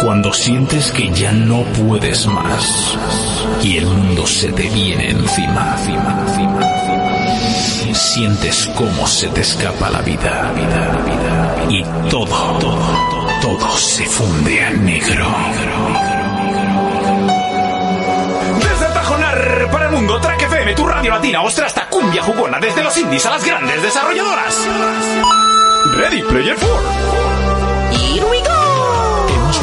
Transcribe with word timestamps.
Cuando 0.00 0.32
sientes 0.32 0.90
que 0.90 1.08
ya 1.12 1.30
no 1.30 1.62
puedes 1.62 2.26
más 2.26 2.98
y 3.62 3.76
el 3.76 3.86
mundo 3.86 4.26
se 4.26 4.52
te 4.52 4.64
viene 4.68 5.10
encima, 5.10 5.76
encima, 5.78 6.20
encima, 6.26 6.60
encima. 6.74 7.94
sientes 7.94 8.68
cómo 8.74 9.06
se 9.06 9.28
te 9.28 9.42
escapa 9.42 9.88
la 9.90 10.02
vida, 10.02 10.52
vida, 10.52 11.00
vida, 11.06 11.66
y 11.70 11.84
todo, 12.10 12.58
todo, 12.58 12.96
todo 13.40 13.70
se 13.76 14.04
funde 14.06 14.64
a 14.64 14.70
negro. 14.72 15.26
Desde 18.58 18.94
Tajonar 18.94 19.70
para 19.70 19.86
el 19.86 19.92
mundo, 19.92 20.20
Track 20.20 20.42
FM, 20.42 20.74
tu 20.74 20.86
radio 20.86 21.10
latina, 21.12 21.42
ostra 21.42 21.66
hasta 21.66 21.88
cumbia 21.88 22.22
jugona, 22.24 22.58
desde 22.58 22.82
los 22.82 22.96
indies 22.98 23.24
a 23.26 23.30
las 23.30 23.44
grandes 23.44 23.80
desarrolladoras. 23.80 24.68
Ready 25.96 26.22
Player 26.22 26.56
4. 26.56 27.43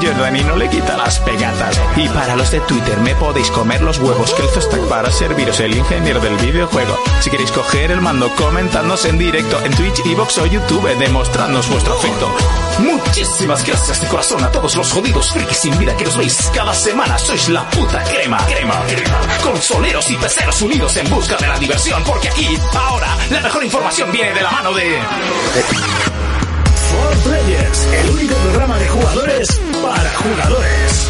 Jordan 0.00 0.36
y 0.36 0.44
no 0.44 0.56
le 0.56 0.68
quita 0.68 0.96
las 0.96 1.18
pegatas. 1.20 1.80
Y 1.96 2.08
para 2.08 2.36
los 2.36 2.50
de 2.50 2.60
Twitter 2.60 2.98
me 3.00 3.14
podéis 3.14 3.50
comer 3.50 3.80
los 3.82 3.98
huevos 3.98 4.32
que 4.34 4.44
hizo 4.44 4.60
Stack 4.60 4.82
para 4.88 5.10
serviros 5.10 5.60
el 5.60 5.76
ingeniero 5.76 6.20
del 6.20 6.36
videojuego. 6.36 6.98
Si 7.20 7.30
queréis 7.30 7.52
coger 7.52 7.90
el 7.90 8.00
mando, 8.00 8.34
comentadnos 8.36 9.04
en 9.04 9.18
directo 9.18 9.60
en 9.64 9.74
Twitch, 9.74 10.04
Evox 10.06 10.38
o 10.38 10.46
YouTube, 10.46 10.88
demostrándonos 10.98 11.68
vuestro 11.68 11.94
afecto. 11.94 12.34
Muchísimas 12.78 13.64
gracias 13.64 14.00
de 14.00 14.06
corazón 14.06 14.44
a 14.44 14.50
todos 14.50 14.76
los 14.76 14.92
jodidos 14.92 15.32
frikis 15.32 15.58
sin 15.58 15.76
vida 15.78 15.96
que 15.96 16.04
nos 16.04 16.16
veis 16.16 16.50
cada 16.54 16.72
semana. 16.74 17.18
Sois 17.18 17.48
la 17.48 17.68
puta 17.70 18.02
crema, 18.04 18.38
crema, 18.46 18.80
crema. 18.86 19.20
Consoleros 19.42 20.10
y 20.10 20.16
peceros 20.16 20.62
unidos 20.62 20.96
en 20.96 21.10
busca 21.10 21.36
de 21.36 21.48
la 21.48 21.58
diversión, 21.58 22.02
porque 22.04 22.28
aquí, 22.28 22.58
ahora, 22.74 23.16
la 23.30 23.40
mejor 23.40 23.64
información 23.64 24.12
viene 24.12 24.32
de 24.32 24.42
la 24.42 24.50
mano 24.50 24.72
de... 24.72 26.17
For 26.90 27.16
Players, 27.24 27.88
el 27.92 28.10
único 28.10 28.34
programa 28.34 28.78
de 28.78 28.88
jugadores 28.88 29.60
para 29.82 30.10
jugadores. 30.14 31.08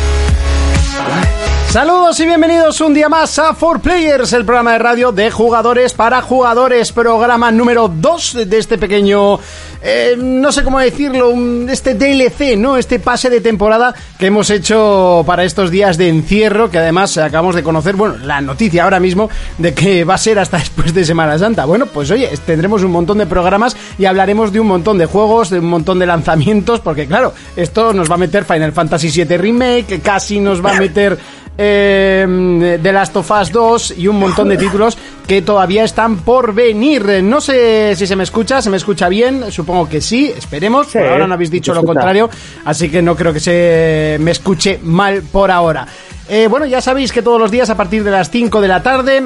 Saludos 1.71 2.19
y 2.19 2.25
bienvenidos 2.25 2.81
un 2.81 2.95
día 2.95 3.11
más 3.11 3.39
a 3.39 3.55
4Players, 3.55 4.33
el 4.33 4.47
programa 4.47 4.73
de 4.73 4.79
radio 4.79 5.13
de 5.13 5.31
jugadores 5.31 5.93
para 5.93 6.23
jugadores, 6.23 6.93
programa 6.93 7.51
número 7.53 7.89
2 7.89 8.49
de 8.49 8.59
este 8.59 8.79
pequeño, 8.79 9.39
eh, 9.83 10.17
no 10.19 10.51
sé 10.51 10.65
cómo 10.65 10.81
decirlo, 10.81 11.33
este 11.69 11.95
DLC, 11.95 12.57
¿no? 12.57 12.77
Este 12.77 12.99
pase 12.99 13.31
de 13.31 13.41
temporada 13.41 13.95
que 14.19 14.27
hemos 14.27 14.51
hecho 14.51 15.23
para 15.27 15.45
estos 15.45 15.71
días 15.71 15.97
de 15.97 16.09
encierro, 16.09 16.71
que 16.71 16.79
además 16.79 17.17
acabamos 17.19 17.55
de 17.55 17.63
conocer, 17.63 17.95
bueno, 17.95 18.17
la 18.19 18.41
noticia 18.41 18.85
ahora 18.85 18.99
mismo 18.99 19.31
de 19.59 19.75
que 19.75 20.05
va 20.05 20.15
a 20.15 20.19
ser 20.19 20.39
hasta 20.39 20.59
después 20.59 20.93
de 20.93 21.05
Semana 21.05 21.39
Santa. 21.39 21.65
Bueno, 21.65 21.87
pues 21.87 22.11
oye, 22.11 22.29
tendremos 22.45 22.83
un 22.83 22.91
montón 22.91 23.19
de 23.19 23.27
programas 23.27 23.77
y 23.99 24.07
hablaremos 24.07 24.53
de 24.53 24.61
un 24.61 24.67
montón 24.67 24.99
de 24.99 25.07
juegos, 25.07 25.51
de 25.51 25.61
un 25.61 25.67
montón 25.67 25.99
de 25.99 26.07
lanzamientos, 26.07 26.81
porque 26.81 27.07
claro, 27.07 27.33
esto 27.57 27.93
nos 27.93 28.11
va 28.11 28.17
a 28.17 28.19
meter 28.19 28.45
Final 28.45 28.73
Fantasy 28.73 29.11
VII 29.11 29.37
Remake, 29.37 30.01
casi 30.01 30.41
nos 30.41 30.65
va 30.65 30.77
a 30.77 30.81
meter 30.81 31.19
eh, 31.59 32.79
The 32.81 32.93
Last 32.93 33.17
of 33.17 33.31
Us 33.31 33.51
2 33.51 33.95
y 33.99 34.07
un 34.07 34.19
montón 34.19 34.49
de 34.49 34.57
títulos 34.57 34.97
que 35.27 35.43
todavía 35.43 35.85
están 35.85 36.19
por 36.19 36.55
venir. 36.55 37.23
No 37.23 37.41
sé 37.41 37.95
si 37.97 38.07
se 38.07 38.15
me 38.15 38.23
escucha, 38.23 38.63
se 38.63 38.71
me 38.71 38.77
escucha 38.77 39.09
bien, 39.09 39.51
supongo 39.51 39.89
que 39.89 40.01
sí, 40.01 40.33
esperemos. 40.35 40.87
por 40.87 41.03
ahora 41.03 41.27
no 41.27 41.35
habéis 41.35 41.51
dicho 41.51 41.75
lo 41.75 41.85
contrario, 41.85 42.31
así 42.65 42.89
que 42.89 43.03
no 43.03 43.17
creo 43.17 43.33
que 43.33 43.41
se 43.41 44.17
me 44.21 44.31
escuche 44.31 44.79
mal 44.83 45.23
por 45.23 45.51
ahora. 45.51 45.87
Eh, 46.29 46.47
bueno, 46.49 46.67
ya 46.67 46.81
sabéis 46.81 47.13
que 47.13 47.23
todos 47.23 47.41
los 47.41 47.51
días 47.51 47.69
a 47.71 47.77
partir 47.77 48.05
de 48.05 48.11
las 48.13 48.31
5 48.31 48.61
de 48.61 48.69
la 48.69 48.83
tarde 48.83 49.25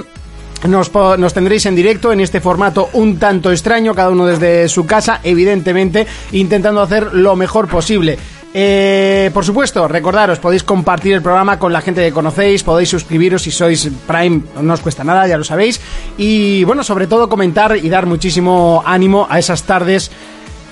nos, 0.68 0.94
nos 0.94 1.34
tendréis 1.34 1.66
en 1.66 1.74
directo 1.74 2.12
en 2.12 2.20
este 2.20 2.40
formato 2.40 2.88
un 2.94 3.18
tanto 3.18 3.50
extraño, 3.50 3.94
cada 3.94 4.10
uno 4.10 4.26
desde 4.26 4.68
su 4.68 4.86
casa, 4.86 5.20
evidentemente, 5.22 6.06
intentando 6.32 6.80
hacer 6.80 7.12
lo 7.12 7.36
mejor 7.36 7.68
posible. 7.68 8.18
Eh, 8.54 9.30
por 9.32 9.44
supuesto, 9.44 9.88
recordaros, 9.88 10.38
podéis 10.38 10.62
compartir 10.62 11.14
el 11.14 11.22
programa 11.22 11.58
con 11.58 11.72
la 11.72 11.80
gente 11.80 12.04
que 12.04 12.12
conocéis, 12.12 12.62
podéis 12.62 12.90
suscribiros 12.90 13.42
si 13.42 13.50
sois 13.50 13.88
Prime, 14.06 14.42
no 14.60 14.74
os 14.74 14.80
cuesta 14.80 15.04
nada, 15.04 15.26
ya 15.26 15.38
lo 15.38 15.44
sabéis. 15.44 15.80
Y 16.18 16.64
bueno, 16.64 16.84
sobre 16.84 17.06
todo 17.06 17.28
comentar 17.28 17.76
y 17.76 17.88
dar 17.88 18.04
muchísimo 18.06 18.82
ánimo 18.84 19.26
a 19.30 19.38
esas 19.38 19.62
tardes 19.62 20.10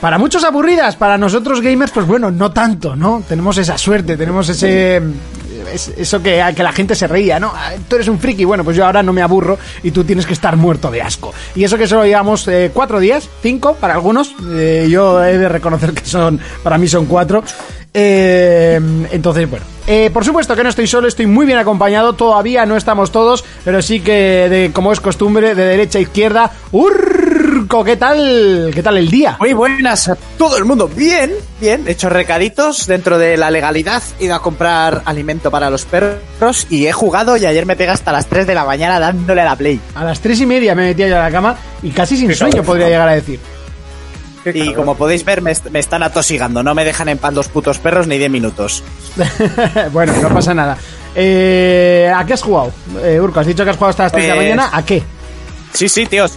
para 0.01 0.19
muchos 0.19 0.45
aburridas, 0.45 0.97
para 0.97 1.19
nosotros 1.19 1.61
gamers, 1.61 1.93
pues 1.93 2.07
bueno, 2.07 2.31
no 2.31 2.53
tanto, 2.53 2.97
¿no? 2.97 3.23
Tenemos 3.27 3.59
esa 3.59 3.77
suerte, 3.77 4.17
tenemos 4.17 4.49
ese... 4.49 5.01
es- 5.73 5.89
eso 5.97 6.23
que, 6.23 6.43
que 6.57 6.63
la 6.63 6.73
gente 6.73 6.95
se 6.95 7.07
reía, 7.07 7.39
¿no? 7.41 7.53
Ah, 7.55 7.73
Tú 7.89 7.97
eres 7.97 8.09
un 8.09 8.19
friki, 8.19 8.45
bueno, 8.45 8.65
pues 8.65 8.77
yo 8.77 8.85
ahora 8.87 9.03
no 9.03 9.13
me 9.13 9.23
aburro 9.23 9.59
y 9.83 9.91
tú 9.91 10.05
tienes 10.05 10.27
que 10.27 10.33
estar 10.33 10.57
muerto 10.57 10.91
de 10.91 11.03
asco. 11.03 11.33
Y 11.55 11.65
eso 11.65 11.77
que 11.79 11.87
solo 11.87 12.05
llevamos 12.05 12.47
eh, 12.49 12.71
cuatro 12.73 13.01
días, 13.01 13.29
cinco 13.43 13.75
para 13.75 13.95
algunos, 13.95 14.35
eh, 14.53 14.87
yo 14.91 15.23
he 15.25 15.39
de 15.39 15.49
reconocer 15.49 15.93
que 15.93 16.05
son, 16.05 16.41
para 16.63 16.79
mí 16.79 16.89
son 16.89 17.07
cuatro. 17.07 17.43
Eh, 17.93 18.81
entonces, 19.11 19.51
bueno, 19.51 19.65
por 20.13 20.25
supuesto 20.25 20.55
que 20.55 20.63
no 20.63 20.69
estoy 20.69 20.87
solo, 20.87 21.09
estoy 21.09 21.27
muy 21.27 21.45
bien 21.45 21.59
acompañado, 21.59 22.13
todavía 22.13 22.65
no 22.65 22.77
estamos 22.77 23.11
todos, 23.11 23.45
pero 23.65 23.83
sí 23.83 23.99
que, 24.01 24.47
de, 24.49 24.71
como 24.73 24.93
es 24.93 25.01
costumbre, 25.01 25.57
de 25.57 25.65
derecha 25.65 25.99
a 25.99 26.03
izquierda, 26.03 26.53
Urco, 27.31 27.85
¿qué 27.85 27.97
tal? 27.97 28.71
¿Qué 28.75 28.83
tal 28.83 28.97
el 28.99 29.09
día? 29.11 29.37
Muy 29.39 29.53
buenas 29.53 30.09
a 30.09 30.17
todo 30.37 30.57
el 30.57 30.65
mundo. 30.65 30.89
Bien, 30.89 31.31
bien. 31.61 31.85
He 31.87 31.93
hecho 31.93 32.09
recaditos 32.09 32.87
dentro 32.87 33.19
de 33.19 33.37
la 33.37 33.51
legalidad. 33.51 34.03
He 34.19 34.25
ido 34.25 34.35
a 34.35 34.43
comprar 34.43 35.03
alimento 35.05 35.51
para 35.51 35.71
los 35.71 35.85
perros 35.85 36.67
y 36.71 36.87
he 36.87 36.93
jugado 36.93 37.37
y 37.37 37.47
ayer 37.47 37.67
me 37.67 37.77
pega 37.77 37.93
hasta 37.93 38.11
las 38.13 38.27
3 38.27 38.47
de 38.47 38.55
la 38.55 38.65
mañana 38.65 38.99
dándole 38.99 39.43
a 39.43 39.45
la 39.45 39.57
play. 39.57 39.81
A 39.95 40.05
las 40.05 40.21
tres 40.21 40.41
y 40.41 40.47
media 40.47 40.75
me 40.75 40.87
metía 40.89 41.09
yo 41.09 41.17
a 41.17 41.21
la 41.23 41.31
cama 41.31 41.57
y 41.83 41.91
casi 41.91 42.17
sin 42.17 42.35
sueño 42.35 42.63
podría 42.65 42.89
llegar 42.89 43.09
a 43.09 43.13
decir. 43.13 43.39
Y 44.53 44.73
como 44.73 44.97
podéis 44.97 45.23
ver, 45.25 45.43
me, 45.43 45.51
est- 45.53 45.69
me 45.71 45.79
están 45.79 46.03
atosigando. 46.03 46.63
No 46.63 46.75
me 46.75 46.85
dejan 46.85 47.11
en 47.11 47.19
pan 47.19 47.35
los 47.35 47.49
putos 47.49 47.79
perros 47.79 48.07
ni 48.07 48.17
10 48.19 48.31
minutos. 48.31 48.83
bueno, 49.93 50.15
no 50.21 50.29
pasa 50.31 50.55
nada. 50.55 50.77
Eh, 51.15 52.11
¿A 52.15 52.25
qué 52.25 52.33
has 52.33 52.43
jugado? 52.43 52.73
Eh, 53.05 53.21
Urco, 53.21 53.39
has 53.41 53.47
dicho 53.47 53.63
que 53.65 53.71
has 53.71 53.77
jugado 53.77 53.91
hasta 53.91 54.03
las 54.05 54.13
3 54.13 54.25
de 54.25 54.29
la 54.31 54.35
Pues- 54.37 54.47
mañana. 54.47 54.71
¿A 54.73 54.85
qué? 54.85 55.03
Sí, 55.75 55.89
sí, 55.89 56.07
tíos. 56.07 56.33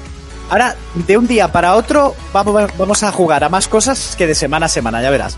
Ahora, 0.50 0.76
de 0.94 1.18
un 1.18 1.26
día 1.28 1.52
para 1.52 1.76
otro, 1.76 2.16
vamos, 2.32 2.70
vamos 2.78 3.04
a 3.04 3.12
jugar 3.12 3.44
a 3.44 3.50
más 3.50 3.68
cosas 3.68 4.16
que 4.18 4.28
de 4.28 4.36
semana 4.36 4.68
a 4.68 4.70
semana, 4.70 5.02
ya 5.02 5.10
verás. 5.10 5.38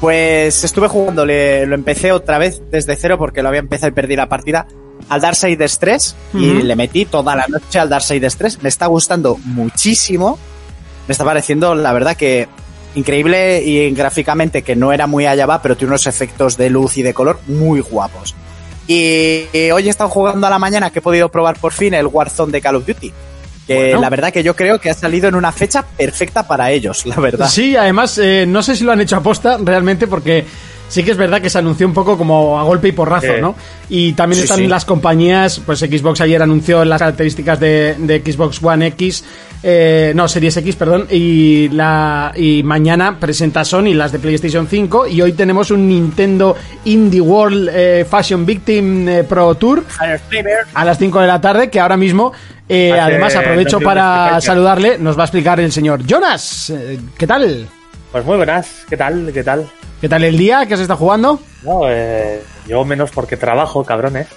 Pues 0.00 0.64
estuve 0.64 0.88
jugando, 0.88 1.24
le- 1.26 1.66
lo 1.66 1.74
empecé 1.74 2.12
otra 2.12 2.38
vez 2.38 2.60
desde 2.70 2.96
cero 2.96 3.16
porque 3.18 3.42
lo 3.42 3.48
había 3.48 3.60
empezado 3.60 3.88
y 3.88 3.92
perdí 3.94 4.16
la 4.16 4.28
partida 4.28 4.66
al 5.08 5.20
Darksiders 5.20 5.78
3 5.78 6.16
y 6.34 6.50
Ujú. 6.50 6.64
le 6.64 6.76
metí 6.76 7.04
toda 7.06 7.34
la 7.36 7.46
noche 7.48 7.78
al 7.78 7.88
Darksiders 7.88 8.36
3. 8.36 8.62
Me 8.62 8.68
está 8.68 8.86
gustando 8.86 9.38
muchísimo. 9.44 10.38
Me 11.08 11.12
está 11.12 11.24
pareciendo, 11.24 11.74
la 11.74 11.92
verdad, 11.92 12.16
que 12.16 12.48
increíble 12.94 13.62
y 13.62 13.90
gráficamente 13.92 14.62
que 14.62 14.74
no 14.76 14.92
era 14.92 15.06
muy 15.06 15.26
allá 15.26 15.46
va, 15.46 15.62
pero 15.62 15.76
tiene 15.76 15.90
unos 15.92 16.06
efectos 16.06 16.56
de 16.56 16.70
luz 16.70 16.96
y 16.98 17.02
de 17.02 17.14
color 17.14 17.40
muy 17.46 17.80
guapos. 17.80 18.34
Y, 18.86 19.44
y 19.52 19.70
hoy 19.70 19.86
he 19.86 19.90
estado 19.90 20.10
jugando 20.10 20.46
a 20.46 20.50
la 20.50 20.58
mañana 20.58 20.90
que 20.90 20.98
he 20.98 21.02
podido 21.02 21.28
probar 21.30 21.58
por 21.58 21.72
fin 21.72 21.94
el 21.94 22.06
Warzone 22.06 22.52
de 22.52 22.60
Call 22.60 22.76
of 22.76 22.86
Duty. 22.86 23.12
Que 23.70 23.76
Bueno. 23.76 24.00
la 24.00 24.10
verdad 24.10 24.32
que 24.32 24.42
yo 24.42 24.56
creo 24.56 24.80
que 24.80 24.90
ha 24.90 24.94
salido 24.94 25.28
en 25.28 25.36
una 25.36 25.52
fecha 25.52 25.84
perfecta 25.84 26.44
para 26.44 26.72
ellos, 26.72 27.06
la 27.06 27.14
verdad. 27.20 27.48
Sí, 27.48 27.76
además, 27.76 28.18
eh, 28.18 28.44
no 28.44 28.64
sé 28.64 28.74
si 28.74 28.82
lo 28.82 28.90
han 28.90 29.00
hecho 29.00 29.14
aposta 29.14 29.58
realmente 29.62 30.08
porque 30.08 30.44
Sí 30.90 31.04
que 31.04 31.12
es 31.12 31.16
verdad 31.16 31.40
que 31.40 31.48
se 31.48 31.56
anunció 31.56 31.86
un 31.86 31.94
poco 31.94 32.18
como 32.18 32.58
a 32.58 32.64
golpe 32.64 32.88
y 32.88 32.92
porrazo, 32.92 33.28
Sí. 33.34 33.40
¿no? 33.40 33.54
Y 33.88 34.12
también 34.14 34.38
Sí, 34.38 34.42
están 34.42 34.58
sí. 34.58 34.66
las 34.66 34.84
compañías, 34.84 35.60
pues 35.64 35.78
Xbox 35.78 36.20
ayer 36.20 36.42
anunció 36.42 36.84
las 36.84 36.98
características 36.98 37.60
de, 37.60 37.94
de 37.96 38.20
Xbox 38.20 38.60
One 38.62 38.88
X, 38.88 39.24
eh, 39.62 40.12
no, 40.16 40.26
Series 40.26 40.56
X, 40.56 40.74
perdón, 40.74 41.06
y, 41.08 41.68
la, 41.68 42.32
y 42.34 42.64
mañana 42.64 43.18
presenta 43.20 43.64
Sony 43.64 43.94
las 43.94 44.10
de 44.10 44.18
PlayStation 44.18 44.66
5 44.66 45.06
y 45.06 45.22
hoy 45.22 45.32
tenemos 45.34 45.70
un 45.70 45.86
Nintendo 45.88 46.56
Indie 46.86 47.20
World 47.20 47.70
eh, 47.72 48.04
Fashion 48.08 48.44
Victim 48.44 49.08
eh, 49.08 49.22
Pro 49.22 49.54
Tour 49.54 49.84
a 50.74 50.84
las 50.84 50.98
5 50.98 51.20
de 51.20 51.26
la 51.28 51.40
tarde, 51.40 51.70
que 51.70 51.78
ahora 51.78 51.96
mismo, 51.96 52.32
eh, 52.68 52.98
además 52.98 53.36
aprovecho 53.36 53.78
para 53.80 54.40
saludarle, 54.40 54.98
nos 54.98 55.16
va 55.16 55.22
a 55.22 55.26
explicar 55.26 55.60
el 55.60 55.70
señor 55.70 56.04
Jonas. 56.04 56.70
Eh, 56.70 56.98
¿Qué 57.16 57.28
tal? 57.28 57.68
Pues 58.10 58.24
muy 58.24 58.36
buenas, 58.38 58.84
¿qué 58.88 58.96
tal? 58.96 59.30
¿Qué 59.32 59.44
tal? 59.44 59.70
¿Qué 60.00 60.08
tal 60.08 60.24
el 60.24 60.36
día 60.38 60.66
que 60.66 60.76
se 60.76 60.82
está 60.82 60.96
jugando? 60.96 61.40
No, 61.62 61.82
eh, 61.84 62.42
yo 62.66 62.82
menos 62.86 63.10
porque 63.10 63.36
trabajo, 63.36 63.84
cabrones. 63.84 64.28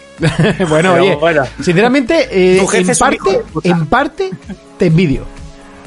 bueno, 0.68 0.92
Pero 0.92 0.94
oye, 0.96 1.16
bueno. 1.16 1.44
sinceramente, 1.62 2.28
eh, 2.32 2.58
en, 2.60 2.88
parte, 2.98 3.42
en 3.64 3.86
parte 3.86 4.30
te 4.78 4.88
envidio. 4.88 5.24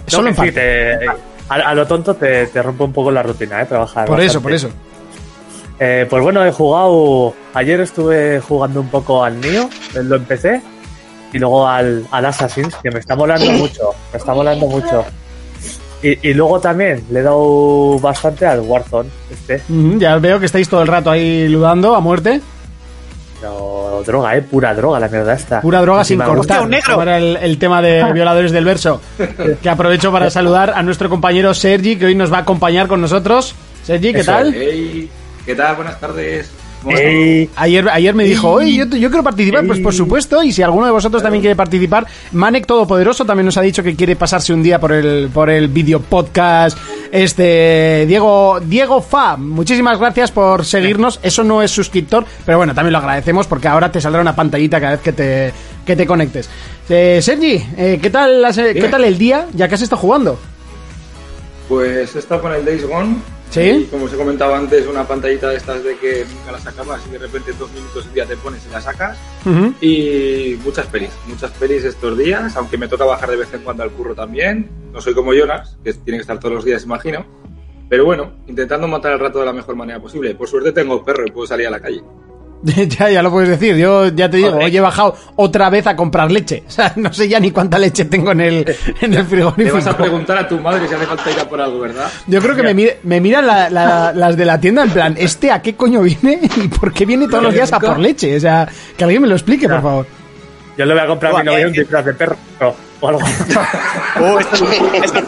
Solo 0.06 0.30
en 0.30 0.34
No, 0.36 0.42
que 0.42 0.48
sí, 0.48 0.54
parte. 0.54 0.98
te- 0.98 1.06
a, 1.50 1.54
a 1.56 1.74
lo 1.74 1.86
tonto 1.86 2.14
te, 2.16 2.46
te 2.46 2.62
rompe 2.62 2.84
un 2.84 2.92
poco 2.94 3.10
la 3.10 3.22
rutina, 3.22 3.60
¿eh? 3.60 3.66
Trabajar. 3.66 4.06
Por 4.06 4.18
eso, 4.22 4.40
por 4.40 4.50
eso. 4.54 4.70
Eh, 5.78 6.06
pues 6.08 6.22
bueno, 6.22 6.42
he 6.42 6.50
jugado. 6.52 7.34
Ayer 7.52 7.80
estuve 7.82 8.40
jugando 8.40 8.80
un 8.80 8.88
poco 8.88 9.22
al 9.22 9.38
Nio, 9.38 9.68
lo 9.94 10.16
empecé. 10.16 10.62
Y 11.34 11.38
luego 11.38 11.68
al, 11.68 12.06
al 12.10 12.24
Assassin's, 12.24 12.74
que 12.76 12.90
me 12.90 13.00
está 13.00 13.14
molando 13.14 13.50
mucho. 13.52 13.90
Me 14.10 14.18
está 14.18 14.32
molando 14.32 14.66
mucho. 14.68 15.04
Y, 16.02 16.28
y 16.30 16.34
luego 16.34 16.60
también 16.60 17.04
le 17.10 17.20
he 17.20 17.22
dado 17.22 17.98
bastante 17.98 18.46
al 18.46 18.60
Warzone, 18.60 19.08
este. 19.30 19.62
Ya 19.98 20.16
veo 20.18 20.38
que 20.38 20.46
estáis 20.46 20.68
todo 20.68 20.82
el 20.82 20.88
rato 20.88 21.10
ahí 21.10 21.48
ludando 21.48 21.94
a 21.94 22.00
muerte. 22.00 22.40
Pero 23.40 24.02
droga, 24.06 24.36
eh, 24.36 24.42
pura 24.42 24.74
droga 24.74 24.98
la 25.00 25.08
mierda 25.08 25.34
esta. 25.34 25.60
Pura 25.60 25.80
droga 25.80 26.04
sin 26.04 26.20
cortar. 26.20 26.66
Negro. 26.68 27.02
era 27.02 27.18
el, 27.18 27.36
el 27.36 27.58
tema 27.58 27.82
de 27.82 28.12
violadores 28.14 28.52
del 28.52 28.64
verso. 28.64 29.00
Que 29.62 29.68
aprovecho 29.68 30.10
para 30.12 30.30
saludar 30.30 30.70
a 30.74 30.82
nuestro 30.82 31.08
compañero 31.08 31.52
Sergi, 31.54 31.96
que 31.96 32.06
hoy 32.06 32.14
nos 32.14 32.32
va 32.32 32.38
a 32.38 32.40
acompañar 32.40 32.88
con 32.88 33.00
nosotros. 33.00 33.54
Sergi, 33.84 34.12
¿qué 34.12 34.20
Eso, 34.20 34.32
tal? 34.32 34.54
hey, 34.54 35.10
¿Qué 35.44 35.54
tal? 35.54 35.76
Buenas 35.76 36.00
tardes. 36.00 36.50
¿Cómo 36.82 36.96
Ey, 36.96 37.50
Ayer, 37.56 37.88
ayer 37.88 38.14
me 38.14 38.24
dijo, 38.24 38.50
oye, 38.50 38.72
yo, 38.72 38.84
yo 38.84 39.08
quiero 39.08 39.22
participar, 39.22 39.66
pues 39.66 39.80
por 39.80 39.94
supuesto, 39.94 40.42
y 40.42 40.52
si 40.52 40.62
alguno 40.62 40.86
de 40.86 40.92
vosotros 40.92 41.22
también 41.22 41.40
quiere 41.40 41.56
participar, 41.56 42.06
Manek 42.32 42.66
Todopoderoso 42.66 43.24
también 43.24 43.46
nos 43.46 43.56
ha 43.56 43.62
dicho 43.62 43.82
que 43.82 43.96
quiere 43.96 44.14
pasarse 44.16 44.52
un 44.52 44.62
día 44.62 44.78
por 44.78 44.92
el, 44.92 45.30
por 45.32 45.50
el 45.50 45.68
video 45.68 46.00
podcast. 46.00 46.78
Este, 47.10 48.04
Diego, 48.06 48.60
Diego 48.60 49.00
Fa, 49.00 49.36
muchísimas 49.36 49.98
gracias 49.98 50.30
por 50.30 50.64
seguirnos. 50.64 51.18
Eso 51.22 51.42
no 51.44 51.62
es 51.62 51.70
suscriptor, 51.70 52.24
pero 52.44 52.58
bueno, 52.58 52.74
también 52.74 52.92
lo 52.92 52.98
agradecemos 52.98 53.46
porque 53.46 53.68
ahora 53.68 53.90
te 53.90 54.00
saldrá 54.00 54.20
una 54.20 54.36
pantallita 54.36 54.80
cada 54.80 54.92
vez 54.92 55.00
que 55.00 55.12
te, 55.12 55.52
que 55.84 55.96
te 55.96 56.06
conectes. 56.06 56.48
Eh, 56.88 57.20
Sergi, 57.22 57.64
eh, 57.76 57.98
¿qué, 58.00 58.10
tal 58.10 58.44
¿qué 58.54 58.88
tal 58.90 59.04
el 59.04 59.18
día 59.18 59.46
ya 59.54 59.68
que 59.68 59.74
has 59.74 59.82
estado 59.82 60.00
jugando? 60.00 60.38
Pues 61.68 62.14
he 62.14 62.18
estado 62.20 62.42
con 62.42 62.52
el 62.52 62.64
Days 62.64 62.86
Gone. 62.86 63.16
¿Sí? 63.50 63.88
Como 63.90 64.04
os 64.04 64.12
he 64.12 64.16
comentado 64.16 64.54
antes, 64.54 64.86
una 64.86 65.06
pantallita 65.06 65.48
de 65.48 65.56
estas 65.56 65.82
de 65.82 65.96
que 65.96 66.24
nunca 66.24 66.52
la 66.52 66.58
sacabas 66.58 67.00
y 67.06 67.12
de 67.12 67.18
repente 67.18 67.52
en 67.52 67.58
dos 67.58 67.72
minutos 67.72 68.06
un 68.06 68.14
día 68.14 68.26
te 68.26 68.36
pones 68.36 68.66
y 68.66 68.72
la 68.72 68.80
sacas. 68.80 69.16
Ujú. 69.44 69.72
Y 69.80 70.58
muchas 70.64 70.86
pelis, 70.86 71.10
muchas 71.26 71.50
pelis 71.52 71.84
estos 71.84 72.18
días, 72.18 72.56
aunque 72.56 72.76
me 72.76 72.88
toca 72.88 73.04
bajar 73.04 73.30
de 73.30 73.36
vez 73.36 73.52
en 73.54 73.60
cuando 73.62 73.82
al 73.82 73.90
curro 73.90 74.14
también. 74.14 74.68
No 74.92 75.00
soy 75.00 75.14
como 75.14 75.32
Jonas, 75.32 75.78
que 75.82 75.92
tiene 75.94 76.18
que 76.18 76.22
estar 76.22 76.38
todos 76.38 76.54
los 76.54 76.64
días, 76.64 76.84
imagino. 76.84 77.24
Pero 77.88 78.04
bueno, 78.04 78.32
intentando 78.46 78.88
matar 78.88 79.12
el 79.12 79.20
rato 79.20 79.38
de 79.38 79.46
la 79.46 79.52
mejor 79.52 79.76
manera 79.76 80.00
posible. 80.00 80.34
Por 80.34 80.48
suerte 80.48 80.72
tengo 80.72 81.04
perro 81.04 81.24
y 81.26 81.30
puedo 81.30 81.46
salir 81.46 81.68
a 81.68 81.70
la 81.70 81.80
calle. 81.80 82.02
ya, 82.98 83.10
ya 83.10 83.22
lo 83.22 83.30
puedes 83.30 83.48
decir. 83.50 83.76
Yo 83.76 84.08
ya 84.08 84.28
te 84.30 84.38
digo, 84.38 84.56
hoy 84.56 84.76
he 84.76 84.80
bajado 84.80 85.14
otra 85.36 85.70
vez 85.70 85.86
a 85.86 85.94
comprar 85.96 86.30
leche. 86.32 86.62
O 86.68 86.70
sea, 86.70 86.92
no 86.96 87.12
sé 87.12 87.28
ya 87.28 87.38
ni 87.40 87.50
cuánta 87.50 87.78
leche 87.78 88.04
tengo 88.06 88.32
en 88.32 88.40
el, 88.40 88.76
en 89.00 89.14
el 89.14 89.24
frigorífico. 89.26 89.76
vas 89.76 89.86
a 89.86 89.96
preguntar 89.96 90.38
a 90.38 90.48
tu 90.48 90.58
madre 90.58 90.88
si 90.88 90.94
hace 90.94 91.06
falta 91.06 91.30
ir 91.30 91.38
a 91.40 91.48
por 91.48 91.60
algo, 91.60 91.78
¿verdad? 91.80 92.08
Yo 92.26 92.40
creo 92.40 92.56
que 92.56 92.62
me, 92.62 92.74
mire- 92.74 92.98
me 93.02 93.20
miran 93.20 93.46
la- 93.46 93.70
la- 93.70 94.12
las 94.12 94.36
de 94.36 94.44
la 94.44 94.60
tienda 94.60 94.82
en 94.84 94.90
plan, 94.90 95.14
¿este 95.18 95.50
a 95.50 95.62
qué 95.62 95.74
coño 95.76 96.00
viene? 96.02 96.40
¿Y 96.56 96.68
por 96.68 96.92
qué 96.92 97.04
viene 97.06 97.26
todos 97.28 97.42
los 97.44 97.54
días 97.54 97.72
a 97.72 97.80
por 97.80 97.98
leche? 97.98 98.36
O 98.36 98.40
sea, 98.40 98.68
que 98.96 99.04
alguien 99.04 99.22
me 99.22 99.28
lo 99.28 99.34
explique, 99.34 99.68
por 99.68 99.82
favor. 99.82 100.06
yo 100.76 100.84
le 100.84 100.92
voy 100.94 101.02
a 101.02 101.06
comprar 101.06 101.34
a 101.34 101.38
mi 101.38 101.44
novia 101.44 101.60
eh, 101.60 101.66
un 101.66 101.72
disfraz 101.72 102.04
de 102.04 102.14
perro 102.14 102.36
o 103.00 103.08
algo. 103.08 103.20
Oh, 104.20 104.38
esto- 104.40 104.66
esto- 104.92 105.20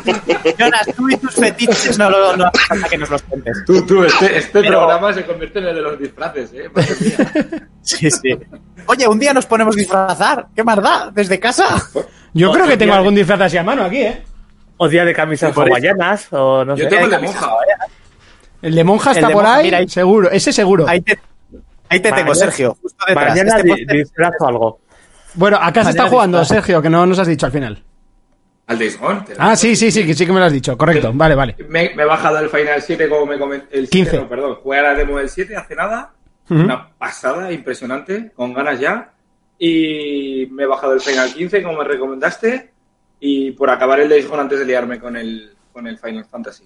Jonas, 0.58 0.86
tú 0.96 1.08
y 1.10 1.16
tus 1.16 1.34
fetiches 1.34 1.98
no, 1.98 2.08
lo- 2.10 2.36
no 2.36 2.46
hace 2.46 2.58
falta 2.66 2.88
que 2.88 2.98
nos 2.98 3.10
los 3.10 3.22
cuentes. 3.22 3.64
Tú, 3.66 3.84
tú, 3.86 4.04
este, 4.04 4.38
este 4.38 4.60
Pero- 4.62 4.78
programa 4.80 5.12
se 5.12 5.24
convierte 5.26 5.58
en 5.58 5.66
el 5.66 5.74
de 5.74 5.80
los 5.82 5.98
disfraces, 5.98 6.50
¿eh? 6.54 6.70
Madre 6.74 6.94
mía. 7.00 7.68
Sí, 7.82 8.10
sí. 8.10 8.38
Oye, 8.86 9.06
un 9.08 9.18
día 9.18 9.32
nos 9.34 9.46
ponemos 9.46 9.76
a 9.76 9.78
disfrazar. 9.78 10.46
¿Qué 10.56 10.64
más 10.64 10.82
da? 10.82 11.10
¿Desde 11.12 11.38
casa? 11.38 11.66
Yo 12.34 12.52
creo 12.52 12.66
que 12.66 12.76
tengo 12.76 12.94
algún 12.94 13.14
disfraz 13.14 13.40
así 13.42 13.56
a 13.58 13.62
mano 13.62 13.84
aquí, 13.84 13.98
¿eh? 14.02 14.22
O 14.78 14.88
día 14.88 15.04
de 15.04 15.12
camisas 15.12 15.56
hawaianas 15.56 16.28
o 16.32 16.64
no 16.64 16.76
Yo 16.76 16.84
sé. 16.84 16.90
tengo 16.90 17.04
el 17.06 17.10
de 17.10 17.18
monja. 17.18 17.50
El 18.62 18.74
de 18.74 18.84
monja 18.84 19.10
está 19.12 19.26
de 19.28 19.32
por 19.32 19.42
monja, 19.42 19.56
ahí, 19.58 19.64
mira 19.64 19.78
ahí. 19.78 19.88
seguro, 19.88 20.30
ese 20.30 20.52
seguro. 20.52 20.86
Ahí 20.88 21.00
te, 21.00 21.18
ahí 21.88 22.00
te 22.00 22.12
tengo, 22.12 22.34
Sergio. 22.34 22.76
Justo 22.80 23.04
detrás. 23.06 23.28
Mañana 23.30 23.50
Este 23.56 23.62
di- 23.62 23.70
póster- 23.70 23.96
disfraz 23.98 24.32
o 24.40 24.46
algo. 24.46 24.80
Bueno, 25.34 25.58
acá 25.60 25.84
se 25.84 25.90
está 25.90 26.08
jugando. 26.08 26.44
Sergio, 26.44 26.80
que 26.82 26.90
no 26.90 27.06
nos 27.06 27.18
has 27.18 27.26
dicho 27.28 27.46
al 27.46 27.52
final. 27.52 27.82
Al 28.66 28.78
Days 28.78 28.98
Gone. 29.00 29.20
te- 29.22 29.34
Ah, 29.38 29.56
sí, 29.56 29.74
sí, 29.76 29.90
sí, 29.90 30.04
que 30.06 30.12
sí 30.14 30.26
que 30.26 30.32
me 30.32 30.40
lo 30.40 30.44
has 30.46 30.52
dicho. 30.52 30.76
Correcto, 30.76 31.10
vale, 31.14 31.34
vale. 31.34 31.56
Me, 31.68 31.90
me 31.94 32.02
he 32.02 32.06
bajado 32.06 32.38
el 32.38 32.50
Final 32.50 32.82
7 32.82 33.08
como 33.08 33.24
me 33.26 33.38
comenté. 33.38 33.66
El 33.78 33.88
7, 33.88 33.90
15. 33.90 34.16
no, 34.18 34.28
perdón. 34.28 34.56
Jugué 34.62 34.78
a 34.78 34.82
la 34.82 34.94
demo 34.94 35.16
del 35.18 35.28
7 35.28 35.56
hace 35.56 35.74
nada. 35.74 36.12
Una 36.50 36.88
pasada 36.96 37.50
impresionante, 37.52 38.30
con 38.34 38.52
ganas 38.54 38.78
ya. 38.80 39.12
Y 39.58 40.46
me 40.52 40.64
he 40.64 40.66
bajado 40.66 40.92
el 40.94 41.00
Final 41.00 41.32
15 41.32 41.62
como 41.62 41.78
me 41.78 41.84
recomendaste. 41.84 42.70
Y 43.20 43.50
por 43.52 43.70
acabar 43.70 44.00
el 44.00 44.08
Days 44.08 44.28
Gone 44.28 44.42
antes 44.42 44.58
de 44.58 44.64
liarme 44.64 44.98
con 45.00 45.16
el, 45.16 45.50
con 45.72 45.86
el 45.86 45.98
Final 45.98 46.24
Fantasy. 46.26 46.64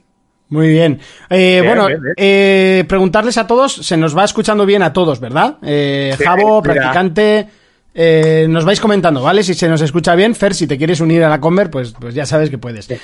Muy 0.49 0.69
bien. 0.69 1.01
Eh, 1.31 1.61
Bien, 1.63 1.65
bueno, 1.67 1.87
bien, 1.87 2.03
bien. 2.03 2.15
eh, 2.19 2.85
preguntarles 2.87 3.39
a 3.39 3.47
todos, 3.47 3.73
se 3.75 3.97
nos 3.97 4.17
va 4.17 4.25
escuchando 4.25 4.67
bien 4.67 4.83
a 4.83 4.93
todos, 4.93 5.19
¿verdad? 5.19 5.57
Eh, 5.63 6.15
Sí, 6.19 6.25
Javo, 6.25 6.61
mira. 6.61 6.75
practicante, 6.75 7.49
eh, 7.95 8.47
nos 8.49 8.65
vais 8.65 8.81
comentando, 8.81 9.23
¿vale? 9.23 9.43
Si 9.43 9.55
se 9.55 9.69
nos 9.69 9.81
escucha 9.83 10.15
bien, 10.15 10.35
Fer, 10.35 10.55
si 10.55 10.67
te 10.67 10.79
quieres 10.79 11.01
unir 11.01 11.23
a 11.25 11.29
la 11.29 11.41
Conver, 11.41 11.71
pues, 11.71 11.93
pues 11.99 12.15
ya 12.15 12.27
sabes 12.27 12.51
que 12.51 12.59
puedes. 12.59 12.91
Eh, 12.91 12.99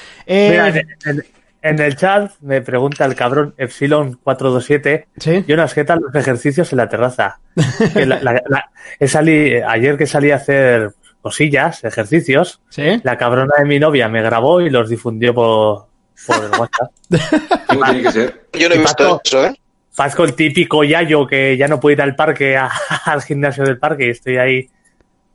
Mira, 0.50 0.68
en, 0.68 0.76
en- 1.06 1.24
en 1.60 1.78
el 1.80 1.96
chat 1.96 2.30
me 2.40 2.60
pregunta 2.62 3.04
el 3.04 3.14
cabrón 3.16 3.52
Epsilon427. 3.58 5.06
Sí. 5.18 5.44
Jonas, 5.46 5.74
¿qué 5.74 5.84
tal 5.84 6.00
los 6.00 6.14
ejercicios 6.14 6.72
en 6.72 6.76
la 6.78 6.88
terraza? 6.88 7.40
La- 7.94 8.20
la- 8.22 8.42
la- 8.48 8.70
he 8.98 9.08
sali- 9.08 9.60
ayer 9.66 9.96
que 9.98 10.06
salí 10.06 10.30
a 10.30 10.36
hacer 10.36 10.92
cosillas, 11.20 11.82
ejercicios, 11.84 12.60
¿Sí? 12.68 13.00
la 13.02 13.18
cabrona 13.18 13.54
de 13.58 13.64
mi 13.64 13.78
novia 13.80 14.08
me 14.08 14.22
grabó 14.22 14.60
y 14.60 14.70
los 14.70 14.88
difundió 14.88 15.34
por, 15.34 15.86
por 16.26 16.44
el 16.44 16.50
WhatsApp. 16.58 16.92
¿Cómo 17.68 17.84
tiene 17.84 18.02
que 18.02 18.12
ser? 18.12 18.46
Yo 18.58 18.68
no 18.68 18.74
he 18.76 18.78
visto 18.78 19.20
eso, 19.24 19.44
¿eh? 19.46 19.54
Fasco 19.90 20.22
el 20.24 20.34
típico 20.34 20.84
yayo 20.84 21.26
que 21.26 21.56
ya 21.56 21.66
no 21.66 21.80
puede 21.80 21.94
ir 21.94 22.02
al 22.02 22.14
parque, 22.14 22.56
a- 22.56 22.70
al 23.04 23.20
gimnasio 23.22 23.64
del 23.64 23.78
parque 23.78 24.06
y 24.06 24.10
estoy 24.10 24.36
ahí. 24.36 24.68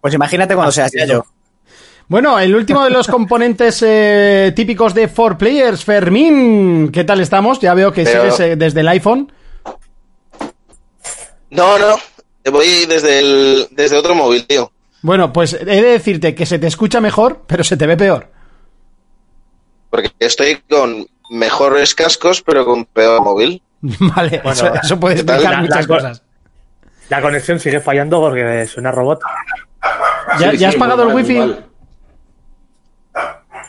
Pues 0.04 0.14
imagínate 0.14 0.54
cuando 0.54 0.74
seas 0.74 0.92
ya 0.92 1.06
yo. 1.06 1.26
Bueno, 2.10 2.38
el 2.38 2.54
último 2.54 2.84
de 2.84 2.90
los 2.90 3.08
componentes 3.18 3.82
eh, 3.88 4.52
típicos 4.54 4.94
de 4.94 5.10
4Players, 5.10 5.82
Fermín, 5.86 6.92
¿qué 6.92 7.06
tal 7.06 7.22
estamos? 7.22 7.62
Ya 7.62 7.74
veo 7.74 7.94
que 7.94 8.04
Pero- 8.04 8.24
sigues 8.24 8.40
eh, 8.42 8.56
desde 8.58 8.82
el 8.82 8.90
iPhone. 8.90 9.32
No, 11.52 11.78
no. 11.80 11.96
Voy 12.52 12.86
desde 12.86 13.20
el, 13.20 13.68
desde 13.72 13.96
otro 13.96 14.14
móvil, 14.14 14.46
tío. 14.46 14.74
Bueno, 15.04 15.32
pues 15.32 15.54
he 15.54 15.64
de 15.64 15.82
decirte 15.82 16.36
que 16.36 16.46
se 16.46 16.60
te 16.60 16.68
escucha 16.68 17.00
mejor, 17.00 17.44
pero 17.48 17.64
se 17.64 17.78
te 17.78 17.88
ve 17.88 17.96
peor. 17.96 18.28
Porque 19.90 20.12
estoy 20.20 20.58
con 20.70 21.08
mejores 21.30 21.96
cascos, 21.96 22.42
pero 22.42 22.66
con 22.66 22.84
peor 22.84 23.22
móvil. 23.24 23.62
Vale, 23.82 24.42
Bueno, 24.44 24.52
eso, 24.52 24.74
eso 24.84 25.00
puede 25.00 25.16
explicar 25.16 25.54
La- 25.54 25.62
muchas 25.62 25.88
la- 25.88 25.96
cosas. 25.96 26.24
La 27.08 27.22
conexión 27.22 27.58
sigue 27.62 27.80
fallando 27.80 28.20
porque 28.20 28.66
suena 28.68 28.92
robot. 28.92 29.22
¿Ya, 30.40 30.52
Sí, 30.52 30.58
ya 30.58 30.68
has 30.70 30.74
sí, 30.74 30.80
pagado 30.80 31.04
el 31.08 31.14
wifi? 31.16 31.36
mal. 31.36 31.66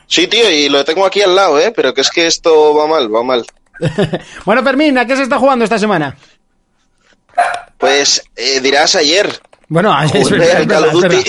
Sí, 0.07 0.27
tío, 0.27 0.51
y 0.51 0.69
lo 0.69 0.85
tengo 0.85 1.07
aquí 1.07 1.23
al 1.23 1.35
lado, 1.35 1.59
¿eh? 1.59 1.73
Pero 1.75 1.95
que 1.95 2.03
es 2.03 2.11
que 2.11 2.27
esto 2.27 2.75
va 2.75 2.87
mal, 2.87 3.13
va 3.15 3.23
mal. 3.23 3.45
Bueno, 4.45 4.63
Fermín, 4.63 4.97
¿a 4.99 5.07
qué 5.07 5.17
se 5.17 5.23
está 5.23 5.39
jugando 5.39 5.65
esta 5.65 5.79
semana? 5.79 6.17
Pues 7.79 8.23
eh, 8.37 8.61
dirás 8.61 8.95
ayer. 8.95 9.41
Bueno, 9.69 9.95
es 10.03 10.13
Jugué 10.13 10.39
verdad, 10.39 10.57
al 10.57 10.67
Call 10.69 10.85
of 10.85 10.93
Duty. 10.93 11.25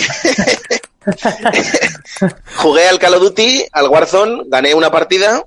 Jugué 2.58 2.88
al 2.88 3.00
Call 3.00 3.13
of 3.15 3.22
Duty, 3.22 3.63
al 3.72 3.88
Warzone, 3.89 4.44
gané 4.48 4.74
una 4.74 4.91
partida 4.91 5.41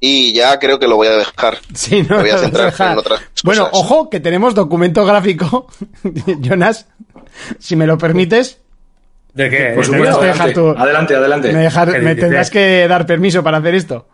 y 0.00 0.34
ya 0.34 0.58
creo 0.58 0.78
que 0.78 0.88
lo 0.88 0.96
voy 0.96 1.08
a 1.08 1.12
dejar. 1.16 1.58
Sí, 1.74 2.02
no, 2.02 2.16
Me 2.16 2.22
voy 2.22 2.30
a 2.30 2.34
no, 2.34 2.38
centrar 2.40 2.74
en 2.92 2.98
otras 2.98 3.20
Bueno, 3.44 3.68
ojo, 3.72 4.10
que 4.10 4.20
tenemos 4.20 4.54
documento 4.54 5.04
gráfico. 5.06 5.68
Jonas, 6.40 6.86
si 7.58 7.76
me 7.76 7.86
lo 7.86 7.96
permites, 7.96 8.58
¿De 9.36 9.50
qué? 9.50 9.72
Por 9.74 9.84
¿En 9.84 9.84
supuesto. 9.84 10.18
adelante, 10.20 10.52
tu- 10.54 10.70
adelante, 10.70 11.14
adelante. 11.16 11.52
me, 11.52 11.58
dejar- 11.60 11.92
¿Qué 11.92 11.98
me 11.98 12.10
dices? 12.14 12.20
tendrás 12.20 12.50
que 12.50 12.88
dar 12.88 13.04
permiso 13.06 13.44
para 13.44 13.58
hacer 13.58 13.74
esto. 13.74 14.08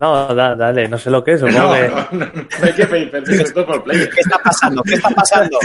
No, 0.00 0.34
da- 0.34 0.54
dale, 0.56 0.88
no 0.88 0.98
sé 0.98 1.08
lo 1.10 1.22
que 1.24 1.32
es. 1.34 1.40
Supongo 1.40 1.58
No, 1.58 1.72
que. 1.72 1.88
no, 1.88 1.96
no, 2.12 2.26
no 2.26 2.42
hay 2.66 2.72
que 2.72 2.86
pedir 2.86 3.10
permiso, 3.10 3.42
esto 3.44 3.60
es 3.60 3.66
por 3.66 3.82
play. 3.84 3.98
¿Qué 4.12 4.20
está 4.20 4.38
pasando? 4.38 4.82
¿Qué 4.82 4.94
está 4.94 5.08
pasando? 5.10 5.58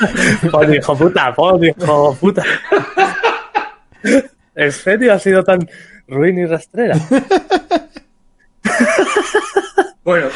Pon, 0.50 0.74
hijo 0.74 0.96
puta, 0.98 1.32
pon, 1.34 1.64
hijo 1.64 2.14
puta. 2.20 2.44
¿En 4.54 4.72
serio 4.72 5.12
ha 5.14 5.18
sido 5.18 5.42
tan 5.44 5.66
ruin 6.08 6.38
y 6.38 6.46
rastrera? 6.46 6.96
Bueno, 10.04 10.28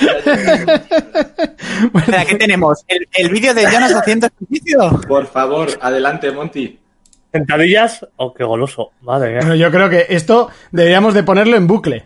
Espera, 1.95 2.25
¿qué 2.27 2.35
tenemos? 2.37 2.85
¿El, 2.89 3.09
el 3.15 3.31
vídeo 3.31 3.55
de 3.55 3.65
Jonas 3.71 3.95
haciendo 3.95 4.27
ejercicio? 4.27 5.01
por 5.09 5.27
favor, 5.27 5.69
adelante, 5.81 6.31
Monty. 6.31 6.79
¿Sentadillas? 7.33 8.07
Oh, 8.17 8.33
qué 8.35 8.45
goloso. 8.45 8.91
Madre 9.03 9.31
mía. 9.31 9.39
Bueno, 9.41 9.55
yo 9.55 9.71
creo 9.71 9.89
que 9.89 10.07
esto 10.11 10.51
deberíamos 10.71 11.15
de 11.15 11.23
ponerlo 11.23 11.57
en 11.57 11.67
bucle. 11.67 12.05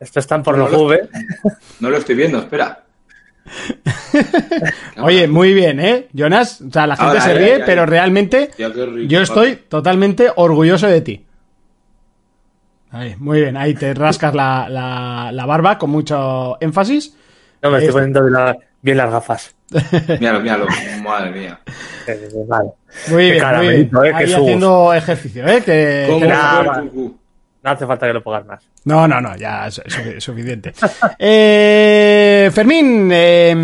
Esto 0.00 0.20
está 0.20 0.34
en 0.36 0.42
Pornhub, 0.42 0.92
¿eh? 0.92 1.08
No 1.80 1.90
lo 1.90 1.96
estoy 1.98 2.14
viendo, 2.14 2.38
espera. 2.38 2.82
Oye, 5.02 5.28
muy 5.28 5.54
bien, 5.54 5.78
¿eh? 5.80 6.08
Jonas, 6.12 6.60
o 6.60 6.70
sea, 6.70 6.86
la 6.86 6.96
gente 6.96 7.08
Ahora, 7.10 7.20
se 7.20 7.34
ríe, 7.34 7.60
pero 7.64 7.86
realmente 7.86 8.50
rico, 8.58 8.96
yo 9.06 9.20
estoy 9.20 9.56
totalmente 9.56 10.30
orgulloso 10.34 10.86
de 10.86 11.00
ti. 11.00 11.26
Ahí, 12.90 13.14
muy 13.18 13.40
bien, 13.42 13.56
ahí 13.56 13.74
te 13.74 13.92
rascas 13.94 14.34
la, 14.34 14.68
la- 14.68 15.30
la 15.32 15.46
barba 15.46 15.76
con 15.78 15.90
mucho 15.90 16.56
énfasis. 16.60 17.14
No, 17.62 17.70
me 17.70 17.78
estoy 17.78 17.88
Esto. 17.88 17.92
poniendo 17.98 18.20
bien, 18.22 18.32
la- 18.32 18.56
bien 18.82 18.96
las 18.98 19.10
gafas. 19.10 19.54
Míralo, 20.20 20.40
míralo. 20.40 20.66
Madre 21.02 21.30
mía. 21.30 21.60
Eh, 22.06 22.28
Vale. 22.46 22.70
Muy 23.08 23.30
bien, 23.32 23.44
muy 23.56 23.68
bien. 23.68 23.90
¿eh? 24.04 24.12
Ahí 24.14 24.32
haciendo 24.32 24.94
ejercicio, 24.94 25.46
¿eh? 25.46 25.62
Que, 25.62 26.04
¿Cómo 26.08 26.20
que- 26.20 26.26
nada? 26.28 26.84
No 27.62 27.72
hace 27.72 27.84
falta 27.84 28.06
que 28.06 28.12
lo 28.12 28.22
pongas 28.22 28.46
más. 28.46 28.62
No, 28.84 29.08
no, 29.08 29.20
no, 29.20 29.36
ya 29.36 29.66
es, 29.66 29.82
es 29.84 29.92
sufi- 29.98 30.20
suficiente. 30.20 30.72
Eh, 31.18 32.48
Fermín, 32.54 33.10
eh, 33.12 33.54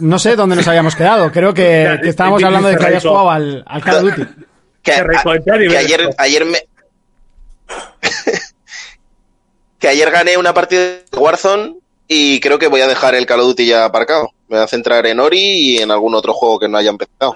no 0.00 0.18
sé 0.20 0.36
dónde 0.36 0.54
nos 0.54 0.68
habíamos 0.68 0.94
quedado. 0.94 1.32
Creo 1.32 1.52
que, 1.52 1.98
que 2.00 2.08
estábamos 2.10 2.42
hablando 2.44 2.68
de 2.68 2.76
que 2.76 2.86
habías 2.86 3.02
jugado 3.04 3.30
al, 3.32 3.64
al 3.66 3.82
Call 3.82 3.96
of 3.96 4.02
Duty. 4.16 4.30
Que, 4.82 4.92
ayer, 4.92 6.08
ayer 6.18 6.44
me. 6.44 6.58
que 9.78 9.88
ayer 9.88 10.10
gané 10.10 10.36
una 10.36 10.54
partida 10.54 10.80
de 10.80 11.04
Warzone 11.18 11.74
y 12.08 12.40
creo 12.40 12.58
que 12.58 12.68
voy 12.68 12.80
a 12.80 12.88
dejar 12.88 13.14
el 13.14 13.26
Call 13.26 13.40
of 13.40 13.48
Duty 13.48 13.66
ya 13.66 13.84
aparcado. 13.84 14.30
Me 14.48 14.56
voy 14.56 14.64
a 14.64 14.68
centrar 14.68 15.06
en 15.06 15.20
Ori 15.20 15.38
y 15.38 15.78
en 15.78 15.90
algún 15.90 16.14
otro 16.14 16.32
juego 16.32 16.58
que 16.58 16.68
no 16.68 16.78
haya 16.78 16.90
empezado. 16.90 17.34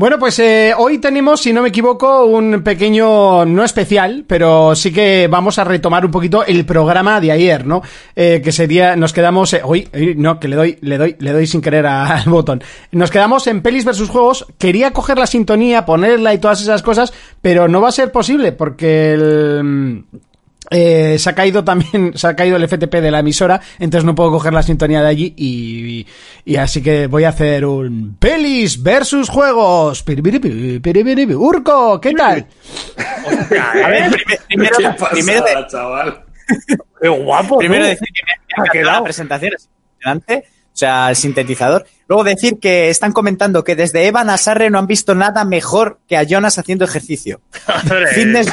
Bueno, 0.00 0.18
pues 0.18 0.38
eh, 0.38 0.72
hoy 0.74 0.96
tenemos, 0.96 1.42
si 1.42 1.52
no 1.52 1.60
me 1.60 1.68
equivoco, 1.68 2.24
un 2.24 2.62
pequeño, 2.62 3.44
no 3.44 3.62
especial, 3.62 4.24
pero 4.26 4.74
sí 4.74 4.90
que 4.90 5.28
vamos 5.30 5.58
a 5.58 5.64
retomar 5.64 6.06
un 6.06 6.10
poquito 6.10 6.42
el 6.42 6.64
programa 6.64 7.20
de 7.20 7.32
ayer, 7.32 7.66
¿no? 7.66 7.82
Eh, 8.16 8.40
que 8.42 8.50
sería, 8.50 8.96
nos 8.96 9.12
quedamos, 9.12 9.52
eh, 9.52 9.60
uy, 9.62 9.90
no, 10.16 10.40
que 10.40 10.48
le 10.48 10.56
doy, 10.56 10.78
le 10.80 10.96
doy, 10.96 11.16
le 11.18 11.32
doy 11.32 11.46
sin 11.46 11.60
querer 11.60 11.84
al 11.86 12.30
botón. 12.30 12.62
Nos 12.92 13.10
quedamos 13.10 13.46
en 13.46 13.60
pelis 13.60 13.84
versus 13.84 14.08
juegos. 14.08 14.46
Quería 14.56 14.92
coger 14.92 15.18
la 15.18 15.26
sintonía, 15.26 15.84
ponerla 15.84 16.32
y 16.32 16.38
todas 16.38 16.62
esas 16.62 16.82
cosas, 16.82 17.12
pero 17.42 17.68
no 17.68 17.82
va 17.82 17.90
a 17.90 17.92
ser 17.92 18.10
posible 18.10 18.52
porque 18.52 19.12
el, 19.12 20.04
eh, 20.70 21.16
se 21.18 21.28
ha 21.28 21.34
caído 21.34 21.64
también, 21.64 22.12
se 22.16 22.26
ha 22.26 22.36
caído 22.36 22.56
el 22.56 22.68
FTP 22.68 22.94
de 22.96 23.10
la 23.10 23.18
emisora, 23.18 23.60
entonces 23.78 24.04
no 24.04 24.14
puedo 24.14 24.30
coger 24.30 24.52
la 24.52 24.62
sintonía 24.62 25.02
de 25.02 25.08
allí 25.08 25.34
y, 25.36 26.06
y 26.44 26.56
así 26.56 26.82
que 26.82 27.08
voy 27.08 27.24
a 27.24 27.30
hacer 27.30 27.64
un 27.66 28.16
pelis 28.18 28.82
versus 28.82 29.28
juegos. 29.28 30.04
Urco, 31.36 32.00
¿qué 32.00 32.12
tal? 32.12 32.46
A 33.82 33.88
ver, 33.88 34.10
Primero, 34.48 34.76
¿Qué 34.78 35.06
primero, 35.12 35.44
chaval? 35.68 36.24
qué 37.00 37.08
guapo. 37.08 37.58
primero 37.58 37.84
decir 37.84 38.08
que 38.12 38.80
me, 38.80 38.80
ha 38.80 38.92
la 38.92 39.02
presentación, 39.02 39.52
es 39.54 39.68
impresionante. 39.68 40.48
O 40.72 40.76
sea, 40.80 41.10
el 41.10 41.16
sintetizador. 41.16 41.84
Luego 42.08 42.24
decir 42.24 42.58
que 42.60 42.88
están 42.90 43.12
comentando 43.12 43.64
que 43.64 43.76
desde 43.76 44.06
Evan 44.06 44.30
a 44.30 44.38
Sarre 44.38 44.70
no 44.70 44.78
han 44.78 44.86
visto 44.86 45.14
nada 45.14 45.44
mejor 45.44 45.98
que 46.08 46.16
a 46.16 46.22
Jonas 46.22 46.58
haciendo 46.58 46.84
ejercicio. 46.84 47.40
Fitness 48.14 48.52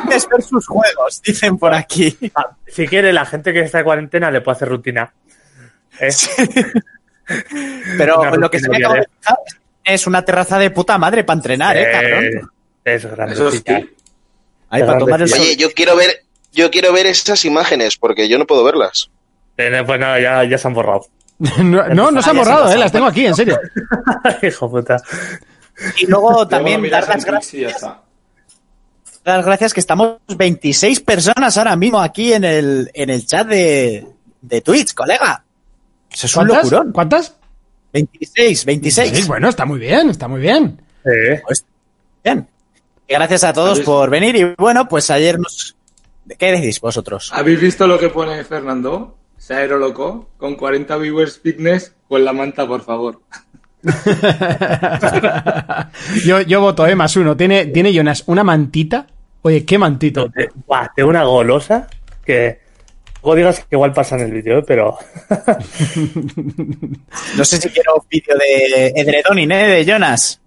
fitness 0.00 0.28
versus 0.28 0.66
juegos, 0.66 1.22
dicen 1.22 1.58
por 1.58 1.74
aquí. 1.74 2.16
ah, 2.34 2.50
Si 2.66 2.86
quiere, 2.86 3.12
la 3.12 3.24
gente 3.26 3.52
que 3.52 3.60
está 3.60 3.78
de 3.78 3.84
cuarentena 3.84 4.30
le 4.30 4.40
puede 4.40 4.56
hacer 4.56 4.68
rutina. 4.68 5.12
¿Eh? 6.00 6.10
Pero 7.96 8.36
lo 8.36 8.50
que 8.50 8.58
se 8.58 8.68
me 8.68 8.76
acaba 8.78 8.94
de 8.96 9.06
fijar 9.20 9.38
es 9.84 10.06
una 10.06 10.24
terraza 10.24 10.58
de 10.58 10.70
puta 10.70 10.98
madre 10.98 11.24
para 11.24 11.36
entrenar, 11.38 11.76
eh, 11.76 11.88
cabrón. 11.92 12.24
Eh, 12.24 12.40
es 12.84 13.04
grande. 13.06 13.34
Eso 13.34 13.50
sí. 13.50 13.62
Ahí 14.70 14.82
para 14.82 14.98
tomar 14.98 15.22
el 15.22 15.28
sol. 15.28 15.38
Oye, 15.40 15.56
yo 15.56 15.70
quiero 15.72 15.96
ver, 15.96 16.24
yo 16.52 16.70
quiero 16.70 16.92
ver 16.92 17.06
estas 17.06 17.44
imágenes 17.44 17.96
porque 17.96 18.28
yo 18.28 18.38
no 18.38 18.46
puedo 18.46 18.64
verlas. 18.64 19.10
Eh, 19.56 19.82
Pues 19.86 20.00
nada, 20.00 20.20
ya, 20.20 20.44
ya 20.44 20.58
se 20.58 20.68
han 20.68 20.74
borrado. 20.74 21.06
No, 21.62 21.88
no, 21.88 22.10
no 22.10 22.22
se 22.22 22.30
ha 22.30 22.32
ya 22.32 22.38
se 22.44 22.50
borrado, 22.50 22.72
eh, 22.72 22.78
las 22.78 22.92
tengo 22.92 23.06
aquí, 23.06 23.26
en 23.26 23.34
serio. 23.34 23.58
Hijo 24.42 24.70
puta. 24.70 24.96
Y 25.98 26.06
luego 26.06 26.46
también 26.46 26.80
dar 26.88 27.02
en 27.04 27.08
las, 27.10 27.24
gracias, 27.24 27.54
y 27.54 27.60
ya 27.60 27.68
está. 27.68 27.86
dar 27.86 28.02
las 29.24 29.44
gracias 29.44 29.72
que 29.74 29.80
estamos 29.80 30.18
26 30.36 31.00
personas 31.00 31.56
ahora 31.56 31.76
mismo 31.76 32.00
aquí 32.00 32.32
en 32.32 32.44
el, 32.44 32.90
en 32.94 33.10
el 33.10 33.26
chat 33.26 33.46
de, 33.48 34.06
de 34.42 34.60
Twitch, 34.60 34.94
colega. 34.94 35.42
Eso 36.10 36.26
es 36.26 36.36
un 36.36 36.46
¿Cuántas? 36.46 36.70
locurón. 36.70 36.92
¿Cuántas? 36.92 37.34
26, 37.92 38.64
26. 38.64 39.16
Sí, 39.18 39.28
bueno, 39.28 39.48
está 39.48 39.64
muy 39.64 39.78
bien, 39.78 40.10
está 40.10 40.28
muy 40.28 40.40
bien. 40.40 40.80
Eh, 41.04 41.40
Pues, 41.46 41.64
bien. 42.22 42.46
Y 43.08 43.12
gracias 43.14 43.44
a 43.44 43.52
todos 43.52 43.78
¿Habéis- 43.78 43.84
por 43.84 44.10
venir. 44.10 44.36
Y 44.36 44.54
bueno, 44.56 44.88
pues 44.88 45.10
ayer 45.10 45.38
nos. 45.38 45.76
¿Qué 46.38 46.52
decís 46.52 46.80
vosotros? 46.80 47.30
¿Habéis 47.34 47.60
visto 47.60 47.86
lo 47.86 47.98
que 47.98 48.08
pone 48.08 48.42
Fernando? 48.44 49.16
Se 49.36 49.54
aerolocó 49.54 50.30
con 50.38 50.54
40 50.56 50.96
viewers 50.96 51.38
fitness 51.38 51.92
con 52.08 52.24
la 52.24 52.32
manta, 52.32 52.66
por 52.66 52.82
favor. 52.82 53.20
yo, 56.24 56.40
yo 56.40 56.60
voto, 56.60 56.86
eh, 56.86 56.94
más 56.96 57.16
uno. 57.16 57.36
Tiene, 57.36 57.66
tiene 57.66 57.92
Jonas 57.92 58.24
una 58.26 58.44
mantita. 58.44 59.06
Oye, 59.46 59.64
qué 59.64 59.78
mantita. 59.78 60.22
no, 60.22 60.30
te- 60.30 60.48
buah, 60.66 60.88
tengo 60.96 61.10
una 61.10 61.24
golosa 61.24 61.86
que. 62.24 62.60
Luego 63.22 63.36
digas 63.36 63.60
que 63.60 63.76
igual 63.76 63.92
pasa 63.92 64.16
en 64.16 64.22
el 64.22 64.32
vídeo, 64.32 64.58
¿eh? 64.58 64.64
pero. 64.66 64.96
No 67.36 67.44
sé 67.44 67.56
si 67.58 67.68
quiero 67.70 67.94
un 67.96 68.02
vídeo 68.08 68.36
de 68.36 68.92
Edredonin, 68.96 69.52
¿eh? 69.52 69.66
De 69.68 69.84
Jonas. 69.84 70.40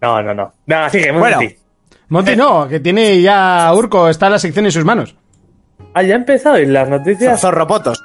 No, 0.00 0.22
no, 0.22 0.34
no. 0.34 0.52
Venga, 0.66 0.90
sigue, 0.90 1.12
Bueno. 1.12 1.38
Monty. 1.38 1.56
Monty 2.08 2.36
no, 2.36 2.68
que 2.68 2.80
tiene 2.80 3.20
ya 3.20 3.72
Urco, 3.74 4.08
está 4.08 4.30
la 4.30 4.38
sección 4.38 4.66
en 4.66 4.72
sus 4.72 4.84
manos. 4.84 5.16
Ah, 5.94 6.02
ya 6.02 6.14
ha 6.14 6.18
empezado 6.18 6.58
y 6.58 6.66
las 6.66 6.88
noticias. 6.88 7.40
Zorropotos. 7.40 8.02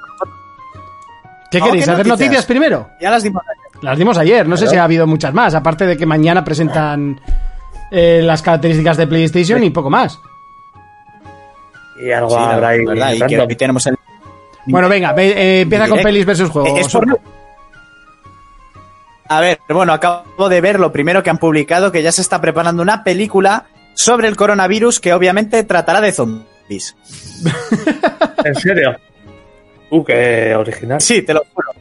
¿Qué 1.52 1.60
No, 1.60 1.66
queréis? 1.66 1.86
¿qué 1.86 1.92
¿Hacer 1.92 2.08
noticias? 2.08 2.30
noticias 2.30 2.46
primero? 2.46 2.90
Ya 3.02 3.12
las 3.12 3.24
dimos 3.24 3.44
ayer. 3.44 3.84
Las 3.84 3.98
dimos 3.98 4.18
ayer, 4.18 4.48
no 4.48 4.58
sé 4.58 4.68
si 4.68 4.76
ha 4.78 4.84
habido 4.84 5.06
muchas 5.08 5.34
más, 5.34 5.54
aparte 5.56 5.86
de 5.86 5.98
que 5.98 6.06
mañana 6.06 6.44
presentan 6.44 7.20
eh, 7.92 8.22
las 8.24 8.42
características 8.42 8.98
de 8.98 9.08
PlayStation 9.08 9.64
y 9.64 9.70
poco 9.70 9.90
más. 9.90 10.20
Y 12.04 12.12
algo 12.12 12.30
Sí, 12.32 12.36
habrá 12.40 12.70
ahí. 12.70 12.86
verdad, 12.86 13.12
y 13.14 13.18
que 13.20 13.28
random. 13.28 13.48
hoy 13.50 13.56
tenemos 13.56 13.86
el. 13.88 13.96
Bueno, 14.66 14.90
venga, 14.90 15.14
ve- 15.14 15.34
eh, 15.36 15.62
empieza 15.62 15.84
con 15.86 15.98
Direct. 15.98 16.08
pelis 16.08 16.26
versus 16.26 16.50
juegos. 16.50 16.80
Es 16.80 16.88
por- 16.92 17.20
A 19.30 19.40
ver, 19.40 19.60
bueno, 19.70 19.94
acabo 19.94 20.50
de 20.50 20.62
ver 20.62 20.80
lo 20.80 20.92
primero 20.92 21.24
que 21.24 21.30
han 21.30 21.38
publicado, 21.38 21.92
que 21.92 22.04
ya 22.04 22.12
se 22.12 22.22
está 22.22 22.42
preparando 22.42 22.82
una 22.82 23.04
película 23.04 23.66
sobre 23.94 24.28
el 24.28 24.36
coronavirus 24.36 25.00
que 25.00 25.14
obviamente 25.14 25.64
tratará 25.64 26.02
de 26.02 26.12
zombies. 26.12 26.96
¿En 28.44 28.56
serio? 28.56 28.96
Uh, 29.90 30.04
qué 30.04 30.56
original. 30.56 31.00
Sí, 31.02 31.22
te 31.22 31.34
lo 31.34 31.44
juro. 31.54 31.72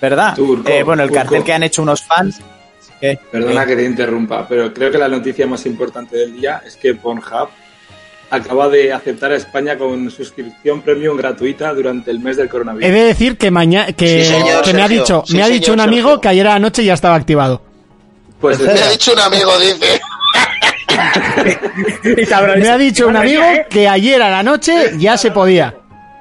¿Verdad? 0.00 0.34
Turco, 0.34 0.68
Eh, 0.68 0.82
bueno, 0.82 1.02
el 1.02 1.08
turco. 1.08 1.22
cartel 1.22 1.44
que 1.44 1.52
han 1.54 1.62
hecho 1.62 1.82
unos 1.82 2.02
fans. 2.02 2.40
Perdona 3.30 3.66
que 3.66 3.76
te 3.76 3.84
interrumpa, 3.84 4.46
pero 4.48 4.72
creo 4.72 4.90
que 4.90 4.98
la 4.98 5.08
noticia 5.08 5.46
más 5.46 5.64
importante 5.66 6.16
del 6.16 6.40
día 6.40 6.62
es 6.66 6.76
que 6.76 6.94
Pornhub 6.94 7.48
acaba 8.30 8.68
de 8.68 8.92
aceptar 8.92 9.30
a 9.32 9.36
España 9.36 9.76
con 9.78 10.10
suscripción 10.10 10.80
premium 10.82 11.16
gratuita 11.16 11.72
durante 11.74 12.10
el 12.10 12.18
mes 12.20 12.36
del 12.36 12.46
He 12.46 12.48
coronavirus. 12.48 12.90
de 12.92 13.04
decir 13.04 13.36
que 13.36 13.50
mañana 13.50 13.92
que, 13.92 14.24
Sí, 14.24 14.32
señor, 14.32 14.64
que 14.64 14.72
me 14.74 14.82
ha 14.82 14.88
dicho, 14.88 15.22
Sí, 15.26 15.36
me 15.36 15.42
ha 15.42 15.46
señor, 15.46 15.60
dicho 15.60 15.72
un 15.72 15.78
Sergio. 15.78 15.92
amigo 15.92 16.20
que 16.20 16.28
ayer 16.28 16.46
anoche 16.48 16.84
ya 16.84 16.94
estaba 16.94 17.14
activado. 17.14 17.62
Pues 18.40 18.58
Me 18.60 18.70
ha 18.72 18.90
dicho 18.90 19.12
un 19.12 19.20
amigo, 19.20 19.50
dice. 19.60 20.00
Me 22.56 22.68
ha 22.68 22.78
dicho, 22.78 23.08
un 23.08 23.16
amigo 23.16 23.42
¿eh? 23.42 23.66
que 23.68 23.88
ayer 23.88 24.20
a 24.22 24.30
la 24.30 24.42
noche 24.42 24.92
ya 24.98 25.16
se 25.18 25.30
podía. 25.30 25.74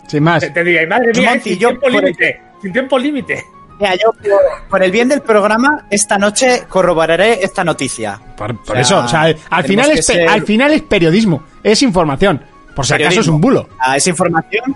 Sin 0.08 0.24
más. 0.24 0.42
Te, 0.42 0.50
te 0.50 0.64
diría, 0.64 0.86
madre 0.88 1.12
mía, 1.16 1.30
Monty, 1.32 1.50
sin 1.52 1.60
yo 1.60 1.70
tiempo 1.70 1.82
por 1.88 1.92
límite. 2.04 2.42
Sin 2.62 2.74
tiempo 2.74 3.00
límite. 3.00 3.44
Mira, 3.80 3.96
yo 3.96 4.12
por, 4.14 4.70
por 4.70 4.84
el 4.84 4.92
bien 4.92 5.10
del 5.10 5.22
programa, 5.22 5.86
esta 5.90 6.18
noche 6.18 6.64
corroboraré 6.70 7.44
esta 7.44 7.64
noticia. 7.64 8.20
Por, 8.38 8.56
por 8.64 8.72
O 8.72 8.74
sea, 8.74 8.82
eso, 8.82 8.98
o 9.00 9.08
sea, 9.08 9.36
al 9.50 9.64
final, 9.64 9.92
es, 9.92 10.06
ser- 10.06 10.28
al 10.30 10.44
final 10.44 10.72
es 10.72 10.82
periodismo, 10.84 11.44
es 11.64 11.82
información. 11.82 12.44
Por 12.76 12.86
si 12.86 12.94
acaso 12.94 13.04
es 13.08 13.10
Periodismo. 13.10 13.36
un 13.36 13.42
bulo. 13.42 13.70
A 13.80 13.98
esa 13.98 14.10
información. 14.10 14.76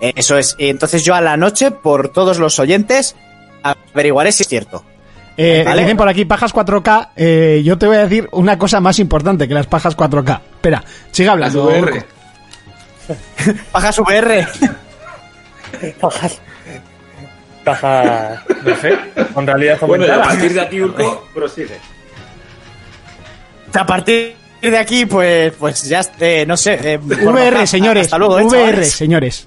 eh, 0.00 0.12
Eso 0.14 0.36
es. 0.38 0.54
Y 0.58 0.68
Entonces 0.68 1.04
yo 1.04 1.14
a 1.14 1.20
la 1.20 1.36
noche, 1.36 1.70
por 1.70 2.08
todos 2.10 2.38
los 2.38 2.58
oyentes, 2.58 3.16
averiguaré 3.62 4.30
si 4.32 4.42
es 4.44 4.48
cierto. 4.48 4.84
Eh, 5.36 5.62
Vale. 5.64 5.82
Dicen 5.82 5.96
por 5.96 6.08
aquí 6.08 6.24
pajas 6.24 6.52
4K. 6.54 7.10
eh, 7.16 7.62
yo 7.64 7.78
te 7.78 7.86
voy 7.86 7.96
a 7.96 8.00
decir 8.00 8.28
una 8.32 8.58
cosa 8.58 8.80
más 8.80 8.98
importante 8.98 9.46
que 9.48 9.54
las 9.54 9.66
pajas 9.68 9.96
4K. 9.96 10.40
Espera, 10.56 10.82
siga 11.12 11.34
Las 11.36 11.54
hablando. 11.54 11.64
VR. 11.70 11.92
Urco. 11.92 12.06
Pajas 13.72 13.98
VR. 14.00 14.46
Pajas. 16.00 16.40
No 18.64 18.76
sé. 18.76 18.98
Con 19.34 19.46
realidad 19.46 19.78
Bueno, 19.80 20.04
y 20.04 20.08
a 20.08 20.14
aumentada. 20.14 20.34
partir 20.34 20.52
de 20.54 20.60
aquí, 20.60 20.80
Urco, 20.82 21.28
prosigue. 21.34 21.76
A 23.74 23.86
partir 23.86 24.34
de 24.62 24.78
aquí, 24.78 25.06
pues, 25.06 25.52
pues 25.58 25.82
ya, 25.88 26.00
eh, 26.20 26.44
no 26.46 26.56
sé. 26.56 26.78
eh, 26.94 26.98
VR, 26.98 27.66
señores. 27.66 28.06
Hasta 28.06 28.18
luego, 28.18 28.38
eh, 28.38 28.44
VR, 28.44 28.84
señores. 28.84 29.46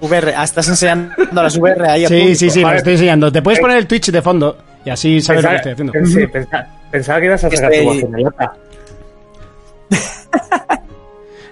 VR. 0.00 0.34
Ah, 0.34 0.44
estás 0.44 0.66
enseñando 0.68 1.14
las 1.42 1.56
VR 1.56 1.86
ahí. 1.88 2.06
Sí, 2.06 2.14
público. 2.14 2.34
sí, 2.38 2.50
sí, 2.50 2.60
lo 2.60 2.66
Vale. 2.66 2.78
estoy 2.78 2.92
enseñando. 2.94 3.30
Te 3.32 3.42
puedes 3.42 3.60
poner 3.60 3.76
el 3.76 3.86
Twitch 3.86 4.10
de 4.10 4.22
fondo 4.22 4.56
y 4.84 4.90
así 4.90 5.20
sabes 5.20 5.42
lo 5.44 5.50
que 5.50 5.56
estoy 5.56 5.72
haciendo. 5.72 5.92
Sí, 6.06 6.26
pensa- 6.26 6.66
pensaba 6.90 7.20
que 7.20 7.26
ibas 7.26 7.44
a 7.44 7.50
sacar 7.50 7.72
Estoy- 7.72 7.78
tu 7.86 7.92
voz 7.92 8.02
en 8.02 8.18
idiota. 8.18 8.52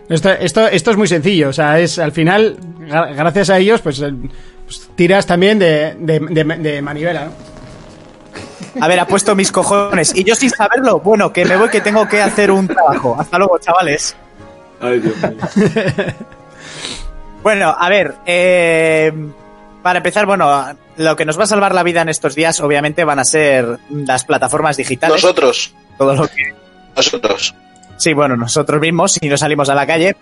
Esto, 0.09 0.31
esto, 0.31 0.67
esto 0.69 0.91
es 0.93 0.97
muy 0.97 1.07
sencillo, 1.07 1.51
o 1.51 1.53
sea, 1.53 1.79
es 1.79 1.99
al 1.99 2.13
final, 2.13 2.57
gra- 2.81 3.15
gracias 3.15 3.51
a 3.51 3.59
ellos, 3.59 3.83
pues, 3.83 4.01
eh, 4.01 4.11
pues, 4.69 4.89
tiras 4.95 5.27
también 5.27 5.59
de, 5.59 5.95
de, 5.99 6.21
de- 6.21 6.45
de 6.45 6.83
manivela, 6.83 7.25
¿no? 7.27 7.33
A 8.81 8.87
ver, 8.89 9.01
ha 9.01 9.07
puesto 9.07 9.35
mis 9.35 9.51
cojones. 9.51 10.15
Y 10.15 10.25
yo 10.25 10.35
sin 10.35 10.51
saberlo, 10.51 11.01
bueno, 11.01 11.33
que 11.33 11.45
me 11.45 11.57
voy 11.57 11.69
que 11.71 11.81
tengo 11.81 12.07
que 12.07 12.21
hacer 12.21 12.51
un 12.51 12.69
trabajo. 12.69 13.17
Hasta 13.19 13.39
luego, 13.39 13.59
chavales. 13.59 14.15
Ay, 14.81 15.01
Dios 15.01 15.17
mío. 15.17 15.37
Bueno, 17.43 17.75
a 17.79 17.89
ver, 17.89 18.15
eh, 18.27 19.13
para 19.83 19.99
empezar, 19.99 20.27
bueno, 20.27 20.77
lo 20.97 21.17
que 21.17 21.25
nos 21.25 21.39
va 21.39 21.45
a 21.45 21.47
salvar 21.47 21.73
la 21.75 21.83
vida 21.85 22.03
en 22.03 22.09
estos 22.09 22.35
días, 22.35 22.61
obviamente, 22.61 23.05
van 23.05 23.21
a 23.21 23.25
ser 23.25 23.79
las 23.91 24.25
plataformas 24.25 24.77
digitales. 24.77 25.23
Nosotros, 25.23 25.73
Todo 25.97 26.15
lo 26.15 26.27
que 26.27 26.53
nosotros. 26.97 27.55
Sí, 27.97 28.13
bueno, 28.13 28.37
nosotros 28.37 28.81
mismos, 28.81 29.13
si 29.13 29.29
no 29.29 29.37
salimos 29.37 29.69
a 29.69 29.75
la 29.75 29.87
calle. 29.87 30.17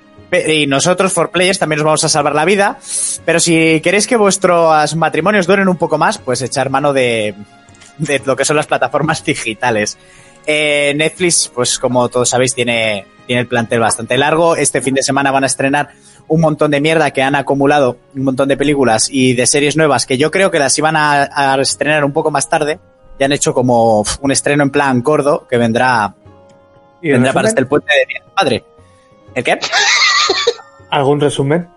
Y 0.49 0.67
nosotros, 0.67 1.13
for 1.13 1.31
players, 1.31 1.59
también 1.59 1.79
nos 1.79 1.85
vamos 1.85 2.05
a 2.05 2.09
salvar 2.09 2.35
la 2.35 2.45
vida. 2.45 2.79
Pero 3.25 3.41
si 3.41 3.81
queréis 3.81 4.07
que 4.07 4.17
vuestros 4.17 4.95
matrimonios 4.97 5.47
duren 5.47 5.69
un 5.69 5.77
poco 5.77 5.99
más, 5.99 6.19
pues 6.19 6.43
echar 6.43 6.71
mano 6.71 6.93
de, 6.93 7.35
de 7.99 8.23
lo 8.25 8.37
que 8.37 8.45
son 8.45 8.57
las 8.57 8.67
plataformas 8.67 9.25
digitales. 9.25 9.97
Eh, 10.47 10.93
Netflix, 10.97 11.51
pues 11.53 11.79
como 11.79 12.09
todos 12.09 12.29
sabéis, 12.29 12.55
tiene, 12.55 13.07
tiene 13.27 13.43
el 13.43 13.49
plantel 13.49 13.81
bastante 13.81 14.17
largo. 14.17 14.57
Este 14.57 14.81
fin 14.81 14.95
de 14.95 15.03
semana 15.03 15.31
van 15.31 15.45
a 15.45 15.47
estrenar 15.47 15.91
un 16.29 16.41
montón 16.41 16.71
de 16.71 16.81
mierda 16.81 17.11
que 17.13 17.23
han 17.23 17.35
acumulado, 17.35 17.99
un 18.15 18.25
montón 18.25 18.49
de 18.49 18.57
películas 18.57 19.09
y 19.11 19.35
de 19.35 19.47
series 19.47 19.77
nuevas 19.77 20.07
que 20.07 20.19
yo 20.19 20.31
creo 20.31 20.51
que 20.51 20.59
las 20.59 20.77
iban 20.79 20.97
a, 20.97 21.23
a 21.33 21.61
estrenar 21.61 22.05
un 22.05 22.13
poco 22.13 22.31
más 22.31 22.49
tarde. 22.49 22.79
Ya 23.19 23.27
han 23.27 23.33
hecho 23.33 23.55
como 23.55 24.05
un 24.21 24.31
estreno 24.31 24.63
en 24.63 24.71
plan 24.71 25.03
gordo 25.03 25.47
que 25.49 25.57
vendrá 25.57 26.15
¿Y 27.03 27.11
Vendrá 27.11 27.33
para 27.33 27.49
este 27.49 27.61
el 27.61 27.67
puente 27.67 27.93
de 27.93 28.07
Día 28.07 28.21
del 28.21 28.33
Padre. 28.33 28.65
¿El 29.35 29.45
qué? 29.45 29.59
¿Algún 30.91 31.21
resumen? 31.21 31.69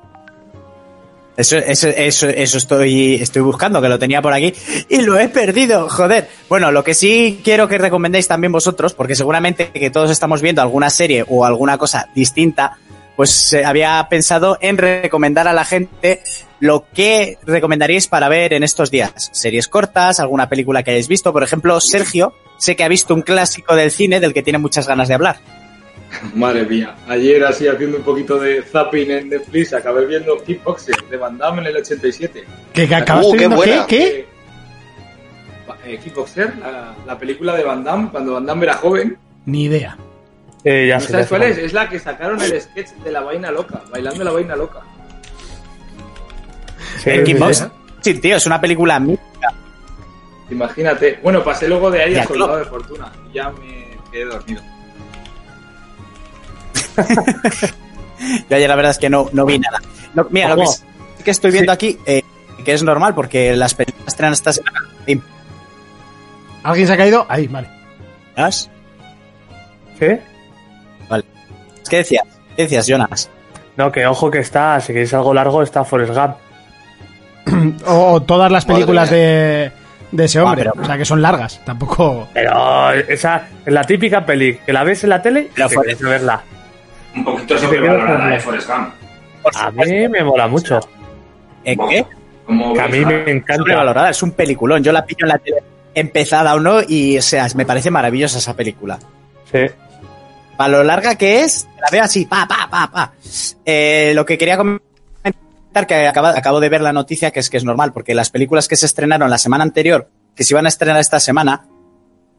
Eso, 1.40 1.56
eso, 1.56 1.88
eso, 1.88 2.28
eso 2.28 2.58
estoy, 2.58 3.16
estoy 3.16 3.42
buscando, 3.42 3.82
que 3.82 3.88
lo 3.88 3.98
tenía 3.98 4.22
por 4.22 4.34
aquí 4.34 4.54
y 4.90 5.02
lo 5.04 5.18
he 5.18 5.30
perdido, 5.30 5.88
joder. 5.88 6.28
Bueno, 6.50 6.70
lo 6.70 6.84
que 6.84 6.94
sí 6.94 7.40
quiero 7.46 7.70
que 7.70 7.78
recomendéis 7.78 8.28
también 8.28 8.52
vosotros, 8.52 8.94
porque 8.94 9.16
seguramente 9.16 9.72
que 9.72 9.90
todos 9.90 10.12
estamos 10.12 10.42
viendo 10.42 10.62
alguna 10.62 10.90
serie 10.90 11.24
o 11.26 11.46
alguna 11.46 11.78
cosa 11.78 12.10
distinta, 12.14 12.78
pues 13.16 13.54
eh, 13.54 13.64
había 13.64 14.06
pensado 14.10 14.58
en 14.60 14.78
recomendar 14.78 15.48
a 15.48 15.54
la 15.54 15.64
gente 15.64 16.22
lo 16.60 16.86
que 16.94 17.38
recomendaríais 17.44 18.08
para 18.08 18.28
ver 18.28 18.54
en 18.54 18.64
estos 18.64 18.92
días. 18.92 19.30
Series 19.32 19.70
cortas, 19.70 20.20
alguna 20.20 20.50
película 20.50 20.84
que 20.84 20.92
hayáis 20.92 21.08
visto. 21.08 21.32
Por 21.32 21.44
ejemplo, 21.44 21.80
Sergio, 21.80 22.34
sé 22.58 22.76
que 22.76 22.84
ha 22.84 22.90
visto 22.90 23.14
un 23.14 23.22
clásico 23.22 23.78
del 23.78 23.92
cine 23.92 24.20
del 24.20 24.34
que 24.34 24.44
tiene 24.44 24.60
muchas 24.60 24.88
ganas 24.88 25.08
de 25.08 25.14
hablar. 25.14 25.38
Madre 26.34 26.64
mía. 26.66 26.96
Ayer, 27.08 27.44
así 27.44 27.68
haciendo 27.68 27.98
un 27.98 28.04
poquito 28.04 28.40
de 28.40 28.62
zapping 28.64 29.12
en 29.12 29.30
Netflix, 29.30 29.74
acabé 29.74 30.06
viendo 30.06 30.38
Kickboxer 30.44 30.96
de 31.10 31.18
Van 31.18 31.38
Damme 31.38 31.62
en 31.62 31.68
el 31.68 31.78
87. 31.78 32.44
¿Que, 32.74 32.88
que 32.88 32.96
acabaste 32.96 33.28
Uh, 33.28 33.32
qué 33.34 33.38
viendo 33.38 33.56
buena. 33.56 33.86
qué? 33.88 33.98
¿Qué? 33.98 34.20
Eh, 35.86 35.94
eh, 35.94 36.00
Kickboxer, 36.04 36.58
la, 36.58 36.96
la 37.06 37.18
película 37.18 37.56
de 37.56 37.64
Van 37.64 37.84
Damme, 37.84 38.10
cuando 38.10 38.34
Van 38.34 38.46
Damme 38.46 38.64
era 38.66 38.74
joven. 38.76 39.18
Ni 39.46 39.66
idea. 39.66 39.98
Eh, 40.64 40.88
ya 40.90 40.96
¿No 40.96 41.02
sé, 41.02 41.12
sabes 41.12 41.28
cuál 41.28 41.44
es? 41.44 41.58
Es 41.58 41.74
la 41.74 41.88
que 41.88 42.00
sacaron 42.00 42.42
el 42.42 42.60
sketch 42.60 42.90
de 43.04 43.12
la 43.12 43.22
vaina 43.22 43.50
loca, 43.52 43.82
bailando 43.92 44.24
la 44.24 44.32
vaina 44.32 44.56
loca. 44.56 44.82
Sí, 47.04 47.10
¿El 47.12 47.26
sí, 48.02 48.14
tío, 48.16 48.36
es 48.36 48.46
una 48.46 48.60
película 48.60 49.00
mítica. 49.00 49.54
Imagínate. 50.50 51.20
Bueno, 51.24 51.44
pasé 51.44 51.68
luego 51.68 51.90
de 51.92 52.02
ahí 52.04 52.14
Ya, 52.14 52.24
a 52.24 52.28
Soldado 52.28 52.58
de 52.58 52.66
Fortuna 52.66 53.12
y 53.30 53.36
ya 53.36 53.50
me 53.52 53.98
quedé 54.12 54.26
dormido. 54.26 54.62
Yo 58.50 58.56
ayer 58.56 58.70
la 58.70 58.76
verdad 58.76 58.92
es 58.92 58.98
que 58.98 59.10
no, 59.10 59.30
no 59.32 59.46
vi 59.46 59.60
nada. 59.60 59.80
No, 60.14 60.28
mira, 60.30 60.50
lo 60.50 60.58
que, 60.58 61.24
que 61.24 61.32
estoy 61.32 61.52
viendo 61.52 61.72
aquí, 61.72 61.98
eh, 62.06 62.22
que 62.66 62.74
es 62.74 62.84
normal 62.84 63.16
porque 63.16 63.56
las 63.56 63.74
películas 63.74 64.08
estrenan 64.10 64.34
esta 64.34 64.52
semana. 64.54 64.80
¿Alguien 66.64 66.88
se 66.88 66.94
ha 66.94 66.98
caído? 66.98 67.26
Ahí, 67.30 67.48
vale. 67.48 67.70
¿Jonas? 68.36 68.70
¿Sí? 70.00 70.06
¿Qué 71.90 71.98
decías? 71.98 72.24
¿Qué 72.56 72.64
decías, 72.64 72.86
Jonas? 72.88 73.30
No, 73.78 73.92
que 73.92 74.06
ojo 74.06 74.30
que 74.30 74.40
está, 74.40 74.80
si 74.82 74.88
queréis 74.94 75.14
algo 75.14 75.34
largo, 75.34 75.64
está 75.64 75.84
Forrest 75.84 76.14
Gump. 76.14 76.36
O, 77.88 78.22
todas 78.22 78.52
las 78.52 78.66
películas 78.66 79.10
de, 79.10 79.72
de 80.12 80.26
ese 80.26 80.40
hombre. 80.40 80.68
Ah, 80.68 80.72
pero- 80.74 80.84
O 80.84 80.86
sea, 80.86 80.98
que 80.98 81.06
son 81.06 81.22
largas. 81.22 81.60
Tampoco... 81.66 82.28
Pero 82.34 82.92
esa 82.92 83.48
es 83.66 83.74
la 83.74 83.84
típica 83.86 84.24
peli, 84.26 84.58
que 84.66 84.72
la 84.74 84.84
ves 84.84 85.04
en 85.04 85.10
la 85.10 85.22
tele 85.22 85.50
y 85.56 85.62
fue- 85.62 85.84
quieres 85.86 86.00
verla. 86.02 86.42
Un 87.16 87.24
poquito 87.24 87.58
sobrevalorada, 87.58 88.28
de 88.28 88.36
eh, 88.36 88.40
Forrest 88.40 88.70
Gump. 88.70 88.90
A 89.56 89.72
mí 89.72 90.08
me 90.08 90.24
mola 90.24 90.48
mucho. 90.48 90.80
¿Eh, 91.64 91.76
¿Qué? 91.90 92.06
Como 92.46 92.74
Que 92.74 92.82
a 92.82 92.88
mí 92.88 93.04
me 93.06 93.32
encanta. 93.32 93.56
Sobrevalorada, 93.58 94.10
es 94.10 94.22
un 94.24 94.32
peliculón. 94.32 94.84
Yo 94.84 94.92
la 94.92 95.06
pillo 95.06 95.26
en 95.26 95.30
la 95.30 95.38
tele 95.38 95.58
empezada 95.96 96.54
o 96.56 96.60
no 96.60 96.82
y, 96.88 97.18
o 97.18 97.22
sea, 97.22 97.48
me 97.56 97.66
parece 97.66 97.90
maravillosa 97.92 98.38
esa 98.38 98.56
película. 98.56 99.00
Sí. 99.52 99.60
Para 100.56 100.70
lo 100.70 100.84
larga 100.84 101.16
que 101.16 101.42
es, 101.42 101.68
la 101.80 101.88
veo 101.92 102.04
así, 102.04 102.26
pa, 102.26 102.48
pa, 102.48 102.68
pa, 102.70 102.92
pa. 102.92 103.14
Eh, 103.66 104.12
lo 104.14 104.26
que 104.26 104.38
quería 104.38 104.58
comentar, 104.58 105.88
que 105.88 106.08
acaba- 106.08 106.38
acabo 106.38 106.60
de 106.60 106.70
ver 106.70 106.82
la 106.82 106.94
noticia, 106.94 107.32
que 107.32 107.40
es 107.40 107.50
que 107.50 107.58
es 107.58 107.64
normal, 107.64 107.92
porque 107.94 108.14
las 108.14 108.30
películas 108.30 108.68
que 108.68 108.76
se 108.76 108.86
estrenaron 108.86 109.30
la 109.30 109.38
semana 109.38 109.64
anterior, 109.64 110.10
que 110.36 110.44
se 110.44 110.54
iban 110.54 110.66
a 110.66 110.70
estrenar 110.70 111.00
esta 111.00 111.20
semana, 111.20 111.66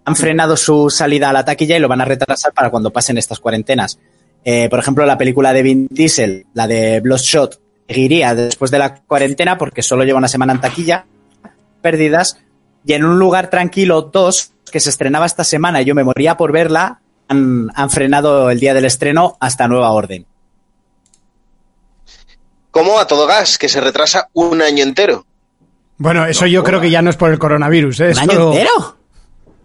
han 0.05 0.17
frenado 0.17 0.57
su 0.57 0.91
salida 0.91 1.31
a 1.31 1.33
la 1.33 1.45
taquilla 1.45 1.77
y 1.77 1.81
lo 1.81 1.89
van 1.89 2.01
a 2.01 2.05
retrasar 2.05 2.53
para 2.53 2.71
cuando 2.71 2.91
pasen 2.93 3.19
estas 3.19 3.41
cuarentenas. 3.41 3.99
Eh, 4.45 4.69
por 4.71 4.79
ejemplo, 4.79 5.05
la 5.07 5.19
película 5.19 5.53
de 5.53 5.63
Vin 5.63 5.87
Diesel, 5.91 6.47
la 6.55 6.67
de 6.67 7.01
Bloodshot, 7.01 7.61
seguiría 7.89 8.35
después 8.35 8.71
de 8.71 8.79
la 8.79 8.97
cuarentena 9.03 9.59
porque 9.59 9.83
solo 9.83 10.05
lleva 10.05 10.19
una 10.19 10.29
semana 10.29 10.53
en 10.55 10.61
taquilla, 10.61 11.05
pérdidas, 11.83 12.39
y 12.85 12.95
en 12.95 13.05
un 13.05 13.19
lugar 13.19 13.51
tranquilo 13.51 14.03
2, 14.03 14.53
que 14.73 14.81
se 14.81 14.89
estrenaba 14.91 15.27
esta 15.27 15.45
semana 15.45 15.83
y 15.83 15.85
yo 15.85 15.95
me 15.95 16.05
moría 16.05 16.37
por 16.37 16.53
verla, 16.53 17.01
han, 17.29 17.69
han 17.75 17.91
frenado 17.91 18.51
el 18.51 18.59
día 18.61 18.73
del 18.75 18.85
estreno 18.87 19.37
hasta 19.41 19.69
nueva 19.69 19.91
orden. 19.93 20.25
Como 22.71 22.99
a 22.99 23.07
todo 23.07 23.27
gas, 23.27 23.59
que 23.59 23.69
se 23.69 23.81
retrasa 23.81 24.29
un 24.33 24.63
año 24.63 24.85
entero. 24.85 25.27
Bueno, 25.99 26.25
eso 26.27 26.47
yo 26.47 26.63
creo 26.63 26.81
que 26.81 26.91
ya 26.91 27.03
no 27.03 27.11
es 27.11 27.17
por 27.17 27.31
el 27.31 27.39
coronavirus. 27.39 28.01
¿eh? 28.01 28.11
¿Un 28.13 28.19
año 28.31 28.53
entero? 28.53 28.97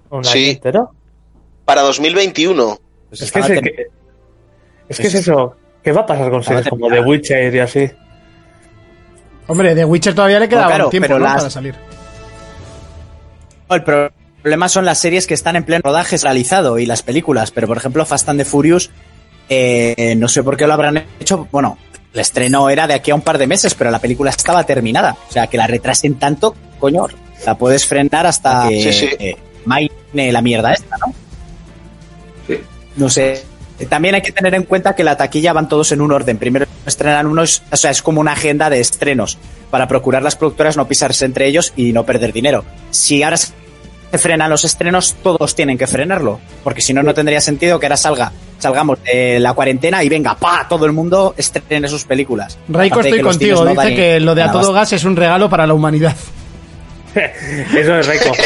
¿Un 0.09 0.23
Sí. 0.25 0.39
año 0.39 0.51
entero? 0.53 0.91
Para 1.65 1.81
2021. 1.83 2.79
Pues 3.09 3.21
Es 3.21 3.31
que- 3.31 3.87
es 4.89 4.97
que 4.99 5.07
es 5.07 5.13
eso. 5.15 5.55
¿Qué 5.83 5.91
va 5.91 6.01
a 6.01 6.05
pasar 6.05 6.29
con 6.31 6.43
series 6.43 6.67
como 6.67 6.89
The. 6.89 6.99
Witcher 7.01 7.53
y 7.53 7.59
así? 7.59 7.89
Hombre, 9.47 9.75
de 9.75 9.85
Witcher 9.85 10.15
todavía 10.15 10.39
le 10.39 10.49
queda 10.49 10.61
No, 10.63 10.67
claro, 10.67 10.85
un 10.85 10.91
tiempo 10.91 11.07
pero 11.07 11.19
¿no? 11.19 11.25
las- 11.25 11.35
para 11.37 11.49
salir. 11.49 11.75
El 13.69 13.83
pro- 13.83 14.11
problema 14.41 14.69
son 14.69 14.85
las 14.85 14.99
series 14.99 15.27
que 15.27 15.33
están 15.33 15.55
en 15.55 15.63
pleno 15.63 15.81
rodaje 15.83 16.17
realizado 16.17 16.77
y 16.79 16.85
las 16.85 17.01
películas, 17.03 17.51
pero 17.51 17.67
por 17.67 17.77
ejemplo 17.77 18.05
Fast 18.05 18.29
and 18.29 18.39
the 18.39 18.45
Furious, 18.45 18.89
eh, 19.49 20.15
no 20.17 20.27
sé 20.27 20.43
por 20.43 20.55
qué 20.57 20.67
lo 20.67 20.73
habrán 20.73 21.03
hecho, 21.19 21.47
bueno, 21.51 21.77
el 22.13 22.19
estreno 22.19 22.69
era 22.69 22.87
de 22.87 22.93
aquí 22.93 23.11
a 23.11 23.15
un 23.15 23.21
par 23.21 23.37
de 23.37 23.47
meses, 23.47 23.73
pero 23.75 23.89
la 23.91 23.99
película 23.99 24.29
estaba 24.29 24.63
terminada, 24.63 25.17
o 25.29 25.31
sea, 25.31 25.47
que 25.47 25.57
la 25.57 25.67
retrasen 25.67 26.15
tanto, 26.15 26.55
coño, 26.79 27.07
la 27.45 27.57
puedes 27.57 27.85
frenar 27.87 28.25
hasta 28.27 28.69
que 28.69 28.81
Sí, 28.93 28.93
sí. 28.93 29.09
eh, 29.19 29.35
maine 29.65 30.31
la 30.31 30.41
mierda 30.41 30.73
esta, 30.73 30.95
¿no? 30.97 31.13
Sí. 32.47 32.59
No 32.97 33.09
sé. 33.09 33.43
Eh, 33.79 33.85
También 33.85 34.15
hay 34.15 34.21
que 34.21 34.31
tener 34.31 34.53
en 34.55 34.63
cuenta 34.63 34.95
que 34.95 35.03
la 35.03 35.17
taquilla 35.17 35.53
van 35.53 35.67
todos 35.67 35.91
en 35.91 36.01
un 36.01 36.11
orden. 36.11 36.37
Primero 36.37 36.65
estrenan 36.85 37.27
unos, 37.27 37.61
o 37.71 37.77
sea, 37.77 37.91
es 37.91 38.01
como 38.01 38.21
una 38.21 38.33
agenda 38.33 38.69
de 38.69 38.79
estrenos 38.79 39.37
para 39.69 39.87
procurar 39.87 40.23
las 40.23 40.35
productoras 40.35 40.77
no 40.77 40.87
pisarse 40.87 41.25
entre 41.25 41.47
ellos 41.47 41.73
y 41.75 41.91
no 41.91 42.05
perder 42.05 42.31
dinero. 42.31 42.63
Si 42.91 43.23
ahora 43.23 43.37
se 43.37 43.53
frenan 44.17 44.49
los 44.49 44.63
estrenos, 44.63 45.15
todos 45.21 45.55
tienen 45.55 45.77
que 45.77 45.87
frenarlo, 45.87 46.39
porque 46.63 46.81
si 46.81 46.93
no, 46.93 47.03
no 47.03 47.13
tendría 47.13 47.41
sentido 47.41 47.79
que 47.79 47.87
ahora 47.87 47.97
salga, 47.97 48.31
salgamos 48.59 49.03
de 49.03 49.39
la 49.39 49.53
cuarentena 49.53 50.03
y 50.03 50.09
venga, 50.09 50.35
pa, 50.35 50.65
todo 50.69 50.85
el 50.85 50.93
mundo 50.93 51.33
estrene 51.37 51.87
sus 51.87 52.05
películas. 52.05 52.57
Raiko, 52.69 53.01
estoy 53.01 53.21
contigo. 53.21 53.65
no 53.65 53.71
Dice 53.71 53.95
que 53.95 54.19
lo 54.19 54.35
de 54.35 54.43
a 54.43 54.51
todo 54.51 54.71
gas 54.71 54.93
es 54.93 55.03
un 55.03 55.15
regalo 55.15 55.49
para 55.49 55.67
la 55.67 55.73
humanidad. 55.73 56.15
Eso 57.15 57.99
es 57.99 58.07
rico. 58.07 58.31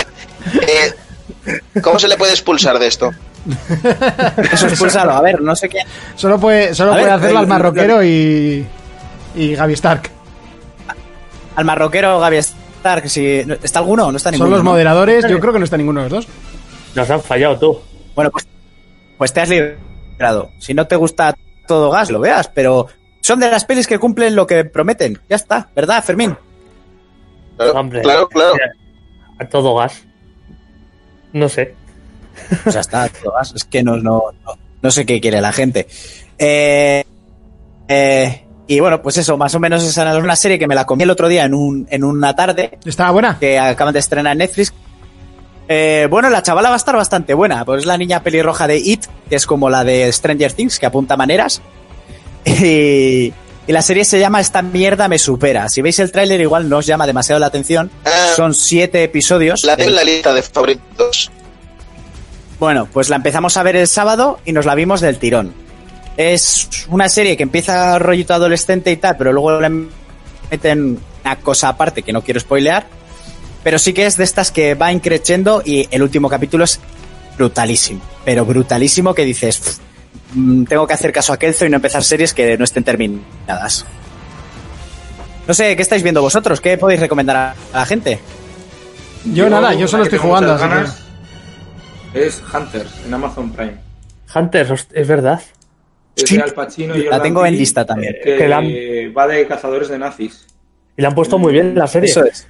Eh, 0.62 1.60
¿Cómo 1.82 2.00
se 2.00 2.08
le 2.08 2.16
puede 2.16 2.32
expulsar 2.32 2.80
de 2.80 2.88
esto? 2.88 3.12
Eso 4.52 4.68
expulsalo. 4.68 5.12
A 5.14 5.22
ver, 5.22 5.42
no 5.42 5.56
sé 5.56 5.70
qué. 5.70 5.80
Solo 6.16 6.40
puede, 6.40 6.74
solo 6.76 6.92
A 6.92 6.94
puede 6.96 7.06
ver, 7.06 7.14
hacerlo 7.14 7.38
el- 7.40 7.44
al 7.44 7.48
marroquero 7.48 8.04
y. 8.04 8.66
Y 9.36 9.56
Gaby 9.56 9.74
Stark. 9.74 10.10
Al 11.56 11.66
marroquero 11.66 12.20
Gaby 12.20 12.38
Stark, 12.38 13.10
si... 13.10 13.26
¿está 13.64 13.80
alguno? 13.80 14.12
No 14.12 14.18
está 14.18 14.32
ninguno. 14.32 14.48
Son 14.50 14.58
los 14.58 14.64
¿no? 14.64 14.72
moderadores. 14.72 15.26
Yo 15.28 15.40
creo 15.40 15.54
que 15.54 15.60
no 15.60 15.66
está 15.66 15.78
ninguno 15.78 16.02
de 16.04 16.10
los 16.10 16.26
dos. 16.26 16.34
Nos 16.96 17.10
han 17.10 17.22
fallado 17.22 17.58
tú. 17.60 17.80
Bueno, 18.16 18.32
pues, 18.32 18.48
pues 19.18 19.34
te 19.34 19.42
has 19.42 19.50
librado. 19.50 20.52
Si 20.60 20.74
no 20.74 20.88
te 20.88 20.96
gusta 20.96 21.36
todo 21.68 21.92
gas, 21.92 22.10
lo 22.10 22.20
veas, 22.20 22.48
pero 22.48 22.88
son 23.22 23.40
de 23.40 23.52
las 23.52 23.66
pelis 23.66 23.86
que 23.88 24.00
cumplen 24.00 24.36
lo 24.36 24.48
que 24.48 24.66
prometen. 24.66 25.20
Ya 25.30 25.36
está, 25.36 25.70
¿verdad, 25.76 26.04
Fermín? 26.04 26.36
Claro, 27.58 27.74
Hombre, 27.74 28.02
claro, 28.02 28.28
claro. 28.30 28.54
A 29.40 29.46
todo 29.46 29.76
gas. 29.76 30.04
No 31.34 31.48
sé. 31.50 31.76
Pues 32.64 32.76
ya 32.76 32.82
está, 32.82 33.08
todo 33.10 33.34
gas. 33.34 33.54
Es 33.56 33.64
que 33.64 33.84
no, 33.84 33.98
no, 33.98 34.24
no, 34.46 34.54
no 34.82 34.92
sé 34.92 35.06
qué 35.06 35.20
quiere 35.22 35.42
la 35.42 35.52
gente. 35.52 35.88
Eh, 36.38 37.04
eh, 37.88 38.46
y 38.68 38.80
bueno, 38.80 39.02
pues 39.02 39.18
eso, 39.18 39.36
más 39.38 39.56
o 39.56 39.60
menos 39.60 39.84
esa 39.84 40.04
era 40.04 40.18
una 40.18 40.36
serie 40.36 40.60
que 40.60 40.68
me 40.68 40.76
la 40.76 40.86
comí 40.86 41.04
el 41.04 41.10
otro 41.10 41.28
día 41.28 41.46
en, 41.46 41.54
un, 41.54 41.88
en 41.90 42.04
una 42.04 42.36
tarde, 42.36 42.78
¿Estaba 42.86 43.12
buena? 43.12 43.40
que 43.40 43.58
acaban 43.58 43.94
de 43.94 44.00
estrenar 44.00 44.34
en 44.34 44.38
Netflix. 44.38 44.74
Eh, 45.68 46.08
bueno, 46.10 46.30
la 46.30 46.42
chavala 46.42 46.70
va 46.70 46.76
a 46.76 46.78
estar 46.78 46.96
bastante 46.96 47.34
buena, 47.34 47.64
pues 47.66 47.82
es 47.82 47.86
la 47.86 47.98
niña 47.98 48.24
pelirroja 48.24 48.68
de 48.68 48.78
It, 48.78 49.06
que 49.30 49.36
es 49.36 49.46
como 49.46 49.70
la 49.70 49.84
de 49.84 50.12
Stranger 50.12 50.54
Things, 50.54 50.80
que 50.80 50.86
apunta 50.86 51.18
maneras. 51.18 51.62
Y, 52.46 53.34
y 53.68 53.72
la 53.72 53.84
serie 53.84 54.04
se 54.04 54.20
llama 54.20 54.42
Esta 54.42 54.64
mierda 54.64 55.08
me 55.08 55.20
supera. 55.20 55.70
Si 55.70 55.84
veis 55.84 56.00
el 56.00 56.12
tráiler 56.12 56.42
igual 56.42 56.68
no 56.68 56.78
os 56.78 56.88
llama 56.88 57.06
demasiado 57.06 57.40
la 57.40 57.46
atención. 57.46 57.92
Ah. 58.04 58.34
Son 58.36 58.56
siete 58.56 59.04
episodios. 59.04 59.64
La 59.64 59.78
tengo 59.78 59.92
en 59.92 59.96
la 59.96 60.04
lista 60.04 60.34
de 60.34 60.42
favoritos. 60.42 61.32
Bueno, 62.60 62.88
pues 62.92 63.10
la 63.10 63.16
empezamos 63.16 63.56
a 63.56 63.64
ver 63.64 63.78
el 63.78 63.88
sábado 63.88 64.40
y 64.44 64.52
nos 64.52 64.66
la 64.66 64.76
vimos 64.76 65.00
del 65.00 65.18
tirón. 65.18 65.54
Es 66.18 66.70
una 66.90 67.08
serie 67.08 67.38
que 67.38 67.44
empieza 67.44 67.98
rollito 67.98 68.34
adolescente 68.34 68.92
y 68.92 68.98
tal, 68.98 69.16
pero 69.16 69.32
luego 69.32 69.62
le 69.62 69.70
meten 70.52 71.00
una 71.24 71.36
cosa 71.38 71.70
aparte 71.70 72.04
que 72.04 72.12
no 72.12 72.22
quiero 72.22 72.40
spoilear. 72.42 72.86
Pero 73.64 73.80
sí 73.80 73.94
que 73.94 74.06
es 74.06 74.18
de 74.18 74.26
estas 74.26 74.52
que 74.52 74.76
va 74.76 74.92
increciendo 74.92 75.62
y 75.66 75.88
el 75.92 76.04
último 76.04 76.28
capítulo 76.28 76.66
es 76.66 76.80
brutalísimo. 77.38 78.02
Pero 78.26 78.46
brutalísimo 78.46 79.14
que 79.14 79.24
dices, 79.24 79.60
"Pff, 79.60 79.78
mm, 80.34 80.64
tengo 80.66 80.86
que 80.86 80.94
hacer 80.94 81.14
caso 81.14 81.32
a 81.32 81.38
Kelzo 81.38 81.66
y 81.66 81.70
no 81.70 81.78
empezar 81.78 82.04
series 82.04 82.34
que 82.34 82.58
no 82.58 82.66
estén 82.66 82.84
terminadas. 82.84 83.86
No 85.48 85.54
sé, 85.54 85.76
¿qué 85.78 85.82
estáis 85.82 86.04
viendo 86.04 86.22
vosotros? 86.22 86.60
¿Qué 86.60 86.78
podéis 86.78 87.00
recomendar 87.00 87.38
a 87.38 87.56
la 87.74 87.86
gente? 87.86 88.20
Yo 89.24 89.50
nada, 89.50 89.74
yo 89.74 89.88
solo 89.88 90.04
estoy 90.04 90.20
jugando, 90.20 90.58
ganas 90.58 91.09
Es 92.14 92.42
Hunters 92.54 93.06
en 93.06 93.14
Amazon 93.14 93.52
Prime. 93.52 93.78
Hunters, 94.34 94.88
es 94.94 95.08
verdad. 95.08 95.42
Es 96.16 96.30
de 96.30 96.42
Al 96.42 96.54
Pacino 96.54 96.96
y 96.98 97.04
la 97.04 97.22
tengo 97.22 97.46
en 97.46 97.56
lista 97.58 97.86
también. 97.86 98.16
Que, 98.24 98.36
Que 98.38 98.48
la 98.48 98.58
han- 98.58 98.68
va 99.18 99.28
de 99.28 99.48
cazadores 99.48 99.88
de 99.90 99.98
nazis. 100.00 100.46
Y 100.98 101.02
le 101.02 101.08
han 101.08 101.16
puesto 101.16 101.38
muy 101.38 101.54
bien 101.54 101.76
la 101.76 101.88
serie. 101.88 102.10
Eso 102.10 102.26
es. 102.26 102.48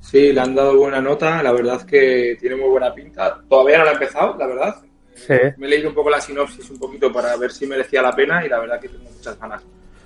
Sí, 0.00 0.32
le 0.32 0.40
han 0.40 0.54
dado 0.54 0.76
buena 0.76 1.00
nota. 1.00 1.42
La 1.42 1.52
verdad 1.52 1.82
que 1.86 2.36
tiene 2.40 2.56
muy 2.56 2.68
buena 2.68 2.92
pinta. 2.92 3.38
Todavía 3.48 3.78
no 3.78 3.84
la 3.84 3.90
he 3.90 3.94
empezado, 3.94 4.36
la 4.36 4.46
verdad. 4.46 4.76
Sí. 5.14 5.34
Me 5.58 5.66
he 5.66 5.70
leído 5.70 5.90
un 5.90 5.94
poco 5.94 6.10
la 6.10 6.20
sinopsis 6.20 6.68
un 6.70 6.78
poquito 6.78 7.12
para 7.12 7.36
ver 7.36 7.52
si 7.52 7.66
merecía 7.66 8.02
la 8.02 8.12
pena 8.12 8.44
y 8.44 8.48
la 8.48 8.58
verdad 8.58 8.80
que 8.80 8.88
tengo 8.88 9.04
muchas 9.14 9.38
ganas. 9.38 9.62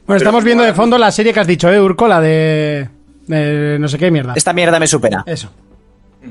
Bueno, 0.07 0.19
estamos 0.19 0.45
viendo 0.45 0.63
de 0.63 0.75
fondo 0.75 0.99
la 0.99 1.11
serie 1.11 1.33
que 1.33 1.41
has 1.41 1.47
dicho, 1.47 1.73
¿eh, 1.73 1.81
Urco? 1.81 2.07
La 2.07 2.21
de. 2.21 2.89
de 3.27 3.79
no 3.81 3.89
sé 3.89 3.97
qué 3.99 4.11
mierda. 4.11 4.35
Esta 4.37 4.53
mierda 4.53 4.79
me 4.79 4.87
supera. 4.87 5.25
Eso. 5.27 5.51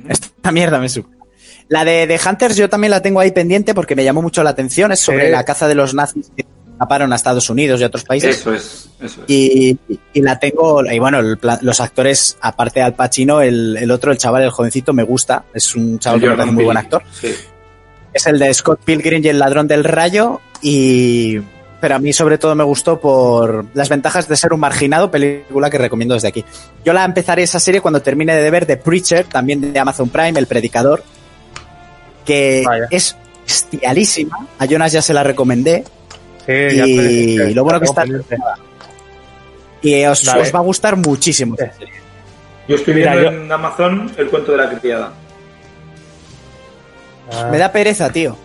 Esta 0.08 0.52
mierda 0.52 0.80
me 0.80 0.88
supera. 0.88 1.25
La 1.68 1.84
de, 1.84 2.08
de 2.08 2.20
Hunters 2.24 2.56
yo 2.58 2.70
también 2.70 2.92
la 2.92 3.02
tengo 3.02 3.20
ahí 3.20 3.32
pendiente 3.32 3.74
porque 3.74 3.96
me 3.96 4.04
llamó 4.04 4.22
mucho 4.22 4.44
la 4.44 4.52
atención. 4.52 4.92
Es 4.92 5.00
sobre 5.00 5.30
la 5.30 5.44
caza 5.44 5.68
de 5.68 5.76
los 5.76 5.94
nazis 5.94 6.32
que 6.36 6.46
escaparon 6.72 7.12
a 7.14 7.16
Estados 7.16 7.50
Unidos 7.50 7.82
y 7.82 7.84
otros 7.86 8.04
países. 8.04 8.38
Eso 8.38 8.54
es, 8.54 8.90
eso 9.00 9.22
es. 9.22 9.30
Y, 9.30 9.78
y 10.14 10.22
la 10.22 10.38
tengo, 10.38 10.84
y 10.86 11.00
bueno, 11.00 11.20
el 11.20 11.40
los 11.62 11.80
actores, 11.80 12.38
aparte 12.42 12.82
de 12.82 12.86
Al 12.86 12.94
Pacino, 12.94 13.42
el, 13.42 13.78
el 13.78 13.90
otro, 13.92 14.12
el 14.12 14.18
chaval, 14.18 14.44
el 14.44 14.52
jovencito, 14.52 14.94
me 14.94 15.04
gusta. 15.04 15.46
Es 15.54 15.76
un 15.76 15.98
chaval 16.00 16.20
que 16.20 16.30
me 16.30 16.36
parece 16.36 16.54
muy 16.54 16.66
buen 16.66 16.78
actor. 16.78 17.02
Sí. 17.12 17.34
Es 18.14 18.28
el 18.28 18.40
de 18.40 18.54
Scott 18.54 18.82
Pilgrim 18.86 19.24
y 19.24 19.30
el 19.30 19.40
ladrón 19.40 19.68
del 19.68 19.84
rayo. 19.84 20.42
Y. 20.62 21.40
Pero 21.82 21.96
a 21.96 22.00
mí, 22.00 22.14
sobre 22.14 22.38
todo, 22.38 22.56
me 22.56 22.64
gustó 22.64 23.00
por 23.00 23.66
las 23.74 23.90
ventajas 23.90 24.28
de 24.28 24.36
ser 24.36 24.54
un 24.54 24.60
marginado, 24.60 25.12
película 25.12 25.70
que 25.70 25.78
recomiendo 25.78 26.16
desde 26.16 26.30
aquí. 26.30 26.44
Yo 26.84 26.94
la 26.94 27.04
empezaré 27.04 27.44
esa 27.44 27.60
serie 27.60 27.82
cuando 27.82 28.02
termine 28.02 28.36
de 28.36 28.50
ver 28.50 28.66
The 28.66 28.78
Preacher, 28.78 29.26
también 29.26 29.74
de 29.74 29.78
Amazon 29.78 30.10
Prime, 30.10 30.40
El 30.40 30.48
Predicador, 30.48 31.04
que 32.26 32.64
Vaya. 32.66 32.86
es 32.90 33.16
bestialísima. 33.46 34.38
A 34.60 34.66
Jonas 34.66 34.92
ya 34.92 35.02
se 35.02 35.14
la 35.14 35.24
recomendé. 35.24 35.84
Sí, 36.46 36.76
ya 36.76 36.86
Y 36.86 37.54
lo 37.54 37.64
bueno 37.64 37.80
que 37.80 37.86
está-. 37.86 38.06
Y 39.82 40.04
os, 40.06 40.28
va 40.28 40.60
a 40.60 40.62
gustar 40.64 40.96
muchísimo. 40.98 41.56
Sí. 41.58 41.86
Yo 42.68 42.76
estoy 42.78 42.96
Mira, 42.96 43.14
viendo 43.16 43.32
yo- 43.32 43.38
en 43.44 43.52
Amazon 43.52 44.12
el 44.18 44.28
cuento 44.30 44.52
de 44.54 44.58
la 44.58 44.70
criada. 44.80 45.14
Ah, 47.32 47.50
Me 47.52 47.58
da 47.58 47.72
pereza, 47.72 48.10
tío. 48.12 48.36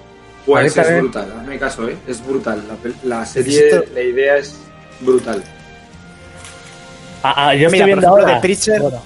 Pues 0.46 0.76
es 0.76 0.96
brutal, 0.98 1.32
hazme 1.40 1.58
caso, 1.58 1.88
¿eh? 1.88 1.96
Es 2.06 2.26
brutal. 2.26 2.62
La, 3.04 3.24
serie, 3.26 3.60
Necesito- 3.72 3.94
la 3.94 4.00
idea 4.02 4.36
es 4.38 4.56
brutal. 5.00 5.42
ah, 7.22 7.34
ah, 7.48 7.54
yo 7.54 7.66
estoy 7.66 7.72
Mira, 7.72 7.86
viendo 7.86 8.06
ejemplo, 8.06 8.22
ahora. 8.26 8.40
The 8.40 8.48
Preacher- 8.48 8.80
Bueno, 8.80 9.02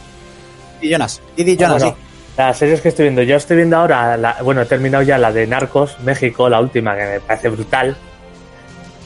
Y 0.81 0.91
Jonas. 0.91 1.21
Y 1.37 1.45
di 1.45 1.57
Jonas, 1.57 1.83
bueno, 1.83 1.97
Las 2.37 2.59
series 2.59 2.81
que 2.81 2.89
estoy 2.89 3.05
viendo, 3.05 3.23
yo 3.23 3.37
estoy 3.37 3.57
viendo 3.59 3.77
ahora, 3.77 4.17
la- 4.17 4.37
bueno, 4.43 4.63
he 4.63 4.67
terminado 4.67 5.03
ya 5.05 5.19
la 5.19 5.31
de 5.33 5.47
Narcos, 5.47 5.99
México, 6.01 6.49
la 6.49 6.61
última, 6.61 6.97
que 6.97 7.05
me 7.05 7.21
parece 7.21 7.49
brutal. 7.49 7.97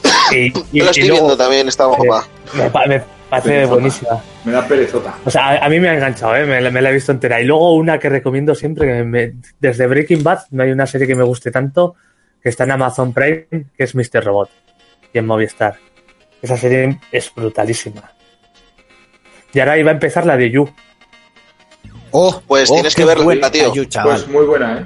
Y, 0.31 0.35
y- 0.47 0.51
Yo 0.51 0.59
la 0.71 0.71
y 0.73 0.79
estoy 0.89 1.07
luego- 1.07 1.25
viendo 1.27 1.37
también, 1.37 1.67
está 1.67 1.85
guapa. 1.85 2.27
me, 2.55 2.69
pa- 2.69 2.85
me 2.87 3.01
parece 3.29 3.49
Perezota. 3.49 3.73
buenísima. 3.75 4.23
Me 4.45 4.51
da 4.51 4.67
perezota. 4.67 5.15
O 5.25 5.29
sea, 5.31 5.47
a, 5.49 5.65
a 5.65 5.69
mí 5.69 5.79
me 5.79 5.89
ha 5.89 5.93
enganchado, 5.95 6.35
¿eh? 6.35 6.45
me, 6.45 6.69
me 6.71 6.81
la 6.81 6.89
he 6.89 6.93
visto 6.93 7.11
entera. 7.11 7.41
Y 7.41 7.45
luego 7.45 7.73
una 7.75 7.97
que 7.99 8.09
recomiendo 8.09 8.53
siempre, 8.55 8.87
que 8.87 9.03
me- 9.03 9.33
desde 9.59 9.85
Breaking 9.87 10.23
Bad 10.23 10.41
no 10.51 10.63
hay 10.63 10.71
una 10.71 10.85
serie 10.87 11.05
que 11.07 11.15
me 11.15 11.23
guste 11.23 11.51
tanto, 11.51 11.95
que 12.41 12.49
está 12.49 12.63
en 12.63 12.71
Amazon 12.71 13.11
Prime, 13.13 13.45
que 13.51 13.83
es 13.83 13.93
Mr. 13.95 14.23
Robot, 14.23 14.49
y 15.13 15.17
en 15.19 15.25
Movistar. 15.25 15.75
Esa 16.41 16.57
serie 16.57 16.99
es 17.11 17.31
brutalísima. 17.35 18.11
Y 19.53 19.59
ahora 19.59 19.77
iba 19.77 19.89
a 19.91 19.93
empezar 19.95 20.25
la 20.25 20.37
de 20.37 20.51
You. 20.51 20.69
Oh, 22.11 22.41
Pues 22.47 22.69
tienes 22.71 22.95
que 22.95 23.05
verla, 23.05 23.23
buena, 23.23 23.51
tío. 23.51 23.71
Pues 24.03 24.27
muy 24.27 24.45
buena, 24.45 24.79
¿eh? 24.79 24.85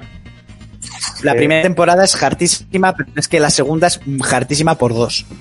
la 1.22 1.32
sí. 1.32 1.38
primera 1.38 1.62
temporada 1.62 2.04
es 2.04 2.22
hartísima, 2.22 2.94
pero 2.96 3.10
es 3.16 3.28
que 3.28 3.40
la 3.40 3.50
segunda 3.50 3.88
es 3.88 4.00
hartísima 4.32 4.76
por 4.76 4.94
dos. 4.94 5.26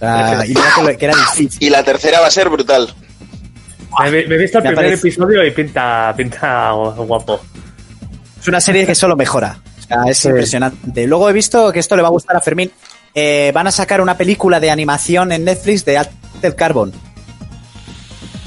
Y 0.00 0.04
mira 0.04 0.62
que, 0.76 0.82
lo- 0.92 0.98
que 0.98 1.04
era 1.06 1.14
difícil. 1.16 1.58
Y 1.62 1.70
la 1.70 1.82
tercera 1.82 2.20
va 2.20 2.28
a 2.28 2.30
ser 2.30 2.48
brutal. 2.48 2.94
Me, 4.04 4.10
me 4.10 4.34
he 4.34 4.38
visto 4.38 4.58
el 4.58 4.64
me 4.64 4.70
primer 4.70 4.92
episodio 4.92 5.44
y 5.44 5.50
pinta, 5.50 6.14
pinta 6.16 6.70
guapo. 6.72 7.40
Es 8.40 8.46
una 8.46 8.60
serie 8.60 8.86
que 8.86 8.94
solo 8.94 9.16
mejora. 9.16 9.58
O 9.78 9.82
sea, 9.82 10.02
es 10.06 10.18
Sí. 10.18 10.28
impresionante. 10.28 11.04
Luego 11.06 11.28
he 11.28 11.32
visto 11.32 11.72
que 11.72 11.80
esto 11.80 11.96
le 11.96 12.02
va 12.02 12.08
a 12.08 12.10
gustar 12.12 12.36
a 12.36 12.40
Fermín. 12.40 12.70
Eh, 13.14 13.50
van 13.52 13.66
a 13.66 13.72
sacar 13.72 14.00
una 14.00 14.16
película 14.16 14.60
de 14.60 14.70
animación 14.70 15.32
en 15.32 15.44
Netflix 15.44 15.84
de 15.84 15.98
Altered 15.98 16.54
Carbon. 16.54 16.92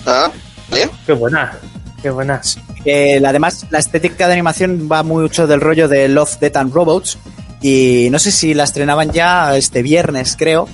Ah, 0.06 0.32
¿vale? 0.70 0.90
Qué 1.06 1.12
buena, 1.14 1.58
qué 2.02 2.10
buena. 2.12 2.42
Eh, 2.86 3.22
además, 3.26 3.66
la 3.70 3.80
estética 3.80 4.28
de 4.28 4.34
animación 4.34 4.90
va 4.92 5.04
mucho 5.04 5.48
del 5.48 5.62
rollo 5.62 5.88
de 5.88 6.08
Love, 6.08 6.40
Death 6.40 6.58
and 6.58 6.74
Robots. 6.74 7.18
Y 7.62 8.08
no 8.12 8.18
sé 8.20 8.32
si 8.32 8.54
la 8.54 8.64
estrenaban 8.64 9.12
ya 9.12 9.56
este 9.56 9.84
viernes, 9.84 10.36
creo. 10.38 10.68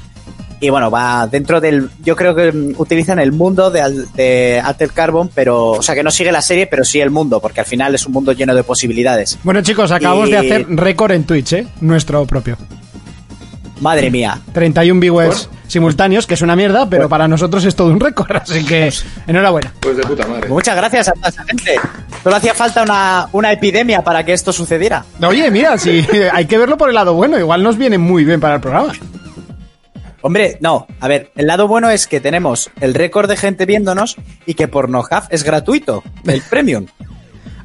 Y 0.60 0.70
bueno, 0.70 0.89
va 0.89 1.28
dentro 1.28 1.62
del. 1.62 1.89
Yo 2.04 2.15
creo 2.15 2.34
que 2.34 2.50
utilizan 2.78 3.20
el 3.20 3.32
mundo 3.32 3.70
de, 3.70 4.06
de 4.15 4.89
Carbon, 4.93 5.30
pero. 5.36 5.72
O 5.74 5.82
sea, 5.84 5.93
que 5.93 6.02
no 6.02 6.10
sigue 6.10 6.32
la 6.32 6.41
serie, 6.41 6.65
pero 6.65 6.84
sí 6.84 7.00
el 7.00 7.12
mundo, 7.12 7.39
porque 7.39 7.60
al 7.60 7.65
final 7.67 7.93
es 7.93 8.06
un 8.08 8.13
mundo 8.13 8.32
lleno 8.32 8.56
de 8.56 8.63
posibilidades. 8.63 9.38
Bueno, 9.43 9.62
chicos, 9.62 9.91
acabamos 9.91 10.30
Y- 10.30 10.32
de 10.32 10.38
hacer 10.38 10.65
récord 10.70 11.12
en 11.12 11.26
Twitch, 11.26 11.54
¿eh? 11.54 11.67
Nuestro 11.82 12.26
propio. 12.26 12.58
Madre 13.82 14.10
mía. 14.10 14.39
31 14.54 15.00
viewers 15.00 15.50
simultáneos, 15.67 16.25
que 16.27 16.34
es 16.34 16.41
una 16.41 16.56
mierda, 16.56 16.88
pero 16.89 17.08
para 17.10 17.27
nosotros 17.27 17.63
es 17.65 17.75
todo 17.75 17.89
un 17.91 17.99
récord, 17.99 18.36
así 18.36 18.65
que 18.65 18.91
enhorabuena. 19.27 19.73
Pues 19.80 19.97
de 19.97 20.03
puta 20.03 20.25
madre. 20.27 20.47
Muchas 20.49 20.75
gracias 20.75 21.08
a 21.10 21.12
toda 21.13 21.30
esa 21.30 21.43
gente. 21.43 21.75
Solo 22.23 22.36
hacía 22.36 22.53
falta 22.53 22.84
una, 22.84 23.27
una 23.34 23.51
epidemia 23.51 24.01
para 24.01 24.23
que 24.25 24.34
esto 24.34 24.51
sucediera. 24.53 25.06
Oye, 25.21 25.49
mira, 25.51 25.77
si 25.77 26.06
hay 26.32 26.45
que 26.45 26.58
verlo 26.58 26.77
por 26.77 26.89
el 26.89 26.95
lado 26.95 27.13
bueno, 27.13 27.38
igual 27.39 27.63
nos 27.63 27.77
viene 27.77 27.97
muy 27.97 28.23
bien 28.25 28.39
para 28.39 28.56
el 28.56 28.62
programa. 28.62 28.93
Hombre, 30.21 30.58
no, 30.62 30.88
a 30.99 31.08
ver, 31.08 31.32
el 31.36 31.47
lado 31.47 31.67
bueno 31.67 31.89
es 31.89 32.08
que 32.08 32.19
tenemos 32.19 32.69
el 32.82 32.93
récord 32.95 33.30
de 33.30 33.38
gente 33.38 33.65
viéndonos 33.65 34.15
y 34.45 34.56
que 34.56 34.67
Pornhub 34.67 35.06
es 35.30 35.43
gratuito, 35.43 36.03
el 36.25 36.41
premium. 36.41 36.88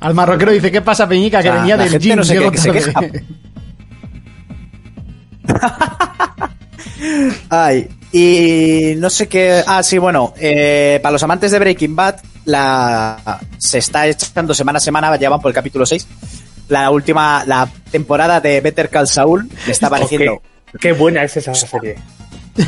Al 0.01 0.15
marroquero 0.15 0.53
dice, 0.53 0.71
¿qué 0.71 0.83
pasa, 0.83 1.09
Peñica? 1.09 1.43
Que 1.43 1.49
O 1.49 1.53
sea, 1.53 1.61
venía 1.62 1.77
la 1.77 1.85
del 1.85 1.99
gym, 2.01 2.17
no 2.17 2.25
sé 2.25 2.35
llego 2.35 2.51
qué- 2.51 2.59
que 2.73 2.81
se 2.81 2.93
tarde. 2.93 3.25
Ay, 7.49 7.88
y 8.12 8.95
no 8.97 9.11
sé 9.11 9.29
qué. 9.29 9.62
Ah, 9.67 9.83
sí, 9.83 9.99
bueno, 9.99 10.35
eh, 10.38 11.01
para 11.03 11.12
los 11.12 11.23
amantes 11.23 11.51
de 11.51 11.59
Breaking 11.59 11.97
Bad, 11.97 12.17
la 12.45 13.41
se 13.59 13.79
está 13.79 14.07
echando 14.07 14.55
semana 14.55 14.79
a 14.79 14.81
semana, 14.81 15.17
ya 15.17 15.31
van 15.31 15.41
por 15.41 15.51
el 15.51 15.55
capítulo 15.55 15.87
6. 15.87 16.07
la 16.69 16.91
última, 16.91 17.45
la 17.47 17.69
temporada 17.91 18.41
de 18.41 18.61
Better 18.61 18.88
Call 18.88 19.09
Saul 19.09 19.49
me 19.67 19.73
está 19.73 19.88
pareciendo 19.91 20.43
Qué, 20.73 20.79
qué 20.79 20.93
buena 20.93 21.23
es 21.23 21.37
esa 21.37 21.55
serie. 21.55 21.97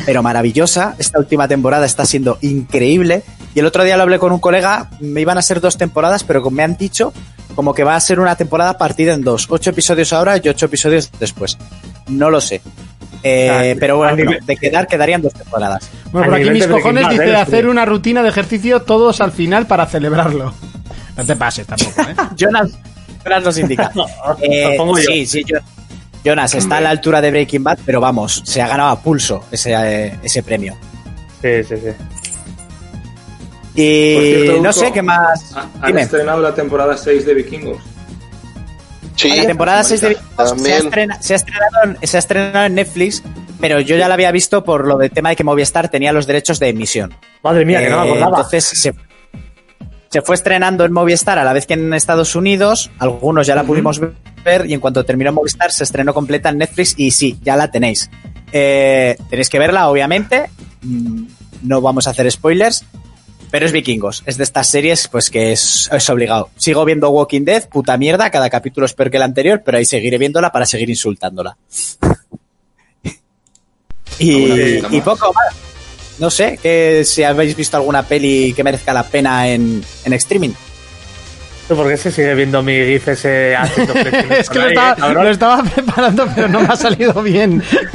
pero 0.05 0.23
maravillosa. 0.23 0.95
Esta 0.97 1.19
última 1.19 1.47
temporada 1.47 1.85
está 1.85 2.05
siendo 2.05 2.37
increíble. 2.41 3.23
Y 3.53 3.59
el 3.59 3.65
otro 3.65 3.83
día 3.83 3.97
lo 3.97 4.03
hablé 4.03 4.19
con 4.19 4.31
un 4.31 4.39
colega, 4.39 4.89
me 4.99 5.21
iban 5.21 5.37
a 5.37 5.41
ser 5.41 5.61
dos 5.61 5.77
temporadas, 5.77 6.23
pero 6.23 6.41
como 6.41 6.57
me 6.57 6.63
han 6.63 6.75
dicho 6.77 7.13
como 7.55 7.73
que 7.73 7.83
va 7.83 7.95
a 7.95 7.99
ser 7.99 8.19
una 8.19 8.35
temporada 8.35 8.77
partida 8.77 9.13
en 9.13 9.21
dos. 9.21 9.47
Ocho 9.49 9.69
episodios 9.69 10.11
ahora 10.13 10.37
y 10.37 10.49
ocho 10.49 10.65
episodios 10.65 11.09
después. 11.19 11.57
No 12.07 12.29
lo 12.29 12.41
sé. 12.41 12.61
Eh, 13.27 13.75
pero 13.79 13.97
bueno, 13.97 14.15
nivel- 14.15 14.45
de 14.45 14.55
quedar 14.55 14.85
quedarían 14.87 15.21
dos 15.21 15.33
temporadas. 15.33 15.89
Bueno, 16.11 16.27
por 16.27 16.35
aquí 16.35 16.49
mis 16.51 16.67
cojones 16.67 17.09
dice 17.09 17.29
¿eh? 17.31 17.35
hacer 17.35 17.67
una 17.67 17.83
rutina 17.83 18.21
de 18.21 18.29
ejercicio 18.29 18.83
todos 18.83 19.19
al 19.19 19.31
final 19.31 19.65
para 19.65 19.87
celebrarlo. 19.87 20.53
No 21.17 21.25
te 21.25 21.35
pases 21.35 21.65
tampoco, 21.65 22.01
¿eh? 22.01 22.13
Jonas, 22.35 22.77
Jonas 23.23 23.43
nos 23.43 23.57
indica. 23.57 23.91
Eh, 24.41 24.69
Lo 24.71 24.77
pongo 24.77 24.97
yo. 24.99 25.05
sí, 25.09 25.25
sí, 25.25 25.43
Jo- 25.49 25.57
Jonas 26.23 26.53
está 26.53 26.77
a 26.77 26.81
la 26.81 26.89
altura 26.91 27.19
de 27.21 27.31
Breaking 27.31 27.63
Bad, 27.63 27.79
pero 27.85 27.99
vamos, 27.99 28.41
se 28.45 28.61
ha 28.61 28.67
ganado 28.67 28.89
a 28.89 28.99
pulso 29.01 29.43
ese, 29.51 30.17
ese 30.23 30.43
premio. 30.43 30.75
Sí, 31.41 31.63
sí, 31.63 31.75
sí. 31.77 31.91
Y 33.81 34.59
no 34.61 34.71
sé 34.71 34.91
qué 34.91 35.01
más. 35.01 35.53
ha- 35.55 35.61
Han 35.81 35.87
Dime. 35.87 36.01
estrenado 36.03 36.41
la 36.41 36.53
temporada 36.53 36.95
6 36.95 37.25
de 37.25 37.33
Vikingos. 37.33 37.77
Sí, 39.15 39.29
la 39.35 39.45
temporada 39.45 39.83
6 39.83 40.01
de 40.01 40.09
Vikingos 40.09 40.29
se 40.35 40.41
ha, 40.41 40.45
también. 40.55 40.77
estrena- 40.87 41.21
se, 41.21 41.33
ha 41.33 41.35
estrenado 41.37 41.75
en, 41.85 42.07
se 42.07 42.17
ha 42.17 42.19
estrenado 42.19 42.65
en 42.65 42.75
Netflix, 42.75 43.23
pero 43.61 43.79
yo 43.79 43.95
ya 43.95 44.07
la 44.07 44.13
había 44.15 44.31
visto 44.31 44.63
por 44.63 44.85
lo 44.87 44.97
del 44.97 45.11
tema 45.11 45.29
de 45.29 45.35
que 45.35 45.43
Movistar 45.43 45.89
tenía 45.89 46.11
los 46.11 46.27
derechos 46.27 46.59
de 46.59 46.69
emisión. 46.69 47.13
Madre 47.43 47.65
mía, 47.65 47.79
que 47.81 47.89
no 47.89 47.99
me 48.01 48.05
Eh, 48.07 48.09
acordaba. 48.09 48.37
Entonces 48.37 48.65
se, 48.65 48.93
se 50.09 50.21
fue 50.21 50.35
estrenando 50.35 50.83
en 50.85 50.91
Movistar 50.91 51.39
a 51.39 51.43
la 51.43 51.53
vez 51.53 51.65
que 51.65 51.73
en 51.75 51.93
Estados 51.93 52.35
Unidos. 52.35 52.91
Algunos 52.99 53.47
ya 53.47 53.55
la 53.55 53.63
pudimos 53.63 53.99
ver 54.43 54.65
y 54.69 54.73
en 54.73 54.79
cuanto 54.79 55.03
terminó 55.05 55.31
Movistar 55.31 55.71
se 55.71 55.83
estrenó 55.85 56.13
completa 56.13 56.49
en 56.49 56.57
Netflix 56.57 56.93
y 56.97 57.11
sí, 57.11 57.37
ya 57.41 57.55
la 57.55 57.71
tenéis. 57.71 58.09
Eh, 58.51 59.17
tenéis 59.29 59.49
que 59.49 59.59
verla, 59.59 59.89
obviamente. 59.89 60.49
Mm, 60.81 61.23
No 61.63 61.81
vamos 61.81 62.05
a 62.07 62.11
hacer 62.11 62.29
spoilers. 62.31 62.83
Pero 63.51 63.65
es 63.65 63.71
vikingos. 63.71 64.23
Es 64.25 64.37
de 64.37 64.43
estas 64.43 64.69
series, 64.69 65.07
pues 65.07 65.29
que 65.29 65.51
es, 65.51 65.89
es 65.91 66.09
obligado. 66.09 66.49
Sigo 66.57 66.85
viendo 66.85 67.09
Walking 67.09 67.45
Dead, 67.45 67.67
puta 67.69 67.97
mierda. 67.97 68.29
Cada 68.29 68.49
capítulo 68.49 68.85
es 68.85 68.93
peor 68.93 69.11
que 69.11 69.17
el 69.17 69.23
anterior, 69.23 69.61
pero 69.63 69.77
ahí 69.77 69.85
seguiré 69.85 70.17
viéndola 70.17 70.51
para 70.51 70.65
seguir 70.65 70.89
insultándola. 70.89 71.57
y, 74.19 75.01
poco 75.01 75.33
más. 75.33 75.55
No 76.19 76.29
sé, 76.29 76.57
que 76.61 77.03
si 77.05 77.23
habéis 77.23 77.55
visto 77.55 77.77
alguna 77.77 78.03
peli 78.03 78.53
que 78.53 78.63
merezca 78.63 78.93
la 78.93 79.03
pena 79.03 79.49
en, 79.49 79.83
en 80.05 80.13
streaming. 80.13 80.51
¿Por 81.67 81.87
qué 81.89 81.97
se 81.97 82.11
sigue 82.11 82.35
viendo 82.35 82.61
mi 82.61 82.73
GIF 82.73 83.07
ese 83.07 83.55
haciendo 83.55 83.93
Es 84.37 84.49
que 84.49 84.59
por 84.59 84.71
lo 84.73 84.81
ahí, 84.81 84.89
estaba, 84.91 85.09
eh, 85.09 85.13
lo 85.13 85.29
estaba 85.29 85.63
preparando, 85.63 86.27
pero 86.35 86.47
no 86.47 86.59
me 86.61 86.67
ha 86.67 86.75
salido 86.75 87.21
bien. 87.23 87.63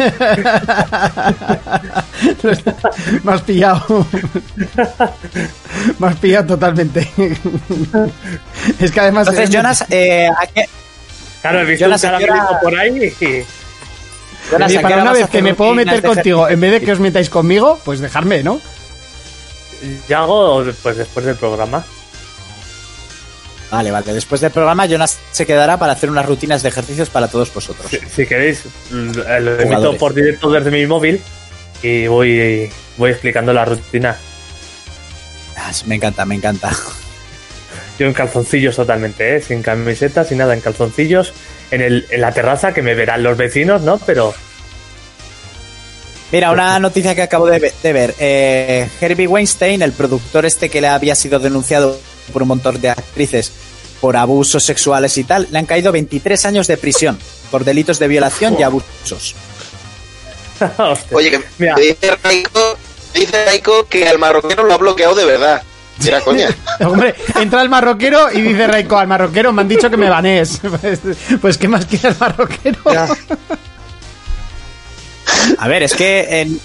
Está- 2.43 2.91
me 3.23 3.33
has 3.33 3.43
pillado. 3.43 4.07
Me 5.99 6.07
has 6.09 6.17
pillado 6.17 6.47
totalmente. 6.49 7.09
Es 8.79 8.91
que 8.91 9.01
además. 9.01 9.29
Entonces, 9.29 9.51
Jonas, 9.55 9.85
eh, 9.91 10.29
¿a 10.29 10.47
qué, 10.47 10.65
Claro, 11.43 11.61
he 11.61 11.65
visto 11.65 11.85
Jonas, 11.87 12.03
un 12.05 12.11
¿a 12.15 12.19
qué 12.19 12.25
hora- 12.25 12.33
caramelito 12.35 12.61
por 12.63 12.79
ahí 12.79 13.15
y... 13.21 13.45
Jonas, 14.51 14.69
Oye, 14.69 14.79
¿a 14.79 14.81
qué 14.81 14.83
para 14.83 15.03
una 15.03 15.13
vez 15.13 15.29
que 15.29 15.43
me 15.43 15.55
puedo 15.55 15.75
meter 15.75 16.03
contigo, 16.03 16.49
en 16.49 16.61
vez 16.61 16.73
de 16.73 16.81
que 16.81 16.93
os 16.93 16.99
metáis 17.01 17.31
conmigo, 17.31 17.79
pues 17.85 18.01
dejarme, 18.01 18.43
¿no? 18.43 18.61
Yo 20.09 20.19
hago 20.19 20.65
pues 20.83 20.97
después 20.97 21.25
del 21.25 21.37
programa. 21.37 21.85
Vale, 23.71 23.91
vale. 23.91 24.13
Después 24.13 24.41
del 24.41 24.51
programa, 24.51 24.87
Jonas 24.87 25.19
se 25.31 25.47
quedará 25.47 25.79
para 25.79 25.93
hacer 25.93 26.11
unas 26.11 26.27
rutinas 26.27 26.63
de 26.63 26.71
ejercicios 26.71 27.09
para 27.09 27.29
todos 27.29 27.53
vosotros. 27.55 27.89
Si, 27.91 27.99
si 27.99 28.27
queréis, 28.27 28.65
mm, 28.91 29.11
eh, 29.27 29.41
lo 29.41 29.63
Jugadores. 29.63 30.01
por 30.01 30.15
directo 30.15 30.51
desde 30.51 30.71
mi 30.71 30.87
móvil 30.87 31.21
y 31.83 32.07
voy, 32.09 32.69
voy 32.97 33.11
explicando 33.11 33.53
la 33.53 33.65
rutina. 33.65 34.17
Ah, 35.57 35.71
Me 35.87 35.95
encanta, 35.97 36.25
me 36.25 36.35
encanta. 36.35 36.71
Yo 37.99 38.07
en 38.07 38.15
calzoncillos 38.15 38.77
totalmente, 38.77 39.37
¿eh? 39.37 39.41
sin 39.43 39.63
camiseta, 39.63 40.25
sin 40.25 40.39
nada, 40.39 40.55
en 40.55 40.61
calzoncillos, 40.63 41.35
en, 41.71 41.83
el, 41.83 42.07
en 42.11 42.21
la 42.23 42.33
terraza 42.33 42.73
que 42.73 42.81
me 42.83 42.95
verán 42.95 43.23
los 43.23 43.37
vecinos, 43.37 43.83
¿no? 43.83 43.99
Pero 43.99 44.35
Mira, 46.33 46.53
una 46.53 46.79
noticia 46.79 47.15
que 47.15 47.23
acabo 47.23 47.47
de 47.47 47.73
ver. 47.83 48.15
Eh, 48.19 48.89
Herbie 49.01 49.27
Weinstein, 49.27 49.83
el 49.83 49.93
productor 49.93 50.47
este 50.47 50.69
que 50.69 50.81
le 50.81 50.87
había 50.87 51.15
sido 51.17 51.41
denunciado 51.41 51.99
por 52.33 52.43
un 52.43 52.49
montón 52.49 52.81
de 52.81 52.91
actrices 52.91 53.53
por 54.01 54.17
abusos 54.17 54.65
sexuales 54.65 55.17
y 55.19 55.25
tal, 55.25 55.47
le 55.51 55.59
han 55.59 55.67
caído 55.67 55.93
23 55.93 56.47
años 56.47 56.67
de 56.67 56.77
prisión 56.77 57.19
por 57.51 57.65
delitos 57.65 57.99
de 57.99 58.09
violación 58.09 58.57
y 58.59 58.63
abusos. 58.63 59.35
Oye, 61.13 61.31
que 61.31 61.43
Mira. 61.59 61.75
me 61.75 61.83
dice 61.83 62.17
Raiko, 62.23 62.79
dice 63.15 63.45
Raiko 63.45 63.87
que 63.87 64.09
al 64.09 64.19
marroquero 64.19 64.65
lo 64.65 64.75
ha 64.75 64.79
bloqueado 64.79 65.15
de 65.15 65.25
verdad. 65.25 65.63
Era 66.07 66.21
coña. 66.23 66.49
Hombre, 66.81 67.15
entra 67.35 67.61
el 67.61 67.69
marroquero 67.69 68.33
y 68.33 68.41
dice 68.41 68.67
Raiko, 68.67 68.99
al 68.99 69.07
marroquero 69.07 69.53
me 69.53 69.63
han 69.63 69.69
dicho 69.69 69.91
que 69.91 69.97
me 69.97 70.09
banees. 70.09 70.61
Pues, 70.81 71.01
pues 71.41 71.59
¿qué 71.59 71.69
más 71.69 71.85
quiere 71.85 72.09
el 72.09 72.17
marroquero? 72.19 72.79
A 75.59 75.69
ver, 75.69 75.83
es 75.83 75.95
que 75.95 76.41
en, 76.41 76.61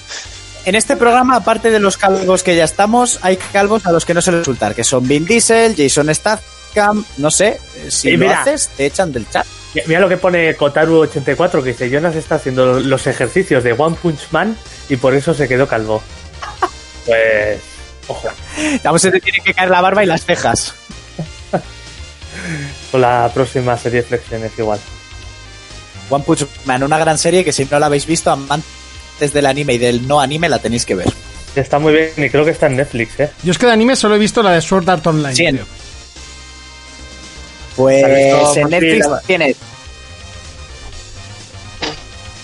en 0.66 0.76
este 0.76 0.96
programa, 0.96 1.38
aparte 1.38 1.70
de 1.70 1.80
los 1.80 1.98
calvos 1.98 2.44
que 2.44 2.56
ya 2.56 2.64
estamos, 2.64 3.20
hay 3.22 3.38
calvos 3.38 3.86
a 3.86 3.92
los 3.92 4.04
que 4.06 4.14
no 4.14 4.22
se 4.22 4.32
les 4.32 4.40
insultar, 4.40 4.74
que 4.74 4.84
son 4.84 5.08
Vin 5.08 5.26
Diesel, 5.26 5.76
Jason 5.78 6.14
Statham, 6.14 7.06
no 7.18 7.30
sé, 7.30 7.60
eh, 7.78 7.90
si 7.90 8.10
Y 8.10 8.18
lo 8.18 8.30
haces, 8.30 8.70
te 8.76 8.88
echan 8.88 9.12
del 9.12 9.30
chat. 9.30 9.46
Mira 9.88 10.00
lo 10.00 10.10
que 10.10 10.18
pone 10.18 10.58
Kotaru84, 10.58 11.62
que 11.62 11.70
dice, 11.70 11.90
Jonas 11.90 12.16
está 12.16 12.36
haciendo 12.36 12.80
los 12.80 13.06
ejercicios 13.08 13.64
de 13.64 13.74
One 13.74 13.96
Punch 14.02 14.32
Man 14.32 14.58
y 14.90 14.96
por 14.96 15.14
eso 15.14 15.34
se 15.34 15.48
quedó 15.48 15.68
calvo. 15.68 16.02
Pues, 17.06 17.62
ojo, 18.08 18.30
Vamos, 18.84 19.00
se 19.00 19.12
te 19.12 19.20
tiene 19.20 19.40
que 19.42 19.54
caer 19.54 19.70
la 19.70 19.80
barba 19.80 20.04
y 20.04 20.08
las 20.08 20.26
cejas. 20.26 20.74
con 22.92 23.00
la 23.00 23.30
próxima 23.32 23.78
serie 23.78 24.02
de 24.02 24.08
flexiones 24.08 24.52
igual. 24.58 24.80
One 26.10 26.24
Punch 26.24 26.48
Man, 26.66 26.82
una 26.82 26.98
gran 26.98 27.20
serie 27.20 27.46
que 27.46 27.54
si 27.54 27.66
no 27.66 27.78
la 27.78 27.86
habéis 27.86 28.08
visto, 28.08 28.32
amantes 28.32 28.85
del 29.20 29.46
anime 29.46 29.74
y 29.74 29.78
del 29.78 30.08
no 30.08 30.20
anime, 30.20 30.50
la 30.50 30.60
tenéis 30.60 30.86
que 30.86 30.96
ver. 30.96 31.12
Está 31.56 31.80
muy 31.80 31.94
bien 31.94 32.12
y 32.18 32.30
creo 32.30 32.44
que 32.44 32.52
está 32.52 32.68
en 32.68 32.76
Netflix, 32.76 33.20
¿eh? 33.20 33.32
Yo 33.44 33.52
es 33.52 33.58
que 33.58 33.66
de 33.66 33.72
anime 33.72 33.96
solo 33.96 34.16
he 34.16 34.20
visto 34.20 34.44
la 34.44 34.52
de 34.52 34.62
Sword 34.62 34.90
Art 34.90 35.08
Online. 35.08 35.36
Sí. 35.36 35.48
Pues 37.76 38.58
en 38.58 38.70
Netflix 38.70 39.08
tienes. 39.26 39.58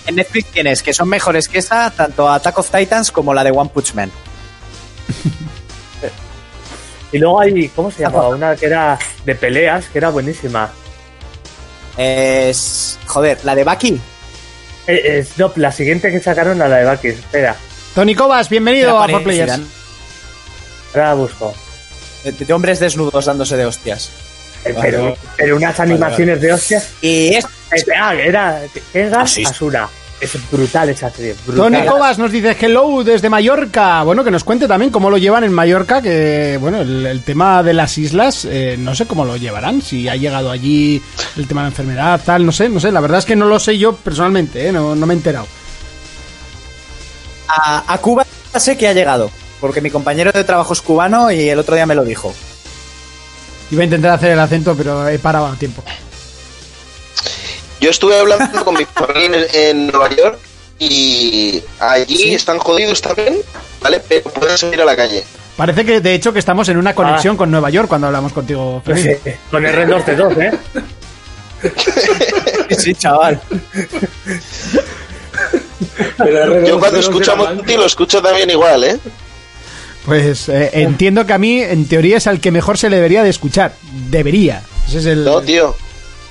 En 0.08 0.16
Netflix 0.16 0.52
tienes 0.52 0.84
que 0.84 0.94
son 0.94 1.10
mejores 1.10 1.48
que 1.48 1.60
esa, 1.60 1.92
tanto 1.92 2.30
Attack 2.30 2.58
of 2.58 2.70
Titans 2.70 3.12
como 3.12 3.34
la 3.34 3.44
de 3.44 3.52
One 3.52 3.70
Punch 3.74 3.94
Man. 3.94 4.12
Y 7.14 7.18
luego 7.18 7.42
hay, 7.42 7.68
¿cómo 7.70 7.92
se 7.92 8.04
llamaba? 8.04 8.30
Una 8.30 8.56
que 8.56 8.68
era 8.68 8.98
de 9.26 9.36
peleas, 9.36 9.86
que 9.88 9.98
era 9.98 10.10
buenísima. 10.10 10.72
Es. 11.98 12.98
Joder, 13.06 13.40
la 13.44 13.54
de 13.54 13.64
Bucky. 13.66 14.00
Eh, 14.88 15.02
eh, 15.06 15.28
no, 15.38 15.52
la 15.58 15.72
siguiente 15.72 16.12
que 16.12 16.20
sacaron 16.20 16.62
a 16.62 16.68
la 16.68 16.78
de 16.78 16.90
Bucky, 16.90 17.08
espera, 17.10 17.56
Tony 17.94 18.16
Cobas, 18.16 18.50
bienvenido 18.50 18.98
a 19.00 19.08
For 19.08 19.24
Players. 19.24 19.52
ahora 20.94 21.08
la 21.10 21.14
busco. 21.14 21.54
De, 22.24 22.32
de 22.32 22.54
hombres 22.54 22.80
desnudos 22.80 23.26
dándose 23.26 23.58
de 23.58 23.66
hostias. 23.66 24.10
Eh, 24.66 24.76
pero, 24.80 25.18
pero 25.38 25.56
unas 25.56 25.80
animaciones 25.80 26.40
de 26.42 26.54
hostias. 26.54 26.90
Y 27.02 27.34
es. 27.36 27.46
Eh, 27.46 27.84
ah, 28.00 28.14
era 28.14 28.62
Kengan 28.94 29.22
Ah, 29.22 29.28
sí. 29.28 29.44
Asura. 29.46 29.90
Es 30.22 30.38
brutal 30.52 30.90
esa 30.90 31.10
serie. 31.10 31.36
Brutal. 31.48 31.74
Tony 31.74 31.86
Cobas 31.88 32.20
nos 32.20 32.32
dice 32.32 32.56
hello 32.60 33.04
desde 33.04 33.28
Mallorca. 33.28 34.04
Bueno, 34.04 34.24
que 34.24 34.30
nos 34.30 34.44
cuente 34.44 34.68
también 34.68 34.92
cómo 34.92 35.10
lo 35.10 35.18
llevan 35.18 35.44
en 35.44 35.52
Mallorca, 35.52 36.02
que 36.02 36.58
bueno, 36.62 36.82
el, 36.82 37.06
el 37.08 37.24
tema 37.24 37.64
de 37.64 37.74
las 37.74 37.98
islas, 37.98 38.46
eh, 38.46 38.76
no 38.78 38.94
sé 38.94 39.08
cómo 39.08 39.26
lo 39.26 39.36
llevarán, 39.36 39.82
si 39.82 40.08
ha 40.08 40.16
llegado 40.16 40.52
allí 40.52 41.02
el 41.38 41.48
tema 41.48 41.62
de 41.62 41.66
la 41.66 41.70
enfermedad, 41.72 42.22
tal, 42.24 42.46
no 42.46 42.52
sé, 42.52 42.70
no 42.70 42.80
sé, 42.80 42.92
la 42.92 43.00
verdad 43.00 43.20
es 43.20 43.26
que 43.26 43.36
no 43.36 43.48
lo 43.48 43.60
sé 43.60 43.78
yo 43.80 43.96
personalmente, 43.96 44.68
eh, 44.68 44.72
no, 44.72 44.96
no 44.96 45.06
me 45.08 45.14
he 45.16 45.18
enterado. 45.18 45.48
A, 47.48 47.92
a 47.92 47.98
Cuba 47.98 48.26
sé 48.56 48.78
que 48.78 48.88
ha 48.88 48.94
llegado. 48.94 49.32
Porque 49.60 49.80
mi 49.80 49.92
compañero 49.92 50.32
de 50.32 50.44
trabajo 50.44 50.74
es 50.74 50.82
cubano 50.82 51.32
y 51.32 51.48
el 51.48 51.60
otro 51.60 51.76
día 51.76 51.86
me 51.86 51.94
lo 51.94 52.04
dijo. 52.04 52.34
Iba 53.70 53.82
a 53.82 53.86
intentar 53.86 54.12
hacer 54.14 54.32
el 54.32 54.40
acento, 54.40 54.76
pero 54.76 55.08
he 55.08 55.20
parado 55.20 55.46
a 55.46 55.56
tiempo. 55.56 55.84
Yo 57.82 57.90
estuve 57.90 58.18
hablando 58.20 58.64
con 58.64 58.76
mi 58.76 58.86
familia 58.94 59.46
en, 59.54 59.88
Nueva 59.88 60.10
York 60.16 60.40
y 60.80 61.62
allí 61.80 62.34
están 62.34 62.58
jodidos 62.60 63.02
también, 63.02 63.36
¿vale? 63.82 64.02
Pero 64.08 64.30
pueden 64.30 64.58
salir 64.58 64.82
a 64.82 64.86
la 64.86 64.96
calle. 64.96 65.24
Parece 65.58 65.84
que 65.86 66.00
de 66.00 66.14
hecho 66.14 66.32
que 66.32 66.40
estamos 66.40 66.70
en 66.70 66.78
una 66.78 66.96
conexión 66.96 67.36
con 67.36 67.52
Nueva 67.52 67.70
York 67.70 67.88
cuando 67.90 68.08
hablamos 68.08 68.32
contigo, 68.34 68.82
Pues 68.86 69.02
Freddy. 69.02 69.18
sí, 69.24 69.32
con 69.52 69.64
R2D2, 69.64 70.42
¿eh? 70.42 70.58
Sí, 72.78 72.96
chaval. 72.96 73.40
Yo 76.66 76.80
cuando 76.80 77.00
escucho 77.00 77.34
a 77.34 77.36
Monty 77.36 77.76
lo 77.76 77.86
escucho 77.86 78.22
también 78.22 78.50
igual, 78.50 78.84
¿eh? 78.84 78.98
Pues 80.06 80.50
eh, 80.50 80.72
entiendo 80.74 81.26
que 81.28 81.34
a 81.34 81.38
mí, 81.38 81.62
en 81.62 81.88
teoría, 81.88 82.18
es 82.18 82.26
al 82.28 82.40
que 82.40 82.52
mejor 82.52 82.78
se 82.78 82.90
le 82.90 82.96
debería 82.96 83.24
de 83.24 83.30
escuchar. 83.30 83.74
Debería. 84.10 84.64
Ese 84.88 84.98
es 85.00 85.06
el, 85.06 85.24
No, 85.24 85.42
tío. 85.42 85.76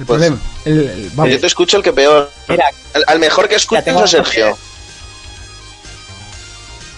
el 0.00 0.06
Pues 0.06 0.18
problema. 0.18 0.38
El- 0.64 0.88
el- 0.88 1.10
vamos. 1.14 1.32
Yo 1.32 1.40
te 1.40 1.46
escucho 1.46 1.76
el 1.78 1.82
que 1.82 1.92
peor. 1.92 2.30
Mira, 2.48 2.64
Al, 2.94 3.04
al 3.06 3.18
mejor 3.18 3.48
que 3.48 3.54
escuchas 3.56 3.86
a 3.88 4.06
Sergio. 4.06 4.58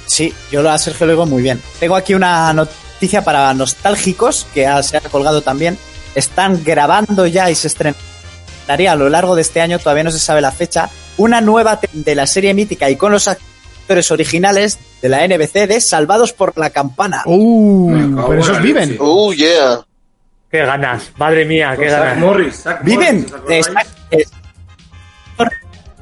Sí, 0.06 0.32
yo 0.50 0.68
a 0.68 0.78
Sergio 0.78 1.06
lo 1.06 1.12
digo 1.12 1.26
muy 1.26 1.42
bien. 1.42 1.60
Tengo 1.80 1.96
aquí 1.96 2.14
una 2.14 2.52
noticia 2.52 3.22
para 3.24 3.52
nostálgicos 3.54 4.46
que 4.52 4.66
ha- 4.66 4.82
se 4.82 4.96
ha 4.96 5.00
colgado 5.00 5.42
también. 5.42 5.78
Están 6.14 6.62
grabando 6.64 7.26
ya 7.26 7.50
y 7.50 7.54
se 7.54 7.68
estrenaría 7.68 8.92
a 8.92 8.96
lo 8.96 9.08
largo 9.08 9.34
de 9.34 9.42
este 9.42 9.60
año, 9.60 9.78
todavía 9.78 10.04
no 10.04 10.10
se 10.10 10.18
sabe 10.18 10.40
la 10.42 10.52
fecha, 10.52 10.90
una 11.16 11.40
nueva 11.40 11.80
de 11.92 12.14
la 12.14 12.26
serie 12.26 12.52
mítica 12.52 12.90
y 12.90 12.96
con 12.96 13.12
los 13.12 13.28
actores 13.28 14.10
originales 14.10 14.78
de 15.00 15.08
la 15.08 15.24
NBC 15.26 15.66
de 15.66 15.80
Salvados 15.80 16.32
por 16.34 16.56
la 16.58 16.68
Campana. 16.70 17.22
Uh, 17.24 18.26
pero 18.28 18.40
esos 18.42 18.60
viven. 18.60 18.96
Oh, 19.00 19.32
yeah. 19.32 19.80
Qué 20.52 20.58
ganas, 20.66 21.10
madre 21.16 21.44
mía, 21.46 21.74
qué 21.78 21.86
ganas. 21.86 22.18
Morris, 22.18 22.64
Viven. 22.82 23.26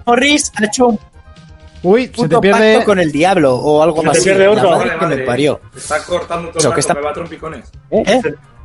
Morris, 0.06 0.52
ha 0.56 0.64
hecho 0.64 0.86
un 0.88 0.98
Uy, 1.82 2.12
se 2.14 2.28
te 2.28 2.38
pierde. 2.40 2.74
pacto 2.74 2.86
con 2.90 2.98
el 2.98 3.10
diablo 3.12 3.54
o 3.56 3.82
algo 3.82 4.02
Se 4.02 4.02
te 4.02 4.10
así. 4.10 4.24
pierde 4.24 4.44
La 4.46 4.50
otro. 4.50 4.70
madre 4.72 4.86
Madre, 4.96 4.98
que 4.98 5.16
me 5.20 5.26
parió. 5.26 5.60
Está 5.74 6.02
cortando 6.04 6.48
todo 6.50 6.58
Eso, 6.58 6.74
que 6.74 6.80
está- 6.80 6.94
me 6.94 7.00
va 7.00 7.10
a 7.10 7.14
trompicones. 7.14 7.70
¿Eh? 7.90 8.20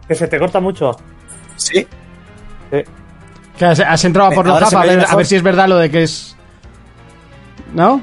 Que 0.07 0.15
se 0.15 0.27
te 0.27 0.37
corta 0.39 0.59
mucho. 0.59 0.97
Sí. 1.55 1.87
Que 3.57 3.65
has, 3.65 3.79
has 3.79 4.03
entrado 4.03 4.31
por 4.31 4.45
Ahora 4.47 4.59
los 4.61 4.69
se 4.69 4.75
a 4.75 4.79
ver, 4.81 4.89
a 4.91 5.01
mejor. 5.03 5.17
ver 5.17 5.25
si 5.27 5.35
es 5.37 5.43
verdad 5.43 5.67
lo 5.69 5.77
de 5.77 5.89
que 5.91 6.03
es. 6.03 6.35
¿No? 7.73 8.01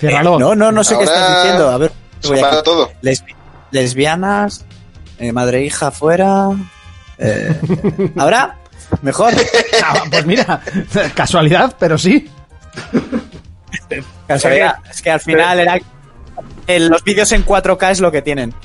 Ciérralo. 0.00 0.36
Eh, 0.36 0.38
no, 0.40 0.54
no, 0.56 0.72
no 0.72 0.82
sé 0.82 0.96
qué 0.96 1.04
estás 1.04 1.42
diciendo. 1.42 1.68
A 1.70 1.78
ver, 1.78 1.92
Se 2.20 2.36
para 2.40 2.62
todo. 2.64 2.90
Lesbi- 3.02 3.36
lesbianas, 3.70 4.64
eh, 5.18 5.32
madre 5.32 5.58
e 5.58 5.64
hija 5.64 5.90
fuera. 5.90 6.48
Eh, 7.18 7.52
¿Ahora? 8.16 8.56
Mejor. 9.02 9.32
Ah, 9.84 10.02
pues 10.10 10.24
mira, 10.26 10.60
casualidad, 11.14 11.74
pero 11.78 11.98
sí. 11.98 12.30
Casualidad. 14.26 14.76
Es 14.90 15.02
que 15.02 15.10
al 15.10 15.20
final 15.20 15.60
era. 15.60 15.78
el- 16.66 16.88
los 16.88 17.02
vídeos 17.04 17.30
en 17.32 17.44
4K 17.44 17.90
es 17.90 18.00
lo 18.00 18.10
que 18.12 18.22
tienen. 18.22 18.54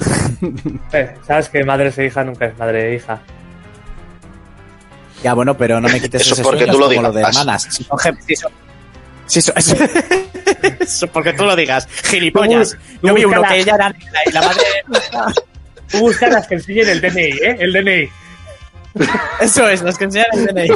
Eh, 0.91 1.15
Sabes 1.25 1.47
que 1.47 1.63
madre 1.63 1.93
e 1.95 2.05
hija 2.05 2.21
nunca 2.25 2.45
es 2.47 2.57
madre 2.57 2.91
e 2.91 2.95
hija. 2.95 3.19
Ya, 5.23 5.33
bueno, 5.33 5.55
pero 5.55 5.79
no 5.79 5.87
me 5.87 6.01
quites 6.01 6.21
Eso 6.21 6.33
ese 6.33 6.43
porque 6.43 6.65
sueño 6.65 6.73
tú 6.73 6.79
lo 6.79 6.87
como 6.89 7.01
lo 7.01 7.11
de 7.13 7.19
digas. 7.19 7.37
hermanas. 7.37 7.63
Si 7.71 7.83
son 7.85 7.97
si 8.27 8.35
son- 8.35 8.51
si 9.25 9.41
son- 9.41 9.55
Eso 10.81 11.07
porque 11.07 11.31
tú 11.31 11.45
lo 11.45 11.55
digas. 11.55 11.87
Gilipollas. 12.03 12.77
Yo 13.01 13.13
vi 13.13 13.23
uno 13.23 13.41
que 13.43 13.59
ella 13.59 13.75
era 13.75 13.95
y 14.25 14.31
la 14.33 14.41
madre. 14.41 14.63
Tú 15.93 15.99
buscas 15.99 16.29
las 16.31 16.47
que 16.47 16.55
enseñen 16.55 16.89
el 16.89 16.99
DNI, 17.01 17.21
¿eh? 17.21 17.55
El 17.59 17.71
DNI. 17.71 18.09
Eso 19.39 19.67
es, 19.69 19.81
los 19.81 19.97
que 19.97 20.03
enseñan 20.05 20.27
el 20.33 20.45
DNI. 20.47 20.67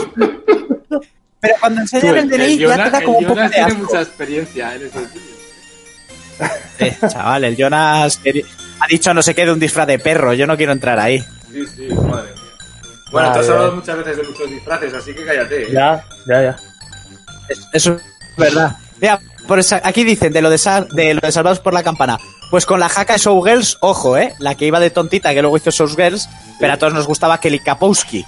Pero 1.40 1.54
cuando 1.60 1.82
enseñan 1.82 2.18
el 2.18 2.30
DNI 2.30 2.58
ya 2.58 2.84
te 2.86 2.90
da 2.92 3.02
como 3.02 3.18
un 3.20 3.26
poco 3.26 3.42
de 3.42 3.50
tiene 3.50 3.66
asco. 3.66 3.80
mucha 3.80 4.02
experiencia 4.02 4.76
en 4.76 4.86
esos. 4.86 5.04
Eh, 6.80 6.96
chaval, 7.10 7.44
el 7.46 7.56
Jonas 7.58 8.20
ha 8.80 8.88
dicho 8.88 9.12
no 9.14 9.22
sé 9.24 9.34
qué 9.34 9.46
de 9.46 9.52
un 9.52 9.60
disfraz 9.60 9.88
de 9.88 10.00
perro. 10.00 10.34
Yo 10.34 10.46
no 10.48 10.56
quiero 10.56 10.72
entrar 10.72 11.00
ahí. 11.00 11.20
Sí, 11.52 11.66
sí, 11.76 11.88
madre 11.94 12.32
mía. 12.34 12.42
Bueno, 13.12 13.32
te 13.32 13.40
has 13.40 13.50
hablado 13.50 13.72
muchas 13.76 13.98
veces 13.98 14.18
de 14.18 14.24
muchos 14.24 14.50
disfraces, 14.50 14.94
así 14.94 15.14
que 15.14 15.26
cállate. 15.26 15.64
¿eh? 15.64 15.68
Ya, 15.72 16.04
ya, 16.28 16.42
ya. 16.44 16.56
Es- 17.50 17.68
Eso 17.74 17.94
es 17.96 18.02
verdad. 18.38 18.76
Mira, 19.02 19.20
por 19.48 19.60
esa- 19.60 19.82
aquí 19.84 20.04
dicen 20.04 20.32
de 20.34 20.42
lo 20.42 20.50
de, 20.50 20.58
de 20.92 21.14
lo 21.16 21.22
de 21.22 21.32
Salvados 21.32 21.60
por 21.60 21.74
la 21.74 21.84
Campana. 21.84 22.20
Pues 22.52 22.66
con 22.66 22.80
la 22.80 22.88
jaca 22.90 23.14
de 23.14 23.20
Showgirls, 23.20 23.78
ojo, 23.82 24.18
¿eh? 24.18 24.34
La 24.40 24.56
que 24.56 24.66
iba 24.66 24.80
de 24.80 24.90
tontita, 24.90 25.34
que 25.34 25.42
luego 25.42 25.58
hizo 25.58 25.72
Showgirls, 25.72 26.30
pero 26.60 26.74
a 26.74 26.78
todos 26.78 26.94
nos 26.94 27.08
gustaba 27.08 27.40
Kelly 27.40 27.60
Kapowski. 27.60 28.26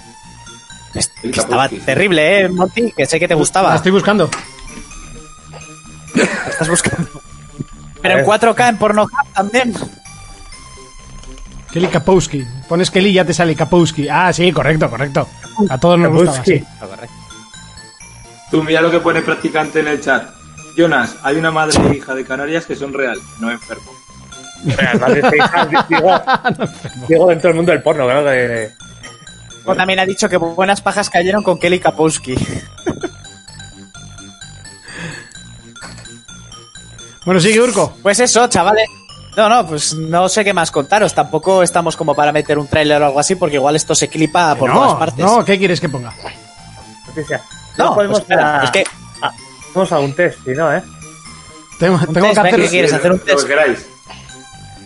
Que 1.22 1.28
estaba 1.40 1.68
terrible, 1.68 2.40
¿eh, 2.42 2.48
Monty? 2.48 2.92
Que 2.92 3.06
sé 3.06 3.20
que 3.20 3.28
te 3.28 3.34
La 3.34 3.38
gustaba. 3.38 3.76
estoy 3.76 3.92
buscando. 3.92 4.28
Estás 6.48 6.68
buscando. 6.68 7.08
Pero 8.02 8.18
en 8.18 8.24
4K 8.26 8.68
en 8.70 8.78
Pornhub 8.78 9.10
también. 9.34 9.74
Kelly 11.70 11.86
Kapowski. 11.88 12.44
Pones 12.68 12.90
Kelly 12.90 13.10
y 13.10 13.12
ya 13.12 13.24
te 13.24 13.32
sale 13.34 13.54
Kapowski. 13.54 14.08
Ah, 14.08 14.32
sí, 14.32 14.50
correcto, 14.52 14.90
correcto. 14.90 15.28
A 15.68 15.78
todos 15.78 15.98
nos 15.98 16.10
gustaba, 16.10 16.38
Kapowski. 16.38 16.58
sí. 16.58 16.64
Tú 18.50 18.64
mira 18.64 18.80
lo 18.80 18.90
que 18.90 18.98
pone 19.00 19.22
practicante 19.22 19.80
en 19.80 19.88
el 19.88 20.00
chat. 20.00 20.28
Jonas, 20.80 21.16
hay 21.22 21.36
una 21.36 21.50
madre 21.50 21.78
e 21.90 21.96
hija 21.96 22.14
de 22.14 22.24
Canarias 22.24 22.64
que 22.66 22.74
son 22.76 22.92
real, 22.92 23.18
no 23.38 23.50
enfermo. 23.50 23.90
Mira, 24.64 24.94
madre 25.00 25.20
e 25.32 25.36
hija, 25.36 25.66
digo, 25.88 26.20
digo 27.08 27.26
dentro 27.28 27.48
del 27.48 27.56
mundo 27.56 27.72
del 27.72 27.82
porno, 27.82 28.04
claro 28.04 28.24
que... 28.24 28.70
Luego 29.64 29.76
también 29.76 29.98
ha 30.00 30.06
dicho 30.06 30.28
que 30.28 30.36
buenas 30.38 30.80
pajas 30.80 31.10
cayeron 31.10 31.42
con 31.42 31.58
Kelly 31.58 31.80
Kapowski. 31.80 32.34
Bueno, 37.24 37.40
sigue 37.40 37.60
Urco. 37.60 37.92
Pues 38.02 38.18
eso, 38.20 38.46
chavales. 38.48 38.88
No, 39.36 39.48
no, 39.48 39.66
pues 39.66 39.94
no 39.94 40.28
sé 40.28 40.44
qué 40.44 40.52
más 40.52 40.70
contaros. 40.70 41.14
Tampoco 41.14 41.62
estamos 41.62 41.96
como 41.96 42.14
para 42.14 42.32
meter 42.32 42.58
un 42.58 42.66
tráiler 42.66 43.00
o 43.02 43.06
algo 43.06 43.20
así, 43.20 43.34
porque 43.36 43.56
igual 43.56 43.76
esto 43.76 43.94
se 43.94 44.08
clipa 44.08 44.54
por 44.56 44.72
todas 44.72 44.92
No, 44.92 44.98
partes. 44.98 45.24
no, 45.24 45.44
¿qué 45.44 45.58
quieres 45.58 45.80
que 45.80 45.88
ponga? 45.88 46.12
Noticia. 47.06 47.40
No, 47.76 47.84
No, 47.90 47.94
podemos 47.94 48.20
pues 48.20 48.30
espera, 48.30 48.60
a- 48.60 48.64
es 48.64 48.70
que- 48.70 48.84
Vamos 49.74 49.92
a 49.92 49.98
un 50.00 50.12
test, 50.14 50.38
si 50.44 50.50
no, 50.52 50.72
¿eh? 50.74 50.82
Tengo, 51.78 51.94
Un 51.96 52.12
tengo 52.14 52.26
test, 52.28 52.34
que 52.42 52.48
hacer, 52.48 52.60
¿qué 52.60 52.68
quieres? 52.68 52.92
hacer 52.92 53.12
un 53.12 53.18
Lo 53.18 53.24
test? 53.24 53.42
que 53.42 53.48
queráis. 53.48 53.86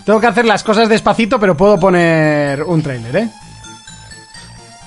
tengo 0.04 0.20
que 0.20 0.26
hacer 0.26 0.44
las 0.44 0.62
cosas 0.62 0.88
despacito, 0.88 1.40
pero 1.40 1.56
puedo 1.56 1.78
poner 1.78 2.62
un 2.62 2.82
trailer, 2.82 3.16
¿eh? 3.16 3.28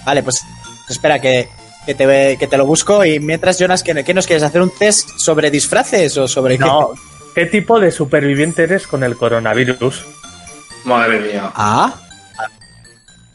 Vale, 0.05 0.23
pues 0.23 0.43
espera 0.87 1.19
que, 1.19 1.49
que 1.85 1.95
te, 1.95 2.37
que 2.37 2.47
te 2.47 2.57
lo 2.57 2.65
busco. 2.65 3.03
Y 3.03 3.19
mientras, 3.19 3.59
Jonas, 3.59 3.83
¿qué, 3.83 4.03
qué 4.03 4.13
nos 4.13 4.25
quieres? 4.25 4.43
¿Hacer 4.43 4.61
un 4.61 4.69
test 4.69 5.09
sobre 5.17 5.51
disfraces 5.51 6.15
o 6.17 6.27
sobre 6.27 6.57
No. 6.57 6.91
qué? 6.93 7.01
¿Qué 7.35 7.45
tipo 7.47 7.79
de 7.79 7.91
superviviente 7.91 8.63
eres 8.63 8.87
con 8.87 9.03
el 9.03 9.15
coronavirus? 9.17 10.05
Madre 10.85 11.19
mía. 11.19 11.51
Ah. 11.53 11.93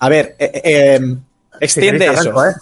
A 0.01 0.09
ver, 0.09 0.35
eh, 0.39 0.51
eh, 0.65 0.95
em, 0.97 1.21
extiende 1.61 2.07
Si 2.09 2.11
eso. 2.15 2.21
arranco, 2.21 2.47
¿eh? 2.47 2.55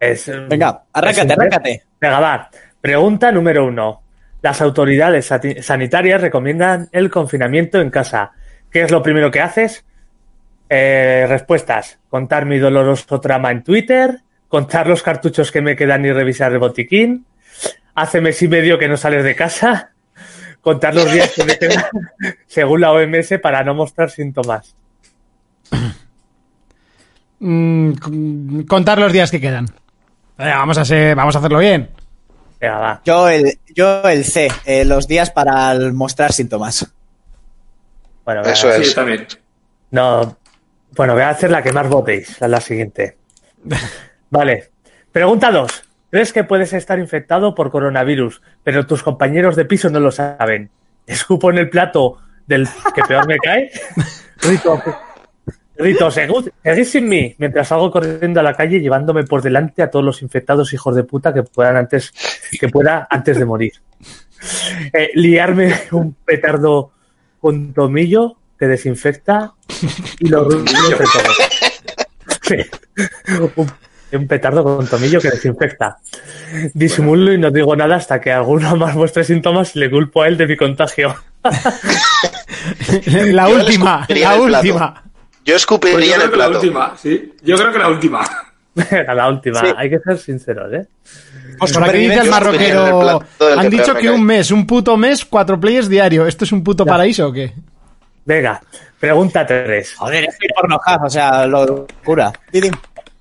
Es, 0.00 0.26
Venga, 0.48 0.82
arráncate, 0.92 1.26
es 1.32 1.38
arráncate. 1.38 1.82
Venga, 2.00 2.20
va. 2.20 2.50
Pregunta 2.88 3.32
número 3.32 3.64
uno. 3.64 4.02
Las 4.42 4.60
autoridades 4.60 5.32
sanitarias 5.62 6.20
recomiendan 6.20 6.90
el 6.92 7.10
confinamiento 7.10 7.80
en 7.80 7.88
casa. 7.88 8.32
¿Qué 8.70 8.82
es 8.82 8.90
lo 8.90 9.02
primero 9.02 9.30
que 9.30 9.40
haces? 9.40 9.86
Eh, 10.68 11.24
respuestas. 11.26 11.98
Contar 12.10 12.44
mi 12.44 12.58
doloroso 12.58 13.18
trama 13.22 13.50
en 13.52 13.64
Twitter. 13.64 14.18
Contar 14.48 14.86
los 14.86 15.02
cartuchos 15.02 15.50
que 15.50 15.62
me 15.62 15.76
quedan 15.76 16.04
y 16.04 16.12
revisar 16.12 16.52
el 16.52 16.58
botiquín. 16.58 17.24
Hace 17.94 18.20
mes 18.20 18.42
y 18.42 18.48
medio 18.48 18.78
que 18.78 18.86
no 18.86 18.98
sales 18.98 19.24
de 19.24 19.34
casa. 19.34 19.92
Contar 20.60 20.94
los 20.94 21.10
días 21.10 21.32
que 21.34 21.44
me 21.44 21.56
quedan 21.56 21.84
según 22.46 22.82
la 22.82 22.92
OMS 22.92 23.38
para 23.42 23.64
no 23.64 23.72
mostrar 23.74 24.10
síntomas. 24.10 24.76
Mm, 27.38 28.60
contar 28.68 28.98
los 28.98 29.10
días 29.10 29.30
que 29.30 29.40
quedan. 29.40 29.66
Vamos 30.36 30.76
a, 30.76 30.82
hacer- 30.82 31.14
vamos 31.16 31.34
a 31.34 31.38
hacerlo 31.38 31.58
bien. 31.60 31.88
Venga, 32.64 32.78
va. 32.78 33.00
Yo 33.04 33.28
el, 33.28 33.58
yo 33.74 34.02
el 34.04 34.24
C, 34.24 34.48
eh, 34.64 34.84
los 34.84 35.06
días 35.06 35.30
para 35.30 35.74
mostrar 35.92 36.32
síntomas. 36.32 36.90
Bueno, 38.24 38.40
Eso 38.42 38.70
es. 38.72 38.94
también. 38.94 39.26
No. 39.90 40.36
Bueno, 40.92 41.12
voy 41.12 41.22
a 41.22 41.30
hacer 41.30 41.50
la 41.50 41.62
que 41.62 41.72
más 41.72 41.88
votéis, 41.88 42.40
la, 42.40 42.48
la 42.48 42.60
siguiente. 42.60 43.18
Vale. 44.30 44.70
Pregunta 45.12 45.50
2. 45.50 45.84
¿Crees 46.10 46.32
que 46.32 46.44
puedes 46.44 46.72
estar 46.72 46.98
infectado 46.98 47.54
por 47.54 47.70
coronavirus, 47.70 48.40
pero 48.62 48.86
tus 48.86 49.02
compañeros 49.02 49.56
de 49.56 49.64
piso 49.64 49.90
no 49.90 50.00
lo 50.00 50.10
saben? 50.10 50.70
¿Escupo 51.06 51.50
en 51.50 51.58
el 51.58 51.68
plato 51.68 52.18
del 52.46 52.66
que 52.94 53.02
peor 53.02 53.26
me 53.26 53.36
cae? 53.38 53.70
Rito, 54.40 54.80
Rito, 55.76 56.10
seguid, 56.10 56.50
sin 56.84 57.08
mí, 57.08 57.34
mientras 57.38 57.68
salgo 57.68 57.90
corriendo 57.90 58.40
a 58.40 58.42
la 58.42 58.54
calle 58.54 58.80
llevándome 58.80 59.24
por 59.24 59.42
delante 59.42 59.82
a 59.82 59.90
todos 59.90 60.04
los 60.04 60.22
infectados 60.22 60.72
hijos 60.72 60.94
de 60.94 61.02
puta 61.02 61.34
que 61.34 61.42
puedan 61.42 61.76
antes, 61.76 62.12
que 62.58 62.68
pueda 62.68 63.08
antes 63.10 63.38
de 63.38 63.44
morir. 63.44 63.72
Eh, 64.92 65.10
liarme 65.14 65.74
un 65.92 66.14
petardo 66.14 66.92
con 67.40 67.72
tomillo 67.72 68.36
que 68.58 68.66
desinfecta 68.66 69.52
y 70.20 70.28
lo 70.28 70.44
ruido 70.44 70.64
entre 70.90 71.06
todos. 71.06 71.36
Sí. 72.42 72.56
Un, 74.12 74.28
petardo 74.28 74.62
con 74.62 74.86
tomillo 74.86 75.20
que 75.20 75.30
desinfecta. 75.30 75.98
Disimulo 76.72 77.32
y 77.32 77.38
no 77.38 77.50
digo 77.50 77.74
nada 77.74 77.96
hasta 77.96 78.20
que 78.20 78.30
alguno 78.30 78.76
más 78.76 78.94
muestre 78.94 79.24
síntomas 79.24 79.74
le 79.74 79.90
culpo 79.90 80.22
a 80.22 80.28
él 80.28 80.36
de 80.36 80.46
mi 80.46 80.56
contagio. 80.56 81.16
La 83.12 83.48
última, 83.48 84.06
la 84.08 84.40
última. 84.40 85.04
Yo 85.44 85.52
Pues 85.52 85.56
escupiría 85.62 85.98
yo 86.00 86.04
en 86.06 86.12
creo 86.14 86.24
el 86.24 86.30
que 86.30 86.36
la 86.36 86.44
plato. 86.46 86.60
última, 86.60 86.96
sí. 86.96 87.34
Yo 87.42 87.56
creo 87.56 87.72
que 87.72 87.78
la 87.78 87.88
última. 87.88 88.28
Era 88.90 89.14
la 89.14 89.28
última. 89.28 89.60
Sí. 89.60 89.66
Hay 89.76 89.90
que 89.90 89.98
ser 89.98 90.18
sinceros, 90.18 90.72
¿eh? 90.72 90.86
Pues 91.58 91.72
Por 91.72 91.84
aquí 91.84 91.98
dice 91.98 92.14
el 92.14 92.20
el 92.24 92.30
marroquero. 92.30 92.98
plato 93.00 93.58
Han 93.60 93.70
dicho 93.70 93.94
que 93.94 94.10
un 94.10 94.24
mes, 94.24 94.50
un 94.50 94.66
puto 94.66 94.96
mes, 94.96 95.24
cuatro 95.24 95.60
players 95.60 95.88
diario. 95.88 96.26
¿Esto 96.26 96.44
es 96.44 96.52
un 96.52 96.64
puto 96.64 96.84
paraíso 96.84 97.28
o 97.28 97.32
qué? 97.32 97.52
Venga, 98.24 98.60
pregunta 98.98 99.46
3. 99.46 99.94
Joder, 99.96 100.24
estoy 100.24 100.48
por 100.56 100.64
enojar, 100.64 100.98
o 101.04 101.10
sea, 101.10 101.46
locura. 101.46 102.32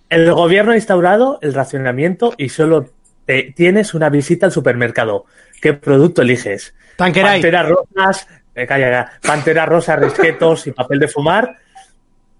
El 0.10 0.32
gobierno 0.32 0.72
ha 0.72 0.76
instaurado 0.76 1.40
el 1.42 1.54
racionamiento 1.54 2.34
y 2.38 2.50
solo 2.50 2.90
te- 3.26 3.54
tienes 3.56 3.94
una 3.94 4.10
visita 4.10 4.46
al 4.46 4.52
supermercado. 4.52 5.26
¿Qué 5.62 5.74
producto 5.74 6.22
eliges? 6.22 6.74
Tanqueray. 6.96 7.42
Panteras 7.42 7.68
rosas, 7.70 8.28
eh, 8.56 8.66
calla, 8.68 8.86
calla. 8.92 9.12
Panteras 9.22 9.68
rosas, 9.68 10.00
risquetos 10.00 10.68
y 10.68 10.72
papel 10.72 11.00
de 11.00 11.08
fumar. 11.08 11.58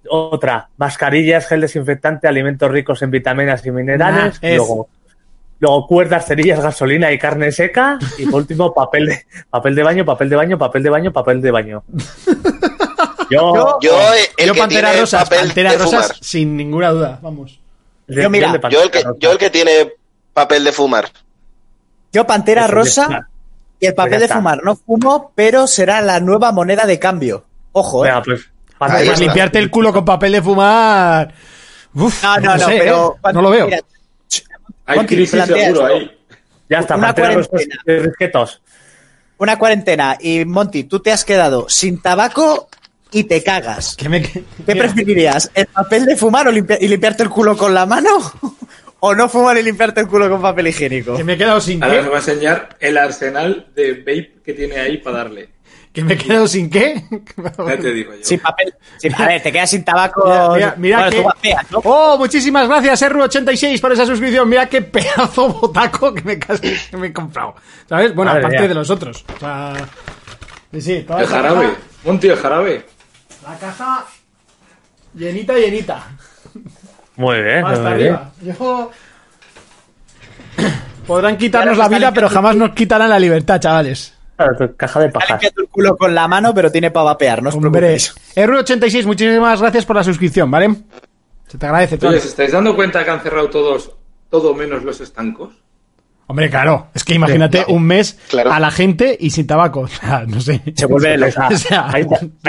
Otra, 0.10 0.70
mascarillas, 0.78 1.48
gel 1.48 1.62
desinfectante, 1.62 2.28
alimentos 2.28 2.70
ricos 2.70 3.02
en 3.02 3.12
vitaminas 3.12 3.66
y 3.66 3.72
minerales. 3.72 4.42
Nah, 4.42 4.50
luego, 4.56 4.90
luego 5.60 5.88
cuerdas, 5.88 6.26
cerillas, 6.26 6.60
gasolina 6.62 7.12
y 7.12 7.18
carne 7.18 7.52
seca. 7.52 7.98
Y 8.18 8.26
por 8.26 8.42
último, 8.42 8.74
papel 8.76 9.06
de, 9.08 9.26
papel 9.50 9.76
de 9.76 9.84
baño, 9.84 10.06
papel 10.06 10.30
de 10.30 10.36
baño, 10.36 10.58
papel 10.58 10.84
de 10.84 10.90
baño, 10.90 11.14
papel 11.14 11.42
de 11.42 11.52
baño. 11.52 11.84
Yo, 13.30 13.80
Yo, 13.82 13.98
el 14.38 14.48
Yo 14.48 14.54
que 14.54 14.60
Pantera 14.60 14.90
tiene 14.90 15.02
Rosas, 15.02 15.24
papel 15.24 15.40
Pantera 15.46 15.72
de 15.72 15.78
Rosas, 15.78 16.06
fumar. 16.08 16.18
sin 16.24 16.58
ninguna 16.58 16.90
duda, 16.92 17.20
vamos. 17.22 17.60
de- 18.08 18.22
Yo, 18.24 18.30
mira, 18.30 18.60
Yo 18.70 18.84
el, 18.84 18.92
que, 18.92 19.04
yo 19.20 19.32
el 19.32 19.38
que 19.38 19.50
tiene 19.50 19.94
papel 20.34 20.64
de 20.64 20.72
fumar. 20.72 21.06
Yo 22.12 22.28
Pantera 22.28 22.66
Eso 22.66 22.74
Rosa 22.74 23.28
y 23.80 23.86
el 23.88 23.96
Pues 23.96 24.06
papel 24.06 24.20
de 24.20 24.28
fumar 24.28 24.64
no 24.64 24.76
fumo, 24.76 25.32
pero 25.34 25.66
será 25.66 26.02
la 26.02 26.20
nueva 26.20 26.52
moneda 26.52 26.86
de 26.86 27.00
cambio. 27.00 27.46
Ojo, 27.72 28.06
¿eh? 28.06 28.12
Pues, 28.24 28.52
Está. 28.88 29.20
limpiarte 29.20 29.60
el 29.60 29.70
culo 29.70 29.92
con 29.94 30.06
papel 30.06 30.32
de 30.34 30.42
fumar. 30.42 31.34
Uf, 31.94 32.24
No, 32.24 32.38
no, 32.40 32.58
no, 32.58 32.66
sé, 32.66 32.78
pero 32.80 33.16
¿eh? 33.24 33.34
No 33.34 33.42
lo 33.42 33.50
veo. 33.50 33.66
Mira, 33.66 33.80
Hay 34.86 35.06
crisis 35.06 35.44
seguro 35.46 35.86
ahí. 35.86 36.12
Ya 36.70 36.80
está, 36.80 36.96
Una 36.96 37.14
cuarentena. 37.14 37.76
y 37.86 37.92
risquetos. 37.98 38.62
una 39.38 39.60
cuarentena 39.60 40.18
y 40.20 40.46
Monty, 40.46 40.86
tú 40.86 41.00
te 41.02 41.12
has 41.12 41.24
quedado 41.26 41.68
sin 41.70 42.02
tabaco 42.02 42.70
y 43.12 43.26
te 43.26 43.44
cagas. 43.44 43.96
Me- 44.10 44.22
¿Qué 44.24 44.44
preferirías? 44.76 45.52
¿El 45.54 45.68
papel 45.68 46.06
de 46.06 46.16
fumar 46.16 46.48
o 46.48 46.52
y 46.52 46.88
limpiarte 46.88 47.24
el 47.24 47.30
culo 47.30 47.56
con 47.58 47.74
la 47.74 47.86
mano? 47.86 48.10
¿O 49.06 49.14
no 49.14 49.28
fumar 49.28 49.58
y 49.58 49.64
limpiarte 49.64 50.00
el 50.00 50.08
culo 50.08 50.30
con 50.30 50.42
papel 50.42 50.68
higiénico? 50.68 51.18
que 51.18 51.24
me 51.26 51.34
he 51.34 51.38
quedado 51.38 51.60
sin 51.60 51.84
Ahora 51.84 52.02
qué. 52.04 52.08
va 52.08 52.16
a 52.16 52.20
enseñar 52.20 52.70
el 52.80 52.98
arsenal 52.98 53.68
de 53.76 53.96
vape 54.00 54.36
que 54.46 54.54
tiene 54.54 54.78
ahí 54.80 54.98
para 55.00 55.18
darle. 55.18 55.50
Que 55.94 56.04
me 56.04 56.14
he 56.16 56.18
quedado 56.18 56.48
sin 56.48 56.70
qué. 56.72 57.04
Ya 57.38 57.78
te 57.78 57.94
digo 57.94 58.14
yo. 58.14 58.24
Sin 58.24 58.40
papel. 58.40 58.74
sin- 58.98 59.14
a 59.14 59.28
ver, 59.28 59.44
te 59.44 59.52
quedas 59.52 59.70
sin 59.70 59.84
tabaco. 59.86 60.24
Mira, 60.26 60.50
mira, 60.56 60.74
mira 60.78 60.98
Bueno, 60.98 61.12
que- 61.12 61.22
vapeas, 61.24 61.72
¿no? 61.72 61.82
Oh, 61.84 62.18
muchísimas 62.18 62.68
gracias, 62.68 63.02
Erru86, 63.04 63.80
por 63.80 63.92
esa 63.94 64.06
suscripción. 64.06 64.50
Mira 64.50 64.68
qué 64.68 64.82
pedazo 64.82 65.50
botaco 65.50 66.12
que 66.14 66.22
me, 66.24 66.40
cas- 66.40 66.60
que 66.60 66.98
me 66.98 67.08
he 67.08 67.14
comprado. 67.14 67.56
¿Sabes? 67.88 68.16
Bueno, 68.16 68.32
Madre 68.32 68.46
aparte 68.48 68.68
de 68.68 68.74
los 68.74 68.90
otros. 68.90 69.24
O 69.36 69.40
sea. 69.40 69.74
Sí, 70.72 70.82
sí, 70.82 71.04
toda 71.08 71.22
El 71.22 71.28
jarabe. 71.28 71.68
caja- 71.68 71.78
Monty, 72.06 72.28
el 72.30 72.38
jarabe. 72.38 72.86
La 73.48 73.58
caja 73.60 74.06
llenita, 75.14 75.54
llenita. 75.54 76.08
Muy 77.18 77.40
bien, 77.44 77.64
Hasta 77.64 77.90
muy 77.90 77.98
bien. 78.02 78.14
arriba. 78.16 78.32
Yo- 78.42 78.92
Podrán 81.08 81.38
quitarnos 81.38 81.78
la 81.78 81.88
vida, 81.88 82.12
pero 82.14 82.30
jamás 82.30 82.56
nos 82.56 82.72
quitarán 82.72 83.10
la 83.10 83.20
libertad, 83.20 83.60
chavales. 83.60 84.14
Caja 84.78 85.00
de 85.00 85.10
pajas. 85.10 85.42
el 85.44 85.68
culo 85.70 85.96
con 85.98 86.14
la 86.16 86.28
mano, 86.28 86.54
pero 86.54 86.72
tiene 86.72 86.92
para 86.92 87.06
vapear, 87.06 87.42
no 87.44 87.50
os 87.50 87.56
Hombre, 87.56 87.72
preocupéis. 87.72 88.14
R86, 88.36 89.06
muchísimas 89.06 89.60
gracias 89.62 89.86
por 89.86 89.96
la 89.96 90.04
suscripción, 90.04 90.50
¿vale? 90.52 90.76
Se 91.48 91.58
te 91.58 91.66
agradece, 91.66 91.98
Oye. 92.08 92.18
¿os 92.18 92.26
estáis 92.26 92.52
dando 92.52 92.76
cuenta 92.76 93.04
que 93.04 93.12
han 93.12 93.22
cerrado 93.22 93.50
todos, 93.50 93.92
todo 94.30 94.54
menos 94.56 94.84
los 94.84 95.00
estancos? 95.02 95.54
Hombre, 96.26 96.50
claro, 96.50 96.88
es 96.96 97.04
que 97.04 97.14
imagínate 97.16 97.66
un 97.68 97.84
mes 97.84 98.18
Claro. 98.30 98.52
a 98.54 98.60
la 98.60 98.72
gente 98.72 99.16
y 99.20 99.30
sin 99.30 99.46
tabaco. 99.46 99.82
O 99.82 99.88
sea, 99.88 100.24
no 100.28 100.40
sé. 100.42 100.62
Se 100.76 100.86
vuelve 100.86 101.18
loca. 101.20 101.50
O 101.52 101.58
sea, 101.58 101.90
hay 101.92 102.06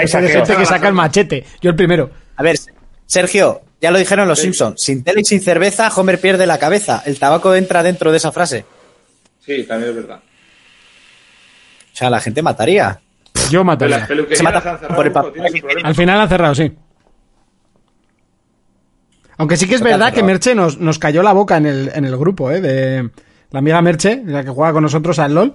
gente 0.07 0.55
que 0.55 0.65
saca 0.65 0.87
el 0.87 0.93
machete. 0.93 1.45
Yo 1.61 1.69
el 1.71 1.75
primero. 1.75 2.09
A 2.37 2.41
ver, 2.43 2.57
Sergio, 3.05 3.61
ya 3.81 3.91
lo 3.91 3.99
dijeron 3.99 4.27
los 4.27 4.39
Simpsons. 4.39 4.81
Sin 4.81 5.03
tele 5.03 5.21
y 5.21 5.25
sin 5.25 5.41
cerveza, 5.41 5.89
Homer 5.95 6.19
pierde 6.19 6.47
la 6.47 6.57
cabeza. 6.57 7.03
El 7.05 7.19
tabaco 7.19 7.53
entra 7.53 7.83
dentro 7.83 8.11
de 8.11 8.17
esa 8.17 8.31
frase. 8.31 8.65
Sí, 9.45 9.63
también 9.67 9.89
es 9.91 9.95
verdad. 9.97 10.19
O 11.95 11.97
sea, 11.97 12.09
la 12.09 12.19
gente 12.19 12.41
mataría. 12.41 12.99
Yo 13.49 13.63
mataría. 13.63 14.05
peluquerías 14.05 14.37
Se 14.39 14.43
mata 14.43 14.79
por 14.93 15.05
el 15.05 15.13
papel. 15.13 15.41
Al 15.81 15.95
final 15.95 16.19
han 16.19 16.27
cerrado, 16.27 16.53
sí. 16.53 16.69
Aunque 19.37 19.55
sí 19.55 19.65
que 19.65 19.75
es 19.75 19.81
Porque 19.81 19.93
verdad 19.93 20.13
que. 20.13 20.21
Merche 20.21 20.53
nos, 20.55 20.77
nos 20.77 20.99
cayó 20.99 21.23
la 21.23 21.31
boca 21.31 21.55
en 21.55 21.65
el, 21.65 21.91
en 21.95 22.03
el 22.03 22.17
grupo, 22.17 22.51
¿eh? 22.51 22.59
De 22.59 23.09
la 23.51 23.59
amiga 23.59 23.81
Merche, 23.81 24.21
la 24.25 24.43
que 24.43 24.49
juega 24.49 24.73
con 24.73 24.83
nosotros 24.83 25.17
al 25.19 25.35
LOL 25.35 25.53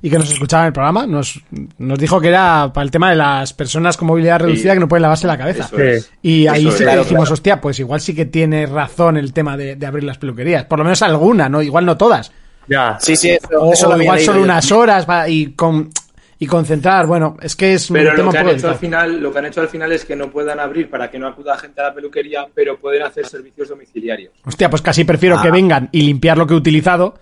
y 0.00 0.10
que 0.10 0.18
nos 0.18 0.30
escuchaba 0.30 0.62
en 0.62 0.66
el 0.68 0.72
programa. 0.72 1.08
Nos, 1.08 1.40
nos 1.78 1.98
dijo 1.98 2.20
que 2.20 2.28
era 2.28 2.70
para 2.72 2.84
el 2.84 2.92
tema 2.92 3.10
de 3.10 3.16
las 3.16 3.52
personas 3.52 3.96
con 3.96 4.06
movilidad 4.06 4.38
reducida 4.38 4.74
que 4.74 4.80
no 4.80 4.86
pueden 4.86 5.02
lavarse 5.02 5.26
la 5.26 5.36
cabeza. 5.38 5.68
Es. 5.76 6.12
Y 6.22 6.46
ahí 6.46 6.68
Eso 6.68 6.70
sí 6.70 6.74
es. 6.74 6.78
que 6.78 6.84
Claro, 6.84 7.02
dijimos, 7.02 7.30
hostia, 7.32 7.60
pues 7.60 7.80
igual 7.80 8.00
sí 8.00 8.14
que 8.14 8.26
tiene 8.26 8.66
razón 8.66 9.16
el 9.16 9.32
tema 9.32 9.56
de, 9.56 9.74
de 9.74 9.86
abrir 9.86 10.04
las 10.04 10.18
peluquerías. 10.18 10.66
Por 10.66 10.78
lo 10.78 10.84
menos 10.84 11.02
alguna, 11.02 11.48
¿no? 11.48 11.62
Igual 11.62 11.84
no 11.84 11.96
todas. 11.96 12.30
Ya. 12.70 12.96
Sí, 13.00 13.16
sí, 13.16 13.30
eso, 13.30 13.48
O, 13.60 13.72
eso 13.72 13.86
igual 14.00 14.16
leído 14.18 14.32
solo 14.32 14.44
unas 14.44 14.70
horas 14.70 15.04
y, 15.28 15.52
con, 15.54 15.90
y 16.38 16.46
concentrar. 16.46 17.04
Bueno, 17.06 17.36
es 17.42 17.56
que 17.56 17.74
es 17.74 17.88
Pero 17.90 18.10
un 18.10 18.16
tema 18.16 18.26
lo 18.26 18.32
que, 18.32 18.38
han 18.38 18.48
hecho 18.50 18.68
al 18.68 18.76
final, 18.76 19.20
lo 19.20 19.32
que 19.32 19.38
han 19.40 19.46
hecho 19.46 19.60
al 19.60 19.68
final 19.68 19.90
es 19.92 20.04
que 20.04 20.14
no 20.14 20.30
puedan 20.30 20.60
abrir 20.60 20.88
para 20.88 21.10
que 21.10 21.18
no 21.18 21.26
acuda 21.26 21.58
gente 21.58 21.80
a 21.80 21.84
la 21.88 21.94
peluquería, 21.94 22.46
pero 22.54 22.78
pueden 22.78 23.02
hacer 23.02 23.26
servicios 23.26 23.68
domiciliarios. 23.70 24.32
Hostia, 24.46 24.70
pues 24.70 24.82
casi 24.82 25.02
prefiero 25.04 25.36
Ah. 25.38 25.42
que 25.42 25.50
vengan 25.50 25.88
y 25.90 26.02
limpiar 26.02 26.38
lo 26.38 26.46
que 26.46 26.54
he 26.54 26.56
utilizado 26.56 27.14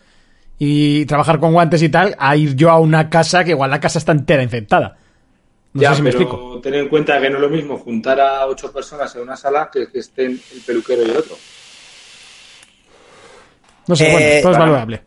y 0.58 1.06
trabajar 1.06 1.40
con 1.40 1.52
guantes 1.54 1.82
y 1.82 1.88
tal, 1.88 2.14
a 2.18 2.36
ir 2.36 2.54
yo 2.54 2.68
a 2.70 2.78
una 2.78 3.08
casa 3.08 3.42
que 3.42 3.50
igual 3.52 3.70
la 3.70 3.80
casa 3.80 3.98
está 3.98 4.12
entera 4.12 4.42
infectada. 4.42 4.98
No 5.72 5.80
ya, 5.82 5.90
sé 5.90 5.96
si 5.96 6.02
me 6.02 6.10
pero 6.10 6.22
explico. 6.24 6.60
ten 6.60 6.74
en 6.74 6.88
cuenta 6.88 7.18
que 7.20 7.30
no 7.30 7.36
es 7.36 7.42
lo 7.42 7.48
mismo 7.48 7.78
juntar 7.78 8.20
a 8.20 8.46
ocho 8.46 8.70
personas 8.72 9.14
en 9.16 9.22
una 9.22 9.36
sala 9.36 9.70
que 9.72 9.86
que 9.90 10.00
estén 10.00 10.32
el 10.32 10.60
peluquero 10.66 11.02
y 11.06 11.10
el 11.10 11.16
otro. 11.16 11.36
No 13.86 13.96
sé, 13.96 14.06
Eh, 14.08 14.12
bueno, 14.12 14.28
todo 14.42 14.52
es 14.52 14.58
valorable. 14.58 15.02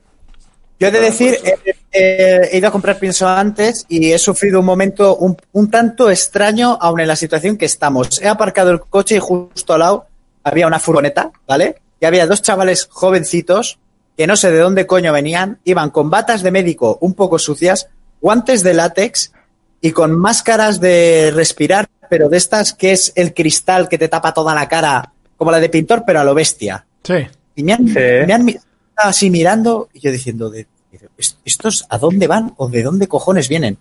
Yo 0.81 0.87
he 0.87 0.91
de 0.91 0.99
decir, 0.99 1.37
eh, 1.43 1.75
eh, 1.91 2.49
he 2.51 2.57
ido 2.57 2.67
a 2.67 2.71
comprar 2.71 2.97
pienso 2.97 3.27
antes 3.27 3.85
y 3.87 4.11
he 4.11 4.17
sufrido 4.17 4.59
un 4.59 4.65
momento 4.65 5.15
un, 5.17 5.37
un 5.51 5.69
tanto 5.69 6.09
extraño, 6.09 6.77
aun 6.81 6.99
en 6.99 7.07
la 7.07 7.15
situación 7.15 7.55
que 7.55 7.65
estamos. 7.65 8.19
He 8.21 8.27
aparcado 8.27 8.71
el 8.71 8.79
coche 8.81 9.15
y 9.15 9.19
justo 9.19 9.73
al 9.73 9.79
lado 9.79 10.05
había 10.43 10.65
una 10.65 10.79
furgoneta, 10.79 11.31
¿vale? 11.47 11.75
Y 11.99 12.05
había 12.05 12.25
dos 12.25 12.41
chavales 12.41 12.87
jovencitos 12.89 13.77
que 14.17 14.25
no 14.25 14.35
sé 14.35 14.51
de 14.51 14.57
dónde 14.59 14.87
coño 14.87 15.13
venían, 15.13 15.59
iban 15.65 15.91
con 15.91 16.09
batas 16.09 16.41
de 16.41 16.49
médico 16.51 16.97
un 17.01 17.13
poco 17.13 17.37
sucias, 17.37 17.87
guantes 18.19 18.63
de 18.63 18.73
látex 18.73 19.31
y 19.81 19.91
con 19.91 20.11
máscaras 20.11 20.79
de 20.79 21.31
respirar, 21.33 21.87
pero 22.09 22.27
de 22.27 22.37
estas 22.37 22.73
que 22.73 22.91
es 22.91 23.13
el 23.15 23.33
cristal 23.35 23.87
que 23.87 23.97
te 23.99 24.07
tapa 24.07 24.33
toda 24.33 24.55
la 24.55 24.67
cara, 24.67 25.13
como 25.37 25.51
la 25.51 25.59
de 25.59 25.69
pintor, 25.69 26.03
pero 26.07 26.19
a 26.21 26.23
lo 26.23 26.33
bestia. 26.33 26.85
Sí. 27.03 27.15
Y 27.55 27.63
me 27.63 27.73
han, 27.73 27.87
Sí. 27.87 27.93
me 27.93 28.33
han 28.33 28.47
así 28.95 29.29
mirando 29.29 29.89
y 29.93 29.99
yo 30.01 30.11
diciendo, 30.11 30.49
de, 30.49 30.61
"¿Est- 30.61 30.70
¿estos 31.45 31.85
a 31.89 31.97
dónde 31.97 32.27
van 32.27 32.53
o 32.57 32.67
de 32.69 32.83
dónde 32.83 33.07
cojones 33.07 33.47
vienen? 33.49 33.77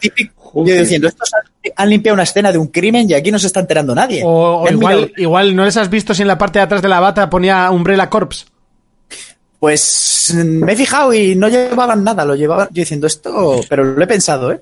Típico- 0.00 0.32
yo 0.66 0.74
diciendo, 0.76 1.08
estos 1.08 1.30
han, 1.34 1.72
han 1.76 1.88
limpiado 1.90 2.14
una 2.14 2.24
escena 2.24 2.52
de 2.52 2.58
un 2.58 2.66
crimen 2.68 3.08
y 3.08 3.14
aquí 3.14 3.30
no 3.32 3.38
se 3.38 3.46
está 3.46 3.60
enterando 3.60 3.94
nadie. 3.94 4.22
O, 4.24 4.66
igual, 4.70 4.96
mirado- 4.96 5.12
igual 5.16 5.56
no 5.56 5.64
les 5.64 5.76
has 5.76 5.88
visto 5.88 6.14
si 6.14 6.22
en 6.22 6.28
la 6.28 6.38
parte 6.38 6.58
de 6.58 6.64
atrás 6.64 6.82
de 6.82 6.88
la 6.88 7.00
bata 7.00 7.30
ponía 7.30 7.70
Umbrella 7.70 8.10
Corps. 8.10 8.46
Pues 9.58 10.32
mm, 10.34 10.64
me 10.64 10.72
he 10.72 10.76
fijado 10.76 11.12
y 11.14 11.34
no 11.36 11.48
llevaban 11.48 12.02
nada, 12.04 12.24
lo 12.24 12.34
llevaban 12.34 12.68
yo 12.72 12.80
diciendo 12.82 13.06
esto, 13.06 13.60
pero 13.68 13.84
lo 13.84 14.02
he 14.02 14.06
pensado, 14.06 14.52
¿eh? 14.52 14.60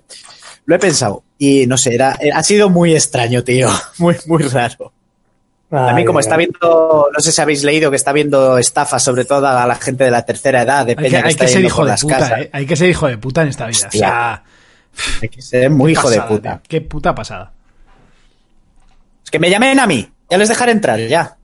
Lo 0.66 0.76
he 0.76 0.78
pensado. 0.78 1.22
Y 1.38 1.66
no 1.66 1.76
sé, 1.78 1.94
era, 1.94 2.16
eh, 2.20 2.30
ha 2.32 2.42
sido 2.42 2.68
muy 2.68 2.94
extraño, 2.94 3.42
tío. 3.42 3.68
Muy, 3.98 4.16
muy 4.26 4.42
raro. 4.44 4.92
También 5.70 6.04
como 6.04 6.18
Ay, 6.18 6.22
está 6.22 6.34
ay. 6.34 6.38
viendo, 6.46 7.08
no 7.12 7.20
sé 7.20 7.30
si 7.30 7.40
habéis 7.40 7.62
leído 7.62 7.90
que 7.90 7.96
está 7.96 8.12
viendo 8.12 8.58
estafas, 8.58 9.02
sobre 9.04 9.24
todo 9.24 9.46
a 9.46 9.66
la 9.68 9.74
gente 9.76 10.02
de 10.02 10.10
la 10.10 10.24
tercera 10.24 10.62
edad, 10.62 10.84
de 10.84 10.96
peña 10.96 11.08
que, 11.08 11.16
que, 11.18 11.26
hay 11.26 11.30
está 11.30 11.44
que 11.46 11.52
ser 11.52 11.64
hijo 11.64 11.84
de 11.84 11.90
las 11.92 12.02
puta, 12.02 12.18
casas. 12.18 12.40
¿eh? 12.40 12.50
Hay 12.52 12.66
que 12.66 12.74
ser 12.76 12.90
hijo 12.90 13.06
de 13.06 13.18
puta 13.18 13.42
en 13.42 13.48
esta 13.48 13.66
vida. 13.68 13.86
O 13.88 13.90
sea, 13.96 14.42
Hay 15.22 15.28
que 15.28 15.40
ser 15.40 15.70
muy 15.70 15.92
hijo 15.92 16.10
de 16.10 16.20
puta. 16.22 16.54
tío. 16.58 16.62
Qué 16.68 16.80
puta 16.80 17.14
pasada. 17.14 17.52
Es 19.24 19.30
que 19.30 19.38
me 19.38 19.48
llamen 19.48 19.78
a 19.78 19.86
mí, 19.86 20.10
ya 20.28 20.38
les 20.38 20.48
dejaré 20.48 20.72
entrar, 20.72 20.98
ya. 21.00 21.36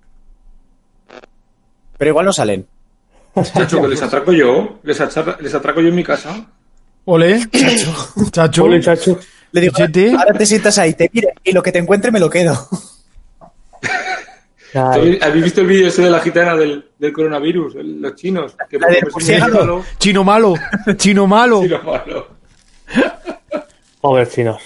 Pero 1.98 2.08
igual 2.10 2.26
no 2.26 2.32
salen. 2.32 2.66
Chacho, 3.54 3.80
que 3.82 3.88
les 3.88 4.02
atraco 4.02 4.32
yo, 4.32 4.80
les, 4.82 5.00
achar- 5.00 5.38
les 5.40 5.54
atraco 5.54 5.80
yo 5.80 5.88
en 5.88 5.94
mi 5.94 6.02
casa. 6.02 6.46
Ole, 7.04 7.48
chacho. 7.50 7.94
Chacho. 8.32 8.64
Ole, 8.64 8.80
chacho. 8.80 9.20
Le 9.52 9.60
digo, 9.60 9.74
ahora 10.18 10.32
te 10.36 10.44
sientas 10.46 10.76
ahí, 10.78 10.94
te 10.94 11.08
mire, 11.12 11.32
y 11.44 11.52
lo 11.52 11.62
que 11.62 11.70
te 11.70 11.78
encuentre 11.78 12.10
me 12.10 12.18
lo 12.18 12.28
quedo. 12.28 12.68
¿Habéis 14.76 15.44
visto 15.44 15.60
el 15.62 15.66
vídeo 15.66 15.88
ese 15.88 16.02
de 16.02 16.10
la 16.10 16.20
gitana 16.20 16.54
del, 16.56 16.84
del 16.98 17.12
coronavirus? 17.12 17.76
El- 17.76 18.00
los 18.00 18.14
chinos. 18.14 18.56
Que 18.68 18.78
La 18.78 18.88
del 18.88 19.08
murciélago. 19.12 19.84
Chino 19.98 20.22
malo. 20.24 20.54
Chino 20.96 21.26
malo. 21.26 21.62
chino 21.62 21.82
malo. 21.82 22.28
Pobres 24.00 24.30
chinos. 24.32 24.62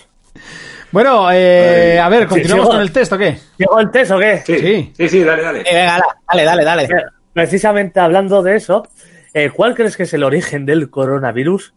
Bueno, 0.92 1.30
eh, 1.32 1.98
a 2.00 2.08
ver, 2.08 2.26
¿continuamos 2.26 2.68
con 2.68 2.80
el 2.80 2.90
test 2.90 3.12
o 3.12 3.18
qué? 3.18 3.38
¿Llegó 3.56 3.78
el 3.78 3.90
test 3.90 4.10
o 4.10 4.18
qué? 4.18 4.42
Sí, 4.44 4.58
Sí. 4.58 4.92
sí, 4.96 5.08
sí, 5.08 5.22
dale, 5.24 5.42
dale. 5.42 5.60
Eh, 5.60 5.64
venga, 5.72 6.02
dale, 6.28 6.44
dale, 6.44 6.64
dale. 6.64 6.88
dale. 6.88 7.04
Precisamente 7.32 8.00
hablando 8.00 8.42
de 8.42 8.56
eso, 8.56 8.88
eh, 9.32 9.50
¿cuál 9.54 9.74
crees 9.76 9.96
que 9.96 10.02
es 10.02 10.12
el 10.14 10.24
origen 10.24 10.66
del 10.66 10.90
coronavirus? 10.90 11.74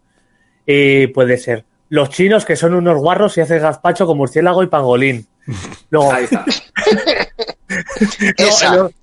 Y 0.65 1.07
puede 1.07 1.37
ser 1.37 1.65
los 1.89 2.09
chinos 2.09 2.43
que 2.43 2.55
son 2.55 2.73
unos 2.73 2.97
guarros 2.97 3.37
y 3.37 3.41
hacen 3.41 3.61
gazpacho 3.61 4.07
con 4.07 4.17
murciélago 4.17 4.63
y 4.63 4.67
pangolín. 4.67 5.27
Luego, 5.91 6.11
Ahí 6.11 6.23
está. 6.23 6.43
Esa. 8.37 8.75
el, 8.75 8.95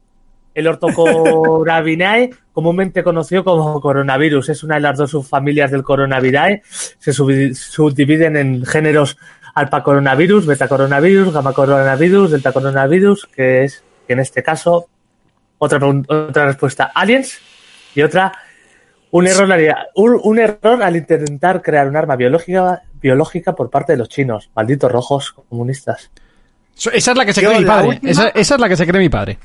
el 0.55 0.67
Ortocorabinae, 0.69 2.31
comúnmente 2.53 3.03
conocido 3.03 3.45
como 3.45 3.81
coronavirus. 3.81 4.49
Es 4.51 4.63
una 4.63 4.77
de 4.77 4.81
las 4.83 4.99
dos 4.99 5.11
subfamilias 5.11 5.71
del 5.71 5.83
Coronavirae. 5.83 6.63
Se 6.65 7.13
subdividen 7.13 8.37
en 8.37 8.65
géneros 8.67 9.17
alfa 9.55 9.83
coronavirus, 9.83 10.47
beta 10.47 10.69
coronavirus, 10.69 11.33
gamma 11.33 11.53
coronavirus, 11.53 12.31
delta 12.31 12.53
coronavirus, 12.53 13.27
que 13.27 13.65
es, 13.65 13.83
que 14.07 14.13
en 14.13 14.21
este 14.21 14.43
caso, 14.43 14.89
otra, 15.59 15.81
otra 16.09 16.47
respuesta, 16.47 16.91
aliens, 16.95 17.39
y 17.95 18.03
otra, 18.03 18.33
un 19.11 19.27
error, 19.27 19.51
al- 19.53 19.89
un, 19.97 20.21
un 20.23 20.39
error 20.39 20.83
al 20.83 20.97
intentar 20.97 21.63
crear 21.63 21.89
un 21.89 21.97
arma 21.97 22.15
biológica, 22.15 22.83
biológica 23.03 23.55
por 23.57 23.69
parte 23.71 23.93
de 23.95 23.99
los 23.99 24.09
chinos. 24.09 24.51
Malditos 24.55 24.91
rojos 24.93 25.33
comunistas. 25.49 26.11
Esa 26.93 27.11
es 27.13 27.17
la 27.17 27.25
que 27.27 27.33
se 27.33 27.43
Yo 27.43 27.49
cree 27.49 27.61
mi 27.61 27.67
padre. 27.67 27.89
última- 27.89 28.11
Esa, 28.11 28.29
esa 28.29 28.55
es 28.55 28.61
la 28.61 28.69
que 28.69 28.77
se 28.77 28.87
cree 28.87 29.01
mi 29.01 29.09
padre. 29.09 29.39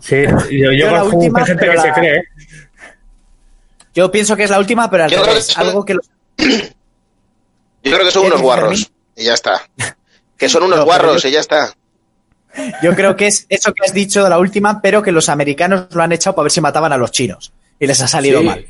Sí, 0.00 0.22
yo, 0.24 0.38
yo 0.50 0.72
Yo 0.72 0.86
la 0.86 0.98
conozco 0.98 1.16
última, 1.16 1.38
mucha 1.40 1.46
gente 1.46 1.66
que 1.68 1.74
la- 1.74 1.82
se 1.82 1.92
cree. 1.92 2.16
¿eh? 2.18 2.22
Yo 3.94 4.10
pienso 4.10 4.36
que 4.36 4.44
es 4.44 4.50
la 4.50 4.58
última, 4.58 4.90
pero 4.90 5.04
al 5.04 5.10
Yo 5.10 5.16
creo 5.18 5.28
revés. 5.30 5.46
que 5.46 5.52
son- 5.54 5.66
Algo 5.66 5.84
que 5.84 5.94
los- 5.94 6.10
Yo 6.38 7.92
creo 7.92 8.04
que 8.04 8.10
son 8.10 8.22
¿Qué 8.22 8.28
unos 8.28 8.42
guarros. 8.42 8.92
Y 9.16 9.24
ya 9.24 9.34
está. 9.34 9.62
Que 10.36 10.50
son 10.50 10.64
unos 10.64 10.80
No, 10.80 10.84
guarros 10.84 11.22
yo- 11.22 11.28
y 11.30 11.32
ya 11.32 11.40
está. 11.40 11.72
Yo 12.82 12.94
creo 12.94 13.16
que 13.16 13.26
es 13.26 13.46
eso 13.48 13.72
que 13.72 13.84
has 13.86 13.94
dicho 13.94 14.22
de 14.22 14.28
la 14.28 14.38
última, 14.38 14.82
pero 14.82 15.02
que 15.02 15.10
los 15.12 15.30
americanos 15.30 15.86
lo 15.94 16.02
han 16.02 16.12
echado 16.12 16.36
para 16.36 16.44
ver 16.44 16.52
si 16.52 16.60
mataban 16.60 16.92
a 16.92 16.98
los 16.98 17.10
chinos. 17.10 17.54
Y 17.78 17.86
les 17.86 18.00
ha 18.02 18.06
salido 18.08 18.40
Sí. 18.40 18.46
mal. 18.46 18.66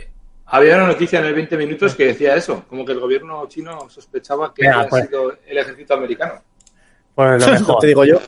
Había 0.46 0.76
una 0.76 0.86
noticia 0.86 1.18
en 1.18 1.24
el 1.24 1.34
20 1.34 1.56
minutos 1.56 1.96
que 1.96 2.06
decía 2.06 2.36
eso, 2.36 2.64
como 2.68 2.84
que 2.84 2.92
el 2.92 3.00
gobierno 3.00 3.48
chino 3.48 3.88
sospechaba 3.90 4.54
que 4.54 4.62
Venga, 4.62 4.76
había 4.78 4.88
pues. 4.90 5.06
sido 5.08 5.32
el 5.44 5.58
ejército 5.58 5.94
americano. 5.94 6.34
Pues 7.16 7.44
lo 7.44 7.52
mejor. 7.52 7.78
Te 7.80 7.86
digo 7.88 8.04
yo. 8.04 8.20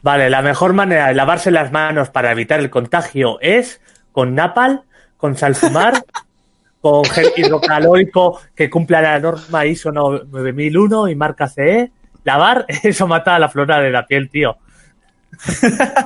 Vale, 0.00 0.30
la 0.30 0.40
mejor 0.40 0.72
manera 0.72 1.08
de 1.08 1.14
lavarse 1.14 1.50
las 1.50 1.70
manos 1.70 2.08
para 2.08 2.32
evitar 2.32 2.58
el 2.60 2.70
contagio 2.70 3.38
es 3.42 3.80
con 4.12 4.34
napal, 4.34 4.82
con 5.18 5.36
salfumar, 5.36 6.02
con 6.80 7.04
gel 7.04 7.30
hidrocalórico 7.36 8.40
que 8.54 8.68
cumpla 8.70 9.00
la 9.02 9.18
norma 9.20 9.66
ISO 9.66 9.92
9001 9.92 11.08
y 11.08 11.14
marca 11.14 11.46
CE. 11.48 11.90
Lavar, 12.24 12.64
eso 12.82 13.06
mata 13.06 13.36
a 13.36 13.38
la 13.38 13.48
flora 13.48 13.78
de 13.80 13.90
la 13.90 14.06
piel, 14.06 14.30
tío. 14.30 14.56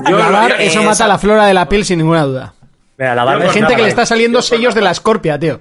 Yo 0.09 0.19
Lavar, 0.19 0.53
eso 0.61 0.81
esa- 0.81 0.89
mata 0.89 1.09
la 1.09 1.19
flora 1.19 1.47
de 1.47 1.55
la 1.55 1.69
piel 1.69 1.85
sin 1.85 1.99
ninguna 1.99 2.23
duda. 2.23 2.55
Mira, 2.99 3.15
lavar 3.15 3.43
Hay 3.43 3.51
gente 3.51 3.77
que 3.77 3.83
le 3.83 3.89
está 3.89 4.07
saliendo 4.07 4.41
sellos 4.41 4.75
de 4.75 4.81
la 4.81 4.91
escorpia, 4.93 5.39
tío. 5.39 5.61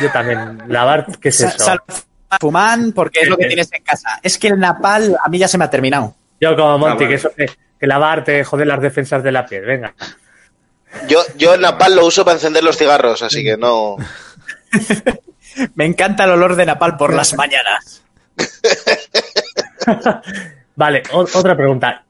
Yo 0.00 0.10
también. 0.10 0.62
Lavar, 0.68 1.06
¿qué 1.20 1.28
es 1.30 1.40
eso? 1.40 1.58
sal- 1.58 1.80
Fumán, 2.40 2.92
porque 2.92 3.20
es 3.20 3.28
lo 3.28 3.36
que 3.36 3.46
tienes 3.46 3.72
en 3.72 3.82
casa. 3.82 4.20
Es 4.22 4.38
que 4.38 4.48
el 4.48 4.58
napal 4.58 5.16
a 5.22 5.28
mí 5.28 5.38
ya 5.38 5.48
se 5.48 5.58
me 5.58 5.64
ha 5.64 5.70
terminado. 5.70 6.14
Yo 6.40 6.54
como 6.56 6.78
Monty, 6.78 7.04
bueno. 7.04 7.08
que 7.08 7.14
eso 7.14 7.30
que, 7.34 7.46
que 7.78 7.86
lavar 7.86 8.24
te 8.24 8.44
jode 8.44 8.64
las 8.64 8.80
defensas 8.80 9.22
de 9.22 9.32
la 9.32 9.46
piel. 9.46 9.64
Venga. 9.64 9.94
Yo, 11.08 11.20
yo 11.36 11.54
el 11.54 11.60
napal 11.60 11.94
lo 11.94 12.06
uso 12.06 12.24
para 12.24 12.36
encender 12.36 12.64
los 12.64 12.76
cigarros, 12.76 13.22
así 13.22 13.44
que 13.44 13.56
no. 13.56 13.96
Me 15.74 15.86
encanta 15.86 16.24
el 16.24 16.30
olor 16.30 16.56
de 16.56 16.66
napal 16.66 16.96
por 16.96 17.14
las 17.14 17.34
mañanas. 17.36 18.02
Vale, 20.76 21.02
otra 21.12 21.56
pregunta. 21.56 22.04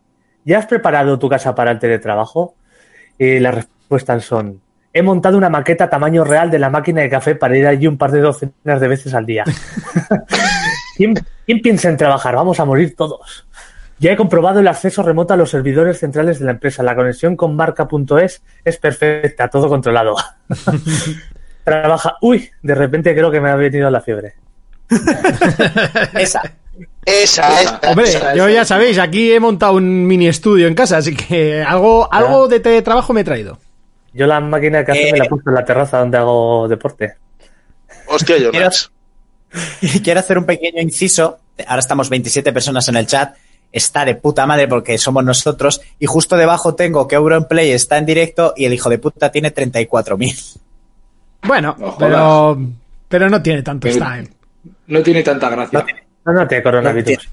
¿Ya 0.45 0.59
has 0.59 0.67
preparado 0.67 1.19
tu 1.19 1.29
casa 1.29 1.55
para 1.55 1.71
el 1.73 1.79
teletrabajo? 1.79 2.57
Y 3.19 3.39
las 3.39 3.55
respuestas 3.55 4.25
son: 4.25 4.63
He 4.97 5.03
montado 5.03 5.37
una 5.37 5.51
maqueta 5.51 5.91
tamaño 5.91 6.25
real 6.25 6.51
de 6.51 6.59
la 6.59 6.71
máquina 6.71 7.03
de 7.03 7.11
café 7.11 7.35
para 7.35 7.55
ir 7.55 7.67
allí 7.67 7.87
un 7.87 7.99
par 7.99 8.13
de 8.13 8.21
docenas 8.21 8.81
de 8.81 8.89
veces 8.89 9.13
al 9.13 9.27
día. 9.27 9.45
¿Quién, 10.97 11.13
quién 11.45 11.61
piensa 11.61 11.91
en 11.91 11.99
trabajar? 11.99 12.35
Vamos 12.35 12.59
a 12.61 12.65
morir 12.65 12.97
todos. 12.97 13.47
Ya 13.99 14.13
he 14.13 14.17
comprobado 14.17 14.61
el 14.61 14.69
acceso 14.69 15.03
remoto 15.03 15.35
a 15.35 15.37
los 15.37 15.51
servidores 15.51 15.99
centrales 15.99 16.39
de 16.39 16.47
la 16.47 16.53
empresa. 16.53 16.83
La 16.83 16.97
conexión 16.97 17.37
con 17.37 17.55
marca.es 17.55 18.43
es 18.65 18.77
perfecta, 18.79 19.49
todo 19.49 19.69
controlado. 19.69 20.17
Trabaja. 21.65 22.17
Uy, 22.23 22.49
de 22.63 22.75
repente 22.75 23.15
creo 23.15 23.31
que 23.31 23.43
me 23.43 23.51
ha 23.51 23.57
venido 23.57 23.91
la 23.91 24.01
fiebre. 24.01 24.37
Esa. 26.15 26.41
Esa, 27.05 27.61
esa. 27.61 27.81
Hombre, 27.91 28.09
esa, 28.09 28.35
yo 28.35 28.47
esa. 28.47 28.55
ya 28.55 28.65
sabéis, 28.65 28.99
aquí 28.99 29.31
he 29.31 29.41
montado 29.41 29.75
un 29.75 30.07
mini 30.07 30.27
estudio 30.27 30.67
en 30.67 30.75
casa, 30.75 30.97
así 30.97 31.15
que 31.15 31.63
algo, 31.63 32.11
algo 32.11 32.49
de 32.49 32.61
teletrabajo 32.61 33.13
me 33.13 33.21
he 33.21 33.25
traído. 33.25 33.59
Yo 34.17 34.27
la 34.27 34.41
máquina 34.41 34.85
café 34.85 35.09
Eh. 35.09 35.13
me 35.13 35.19
la 35.19 35.25
he 35.27 35.29
puesto 35.29 35.51
en 35.51 35.55
la 35.57 35.65
terraza 35.65 35.99
donde 35.99 36.19
hago 36.19 36.67
deporte. 36.69 37.15
Hostia, 38.09 38.37
Quiero, 38.37 38.53
Jonas. 38.53 38.91
quiero 40.05 40.21
hacer 40.21 40.39
un 40.39 40.45
pequeño 40.47 40.81
inciso. 40.81 41.39
Ahora 41.67 41.81
estamos 41.81 42.09
27 42.09 42.53
personas 42.53 42.89
en 42.89 42.97
el 42.97 43.07
chat. 43.07 43.35
Está 43.73 44.05
de 44.05 44.15
puta 44.15 44.47
madre 44.47 44.69
porque 44.69 44.97
somos 44.97 45.25
nosotros. 45.25 45.81
Y 45.99 46.07
justo 46.07 46.37
debajo 46.37 46.75
tengo 46.75 47.07
que 47.09 47.17
Auronplay 47.17 47.73
está 47.73 47.99
en 47.99 48.07
directo 48.07 48.55
y 48.57 48.65
el 48.65 48.73
hijo 48.73 48.89
de 48.89 48.99
puta 48.99 49.31
tiene 49.31 49.53
34.000. 49.55 50.59
Bueno, 51.43 51.77
No 51.79 51.97
pero, 51.99 52.59
pero 53.09 53.29
no 53.29 53.43
tiene 53.43 53.63
tanto 53.63 53.87
Pero- 53.89 53.99
time. 54.05 54.29
No 54.89 55.03
tiene 55.03 55.23
tanta 55.23 55.49
gracia. 55.51 55.85
No, 56.25 56.33
no 56.33 56.47
te 56.47 56.63
coronavirus. 56.63 57.29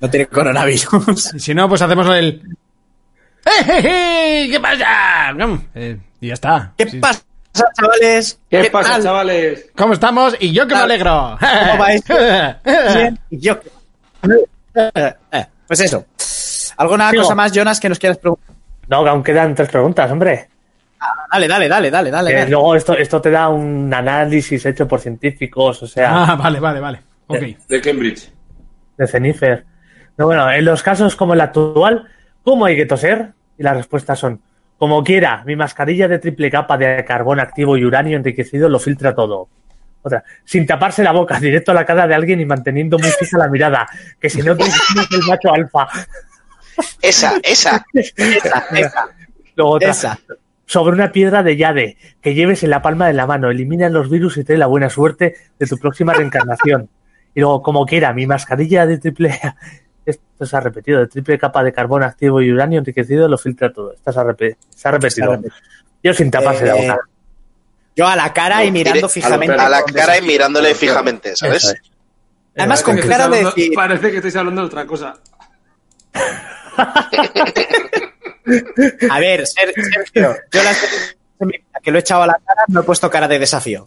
No 0.00 0.10
tiene 0.10 0.26
coronavirus. 0.26 1.34
Y 1.34 1.40
si 1.40 1.54
no, 1.54 1.68
pues 1.68 1.82
hacemos 1.82 2.08
el... 2.16 2.42
¡Eh! 3.68 4.48
¿Qué 4.50 4.60
pasa? 4.60 5.32
Mm, 5.34 5.58
eh, 5.74 5.98
y 6.20 6.28
ya 6.28 6.34
está. 6.34 6.72
¿Qué 6.76 6.88
Sí. 6.88 6.98
pasa, 6.98 7.22
chavales? 7.78 8.40
¿Qué, 8.48 8.64
pasa, 8.70 8.90
tal? 8.92 9.02
chavales? 9.02 9.70
¿Cómo 9.76 9.92
estamos? 9.94 10.36
Y 10.40 10.52
yo 10.52 10.66
que 10.66 10.74
me 10.74 10.80
alegro. 10.80 11.36
¿Cómo 11.40 11.78
vais? 11.78 12.02
Bien. 12.94 13.18
Y 13.30 13.38
yo. 13.40 13.58
Eh, 14.74 15.14
eh, 15.32 15.46
Pues 15.66 15.80
eso. 15.80 16.04
¿Alguna 16.76 17.10
Sigo. 17.10 17.22
cosa 17.24 17.34
más, 17.34 17.52
Jonas, 17.52 17.78
que 17.80 17.88
nos 17.88 17.98
quieras 17.98 18.18
preguntar? 18.18 18.54
No, 18.88 19.02
que 19.04 19.10
aún 19.10 19.22
quedan 19.22 19.54
tres 19.54 19.68
preguntas, 19.68 20.10
hombre. 20.10 20.48
Dale, 21.32 21.48
dale, 21.48 21.68
dale, 21.68 21.90
dale, 21.90 22.10
dale. 22.10 22.30
Eh, 22.32 22.34
dale. 22.40 22.50
luego 22.50 22.74
esto, 22.74 22.96
esto 22.96 23.20
te 23.20 23.30
da 23.30 23.48
un 23.48 23.92
análisis 23.92 24.64
hecho 24.66 24.86
por 24.88 25.00
científicos, 25.00 25.82
o 25.82 25.86
sea, 25.86 26.24
Ah, 26.24 26.34
vale, 26.36 26.60
vale, 26.60 26.80
vale. 26.80 27.00
De 27.68 27.80
Cambridge. 27.80 28.30
de 28.96 29.06
Cenifer. 29.06 29.64
No, 30.16 30.26
bueno, 30.26 30.50
en 30.50 30.64
los 30.64 30.82
casos 30.82 31.14
como 31.16 31.34
el 31.34 31.40
actual, 31.40 32.08
¿cómo 32.42 32.64
hay 32.66 32.76
que 32.76 32.84
toser? 32.86 33.32
Y 33.60 33.62
las 33.62 33.76
respuestas 33.76 34.18
son, 34.18 34.40
como 34.78 35.04
quiera, 35.04 35.44
mi 35.44 35.54
mascarilla 35.54 36.08
de 36.08 36.18
triple 36.18 36.50
capa 36.50 36.78
de 36.78 37.04
carbón 37.04 37.40
activo 37.40 37.76
y 37.76 37.84
uranio 37.84 38.16
enriquecido 38.16 38.70
lo 38.70 38.78
filtra 38.78 39.14
todo. 39.14 39.50
Otra, 40.00 40.24
sin 40.46 40.66
taparse 40.66 41.04
la 41.04 41.12
boca, 41.12 41.38
directo 41.40 41.72
a 41.72 41.74
la 41.74 41.84
cara 41.84 42.06
de 42.06 42.14
alguien 42.14 42.40
y 42.40 42.46
manteniendo 42.46 42.98
muy 42.98 43.10
fija 43.10 43.36
la 43.36 43.48
mirada, 43.48 43.86
que 44.18 44.30
si 44.30 44.40
no 44.40 44.56
te 44.56 44.64
el 44.64 45.26
macho 45.28 45.52
alfa. 45.52 45.88
Esa, 47.02 47.34
esa. 47.42 47.84
Esa, 47.92 48.64
esa, 48.74 49.08
Luego 49.54 49.72
otra, 49.72 49.90
esa. 49.90 50.18
sobre 50.64 50.94
una 50.94 51.12
piedra 51.12 51.42
de 51.42 51.58
Yade 51.58 51.98
que 52.22 52.32
lleves 52.32 52.62
en 52.62 52.70
la 52.70 52.80
palma 52.80 53.08
de 53.08 53.12
la 53.12 53.26
mano. 53.26 53.50
Elimina 53.50 53.90
los 53.90 54.08
virus 54.08 54.38
y 54.38 54.44
trae 54.44 54.56
la 54.56 54.68
buena 54.68 54.88
suerte 54.88 55.34
de 55.58 55.66
tu 55.66 55.76
próxima 55.76 56.14
reencarnación. 56.14 56.88
Y 57.34 57.40
luego, 57.40 57.60
como 57.60 57.84
quiera, 57.84 58.14
mi 58.14 58.26
mascarilla 58.26 58.86
de 58.86 58.96
triple. 58.96 59.38
Esto 60.40 60.50
se 60.52 60.56
ha 60.56 60.60
repetido, 60.60 61.00
de 61.00 61.06
triple 61.06 61.38
capa 61.38 61.62
de 61.62 61.70
carbón 61.70 62.02
activo 62.02 62.40
y 62.40 62.50
uranio 62.50 62.78
enriquecido 62.78 63.28
lo 63.28 63.36
filtra 63.36 63.70
todo. 63.70 63.92
Esto 63.92 64.10
se 64.10 64.20
ha, 64.20 64.24
repe- 64.24 64.56
se 64.74 64.88
ha 64.88 64.92
repetido. 64.92 65.38
Yo 66.02 66.14
sin 66.14 66.30
taparse 66.30 66.64
la 66.64 66.76
Eh, 66.78 66.88
boca. 66.88 67.00
Yo 67.94 68.06
a 68.08 68.16
la 68.16 68.32
cara 68.32 68.64
y 68.64 68.70
mirando 68.72 69.06
fijamente. 69.10 69.54
a 69.54 69.68
la 69.68 69.82
con 69.82 69.92
cara 69.92 70.16
y 70.16 70.22
mirándole 70.22 70.74
fijamente, 70.74 71.36
¿sabes? 71.36 71.64
es. 71.64 71.74
Además, 72.56 72.82
con 72.82 72.94
Parece 72.94 73.06
que 73.08 73.12
cara 73.14 73.28
de 73.28 73.44
decir. 73.44 73.72
Parece 73.74 74.10
que 74.10 74.16
estáis 74.16 74.36
hablando 74.36 74.62
de 74.62 74.66
otra 74.68 74.86
cosa. 74.86 75.18
A 79.10 79.20
ver, 79.20 79.46
Ser- 79.46 79.74
Sergio, 79.74 80.36
yo 80.50 80.62
la 80.62 80.72
que 81.82 81.90
lo 81.90 81.98
he 81.98 82.00
echado 82.00 82.22
a 82.22 82.28
la 82.28 82.40
cara 82.46 82.62
no 82.68 82.80
he 82.80 82.84
puesto 82.84 83.10
cara 83.10 83.28
de 83.28 83.38
desafío. 83.38 83.84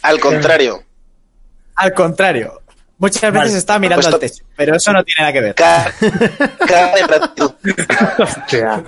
Al 0.00 0.18
contrario. 0.18 0.82
Al 1.76 1.92
contrario. 1.94 2.60
Muchas 2.98 3.20
veces 3.30 3.34
Vale. 3.48 3.58
estaba 3.58 3.78
mirando 3.78 4.02
Pues 4.02 4.14
al 4.14 4.20
techo, 4.20 4.44
pero 4.56 4.74
eso 4.76 4.90
no 4.92 5.04
tiene 5.04 5.20
nada 5.20 5.32
que 5.34 5.40
ver. 5.42 5.54
Cara, 5.54 5.92
gratitud. 7.06 7.50
Hostia. 8.18 8.82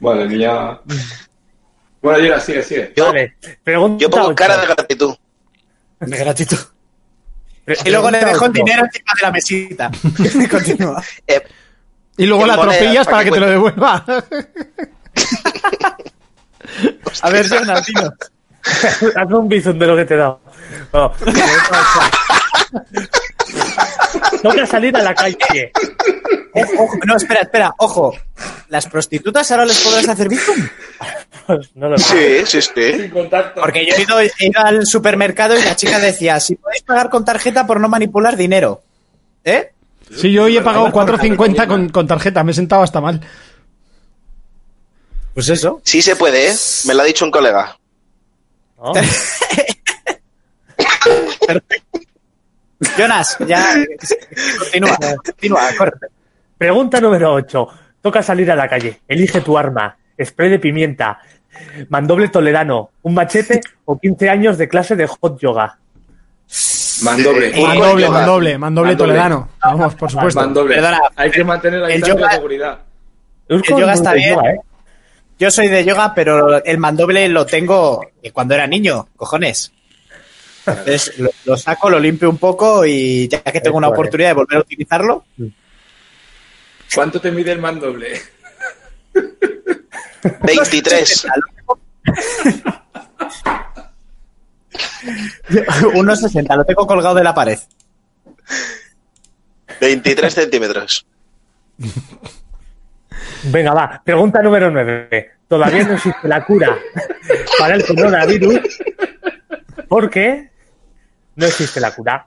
Vale, 0.00 0.26
niña. 0.26 0.80
Bueno, 2.00 2.18
Yura, 2.18 2.40
sigue, 2.40 2.62
sigue. 2.62 2.92
Yo, 2.96 3.06
Vale. 3.08 3.36
Pregunta 3.62 4.00
yo 4.02 4.08
pongo 4.08 4.26
ocho. 4.28 4.34
cara 4.34 4.56
de 4.56 4.66
gratitud. 4.66 5.14
De 6.00 6.16
gratitud. 6.16 6.58
Y 7.84 7.90
luego 7.90 8.10
le 8.10 8.24
dejo 8.24 8.46
el 8.46 8.52
dinero 8.54 8.84
encima 8.86 9.12
de 9.14 9.22
la 9.22 9.30
mesita. 9.30 9.90
Continúa. 10.50 11.02
Eh, 11.26 11.42
Y 12.16 12.24
luego 12.24 12.46
la 12.46 12.54
atropellas 12.54 13.04
para 13.06 13.18
para 13.18 13.24
que 13.24 13.30
que 13.30 13.34
te 13.34 13.40
lo 13.40 13.46
devuelva. 13.48 14.04
A 17.22 17.30
ver, 17.30 17.46
Jonas, 17.48 17.86
dinos. 17.86 18.12
Hazme 19.16 19.36
un 19.36 19.48
bizum 19.48 19.78
de 19.78 19.86
lo 19.86 19.96
que 19.96 20.04
te 20.06 20.14
he 20.14 20.16
dado. 20.16 20.40
No. 20.92 21.12
Toca 24.42 24.66
salir 24.66 24.96
a 24.96 25.02
la 25.02 25.14
calle. 25.14 25.72
Ojo, 26.54 26.82
ojo, 26.84 26.96
no, 27.06 27.16
espera, 27.16 27.40
espera, 27.42 27.74
ojo. 27.78 28.14
¿Las 28.68 28.86
prostitutas 28.86 29.50
ahora 29.50 29.66
les 29.66 29.80
podrás 29.80 30.08
hacer? 30.08 30.28
Pues 31.46 31.70
no 31.74 31.88
lo 31.88 31.98
sé. 31.98 32.46
sí, 32.46 32.60
sí, 32.60 32.70
sí. 32.74 33.00
Sin 33.00 33.10
contacto. 33.10 33.60
Porque 33.60 33.86
yo 33.86 33.94
he 33.96 34.02
ido, 34.02 34.20
he 34.20 34.30
ido 34.38 34.60
al 34.60 34.86
supermercado 34.86 35.58
y 35.58 35.62
la 35.62 35.76
chica 35.76 35.98
decía, 35.98 36.38
si 36.40 36.54
podéis 36.56 36.82
pagar 36.82 37.10
con 37.10 37.24
tarjeta 37.24 37.66
por 37.66 37.80
no 37.80 37.88
manipular 37.88 38.36
dinero. 38.36 38.82
¿Eh? 39.44 39.72
Sí, 40.14 40.32
yo 40.32 40.44
hoy 40.44 40.56
he 40.56 40.62
pagado 40.62 40.88
4.50 40.88 41.66
con, 41.66 41.88
con 41.88 42.06
tarjeta, 42.06 42.42
me 42.44 42.52
he 42.52 42.54
sentado 42.54 42.82
hasta 42.82 43.00
mal. 43.00 43.20
Pues 45.34 45.48
eso. 45.48 45.80
Sí 45.84 46.02
se 46.02 46.16
puede, 46.16 46.50
¿eh? 46.50 46.56
Me 46.86 46.94
lo 46.94 47.02
ha 47.02 47.04
dicho 47.04 47.24
un 47.24 47.30
colega. 47.30 47.78
¿no? 48.78 48.92
Jonas, 52.96 53.36
ya. 53.46 53.74
Continúa, 54.58 54.96
continúa, 55.24 55.60
corre. 55.76 55.92
Pregunta 56.56 57.00
número 57.00 57.32
8. 57.34 57.68
Toca 58.00 58.22
salir 58.22 58.50
a 58.50 58.56
la 58.56 58.68
calle. 58.68 59.00
Elige 59.06 59.40
tu 59.42 59.56
arma. 59.58 59.96
Spray 60.22 60.50
de 60.50 60.58
pimienta. 60.58 61.18
Mandoble 61.88 62.28
toledano. 62.28 62.90
Un 63.02 63.14
machete 63.14 63.60
o 63.84 63.98
15 63.98 64.30
años 64.30 64.58
de 64.58 64.68
clase 64.68 64.96
de 64.96 65.06
hot 65.06 65.38
yoga. 65.40 65.78
Mandoble. 67.02 67.48
Eh, 67.58 67.62
Mandoble, 67.66 68.02
yoga. 68.04 68.18
mandoble, 68.18 68.58
mandoble 68.58 68.96
toledano. 68.96 69.48
Vamos, 69.62 69.94
por 69.94 70.10
supuesto. 70.10 70.40
Mandoble. 70.40 70.74
Perdona, 70.76 71.00
Hay 71.16 71.30
que 71.30 71.44
mantener 71.44 71.80
la 71.80 71.88
distancia 71.88 72.14
yoga- 72.14 72.28
de 72.28 72.34
seguridad. 72.34 72.78
El 73.48 73.62
yoga 73.62 73.92
está 73.92 74.12
bien. 74.14 74.38
Yo 75.38 75.50
soy 75.50 75.68
de 75.68 75.84
yoga, 75.84 76.12
pero 76.14 76.62
el 76.62 76.78
mandoble 76.78 77.28
lo 77.28 77.46
tengo 77.46 78.00
de 78.22 78.30
cuando 78.30 78.54
era 78.54 78.66
niño, 78.66 79.08
cojones. 79.16 79.72
Entonces 80.70 81.18
lo, 81.18 81.30
lo 81.44 81.56
saco, 81.56 81.90
lo 81.90 81.98
limpio 81.98 82.30
un 82.30 82.38
poco 82.38 82.84
y 82.86 83.28
ya 83.28 83.42
que 83.42 83.60
tengo 83.60 83.76
una 83.76 83.88
oportunidad 83.88 84.30
de 84.30 84.34
volver 84.34 84.58
a 84.58 84.60
utilizarlo, 84.60 85.24
¿Cuánto 86.94 87.20
te 87.20 87.30
mide 87.30 87.52
el 87.52 87.60
mandoble? 87.60 88.20
23. 90.42 91.26
unos 95.94 96.20
60, 96.20 96.56
lo 96.56 96.64
tengo 96.64 96.86
colgado 96.86 97.14
de 97.14 97.24
la 97.24 97.34
pared. 97.34 97.58
23 99.80 100.34
centímetros. 100.34 101.06
Venga, 103.44 103.72
va. 103.72 104.02
Pregunta 104.04 104.42
número 104.42 104.70
9. 104.70 105.30
Todavía 105.48 105.84
no 105.84 105.94
existe 105.94 106.28
la 106.28 106.44
cura 106.44 106.76
para 107.58 107.76
el 107.76 107.86
coronavirus. 107.86 108.78
¿Por 109.88 110.10
qué? 110.10 110.49
No 111.36 111.46
existe 111.46 111.80
la 111.80 111.94
cura. 111.94 112.26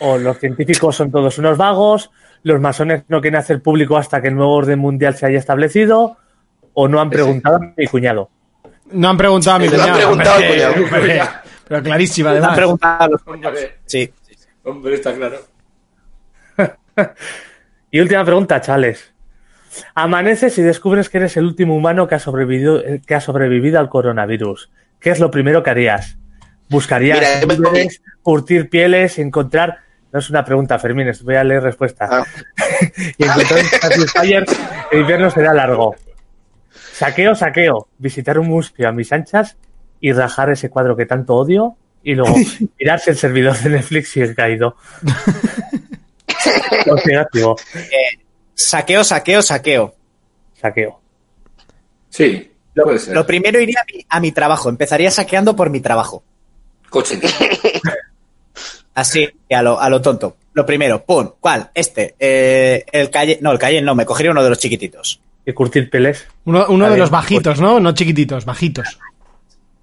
O 0.00 0.18
los 0.18 0.38
científicos 0.38 0.94
son 0.96 1.10
todos 1.10 1.38
unos 1.38 1.56
vagos, 1.56 2.10
los 2.42 2.60
masones 2.60 3.04
no 3.08 3.20
quieren 3.20 3.38
hacer 3.40 3.62
público 3.62 3.96
hasta 3.96 4.20
que 4.20 4.28
el 4.28 4.34
nuevo 4.36 4.54
orden 4.54 4.78
mundial 4.78 5.16
se 5.16 5.26
haya 5.26 5.38
establecido, 5.38 6.16
o 6.74 6.86
no 6.88 7.00
han 7.00 7.08
preguntado 7.10 7.56
a 7.56 7.72
mi 7.76 7.86
cuñado. 7.86 8.28
No 8.92 9.08
han 9.08 9.16
preguntado 9.16 9.56
a 9.56 9.58
mi 9.58 9.68
No 9.68 9.74
han 9.74 9.80
cuñado. 9.80 9.96
preguntado 9.98 10.30
al 10.36 10.42
hombre, 10.42 10.54
cuñado. 10.54 10.84
hombre, 10.96 11.22
Pero 11.68 11.82
clarísima, 11.82 12.30
Me 12.30 12.36
han 12.36 12.42
además. 12.42 12.56
preguntado 12.58 13.02
a 13.04 13.08
los 13.08 13.22
Hombre, 13.26 13.78
Sí. 13.86 14.12
hombre, 14.64 14.94
está 14.94 15.14
claro. 15.14 15.36
Y 17.90 18.00
última 18.00 18.24
pregunta, 18.24 18.60
Chales. 18.60 19.12
Amaneces 19.94 20.58
y 20.58 20.62
descubres 20.62 21.08
que 21.08 21.18
eres 21.18 21.36
el 21.36 21.44
último 21.44 21.74
humano 21.74 22.06
que 22.08 22.16
ha 22.16 22.18
sobrevivido, 22.18 22.82
que 23.06 23.14
ha 23.14 23.20
sobrevivido 23.20 23.78
al 23.80 23.88
coronavirus. 23.88 24.70
¿Qué 25.00 25.10
es 25.10 25.20
lo 25.20 25.30
primero 25.30 25.62
que 25.62 25.70
harías? 25.70 26.18
¿Buscarías 26.70 27.18
Mira, 27.18 27.46
me- 27.46 27.56
víveres, 27.56 28.00
curtir 28.22 28.70
pieles, 28.70 29.18
encontrar... 29.18 29.78
No 30.12 30.18
es 30.18 30.28
una 30.30 30.44
pregunta, 30.44 30.78
Fermín, 30.78 31.08
voy 31.22 31.36
a 31.36 31.44
leer 31.44 31.62
respuesta. 31.62 32.08
Ah. 32.10 32.24
y 33.18 33.24
encontrar 33.24 33.60
un 33.60 33.68
Satisfyer, 34.08 34.44
el 34.90 35.00
invierno 35.02 35.30
será 35.30 35.52
largo. 35.52 35.94
Saqueo, 36.94 37.34
saqueo. 37.36 37.88
Visitar 37.98 38.38
un 38.38 38.48
museo 38.48 38.88
a 38.88 38.92
mis 38.92 39.12
anchas 39.12 39.56
y 40.00 40.12
rajar 40.12 40.50
ese 40.50 40.68
cuadro 40.70 40.96
que 40.96 41.06
tanto 41.06 41.34
odio. 41.36 41.76
Y 42.02 42.14
luego 42.14 42.34
mirar 42.80 42.98
si 42.98 43.10
el 43.10 43.16
servidor 43.18 43.56
de 43.58 43.70
Netflix 43.70 44.08
sigue 44.10 44.34
caído. 44.34 44.74
Negativo. 47.06 47.56
Saqueo, 48.54 49.04
saqueo, 49.04 49.42
saqueo. 49.42 49.94
Saqueo. 50.60 51.00
Sí, 52.08 52.50
Lo, 52.74 52.84
puede 52.84 52.98
ser. 52.98 53.14
lo 53.14 53.26
primero 53.26 53.60
iría 53.60 53.80
a 53.80 53.84
mi, 53.84 54.06
a 54.08 54.20
mi 54.20 54.32
trabajo. 54.32 54.68
Empezaría 54.68 55.10
saqueando 55.10 55.54
por 55.54 55.70
mi 55.70 55.80
trabajo. 55.80 56.24
Coche. 56.90 57.18
Así, 58.94 59.28
a 59.50 59.62
lo, 59.62 59.80
a 59.80 59.88
lo 59.88 60.02
tonto. 60.02 60.36
Lo 60.52 60.66
primero, 60.66 61.04
pum, 61.04 61.30
¿cuál? 61.40 61.70
Este. 61.74 62.16
Eh, 62.18 62.84
el 62.92 63.08
calle. 63.08 63.38
No, 63.40 63.52
el 63.52 63.58
calle 63.58 63.80
no, 63.80 63.94
me 63.94 64.04
cogería 64.04 64.32
uno 64.32 64.42
de 64.42 64.50
los 64.50 64.58
chiquititos. 64.58 65.20
Y 65.46 65.52
curtir 65.52 65.88
peles. 65.88 66.26
Uno, 66.44 66.66
uno 66.68 66.84
A 66.84 66.88
de 66.88 66.92
ver, 66.94 67.00
los 67.00 67.10
bajitos, 67.10 67.60
¿no? 67.60 67.80
No 67.80 67.92
chiquititos, 67.92 68.44
bajitos. 68.44 68.98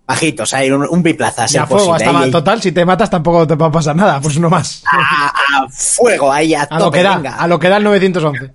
Bajitos, 0.06 0.54
hay 0.54 0.72
un, 0.72 0.88
un 0.88 1.04
biplaza. 1.04 1.46
a 1.46 1.48
ser 1.48 1.62
Ya 1.62 1.68
fuego, 1.68 1.88
posible, 1.88 2.06
hasta 2.06 2.20
ahí, 2.24 2.32
total, 2.32 2.62
si 2.62 2.72
te 2.72 2.86
matas 2.86 3.10
tampoco 3.10 3.46
te 3.46 3.56
va 3.56 3.66
a 3.66 3.72
pasar 3.72 3.96
nada, 3.96 4.22
pues 4.22 4.38
uno 4.38 4.50
más. 4.50 4.82
a, 4.90 5.28
a 5.28 5.70
fuego, 5.70 6.32
ahí 6.32 6.54
a, 6.54 6.62
A 6.64 6.80
lo 6.80 6.92
que 6.92 7.04
da, 7.04 7.16
venga, 7.18 7.36
a 7.36 7.48
lo 7.48 7.60
que 7.60 7.68
da 7.68 7.78
el 7.78 7.84
911. 7.84 8.52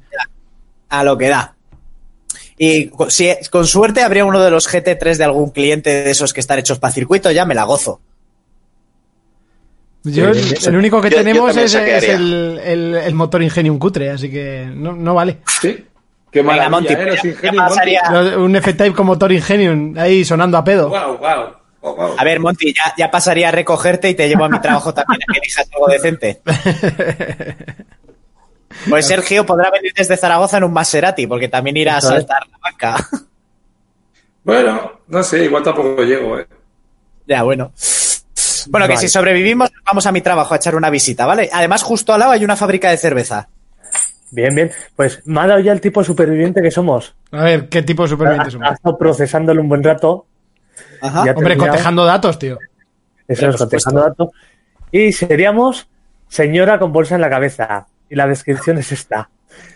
a 0.88 1.04
lo 1.04 1.18
que 1.18 1.28
da. 1.28 1.54
Y 2.56 2.90
si, 3.08 3.30
con 3.50 3.66
suerte 3.66 4.02
habría 4.02 4.24
uno 4.24 4.40
de 4.40 4.50
los 4.50 4.66
GT3 4.72 5.16
de 5.16 5.24
algún 5.24 5.50
cliente 5.50 5.90
de 6.04 6.10
esos 6.10 6.32
que 6.32 6.40
están 6.40 6.58
hechos 6.58 6.78
para 6.78 6.92
circuito, 6.92 7.30
ya 7.30 7.44
me 7.44 7.54
la 7.54 7.64
gozo. 7.64 8.00
Yo, 10.04 10.28
el, 10.30 10.54
el 10.66 10.76
único 10.76 11.00
que 11.00 11.10
Yo- 11.10 11.16
tenemos 11.18 11.56
es, 11.56 11.74
el, 11.74 12.58
el, 12.64 12.94
el 12.96 13.14
motor 13.14 13.42
Ingenium 13.42 13.78
cutre, 13.78 14.10
así 14.10 14.30
que 14.30 14.68
no, 14.72 14.92
no 14.92 15.14
vale. 15.14 15.38
Sí. 15.60 15.86
Qué 16.30 16.42
maravilla, 16.42 16.70
Monty, 16.70 16.92
¿eh? 16.94 17.06
Los 17.06 17.54
Monty. 17.54 18.34
Un 18.36 18.56
F-Type 18.56 18.94
con 18.94 19.06
motor 19.06 19.30
Ingenium 19.32 19.94
ahí 19.98 20.24
sonando 20.24 20.56
a 20.58 20.64
pedo. 20.64 20.88
Wow, 20.88 21.18
wow. 21.18 21.46
Oh, 21.84 21.94
wow. 21.94 22.14
A 22.16 22.24
ver, 22.24 22.40
Monty, 22.40 22.72
ya, 22.72 22.94
ya 22.96 23.10
pasaría 23.10 23.48
a 23.48 23.52
recogerte 23.52 24.08
y 24.08 24.14
te 24.14 24.28
llevo 24.28 24.44
a 24.44 24.48
mi 24.48 24.60
trabajo 24.60 24.94
también 24.94 25.20
a 25.22 25.32
que 25.32 25.38
elijas 25.40 25.68
algo 25.72 25.88
decente. 25.88 26.40
Pues 28.88 29.06
Sergio 29.06 29.44
podrá 29.46 29.70
venir 29.70 29.92
desde 29.94 30.16
Zaragoza 30.16 30.56
en 30.56 30.64
un 30.64 30.72
Maserati, 30.72 31.26
porque 31.26 31.48
también 31.48 31.76
irá 31.76 31.98
a 31.98 32.00
saltar 32.00 32.42
la 32.50 32.58
banca. 32.58 33.08
Bueno, 34.42 35.00
no 35.06 35.22
sé, 35.22 35.44
igual 35.44 35.62
tampoco 35.62 36.02
llego, 36.02 36.38
¿eh? 36.38 36.46
ya, 37.26 37.42
bueno. 37.44 37.72
Bueno, 38.68 38.86
que 38.88 38.96
si 38.96 39.08
sobrevivimos, 39.08 39.70
vamos 39.84 40.06
a 40.06 40.12
mi 40.12 40.20
trabajo 40.20 40.54
a 40.54 40.56
echar 40.56 40.74
una 40.76 40.90
visita, 40.90 41.26
¿vale? 41.26 41.48
Además, 41.52 41.82
justo 41.82 42.12
al 42.12 42.20
lado 42.20 42.32
hay 42.32 42.44
una 42.44 42.56
fábrica 42.56 42.90
de 42.90 42.96
cerveza. 42.96 43.48
Bien, 44.30 44.54
bien. 44.54 44.70
Pues 44.96 45.20
me 45.26 45.40
ha 45.40 45.46
dado 45.46 45.60
ya 45.60 45.72
el 45.72 45.80
tipo 45.80 46.02
superviviente 46.02 46.62
que 46.62 46.70
somos. 46.70 47.14
A 47.32 47.44
ver, 47.44 47.68
¿qué 47.68 47.82
tipo 47.82 48.02
de 48.02 48.06
Ha, 48.06 48.10
supervivientes 48.10 48.48
ha 48.54 48.58
somos? 48.58 48.72
estado 48.72 48.98
procesándolo 48.98 49.60
un 49.60 49.68
buen 49.68 49.82
rato. 49.82 50.26
Ajá. 51.02 51.20
Hombre, 51.20 51.34
terminado. 51.34 51.70
cotejando 51.70 52.04
datos, 52.06 52.38
tío. 52.38 52.58
Eso 53.28 53.48
es, 53.48 53.56
cotejando 53.56 54.00
datos. 54.00 54.28
Y 54.90 55.12
seríamos 55.12 55.88
señora 56.28 56.78
con 56.78 56.92
bolsa 56.92 57.14
en 57.16 57.20
la 57.20 57.28
cabeza. 57.30 57.86
Y 58.08 58.14
la 58.14 58.26
descripción 58.26 58.78
es 58.78 58.90
esta. 58.92 59.28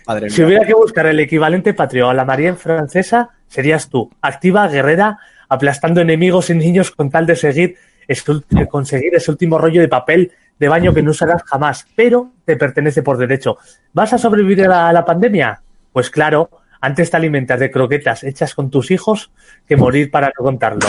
Madre 0.07 0.31
Si 0.31 0.41
mía. 0.41 0.47
hubiera 0.49 0.67
que 0.67 0.75
buscar 0.75 1.07
el 1.07 1.21
equivalente 1.21 1.75
patrio 1.75 2.09
a 2.09 2.15
la 2.15 2.25
María 2.25 2.49
en 2.49 2.57
francesa, 2.57 3.31
serías 3.49 3.89
tú, 3.91 4.11
activa, 4.23 4.67
guerrera, 4.69 5.19
aplastando 5.49 6.01
enemigos 6.01 6.49
y 6.51 6.55
niños 6.55 6.91
con 6.91 7.11
tal 7.11 7.27
de 7.27 7.37
seguir 7.37 7.77
ese 8.09 8.25
conseguir 8.71 9.15
ese 9.15 9.31
último 9.31 9.59
rollo 9.59 9.81
de 9.81 9.89
papel 9.89 10.33
de 10.59 10.69
baño 10.69 10.95
que 10.95 11.03
no 11.03 11.11
usarás 11.11 11.43
jamás, 11.45 11.87
pero 11.95 12.33
te 12.45 12.57
pertenece 12.57 13.03
por 13.03 13.19
derecho. 13.19 13.59
¿Vas 13.93 14.13
a 14.13 14.19
sobrevivir 14.19 14.65
a 14.65 14.69
la, 14.69 14.89
a 14.89 14.93
la 14.93 15.05
pandemia? 15.05 15.61
Pues 15.93 16.09
claro, 16.11 16.51
antes 16.81 17.11
te 17.11 17.17
alimentas 17.17 17.59
de 17.61 17.71
croquetas 17.71 18.25
hechas 18.25 18.55
con 18.55 18.71
tus 18.71 18.91
hijos 18.91 19.31
que 19.69 19.77
morir 19.77 20.11
para 20.11 20.29
no 20.29 20.45
contarlo. 20.45 20.87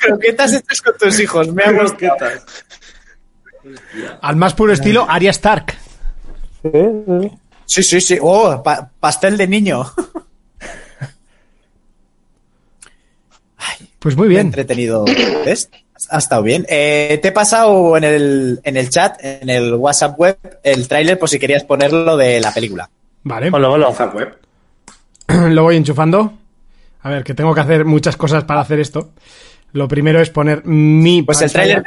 Croquetas 0.00 0.54
hechas 0.54 0.82
con 0.82 0.96
tus 0.98 1.20
hijos, 1.20 1.52
me 1.52 1.62
ha 1.62 1.72
gustado. 1.72 2.16
Al 4.22 4.36
más 4.36 4.54
puro 4.54 4.72
estilo, 4.72 5.06
Arya 5.08 5.30
Stark. 5.30 5.74
Sí, 7.66 7.82
sí, 7.82 8.00
sí. 8.00 8.18
Oh, 8.20 8.62
pa- 8.62 8.90
pastel 8.98 9.36
de 9.36 9.46
niño. 9.46 9.84
Pues 13.98 14.16
muy 14.16 14.28
bien. 14.28 14.46
Entretenido. 14.46 15.04
¿Ves? 15.44 15.70
Ha 16.10 16.18
estado 16.18 16.42
bien. 16.42 16.64
Eh, 16.68 17.18
te 17.20 17.28
he 17.28 17.32
pasado 17.32 17.96
en 17.96 18.04
el, 18.04 18.60
en 18.62 18.76
el 18.76 18.88
chat, 18.88 19.16
en 19.22 19.50
el 19.50 19.74
WhatsApp 19.74 20.18
web, 20.18 20.38
el 20.62 20.86
tráiler 20.86 21.18
por 21.18 21.28
si 21.28 21.38
querías 21.38 21.64
ponerlo 21.64 22.16
de 22.16 22.40
la 22.40 22.52
película. 22.54 22.88
Vale, 23.24 23.50
Hola, 23.52 23.70
hola. 23.70 23.88
WhatsApp 23.88 24.14
web. 24.14 24.36
lo 25.50 25.62
voy 25.64 25.76
enchufando. 25.76 26.32
A 27.02 27.10
ver, 27.10 27.24
que 27.24 27.34
tengo 27.34 27.54
que 27.54 27.60
hacer 27.60 27.84
muchas 27.84 28.16
cosas 28.16 28.44
para 28.44 28.60
hacer 28.60 28.78
esto. 28.80 29.10
Lo 29.72 29.88
primero 29.88 30.20
es 30.20 30.30
poner 30.30 30.64
mi. 30.64 31.22
Pues 31.22 31.42
el 31.42 31.52
tráiler 31.52 31.82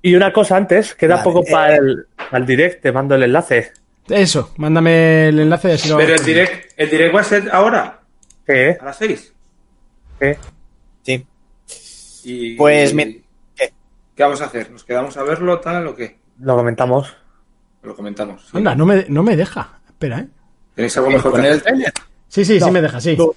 Y 0.00 0.14
una 0.14 0.32
cosa 0.32 0.56
antes, 0.56 0.94
queda 0.94 1.16
Vale, 1.16 1.24
poco 1.24 1.40
eh, 1.40 1.50
para 1.50 1.76
el, 1.76 2.06
para 2.16 2.38
el 2.38 2.46
direct, 2.46 2.82
te 2.82 2.92
mando 2.92 3.14
el 3.14 3.24
enlace. 3.24 3.72
Eso, 4.08 4.52
mándame 4.56 5.28
el 5.28 5.40
enlace 5.40 5.68
y 5.68 5.72
así 5.72 5.88
lo. 5.88 5.96
Pero 5.96 6.14
el 6.14 6.24
direct, 6.24 6.72
el 6.76 6.90
direct 6.90 7.14
va 7.14 7.20
a 7.20 7.24
ser 7.24 7.50
ahora, 7.52 8.00
¿Qué? 8.46 8.76
a 8.80 8.84
las 8.84 8.96
6. 8.96 9.32
¿Qué? 10.18 10.38
Sí. 11.02 11.26
Y, 12.24 12.54
Pues, 12.56 12.94
mi- 12.94 13.20
¿qué? 13.56 13.72
¿Qué 14.16 14.22
vamos 14.22 14.40
a 14.40 14.46
hacer? 14.46 14.70
¿Nos 14.70 14.84
quedamos 14.84 15.16
a 15.16 15.22
verlo 15.22 15.58
tal 15.60 15.86
o 15.86 15.94
qué? 15.94 16.18
Lo 16.40 16.56
comentamos. 16.56 17.14
Lo 17.82 17.94
comentamos. 17.96 18.42
¿sí? 18.50 18.56
Anda, 18.58 18.74
no 18.74 18.86
me, 18.86 19.04
no 19.08 19.22
me 19.22 19.36
deja. 19.36 19.80
Espera, 19.88 20.20
¿eh? 20.20 20.28
¿Tenéis 20.74 20.96
algo 20.96 21.10
mejor 21.10 21.32
que 21.32 21.36
¿Poner 21.38 21.46
el 21.52 21.52
hacer? 21.58 21.62
tráiler? 21.64 21.92
Sí, 22.28 22.44
sí, 22.44 22.60
sí 22.60 22.70
me 22.70 22.80
deja, 22.80 23.00
sí. 23.00 23.16
No. 23.16 23.32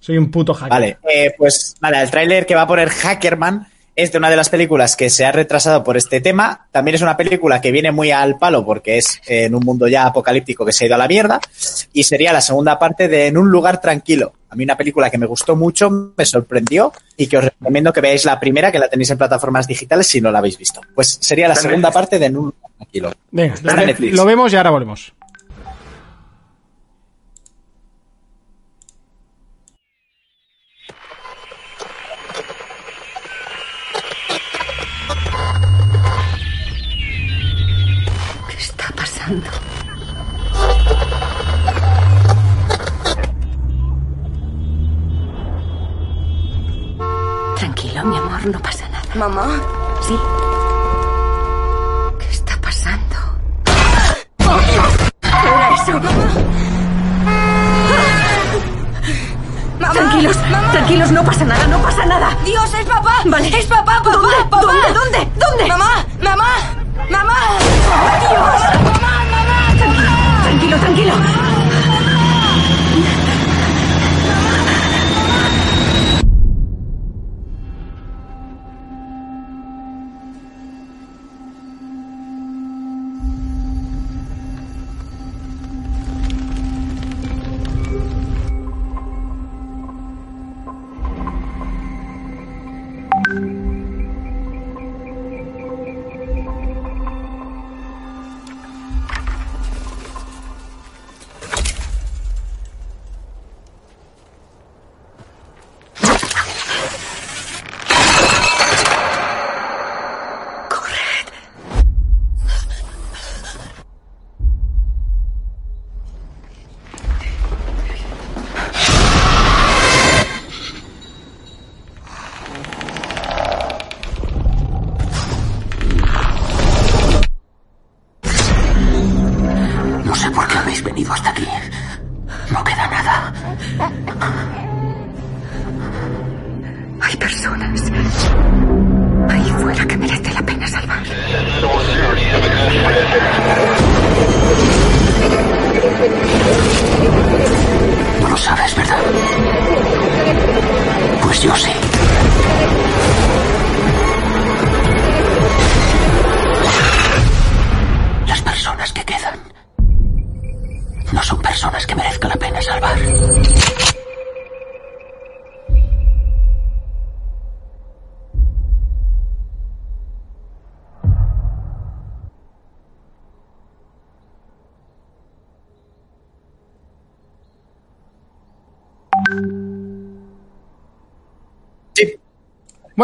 Soy 0.00 0.18
un 0.18 0.30
puto 0.30 0.52
hacker. 0.52 0.70
Vale, 0.70 0.98
eh, 1.10 1.34
pues 1.38 1.76
nada, 1.80 2.02
el 2.02 2.10
tráiler 2.10 2.44
que 2.44 2.54
va 2.54 2.62
a 2.62 2.66
poner 2.66 2.90
Hackerman 2.90 3.66
es 3.96 4.10
de 4.10 4.18
una 4.18 4.28
de 4.30 4.36
las 4.36 4.48
películas 4.48 4.96
que 4.96 5.08
se 5.08 5.24
ha 5.24 5.32
retrasado 5.32 5.84
por 5.84 5.96
este 5.96 6.20
tema. 6.20 6.66
También 6.72 6.96
es 6.96 7.02
una 7.02 7.16
película 7.16 7.60
que 7.60 7.70
viene 7.70 7.92
muy 7.92 8.10
al 8.10 8.38
palo 8.38 8.64
porque 8.64 8.98
es 8.98 9.20
en 9.26 9.54
un 9.54 9.64
mundo 9.64 9.86
ya 9.86 10.06
apocalíptico 10.06 10.64
que 10.64 10.72
se 10.72 10.84
ha 10.84 10.86
ido 10.88 10.96
a 10.96 10.98
la 10.98 11.08
mierda. 11.08 11.40
Y 11.92 12.04
sería 12.04 12.32
la 12.32 12.40
segunda 12.40 12.78
parte 12.78 13.08
de 13.08 13.28
En 13.28 13.36
un 13.36 13.50
lugar 13.50 13.80
tranquilo. 13.80 14.32
A 14.50 14.56
mí 14.56 14.64
una 14.64 14.76
película 14.76 15.10
que 15.10 15.18
me 15.18 15.26
gustó 15.26 15.56
mucho, 15.56 16.12
me 16.16 16.24
sorprendió 16.24 16.92
y 17.16 17.26
que 17.26 17.38
os 17.38 17.44
recomiendo 17.44 17.92
que 17.92 18.00
veáis 18.00 18.24
la 18.24 18.38
primera, 18.38 18.70
que 18.70 18.78
la 18.78 18.88
tenéis 18.88 19.10
en 19.10 19.18
plataformas 19.18 19.66
digitales 19.66 20.06
si 20.06 20.20
no 20.20 20.30
la 20.30 20.38
habéis 20.38 20.58
visto. 20.58 20.80
Pues 20.94 21.18
sería 21.20 21.48
la 21.48 21.54
segunda 21.56 21.90
parte 21.90 22.18
de 22.18 22.26
En 22.26 22.36
un 22.36 22.44
lugar 22.46 22.70
tranquilo. 22.76 23.12
Venga, 23.30 23.54
Está 23.54 23.80
en 23.80 23.86
Netflix. 23.86 24.16
lo 24.16 24.24
vemos 24.24 24.52
y 24.52 24.56
ahora 24.56 24.70
volvemos. 24.70 25.12
Pasando? 39.24 39.50
Tranquilo, 47.56 48.04
mi 48.04 48.16
amor, 48.16 48.46
no 48.46 48.58
pasa 48.60 48.88
nada. 48.88 49.04
Mamá, 49.14 49.46
¿Sí? 50.00 50.16
¿Qué 52.18 52.28
está 52.30 52.56
pasando? 52.60 53.16
¿qué 54.38 55.48
era 55.48 55.74
eso? 55.74 55.92
Mamá. 59.78 59.92
Tranquilos, 59.92 60.36
Mamá. 60.50 60.70
tranquilos, 60.72 61.10
no 61.12 61.24
pasa 61.24 61.44
nada, 61.44 61.66
no 61.68 61.78
pasa 61.78 62.06
nada. 62.06 62.36
Dios, 62.44 62.74
es 62.74 62.86
papá. 62.86 63.22
Vale. 63.26 63.48
Es 63.58 63.66
papá, 63.66 64.02
papá, 64.02 64.10
¿Dónde? 64.10 64.36
papá. 64.50 64.60
¿Dónde? 64.62 64.92
¿Dónde? 64.92 65.28
¿Dónde? 65.38 65.66
Mamá, 65.68 66.04
mamá, 66.22 66.48
mamá. 67.10 67.36
Tranquilo, 71.04 71.43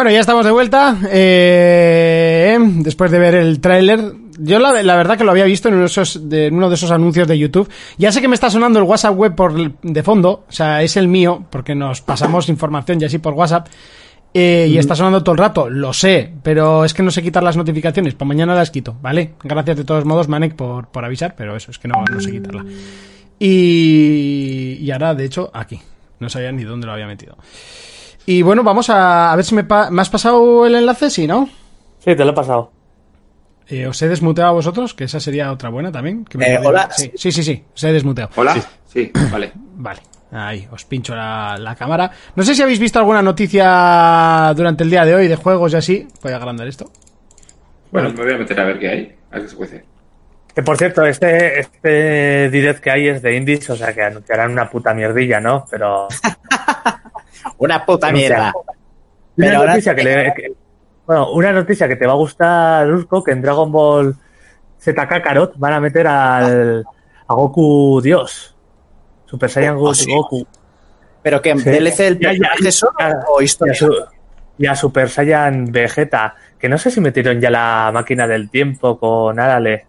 Bueno, 0.01 0.13
ya 0.13 0.21
estamos 0.21 0.47
de 0.47 0.51
vuelta. 0.51 0.97
eh, 1.11 2.57
después 2.79 3.11
de 3.11 3.19
ver 3.19 3.35
el 3.35 3.61
tráiler. 3.61 4.01
Yo 4.39 4.59
la, 4.59 4.83
la 4.83 4.97
verdad 4.97 5.19
que 5.19 5.25
lo 5.25 5.31
había 5.31 5.45
visto 5.45 5.69
en 5.69 5.75
uno, 5.75 5.83
de 5.83 5.89
esos, 5.89 6.27
de, 6.31 6.47
en 6.47 6.55
uno 6.55 6.71
de 6.71 6.77
esos 6.77 6.91
anuncios 6.91 7.29
de 7.29 7.39
YouTube. 7.39 7.69
Ya 7.99 8.11
sé 8.11 8.23
que 8.23 8.29
me 8.29 8.35
está 8.35 8.49
sonando 8.49 8.79
el 8.79 8.87
WhatsApp 8.87 9.15
web 9.15 9.35
por, 9.35 9.79
de 9.83 10.03
fondo. 10.03 10.47
O 10.49 10.53
sea, 10.53 10.81
es 10.83 10.97
el 10.97 11.07
mío, 11.07 11.45
porque 11.51 11.75
nos 11.75 12.01
pasamos 12.01 12.49
información 12.49 12.99
y 12.99 13.05
así 13.05 13.19
por 13.19 13.35
WhatsApp. 13.35 13.67
eh, 14.33 14.69
y 14.71 14.79
está 14.79 14.97
sonando 14.97 15.23
todo 15.23 15.35
el 15.35 15.39
rato, 15.39 15.69
lo 15.69 15.93
sé, 15.93 16.33
pero 16.43 16.87
es 16.87 16.95
que 16.95 17.03
no 17.03 17.11
sé 17.11 17.23
quitar 17.23 17.43
las 17.43 17.59
notificaciones. 17.59 18.15
Para 18.15 18.29
mañana 18.29 18.55
las 18.55 18.71
quito, 18.71 18.97
¿vale? 19.03 19.35
Gracias 19.45 19.77
de 19.77 19.85
todos 19.85 20.07
modos, 20.07 20.29
Manek, 20.29 20.55
por, 20.55 20.89
por 20.89 21.05
avisar, 21.05 21.35
pero 21.37 21.55
eso 21.57 21.71
es 21.73 21.79
que 21.79 21.89
no, 21.89 22.03
no 22.11 22.21
sé 22.23 22.31
quitarla. 22.31 22.65
Y, 23.39 24.79
y 24.81 24.91
ahora, 24.93 25.15
de 25.15 25.27
hecho, 25.27 25.51
aquí. 25.53 25.79
No 26.21 26.31
sabía 26.31 26.53
ni 26.53 26.65
dónde 26.65 26.87
lo 26.87 26.95
había 26.95 27.07
metido. 27.07 27.37
Y 28.27 28.43
bueno, 28.43 28.63
vamos 28.63 28.91
a, 28.91 29.33
a 29.33 29.37
ver 29.37 29.45
si 29.45 29.55
me, 29.55 29.65
pa- 29.65 29.91
me 29.91 30.03
has 30.03 30.11
pasado 30.11 30.67
el 30.67 30.75
enlace, 30.75 31.11
sí, 31.11 31.27
¿no? 31.27 31.49
Sí, 31.99 32.15
te 32.15 32.25
lo 32.25 32.31
he 32.31 32.35
pasado. 32.35 32.71
Eh, 33.69 33.87
os 33.87 34.01
he 34.03 34.09
desmuteado 34.09 34.51
a 34.51 34.55
vosotros, 34.55 34.95
que 34.95 35.05
esa 35.05 35.21
sería 35.21 35.53
otra 35.53 35.69
buena 35.71 35.93
también. 35.93 36.25
que 36.25 36.39
me 36.39 36.53
Eh, 36.55 36.59
hola. 36.65 36.89
Sí, 36.91 37.13
sí, 37.17 37.31
sí, 37.33 37.43
sí, 37.43 37.65
os 37.75 37.85
he 37.85 37.93
desmuteado. 37.93 38.31
Hola. 38.37 38.57
Sí, 38.87 39.11
vale. 39.31 39.53
Vale, 39.81 40.01
ahí, 40.33 40.69
os 40.71 40.85
pincho 40.85 41.15
la, 41.15 41.57
la 41.59 41.75
cámara. 41.75 42.11
No 42.37 42.43
sé 42.43 42.55
si 42.55 42.61
habéis 42.63 42.79
visto 42.79 42.99
alguna 42.99 43.23
noticia 43.23 44.53
durante 44.55 44.85
el 44.85 44.91
día 44.91 45.07
de 45.07 45.15
hoy 45.15 45.27
de 45.27 45.37
juegos 45.37 45.73
y 45.73 45.77
así. 45.77 46.09
Voy 46.23 46.33
a 46.33 46.37
agrandar 46.37 46.67
esto. 46.69 46.91
Bueno, 47.91 48.11
me 48.11 48.23
voy 48.25 48.35
a 48.35 48.37
meter 48.37 48.61
a 48.61 48.65
ver 48.65 48.79
qué 48.79 48.89
hay. 48.89 49.17
A 49.31 49.37
ver 49.37 49.43
qué 49.45 49.49
se 49.49 49.57
cuece. 49.57 49.85
Que 50.55 50.63
por 50.63 50.77
cierto, 50.77 51.07
este, 51.07 51.61
este 51.61 52.51
direct 52.51 52.81
que 52.83 52.91
hay 52.91 53.09
es 53.09 53.23
de 53.23 53.37
indies, 53.37 53.71
o 53.71 53.77
sea 53.77 53.95
que 53.95 54.03
anunciarán 54.03 54.51
una 54.53 54.69
puta 54.69 54.93
mierdilla, 54.93 55.41
¿no? 55.41 55.65
Pero. 55.71 56.09
Una 57.59 57.85
puta 57.85 58.11
mierda. 58.13 58.53
Una 58.57 58.75
Pero 59.37 59.57
ahora- 59.59 59.71
noticia 59.73 59.95
que 59.95 60.03
le. 60.05 60.35
que- 60.35 60.53
bueno, 61.07 61.33
una 61.33 61.53
noticia 61.53 61.89
que 61.89 61.97
te 61.97 62.07
va 62.07 62.13
a 62.13 62.17
gustar, 62.17 62.89
Urco, 62.91 63.23
que 63.25 63.33
en 63.33 63.43
Dragon 63.43 63.71
Ball 63.73 64.15
Z 64.79 65.09
Kakarot 65.09 65.55
van 65.59 65.73
a 65.75 65.81
meter 65.81 66.07
al, 66.07 66.85
a 67.27 67.35
Goku 67.35 68.01
Dios. 68.03 68.55
Super 69.27 69.51
Saiyan 69.51 69.77
Go- 69.77 69.91
¿Ah, 69.91 69.95
sí? 69.95 70.13
Goku. 70.13 70.47
Pero 71.23 71.43
que 71.43 71.57
Sí. 71.59 71.69
DLC 71.71 72.03
del 72.05 72.19
personaje 72.19 72.73
solo 72.73 72.93
o 73.29 73.41
Y 73.41 73.43
a, 73.43 73.45
historia. 73.45 73.75
y 74.59 74.67
a 74.67 74.75
Super 74.77 75.09
Saiyan 75.11 75.67
Vegeta, 75.73 76.35
que 76.59 76.69
no 76.69 76.79
sé 76.79 76.91
si 76.91 77.01
metieron 77.01 77.41
ya 77.41 77.51
la 77.51 77.91
máquina 77.93 78.27
del 78.27 78.49
tiempo 78.51 78.99
con 78.99 79.39
Arale. 79.39 79.87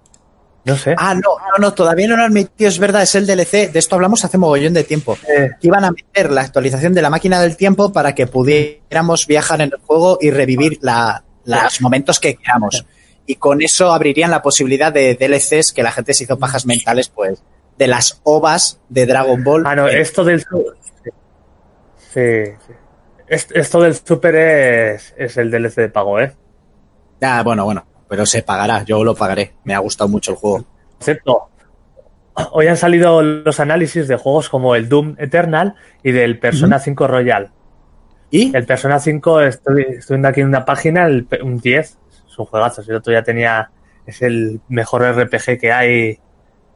No 0.64 0.76
sé. 0.78 0.94
Ah, 0.98 1.14
no, 1.16 1.22
no, 1.22 1.58
no, 1.60 1.74
todavía 1.74 2.08
no 2.08 2.16
lo 2.18 2.24
han 2.24 2.34
metido, 2.34 2.68
es 2.70 2.78
verdad, 2.78 3.02
es 3.02 3.16
el 3.16 3.26
DLC. 3.26 3.72
De 3.72 3.80
esto 3.80 3.96
hablamos 3.96 4.24
hace 4.24 4.38
mogollón 4.38 4.74
de 4.74 4.84
tiempo. 4.84 5.18
Eh, 5.28 5.50
Que 5.60 5.68
iban 5.68 5.84
a 5.86 5.92
meter 5.92 6.32
la 6.32 6.42
actualización 6.42 6.94
de 6.94 7.02
la 7.02 7.10
máquina 7.10 7.42
del 7.42 7.58
tiempo 7.58 7.92
para 7.92 8.14
que 8.14 8.28
pudiéramos 8.28 9.26
viajar 9.26 9.62
en 9.62 9.72
el 9.74 9.80
juego 9.80 10.20
y 10.22 10.30
revivir 10.30 10.78
la- 10.82 11.24
los 11.46 11.82
momentos 11.82 12.20
que 12.20 12.36
queramos. 12.36 12.86
Y 13.26 13.36
con 13.36 13.62
eso 13.64 13.92
abrirían 13.92 14.30
la 14.30 14.42
posibilidad 14.44 14.94
de 14.94 15.16
DLCs 15.16 15.74
que 15.74 15.82
la 15.84 15.92
gente 15.92 16.14
se 16.14 16.26
hizo 16.26 16.38
pajas 16.38 16.66
mentales, 16.68 17.10
pues, 17.10 17.42
de 17.78 17.88
las 17.88 18.20
ovas 18.24 18.80
de 18.90 19.06
Dragon 19.08 19.44
Ball. 19.44 19.64
Ah, 19.66 19.76
no, 19.76 19.88
Eh, 19.88 20.02
esto 20.02 20.24
del. 20.24 20.42
Sí, 22.14 22.20
sí. 22.68 22.74
Est- 23.28 23.52
Esto 23.56 23.82
del 23.82 23.96
Super 23.96 24.36
es, 24.36 25.14
es 25.18 25.38
el 25.38 25.50
DLC 25.50 25.82
de 25.82 25.90
pago, 25.90 26.20
¿eh? 26.20 26.34
Ah, 27.22 27.42
bueno, 27.44 27.64
bueno, 27.66 27.86
pero 28.12 28.26
se 28.26 28.44
pagará, 28.44 28.84
yo 28.84 29.06
lo 29.06 29.16
pagaré. 29.16 29.54
Me 29.64 29.74
ha 29.74 29.80
gustado 29.80 30.10
mucho 30.10 30.32
el 30.32 30.38
juego. 30.38 30.66
Cierto, 31.00 31.48
hoy 32.52 32.68
han 32.68 32.76
salido 32.76 33.22
los 33.22 33.62
análisis 33.62 34.10
de 34.10 34.18
juegos 34.18 34.50
como 34.50 34.76
el 34.76 34.90
Doom 34.90 35.16
Eternal 35.18 35.76
y 36.04 36.12
del 36.12 36.38
Persona 36.38 36.78
5 36.78 37.08
Royal. 37.08 37.52
¿Y? 38.30 38.54
El 38.54 38.66
Persona 38.66 39.00
5, 39.00 39.42
estoy, 39.44 39.84
estoy 39.84 40.16
viendo 40.16 40.28
aquí 40.28 40.42
en 40.42 40.48
una 40.48 40.66
página, 40.66 41.06
el 41.06 41.26
un 41.42 41.60
10, 41.60 41.86
es 41.86 42.38
un 42.38 42.46
juegazo. 42.48 42.84
Si 42.84 42.92
el 42.92 42.98
otro 42.98 43.14
ya 43.14 43.24
tenía, 43.24 43.72
es 44.06 44.22
el 44.22 44.60
mejor 44.68 45.04
RPG 45.04 45.58
que 45.58 45.72
hay, 45.72 46.20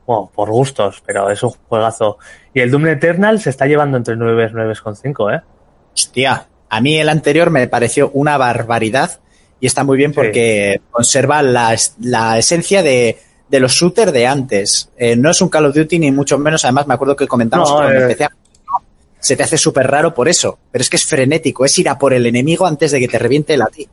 bueno, 0.08 0.32
por 0.34 0.50
gustos, 0.50 1.04
pero 1.06 1.30
es 1.30 1.44
un 1.44 1.50
juegazo. 1.50 2.18
Y 2.54 2.62
el 2.62 2.72
Doom 2.72 2.88
Eternal 2.88 3.42
se 3.42 3.50
está 3.50 3.66
llevando 3.66 3.98
entre 3.98 4.16
9 4.16 4.52
y 4.52 4.54
9,5, 4.54 5.36
¿eh? 5.36 5.44
Hostia, 5.94 6.48
a 6.70 6.80
mí 6.80 6.96
el 6.98 7.10
anterior 7.10 7.50
me 7.50 7.68
pareció 7.68 8.10
una 8.12 8.38
barbaridad 8.38 9.20
y 9.60 9.68
está 9.68 9.84
muy 9.84 9.98
bien 9.98 10.14
porque 10.14 10.82
conserva 10.92 11.42
la, 11.42 11.76
la 12.02 12.38
esencia 12.38 12.84
de, 12.84 13.18
de 13.48 13.60
los 13.60 13.72
shooters 13.72 14.12
de 14.12 14.28
antes. 14.28 14.92
Eh, 14.98 15.16
no 15.16 15.32
es 15.32 15.42
un 15.42 15.50
Call 15.50 15.66
of 15.66 15.76
Duty 15.76 16.00
ni 16.00 16.12
mucho 16.12 16.38
menos, 16.38 16.66
además 16.66 16.88
me 16.88 16.94
acuerdo 16.94 17.16
que 17.16 17.28
comentamos 17.28 17.70
No, 17.70 17.78
cuando 17.78 17.94
eh. 17.94 18.02
empecé 18.04 18.26
a 18.26 18.32
se 19.26 19.36
te 19.36 19.42
hace 19.42 19.58
súper 19.58 19.88
raro 19.88 20.14
por 20.14 20.30
eso, 20.30 20.60
pero 20.72 20.84
es 20.84 20.90
que 20.90 20.98
es 20.98 21.06
frenético, 21.06 21.66
es 21.66 21.80
ir 21.80 21.90
a 21.90 21.98
por 21.98 22.14
el 22.14 22.28
enemigo 22.28 22.68
antes 22.68 22.92
de 22.92 23.00
que 23.00 23.08
te 23.08 23.18
reviente 23.18 23.56
el 23.56 23.64
a 23.64 23.66
ti. 23.66 23.90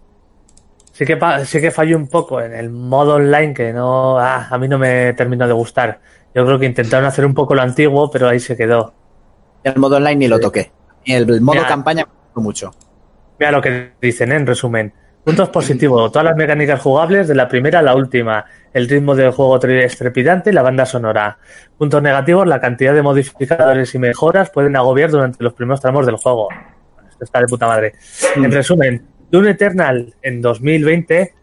Sí 0.93 1.07
que, 1.07 1.19
sí 1.47 1.59
que 1.59 1.71
falló 1.71 1.97
un 1.97 2.07
poco 2.09 2.39
en 2.39 2.53
el 2.53 2.69
modo 2.69 3.15
online 3.15 3.55
que 3.55 3.73
no, 3.73 4.19
ah, 4.19 4.49
a 4.51 4.59
mí 4.59 4.69
no 4.69 4.79
me 4.79 5.15
terminó 5.15 5.47
de 5.47 5.55
gustar. 5.55 6.01
Yo 6.35 6.45
creo 6.45 6.59
que 6.59 6.67
intentaron 6.67 7.07
hacer 7.07 7.25
un 7.25 7.33
poco 7.33 7.55
lo 7.55 7.63
antiguo, 7.63 8.11
pero 8.11 8.29
ahí 8.29 8.41
se 8.41 8.59
quedó. 8.59 8.93
El 9.65 9.77
modo 9.77 9.97
online 9.97 10.17
ni 10.17 10.29
lo 10.29 10.39
toqué. 10.39 10.71
El, 11.07 11.31
el 11.31 11.41
modo 11.41 11.57
Mira. 11.57 11.67
campaña 11.67 12.05
me 12.05 12.13
gustó 12.27 12.41
mucho. 12.43 12.71
Mira 13.39 13.53
lo 13.53 13.63
que 13.63 13.93
dicen, 14.03 14.33
¿eh? 14.33 14.37
en 14.37 14.47
resumen. 14.47 14.93
Puntos 15.25 15.51
positivos, 15.51 16.11
todas 16.11 16.25
las 16.25 16.37
mecánicas 16.37 16.81
jugables 16.81 17.29
de 17.29 17.37
la 17.37 17.47
primera 17.47 17.79
a 17.79 17.83
la 17.83 17.95
última, 17.95 18.45
el 18.73 18.89
ritmo 18.89 19.15
del 19.15 19.31
juego 19.31 19.57
estrepidante 19.65 20.51
y 20.51 20.53
la 20.53 20.63
banda 20.63 20.85
sonora. 20.85 21.39
Puntos 21.79 22.03
negativos, 22.03 22.45
la 22.45 22.61
cantidad 22.61 22.93
de 22.93 23.03
modificadores 23.03 23.95
y 23.95 24.01
mejoras 24.01 24.51
pueden 24.51 24.75
agobiar 24.75 25.13
durante 25.13 25.45
los 25.45 25.53
primeros 25.53 25.81
tramos 25.81 26.07
del 26.07 26.17
juego. 26.17 26.49
Esto 27.09 27.25
está 27.25 27.39
de 27.39 27.47
puta 27.47 27.69
madre. 27.69 27.93
En 28.35 28.51
resumen, 28.51 29.07
Doom 29.31 29.47
Eternal 29.47 30.13
en 30.23 30.43
2020 30.43 31.35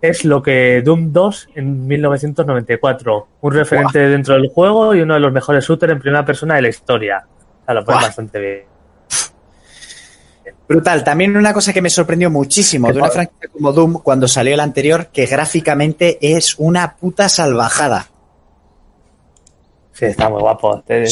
es 0.00 0.24
lo 0.24 0.42
que 0.42 0.82
Doom 0.84 1.12
2 1.12 1.50
en 1.54 1.86
1994. 1.86 3.28
Un 3.40 3.52
referente 3.52 4.00
dentro 4.00 4.34
del 4.34 4.48
juego 4.48 4.96
y 4.96 5.00
uno 5.00 5.14
de 5.14 5.20
los 5.20 5.32
mejores 5.32 5.64
shooters 5.64 5.92
en 5.92 6.00
primera 6.00 6.24
persona 6.24 6.56
de 6.56 6.62
la 6.62 6.68
historia. 6.68 7.24
O 7.28 7.64
sea, 7.64 7.74
lo 7.74 7.84
Buah. 7.84 8.02
bastante 8.02 8.40
bien. 8.40 8.71
Brutal. 10.74 11.04
También 11.04 11.36
una 11.36 11.52
cosa 11.52 11.72
que 11.72 11.80
me 11.82 11.90
sorprendió 11.90 12.30
muchísimo 12.30 12.86
¿Qué 12.88 12.94
de 12.94 12.98
una 13.00 13.10
franquicia 13.10 13.48
como 13.52 13.72
Doom 13.72 13.94
cuando 14.02 14.26
salió 14.28 14.54
el 14.54 14.60
anterior, 14.60 15.08
que 15.12 15.26
gráficamente 15.26 16.18
es 16.20 16.54
una 16.58 16.96
puta 16.96 17.28
salvajada. 17.28 18.08
Sí, 19.92 20.06
está 20.06 20.28
muy 20.28 20.40
guapo. 20.40 20.82
Te- 20.86 21.06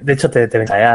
de 0.00 0.12
hecho, 0.12 0.30
te, 0.30 0.46
te 0.48 0.58
ven 0.58 0.70
allá 0.72 0.94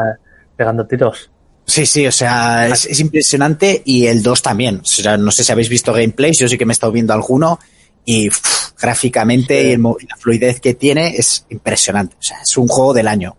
pegando 0.56 0.86
tiros. 0.88 1.30
Sí, 1.66 1.86
sí, 1.86 2.06
o 2.08 2.12
sea, 2.12 2.68
es, 2.68 2.86
es 2.86 3.00
impresionante 3.00 3.82
y 3.86 4.08
el 4.08 4.22
2 4.22 4.42
también. 4.42 4.80
O 4.82 4.86
sea, 4.86 5.18
no 5.18 5.32
sé 5.32 5.44
si 5.44 5.52
habéis 5.52 5.70
visto 5.70 5.94
gameplays, 5.94 6.40
yo 6.40 6.48
sí 6.48 6.58
que 6.58 6.66
me 6.66 6.72
he 6.72 6.76
estado 6.76 6.92
viendo 6.92 7.14
alguno 7.14 7.60
y 8.06 8.30
gráficamente 8.80 9.70
y, 9.70 9.72
el 9.72 9.80
mo- 9.80 9.96
y 10.00 10.06
la 10.08 10.16
fluidez 10.18 10.60
que 10.60 10.74
tiene 10.74 11.16
es 11.16 11.46
impresionante. 11.50 12.16
O 12.20 12.24
sea, 12.24 12.42
es 12.42 12.58
un 12.58 12.68
juego 12.68 12.94
del 12.94 13.08
año. 13.08 13.36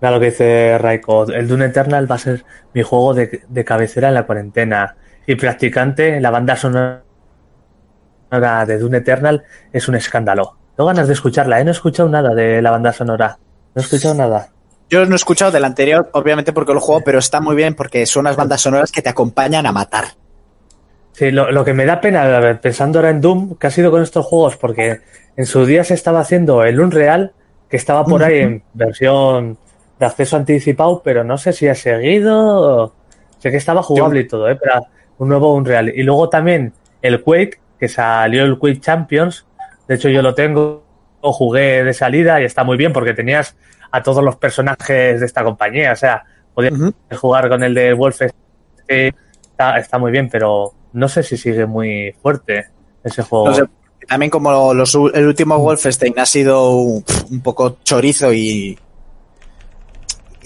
Mira 0.00 0.10
lo 0.10 0.20
que 0.20 0.26
dice 0.26 0.78
Raiko. 0.78 1.26
El 1.28 1.48
Dune 1.48 1.66
Eternal 1.66 2.10
va 2.10 2.16
a 2.16 2.18
ser 2.18 2.44
mi 2.74 2.82
juego 2.82 3.14
de, 3.14 3.42
de 3.48 3.64
cabecera 3.64 4.08
en 4.08 4.14
la 4.14 4.26
cuarentena. 4.26 4.96
Y 5.26 5.34
practicante, 5.34 6.20
la 6.20 6.30
banda 6.30 6.56
sonora 6.56 7.02
de 8.30 8.78
Dune 8.78 8.98
Eternal 8.98 9.42
es 9.72 9.88
un 9.88 9.94
escándalo. 9.94 10.56
Tengo 10.76 10.88
ganas 10.88 11.06
de 11.06 11.14
escucharla, 11.14 11.60
¿eh? 11.60 11.64
No 11.64 11.70
he 11.70 11.72
escuchado 11.72 12.08
nada 12.08 12.34
de 12.34 12.60
la 12.60 12.70
banda 12.70 12.92
sonora. 12.92 13.38
No 13.74 13.80
he 13.80 13.84
escuchado 13.84 14.14
nada. 14.14 14.50
Yo 14.88 15.04
no 15.04 15.14
he 15.14 15.16
escuchado 15.16 15.50
del 15.50 15.64
anterior, 15.64 16.10
obviamente 16.12 16.52
porque 16.52 16.74
lo 16.74 16.80
juego, 16.80 17.00
pero 17.04 17.18
está 17.18 17.40
muy 17.40 17.56
bien 17.56 17.74
porque 17.74 18.06
son 18.06 18.20
unas 18.20 18.36
bandas 18.36 18.60
sonoras 18.60 18.92
que 18.92 19.02
te 19.02 19.08
acompañan 19.08 19.66
a 19.66 19.72
matar. 19.72 20.04
Sí, 21.12 21.30
lo, 21.30 21.50
lo 21.50 21.64
que 21.64 21.72
me 21.72 21.86
da 21.86 22.00
pena, 22.00 22.24
ver, 22.38 22.60
pensando 22.60 22.98
ahora 22.98 23.10
en 23.10 23.20
Doom, 23.22 23.56
que 23.56 23.66
ha 23.66 23.70
sido 23.70 23.90
con 23.90 24.02
estos 24.02 24.26
juegos, 24.26 24.56
porque 24.56 25.00
en 25.36 25.46
su 25.46 25.64
día 25.64 25.82
se 25.82 25.94
estaba 25.94 26.20
haciendo 26.20 26.62
el 26.62 26.78
Unreal, 26.78 27.32
que 27.68 27.78
estaba 27.78 28.04
por 28.04 28.22
ahí 28.22 28.40
en 28.40 28.62
versión 28.74 29.58
de 29.98 30.06
acceso 30.06 30.36
anticipado, 30.36 31.02
pero 31.02 31.24
no 31.24 31.38
sé 31.38 31.52
si 31.52 31.68
ha 31.68 31.74
seguido. 31.74 32.92
Sé 33.38 33.50
que 33.50 33.56
estaba 33.56 33.82
jugable 33.82 34.20
y 34.20 34.26
todo, 34.28 34.48
¿eh? 34.48 34.58
pero 34.60 34.86
un 35.18 35.28
nuevo 35.28 35.54
Unreal. 35.54 35.88
Y 35.94 36.02
luego 36.02 36.28
también 36.28 36.72
el 37.02 37.22
Quake, 37.22 37.60
que 37.78 37.88
salió 37.88 38.44
el 38.44 38.58
Quake 38.58 38.80
Champions. 38.80 39.46
De 39.88 39.94
hecho, 39.94 40.08
yo 40.08 40.22
lo 40.22 40.34
tengo, 40.34 40.84
lo 41.22 41.32
jugué 41.32 41.84
de 41.84 41.94
salida 41.94 42.40
y 42.40 42.44
está 42.44 42.64
muy 42.64 42.76
bien 42.76 42.92
porque 42.92 43.14
tenías 43.14 43.56
a 43.90 44.02
todos 44.02 44.22
los 44.22 44.36
personajes 44.36 45.20
de 45.20 45.26
esta 45.26 45.44
compañía. 45.44 45.92
O 45.92 45.96
sea, 45.96 46.24
podías 46.54 46.74
jugar 47.18 47.48
con 47.48 47.62
el 47.62 47.74
de 47.74 47.92
Wolfenstein. 47.92 48.42
Está, 48.86 49.78
está 49.78 49.98
muy 49.98 50.10
bien, 50.10 50.28
pero 50.28 50.72
no 50.92 51.08
sé 51.08 51.22
si 51.22 51.36
sigue 51.36 51.66
muy 51.66 52.14
fuerte 52.20 52.66
ese 53.02 53.22
juego. 53.22 53.48
No 53.48 53.54
sé, 53.54 53.64
también 54.06 54.30
como 54.30 54.74
los, 54.74 54.94
el 55.14 55.26
último 55.26 55.58
Wolfenstein 55.58 56.18
ha 56.18 56.26
sido 56.26 56.70
un, 56.72 57.04
un 57.30 57.40
poco 57.40 57.78
chorizo 57.82 58.32
y 58.32 58.78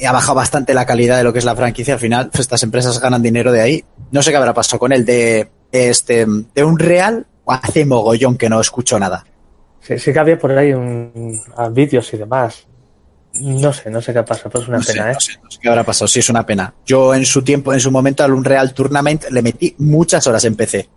ha 0.07 0.13
bajado 0.13 0.35
bastante 0.35 0.75
la 0.75 0.87
calidad 0.87 1.17
de 1.17 1.25
lo 1.25 1.33
que 1.33 1.39
es 1.39 1.45
la 1.45 1.57
franquicia, 1.57 1.95
al 1.95 2.01
final 2.01 2.31
pues, 2.31 2.41
estas 2.41 2.63
empresas 2.63 3.01
ganan 3.01 3.23
dinero 3.23 3.53
de 3.53 3.61
ahí. 3.61 3.85
No 4.11 4.23
sé 4.23 4.31
qué 4.31 4.37
habrá 4.37 4.55
pasado 4.55 4.79
con 4.79 4.93
el 4.93 5.05
de 5.05 5.51
este 5.73 6.27
de 6.55 6.65
un 6.65 6.79
real 6.79 7.27
hace 7.47 7.85
mogollón 7.85 8.37
que 8.37 8.49
no 8.49 8.61
escucho 8.61 8.99
nada. 8.99 9.25
Sí, 9.81 9.99
sí 9.99 10.13
que 10.13 10.19
había 10.19 10.39
por 10.39 10.53
ahí 10.53 10.73
un, 10.73 11.41
vídeos 11.73 12.13
y 12.13 12.17
demás. 12.17 12.67
No 13.35 13.73
sé, 13.73 13.91
no 13.91 14.03
sé 14.03 14.13
qué 14.13 14.23
pasa, 14.23 14.51
pues 14.51 14.65
es 14.65 14.69
una 14.69 14.79
No 14.79 14.83
sé, 14.83 14.93
pena, 14.93 15.11
¿eh? 15.11 15.15
no 15.15 15.21
sé, 15.21 15.33
no 15.43 15.51
sé 15.51 15.59
qué 15.61 15.69
habrá 15.69 15.85
pasado, 15.85 16.09
sí 16.09 16.19
es 16.19 16.29
una 16.29 16.45
pena. 16.45 16.75
Yo 16.85 17.15
en 17.15 17.25
su 17.25 17.43
tiempo, 17.43 17.73
en 17.73 17.81
su 17.81 17.91
momento 17.91 18.25
al 18.25 18.33
Unreal 18.33 18.75
Tournament 18.75 19.25
le 19.31 19.43
metí 19.43 19.75
muchas 19.79 20.27
horas 20.27 20.45
en 20.45 20.57
PC. 20.57 20.89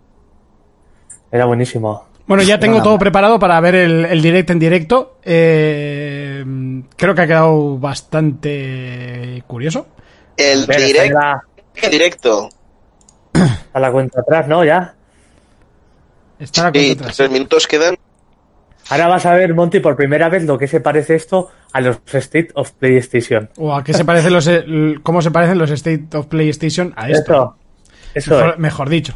Era 1.30 1.46
buenísimo. 1.46 2.06
Bueno, 2.26 2.42
ya 2.42 2.58
tengo 2.58 2.82
todo 2.82 2.98
preparado 2.98 3.38
para 3.38 3.60
ver 3.60 3.74
el, 3.74 4.04
el 4.06 4.22
directo 4.22 4.52
en 4.52 4.58
directo. 4.58 5.18
Eh, 5.22 6.42
creo 6.96 7.14
que 7.14 7.20
ha 7.22 7.26
quedado 7.26 7.78
bastante 7.78 9.42
curioso. 9.46 9.86
El 10.36 10.66
direct, 10.66 11.12
la, 11.12 11.42
en 11.76 11.90
directo. 11.90 12.48
a 13.72 13.80
la 13.80 13.92
cuenta 13.92 14.20
atrás, 14.20 14.48
¿no? 14.48 14.64
Ya. 14.64 14.94
Está 16.38 16.64
la 16.64 16.68
Sí, 16.72 16.86
cuenta 16.86 17.02
atrás. 17.04 17.16
tres 17.16 17.30
minutos 17.30 17.66
quedan. 17.66 17.96
Ahora 18.90 19.08
vas 19.08 19.24
a 19.26 19.34
ver, 19.34 19.54
Monty, 19.54 19.80
por 19.80 19.96
primera 19.96 20.28
vez 20.28 20.44
lo 20.44 20.58
que 20.58 20.66
se 20.66 20.80
parece 20.80 21.14
esto 21.14 21.50
a 21.72 21.80
los 21.80 21.98
State 22.06 22.48
of 22.54 22.72
PlayStation. 22.72 23.48
¿O 23.56 23.74
a 23.74 23.82
qué 23.84 23.94
se 23.94 24.04
parecen 24.04 24.32
los, 24.32 24.46
el- 24.46 25.00
cómo 25.02 25.22
se 25.22 25.30
parecen 25.30 25.58
los 25.58 25.70
State 25.70 26.08
of 26.16 26.26
PlayStation 26.26 26.92
a 26.96 27.08
esto? 27.08 27.56
Eso, 28.14 28.30
eso 28.30 28.34
mejor, 28.36 28.50
es. 28.54 28.58
mejor 28.58 28.88
dicho. 28.88 29.14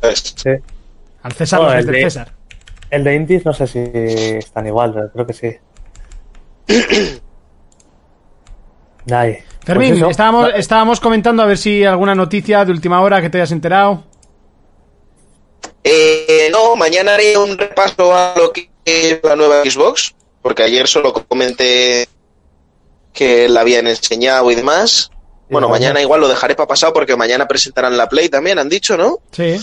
Pues, 0.00 0.34
Sí. 0.36 0.50
Al 1.22 1.32
César 1.32 1.60
Oh, 1.60 1.64
los 1.64 1.74
el 1.74 1.86
de- 1.86 2.02
César. 2.02 2.32
El 2.90 3.04
de 3.04 3.14
Indies 3.14 3.44
no 3.44 3.52
sé 3.52 3.66
si 3.66 3.78
están 3.78 4.66
igual, 4.66 4.92
pero 4.92 5.12
creo 5.12 5.26
que 5.26 5.32
sí. 5.32 5.56
Ay, 9.10 9.38
Fermín, 9.64 9.98
pues 9.98 10.10
estábamos, 10.10 10.50
estábamos 10.54 11.00
comentando 11.00 11.42
a 11.42 11.46
ver 11.46 11.58
si 11.58 11.84
alguna 11.84 12.14
noticia 12.14 12.64
de 12.64 12.72
última 12.72 13.00
hora 13.00 13.20
que 13.20 13.30
te 13.30 13.38
hayas 13.38 13.52
enterado. 13.52 14.04
Eh, 15.82 16.48
no, 16.52 16.76
mañana 16.76 17.14
haré 17.14 17.36
un 17.38 17.56
repaso 17.56 18.14
a 18.14 18.34
lo 18.36 18.52
que 18.52 18.70
es 18.84 19.20
la 19.22 19.36
nueva 19.36 19.62
Xbox, 19.64 20.14
porque 20.42 20.62
ayer 20.62 20.86
solo 20.86 21.12
comenté 21.12 22.08
que 23.12 23.48
la 23.48 23.62
habían 23.62 23.86
enseñado 23.86 24.50
y 24.50 24.54
demás. 24.54 25.10
Bueno, 25.48 25.68
mañana 25.68 26.00
igual 26.00 26.20
lo 26.20 26.28
dejaré 26.28 26.54
para 26.54 26.68
pasado 26.68 26.92
porque 26.92 27.16
mañana 27.16 27.48
presentarán 27.48 27.96
la 27.96 28.08
Play 28.08 28.28
también, 28.28 28.58
han 28.58 28.68
dicho, 28.68 28.96
¿no? 28.96 29.18
Sí. 29.32 29.58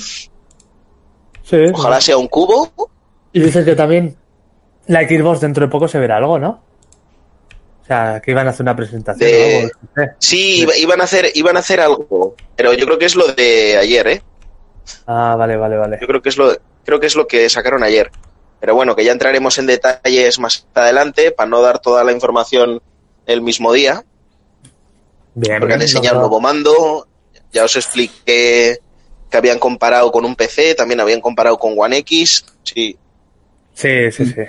Sí. 1.44 1.58
Ojalá 1.74 2.02
sea 2.02 2.18
un 2.18 2.28
cubo. 2.28 2.72
Y 3.38 3.42
dices 3.42 3.66
que 3.66 3.76
también 3.76 4.16
la 4.88 5.02
Xbox 5.08 5.42
dentro 5.42 5.66
de 5.66 5.72
poco 5.72 5.88
se 5.88 6.00
verá 6.00 6.18
algo, 6.18 6.40
¿no? 6.40 6.64
O 7.84 7.86
sea, 7.88 8.22
que 8.24 8.32
iban 8.32 8.48
a 8.48 8.50
hacer 8.50 8.64
una 8.64 8.76
presentación 8.76 9.30
De- 9.30 9.56
o 9.56 9.60
algo. 9.60 9.70
no 9.96 10.04
sé. 10.04 10.12
Sí, 10.20 10.60
iba- 10.62 10.76
iban 10.78 11.02
a 11.02 11.04
hacer, 11.06 11.32
iban 11.36 11.56
a 11.56 11.60
hacer 11.60 11.80
algo, 11.80 12.36
pero 12.56 12.74
yo 12.74 12.86
creo 12.86 12.98
que 13.00 13.06
es 13.06 13.16
lo 13.16 13.28
de 13.28 13.78
ayer, 13.78 14.08
¿eh? 14.08 14.22
Ah, 15.06 15.36
vale, 15.38 15.56
vale, 15.58 15.78
vale. 15.78 15.98
Yo 16.02 16.08
creo 16.08 16.22
que 16.22 16.30
es 16.30 16.38
lo, 16.38 16.54
creo 16.86 17.00
que 17.00 17.08
es 17.08 17.16
lo 17.16 17.28
que 17.28 17.50
sacaron 17.50 17.84
ayer. 17.84 18.10
Pero 18.60 18.74
bueno, 18.76 18.96
que 18.96 19.06
ya 19.06 19.12
entraremos 19.12 19.58
en 19.60 19.68
detalles 19.68 20.40
más 20.40 20.66
adelante 20.74 21.32
para 21.32 21.50
no 21.50 21.62
dar 21.62 21.80
toda 21.80 22.04
la 22.04 22.12
información 22.12 22.82
el 23.26 23.42
mismo 23.42 23.72
día, 23.72 24.04
Bien, 25.36 25.60
porque 25.60 25.76
han 25.76 25.82
enseñado 25.82 26.16
el 26.16 26.20
nuevo 26.22 26.40
mando. 26.42 27.08
Ya 27.54 27.64
os 27.66 27.76
expliqué 27.76 28.80
que 29.30 29.38
habían 29.38 29.60
comparado 29.60 30.12
con 30.12 30.26
un 30.26 30.36
PC, 30.36 30.74
también 30.76 31.00
habían 31.00 31.22
comparado 31.22 31.58
con 31.60 31.74
One 31.78 31.98
X. 31.98 32.44
Sí, 32.64 32.98
Sí, 33.78 34.12
sí, 34.12 34.26
sí. 34.26 34.42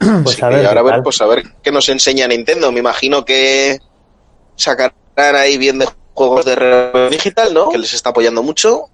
Pues 0.24 0.42
a 0.42 0.48
ver, 0.48 0.66
ahora 0.66 0.80
a 0.80 0.82
qué 0.82 0.86
ver, 0.86 0.94
tal. 0.94 1.02
pues 1.04 1.20
a 1.20 1.26
ver 1.26 1.42
qué 1.62 1.70
nos 1.70 1.88
enseña 1.88 2.26
Nintendo. 2.26 2.72
Me 2.72 2.80
imagino 2.80 3.24
que 3.24 3.78
sacarán 4.56 4.92
ahí 5.16 5.56
bien 5.58 5.78
de 5.78 5.86
juegos 6.12 6.44
de 6.44 6.56
realidad 6.56 7.08
digital, 7.08 7.54
¿no? 7.54 7.68
Que 7.68 7.78
les 7.78 7.92
está 7.94 8.10
apoyando 8.10 8.42
mucho. 8.42 8.86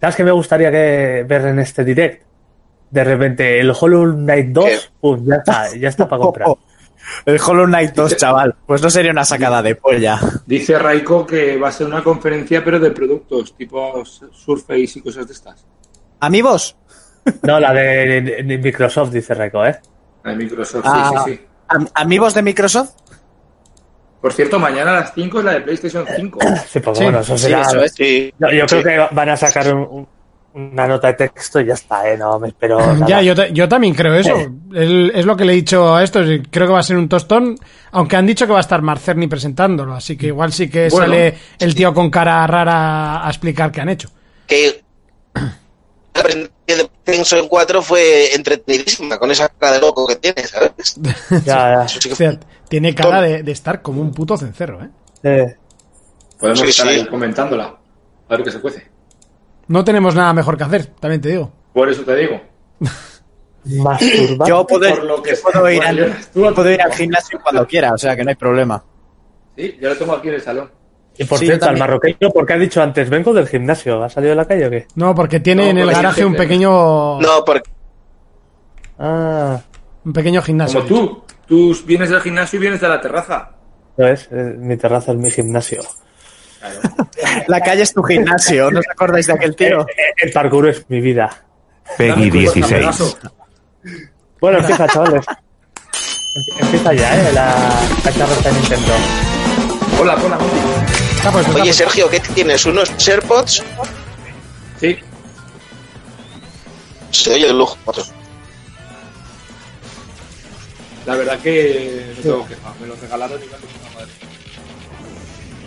¿Sabes 0.00 0.16
qué 0.16 0.24
me 0.24 0.32
gustaría 0.32 0.72
que 0.72 1.24
ver 1.26 1.46
en 1.46 1.60
este 1.60 1.84
direct? 1.84 2.24
De 2.90 3.04
repente, 3.04 3.60
el 3.60 3.72
Hollow 3.78 4.12
Knight 4.12 4.48
2, 4.48 4.64
¿Qué? 4.64 4.78
pum, 5.00 5.24
ya 5.24 5.36
está, 5.36 5.76
ya 5.76 5.88
está 5.88 6.08
para 6.08 6.22
comprar. 6.22 6.48
El 7.24 7.40
Hollow 7.40 7.66
Knight 7.66 7.94
2, 7.94 8.16
chaval. 8.16 8.54
Pues 8.66 8.82
no 8.82 8.90
sería 8.90 9.10
una 9.12 9.24
sacada 9.24 9.62
de 9.62 9.74
polla. 9.74 10.18
Dice 10.46 10.78
Raiko 10.78 11.26
que 11.26 11.56
va 11.56 11.68
a 11.68 11.72
ser 11.72 11.86
una 11.86 12.02
conferencia, 12.02 12.64
pero 12.64 12.78
de 12.78 12.90
productos, 12.90 13.54
tipo 13.56 14.04
Surface 14.04 14.92
y 14.98 15.00
cosas 15.00 15.26
de 15.26 15.32
estas. 15.32 15.66
¿Amigos? 16.20 16.76
No, 17.42 17.60
la 17.60 17.72
de, 17.72 18.20
de- 18.22 18.42
de 18.42 18.58
Microsoft, 18.58 19.10
dice 19.10 19.34
Reco, 19.34 19.64
¿eh? 19.64 19.78
La 20.24 20.30
de 20.32 20.36
Microsoft, 20.36 20.84
Ah, 20.86 21.12
sí, 21.24 21.30
sí, 21.32 21.36
sí. 21.36 21.46
am- 21.68 21.88
¿Amigos 21.94 22.34
de 22.34 22.42
Microsoft? 22.42 22.90
Por 24.20 24.32
cierto, 24.32 24.58
mañana 24.58 24.90
a 24.96 25.00
las 25.00 25.14
5 25.14 25.38
es 25.38 25.44
la 25.44 25.52
de 25.52 25.60
PlayStation 25.60 26.04
5. 26.16 26.40
Sí, 26.68 26.80
pues 26.80 26.98
Sí, 26.98 27.04
bueno, 27.04 27.20
eso 27.20 27.38
sí, 27.38 27.44
será. 27.44 27.60
eso 27.62 27.80
es. 27.82 27.92
Sí. 27.92 28.34
Yo 28.38 28.48
creo 28.48 28.66
Sí. 28.68 28.82
que 28.82 29.06
van 29.12 29.28
a 29.28 29.36
sacar 29.36 29.72
un- 29.74 29.86
un- 29.88 30.08
una 30.58 30.86
nota 30.86 31.08
de 31.08 31.14
texto 31.14 31.60
y 31.60 31.66
ya 31.66 31.74
está, 31.74 32.08
¿eh? 32.10 32.16
No 32.18 32.38
me 32.38 32.48
espero. 32.48 32.78
nada. 32.94 33.06
Ya, 33.06 33.22
yo, 33.22 33.34
yo 33.46 33.68
también 33.68 33.94
creo 33.94 34.14
eso. 34.14 34.34
El- 34.74 35.12
es 35.14 35.24
lo 35.24 35.36
que 35.36 35.44
le 35.44 35.52
he 35.52 35.56
dicho 35.56 35.94
a 35.94 36.02
esto. 36.02 36.20
Creo 36.50 36.66
que 36.66 36.72
va 36.72 36.80
a 36.80 36.82
ser 36.82 36.96
un 36.96 37.08
tostón. 37.08 37.58
Aunque 37.92 38.16
han 38.16 38.26
dicho 38.26 38.46
que 38.46 38.52
va 38.52 38.58
a 38.58 38.62
estar 38.62 38.82
Mark 38.82 39.00
Cerny 39.00 39.26
presentándolo. 39.28 39.94
Así 39.94 40.16
que 40.16 40.26
igual 40.28 40.52
sí 40.52 40.68
que 40.68 40.88
Bueno. 40.90 41.06
sale 41.06 41.34
el 41.58 41.74
tío 41.74 41.94
con 41.94 42.10
cara 42.10 42.46
rara 42.46 43.26
a 43.26 43.28
explicar 43.28 43.70
qué 43.72 43.80
han 43.80 43.88
hecho. 43.88 44.10
Que 44.46 44.82
la 45.34 46.22
presentación 46.22 46.48
de 46.66 46.90
PlayStation 47.04 47.48
4 47.48 47.82
fue 47.82 48.34
entretenidísima 48.34 49.18
con 49.18 49.30
esa 49.30 49.48
cara 49.48 49.74
de 49.74 49.80
loco 49.80 50.06
que 50.06 50.16
tiene, 50.16 50.44
¿sabes? 50.46 50.96
Ya, 51.44 51.74
ya. 51.76 51.84
Eso 51.84 52.00
sí 52.00 52.08
que 52.08 52.12
O 52.14 52.16
sea, 52.16 52.38
tiene 52.68 52.94
cara 52.94 53.22
de, 53.22 53.42
de 53.42 53.52
estar 53.52 53.80
como 53.82 54.02
un 54.02 54.12
puto 54.12 54.36
cencerro, 54.36 54.82
¿eh? 54.82 54.88
Eh, 55.22 55.56
Podemos 56.38 56.60
Sí, 56.60 56.68
estar 56.68 56.86
sí. 56.88 56.94
ahí 56.94 57.06
comentándola. 57.06 57.64
A 58.28 58.36
ver 58.36 58.44
qué 58.44 58.50
se 58.52 58.60
cuece. 58.60 58.86
No 59.68 59.84
tenemos 59.84 60.14
nada 60.14 60.32
mejor 60.32 60.56
que 60.56 60.64
hacer, 60.64 60.86
también 60.86 61.20
te 61.20 61.28
digo. 61.30 61.52
Por 61.72 61.88
eso 61.88 62.02
te 62.02 62.16
digo. 62.16 62.40
masturbar. 63.64 64.48
Yo 64.48 64.66
puedo, 64.66 64.88
Por 64.94 65.04
lo 65.04 65.22
que 65.22 65.34
yo 65.34 65.42
puedo 65.42 65.70
ir, 65.70 65.82
al, 65.82 66.16
tu 66.32 66.54
puedo 66.54 66.70
ir 66.70 66.80
al 66.82 66.92
gimnasio 66.92 67.38
cuando 67.42 67.66
quiera, 67.66 67.92
o 67.92 67.98
sea 67.98 68.16
que 68.16 68.24
no 68.24 68.30
hay 68.30 68.36
problema. 68.36 68.82
Sí, 69.56 69.76
yo 69.80 69.88
lo 69.90 69.96
tengo 69.96 70.12
aquí 70.14 70.28
en 70.28 70.34
el 70.34 70.40
salón. 70.40 70.70
Y 71.18 71.24
por 71.24 71.38
Sí, 71.38 71.46
yo 71.46 71.50
cierto, 71.50 71.64
al 71.64 71.70
también. 71.70 71.80
marroqueño, 71.80 72.30
¿por 72.30 72.46
qué 72.46 72.52
ha 72.52 72.58
dicho 72.58 72.80
antes? 72.80 73.10
Vengo 73.10 73.32
del 73.34 73.48
gimnasio. 73.48 74.02
¿Ha 74.04 74.08
salido 74.08 74.30
de 74.30 74.36
la 74.36 74.44
calle 74.44 74.66
o 74.66 74.70
qué? 74.70 74.86
No, 74.94 75.14
porque 75.14 75.40
tiene 75.40 75.64
No, 75.64 75.70
en 75.70 75.78
el 75.78 75.84
porque 75.84 75.96
garaje 75.96 76.24
un 76.24 76.34
pequeño, 76.36 77.20
No, 77.20 77.44
porque 77.44 77.70
Ah, 78.98 79.60
un 80.04 80.12
pequeño 80.12 80.40
gimnasio. 80.42 80.84
Como 80.86 80.88
tú. 80.88 81.22
Tú 81.46 81.74
vienes 81.86 82.10
del 82.10 82.20
gimnasio 82.20 82.58
y 82.58 82.60
vienes 82.60 82.80
de 82.80 82.88
la 82.88 83.00
terraza. 83.00 83.50
no 83.96 84.06
es. 84.06 84.28
Eh, 84.30 84.54
Mi 84.58 84.76
terraza 84.76 85.12
es 85.12 85.18
mi 85.18 85.30
gimnasio. 85.30 85.80
La 87.48 87.60
calle 87.60 87.82
es 87.82 87.92
tu 87.94 88.02
gimnasio, 88.02 88.70
¿no 88.70 88.80
os 88.80 88.86
acordáis 88.90 89.26
de 89.26 89.32
aquel 89.32 89.50
Eh, 89.52 89.54
tío? 89.54 89.80
eh, 89.82 90.14
el 90.22 90.32
parkour 90.32 90.68
es 90.68 90.84
mi 90.88 91.00
vida. 91.00 91.44
Peggy 91.96 92.10
Dame 92.10 92.30
tu 92.30 92.38
16. 92.38 92.66
Pegaso. 92.72 93.18
Bueno, 94.40 94.58
empieza, 94.58 94.86
chavales. 94.88 95.24
Empie- 95.26 96.60
Empieza 96.60 96.92
ya, 96.94 97.16
¿eh? 97.28 97.32
La, 97.32 97.80
la 98.04 98.12
charla 98.12 98.36
de 98.36 98.52
Nintendo. 98.52 98.92
Hola, 100.00 100.14
hola, 100.24 100.38
puesto, 100.38 101.40
está 101.50 101.62
Oye. 101.62 101.72
Sergio, 101.72 102.08
¿qué 102.10 102.20
tienes? 102.20 102.64
¿Unos 102.66 103.08
AirPods? 103.08 103.64
Sí. 104.78 104.98
Se 107.10 107.32
oye 107.34 107.46
de 107.46 107.52
lujo. 107.54 107.76
La 111.06 111.16
verdad 111.16 111.38
que 111.40 112.12
no 112.18 112.22
tengo 112.22 112.46
queja. 112.46 112.74
Me 112.80 112.86
los 112.86 113.00
regalaron 113.00 113.40
y 113.42 113.46
me 113.46 113.52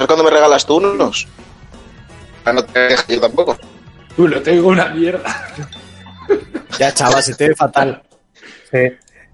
ver 0.02 0.08
cuándo 0.08 0.24
me 0.24 0.30
regalas 0.30 0.66
tú 0.66 0.78
unos. 0.78 1.28
Ah, 2.46 2.54
no 2.54 2.64
te 2.64 2.80
dejes 2.80 3.08
yo 3.08 3.22
tampoco. 3.22 3.58
Tú, 4.16 4.28
lo 4.28 4.42
tengo 4.42 4.70
una 4.70 4.90
mierda. 4.90 5.48
Ya, 6.80 6.92
chaval, 6.94 7.22
se 7.22 7.36
te 7.36 7.50
ve 7.50 7.56
fatal. 7.56 8.02
Sí. 8.72 8.80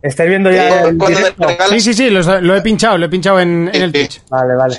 ¿Estáis 0.01 0.29
viendo 0.29 0.51
ya 0.51 0.85
Eh, 0.85 0.89
el 0.89 0.99
regalas? 0.99 1.69
Sí, 1.69 1.79
sí, 1.79 1.93
sí, 1.93 2.09
lo, 2.09 2.41
lo 2.41 2.55
he 2.55 2.61
pinchado, 2.61 2.97
lo 2.97 3.05
he 3.05 3.09
pinchado 3.09 3.39
en, 3.39 3.69
en 3.71 3.81
el 3.83 3.91
Twitch. 3.91 4.21
Vale, 4.29 4.55
vale. 4.55 4.77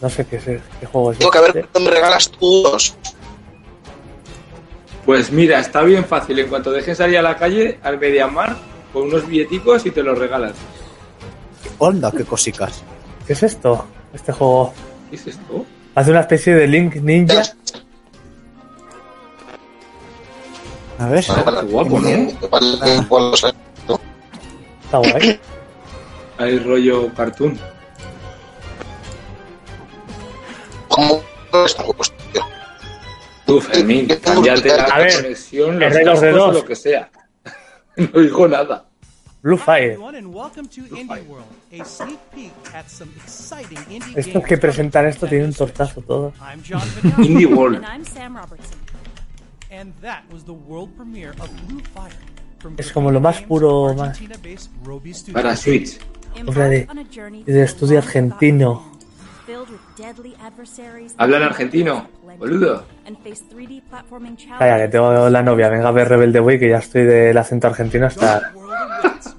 No 0.00 0.08
sé 0.08 0.24
qué, 0.26 0.36
es, 0.36 0.44
qué 0.44 0.86
juego 0.90 1.12
es. 1.12 1.18
Tengo 1.18 1.30
que 1.32 1.40
ver 1.40 1.48
este. 1.48 1.64
cuándo 1.64 1.90
me 1.90 1.96
regalas 1.96 2.30
tú 2.30 2.60
unos. 2.60 2.94
Pues 5.04 5.30
mira, 5.32 5.58
está 5.58 5.82
bien 5.82 6.04
fácil. 6.04 6.38
En 6.38 6.48
cuanto 6.48 6.70
dejen 6.70 6.94
salir 6.94 7.18
a 7.18 7.22
la 7.22 7.36
calle, 7.36 7.78
al 7.82 7.98
Mediamar, 7.98 8.56
con 8.92 9.02
unos 9.04 9.26
billeticos 9.26 9.84
y 9.86 9.90
te 9.90 10.02
los 10.02 10.16
regalan. 10.16 10.52
Onda, 11.78 12.12
qué 12.12 12.24
cosicas. 12.24 12.82
¿Qué 13.26 13.32
es 13.32 13.42
esto? 13.42 13.86
Este 14.12 14.32
juego 14.32 14.72
¿Qué 15.10 15.16
es 15.16 15.26
esto? 15.26 15.64
hace 15.94 16.10
una 16.10 16.20
especie 16.20 16.54
de 16.54 16.66
Link 16.66 16.96
Ninja. 16.96 17.42
A 20.98 21.06
ver. 21.08 21.18
Está 21.20 21.62
guapo. 21.62 22.00
Está 24.84 24.98
guay. 24.98 25.40
Hay 26.38 26.58
rollo 26.58 27.12
cartoon. 27.14 27.58
¿Cómo? 30.88 31.22
Tú, 33.46 33.60
Fermín, 33.60 34.08
cámbiate 34.22 34.68
la 34.76 34.84
A 34.84 34.98
ver, 34.98 35.14
conexión, 35.22 35.78
los 35.80 35.92
R2D2. 35.92 36.04
cascos 36.04 36.34
o 36.40 36.52
lo 36.52 36.64
que 36.64 36.76
sea. 36.76 37.10
No 37.96 38.20
digo 38.20 38.46
nada. 38.46 38.84
Blue 39.40 39.56
Fire. 39.56 39.92
everyone, 39.92 40.16
and 40.16 40.34
welcome 40.34 40.66
to 40.66 40.82
Indie 40.82 41.24
World, 41.28 41.46
a 41.72 41.84
sneak 41.84 42.18
peek 42.34 42.52
at 42.74 42.90
some 42.90 43.08
exciting 43.22 43.78
indie 43.88 44.18
Estos 44.18 44.42
que 44.44 44.58
presentan 44.58 45.06
esto 45.06 45.28
tienen 45.28 45.48
un 45.48 45.54
tortazo 45.54 46.02
todo. 46.02 46.32
Indie 47.18 47.46
World. 47.46 47.76
And 47.76 47.86
I'm 47.86 48.04
Sam 48.04 48.36
Robertson. 48.36 48.78
and 49.70 49.92
that 50.02 50.24
was 50.32 50.44
the 50.44 50.52
world 50.52 50.90
premiere 50.96 51.30
of 51.40 51.48
Blue 51.68 51.80
Fire. 51.94 52.10
from 52.58 52.74
Es 52.78 52.90
como 52.90 53.12
lo 53.12 53.20
más 53.20 53.40
puro, 53.42 53.94
más. 53.94 54.18
Para 55.32 55.54
Switch. 55.54 55.98
Hombre, 56.36 56.88
de, 57.46 57.62
estudio 57.62 57.98
argentino. 57.98 58.82
filled 59.46 59.70
with 59.70 59.80
deadly 59.96 60.34
adversaries 60.42 61.14
Habla 61.16 61.38
en 61.38 61.42
argentino, 61.44 62.06
boludo. 62.38 62.84
and 63.06 63.16
face 63.22 63.42
3D 63.50 63.82
platforming 63.88 64.36
Calla, 64.58 64.78
que 64.78 64.88
tengo 64.88 65.30
la 65.30 65.42
novia. 65.42 65.68
Venga 65.70 65.88
a 65.88 65.92
ver 65.92 66.08
Rebelde 66.08 66.40
Way, 66.40 66.58
que 66.58 66.68
ya 66.68 66.78
estoy 66.78 67.04
del 67.04 67.38
acento 67.38 67.68
argentino 67.68 68.06
hasta. 68.06 68.52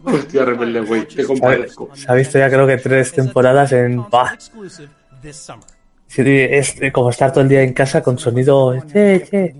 Hostia, 0.04 0.46
rebelde, 0.46 0.82
güey. 0.82 1.06
Te 1.06 1.16
Se 1.16 1.22
ha, 1.22 1.26
compadezco. 1.26 1.90
se 1.96 2.12
ha 2.12 2.16
visto 2.16 2.38
ya 2.38 2.50
creo 2.50 2.66
que 2.68 2.78
tres 2.78 3.12
temporadas 3.12 3.72
en. 3.72 4.10
Bah, 4.10 4.36
sí, 6.08 6.24
es 6.26 6.76
como 6.92 7.10
estar 7.10 7.32
todo 7.32 7.42
el 7.44 7.50
día 7.50 7.62
en 7.62 7.74
casa 7.74 8.02
con 8.02 8.18
sonido. 8.18 8.76
Che, 8.88 9.24
che. 9.30 9.56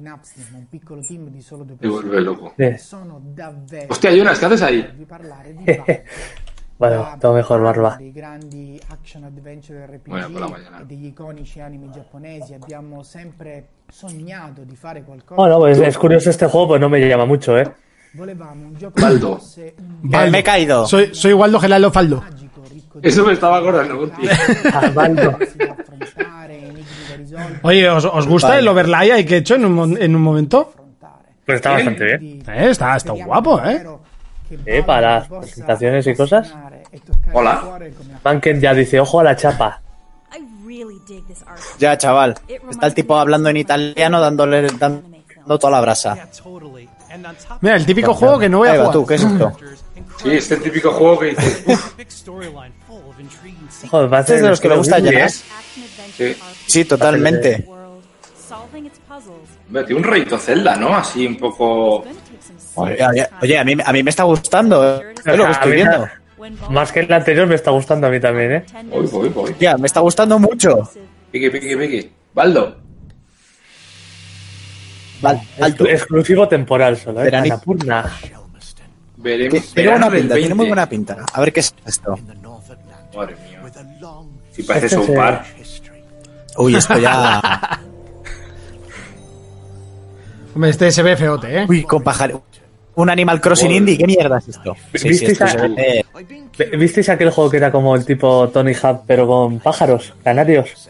Te 1.80 1.88
vuelve 1.88 2.22
loco. 2.22 2.54
Sí. 2.58 2.78
Hostia, 3.90 4.12
Jonas, 4.16 4.40
¿qué 4.40 4.46
haces 4.46 4.62
ahí? 4.62 5.06
Bueno, 6.80 7.06
todo 7.20 7.34
mejor 7.34 7.62
barba. 7.62 8.00
Buona 10.06 10.30
per 10.30 10.40
la 10.40 10.48
mañana. 10.48 10.80
e 10.80 10.86
Bueno, 15.36 15.60
pues 15.60 15.78
es 15.80 15.98
curioso 15.98 16.30
este 16.30 16.48
juego, 16.48 16.70
pues 16.70 16.80
no 16.80 16.88
me 16.88 17.06
llama 17.06 17.26
mucho, 17.26 17.58
¿eh? 17.58 17.70
Volevamo 18.14 18.68
un 18.68 18.78
gioco 18.78 19.00
Baldo. 19.02 19.40
un 19.78 20.12
Baldo. 20.12 20.32
me 20.32 20.40
he 20.40 20.44
caído. 20.44 20.86
Soy, 20.88 21.14
soy 21.14 21.34
Waldo 21.34 21.60
Gelalo 21.60 21.92
Faldo. 21.92 22.24
Eso 23.02 23.26
me 23.26 23.34
estaba 23.34 23.58
acordando. 23.58 24.10
Ah, 24.74 24.92
Baldo. 24.94 25.38
Oye, 27.62 27.90
¿os, 27.90 28.06
os 28.06 28.28
gusta 28.28 28.58
el 28.58 28.68
overlay 28.68 29.12
ahí 29.12 29.26
que 29.26 29.36
he 29.36 29.38
hecho 29.40 29.56
en 29.56 29.66
un, 29.66 30.02
en 30.02 30.16
un 30.16 30.22
momento? 30.22 30.74
Pues 31.46 31.58
está 31.58 31.72
bastante 31.72 32.18
bien. 32.18 32.44
Eh, 32.48 32.70
está, 32.70 32.96
está 32.96 33.12
guapo, 33.14 33.62
¿eh? 33.64 33.86
Sí, 34.50 34.82
para 34.86 35.20
las 35.20 35.28
presentaciones 35.28 36.08
y 36.08 36.16
cosas. 36.16 36.54
e 36.92 37.00
Hola. 37.34 37.80
Banken 38.24 38.60
ya 38.60 38.74
dice, 38.74 39.00
ojo 39.00 39.20
a 39.20 39.24
la 39.24 39.36
chapa. 39.36 39.82
Ya, 41.78 41.98
chaval. 41.98 42.36
Está 42.70 42.88
el 42.88 42.94
tipo 42.94 43.18
hablando 43.18 43.50
en 43.50 43.58
italiano 43.58 44.20
dándole 44.20 44.68
dando 44.78 45.60
toda 45.60 45.72
la 45.72 45.82
brasa. 45.82 46.28
Mira, 47.62 47.76
el 47.76 47.86
típico 47.86 48.14
juego 48.14 48.40
que 48.40 48.50
no 48.50 48.60
voy 48.60 48.70
a 48.70 48.76
jugar. 48.76 48.92
tú, 48.92 49.06
¿qué 49.06 49.16
es 49.16 49.24
esto? 49.24 49.58
Sí, 50.22 50.32
este 50.32 50.58
típico 50.58 50.92
juego 50.92 51.20
que 51.20 51.26
dices. 51.28 51.64
Joder, 53.90 54.10
parece 54.10 54.36
es 54.36 54.42
de 54.42 54.50
los 54.50 54.60
que 54.60 54.70
le 54.70 54.78
gusta 54.78 54.98
a 54.98 55.00
Ghibli. 55.00 55.16
Jonas. 55.18 55.44
Action 55.58 55.86
adventure 55.86 56.34
Sí. 56.36 56.36
Sí, 56.68 56.86
totalmente. 56.86 57.68
tiene 59.70 59.96
un 59.96 60.04
rollito 60.04 60.38
Zelda, 60.38 60.76
¿no? 60.76 60.96
Así 60.96 61.26
un 61.26 61.38
poco... 61.38 62.04
Oye, 62.76 63.58
a 63.58 63.64
mí, 63.64 63.78
a 63.84 63.94
mí 63.94 64.04
me 64.04 64.10
está 64.10 64.24
gustando. 64.24 65.02
¿eh? 65.02 65.14
Es 65.26 65.38
lo 65.38 65.46
que 65.46 65.52
estoy 65.52 65.72
viendo. 65.74 66.08
Más 66.70 66.92
que 66.92 67.02
el 67.02 67.12
anterior 67.12 67.48
me 67.48 67.56
está 67.56 67.72
gustando 67.72 68.08
a 68.08 68.10
mí 68.10 68.20
también, 68.20 68.52
¿eh? 68.54 68.66
Voy, 68.86 69.08
voy, 69.08 69.30
voy. 69.30 69.56
Ya, 69.60 69.78
me 69.78 69.88
está 69.88 70.00
gustando 70.00 70.40
mucho. 70.40 70.90
Pique, 71.32 71.52
pique, 71.52 71.78
pique. 71.78 72.12
Baldo. 72.34 72.89
Vale, 75.22 75.42
alto. 75.60 75.86
Exclusivo 75.88 76.48
temporal 76.48 76.98
solo, 76.98 77.24
¿eh? 77.26 77.36
Annapurna. 77.36 78.06
Veremos. 79.18 79.74
Tiene 79.74 79.90
buena 79.90 80.10
pinta, 80.10 80.36
tiene 80.36 80.56
muy 80.56 80.66
20. 80.66 80.68
buena 80.70 80.90
pinta. 80.90 81.18
A 81.34 81.40
ver 81.42 81.52
qué 81.54 81.60
es 81.60 81.74
esto. 81.86 82.18
Madre 83.16 83.36
mía. 83.50 83.60
Si 84.52 84.64
parece 84.64 84.86
Este 84.88 84.96
South 84.98 85.06
se- 85.08 85.14
Park. 85.14 85.46
Uy, 86.58 86.76
esto 86.76 86.98
ya. 86.98 87.42
Hombre, 90.56 90.70
este 90.72 90.92
se 90.92 91.04
ve 91.04 91.16
feote, 91.16 91.62
¿eh? 91.62 91.66
Uy, 91.68 91.84
con 91.84 92.04
pajar... 92.04 92.34
Un 92.96 93.10
Animal 93.10 93.40
Crossing 93.40 93.72
indie, 93.72 93.98
¿qué 93.98 94.06
mierda 94.06 94.40
es 94.40 94.50
esto? 94.50 94.76
Sí, 94.94 94.98
sí, 95.00 95.10
¿Visteis, 95.10 95.32
esto 95.32 95.46
a- 95.46 95.48
se 95.48 95.68
ve- 95.70 96.06
¿Visteis 96.78 97.08
aquel 97.08 97.30
juego 97.30 97.50
que 97.50 97.56
era 97.58 97.72
como 97.72 97.96
el 97.96 98.04
tipo 98.04 98.50
Tony 98.50 98.74
Hawk, 98.74 99.04
pero 99.08 99.26
con 99.26 99.60
pájaros, 99.60 100.14
canarios? 100.22 100.90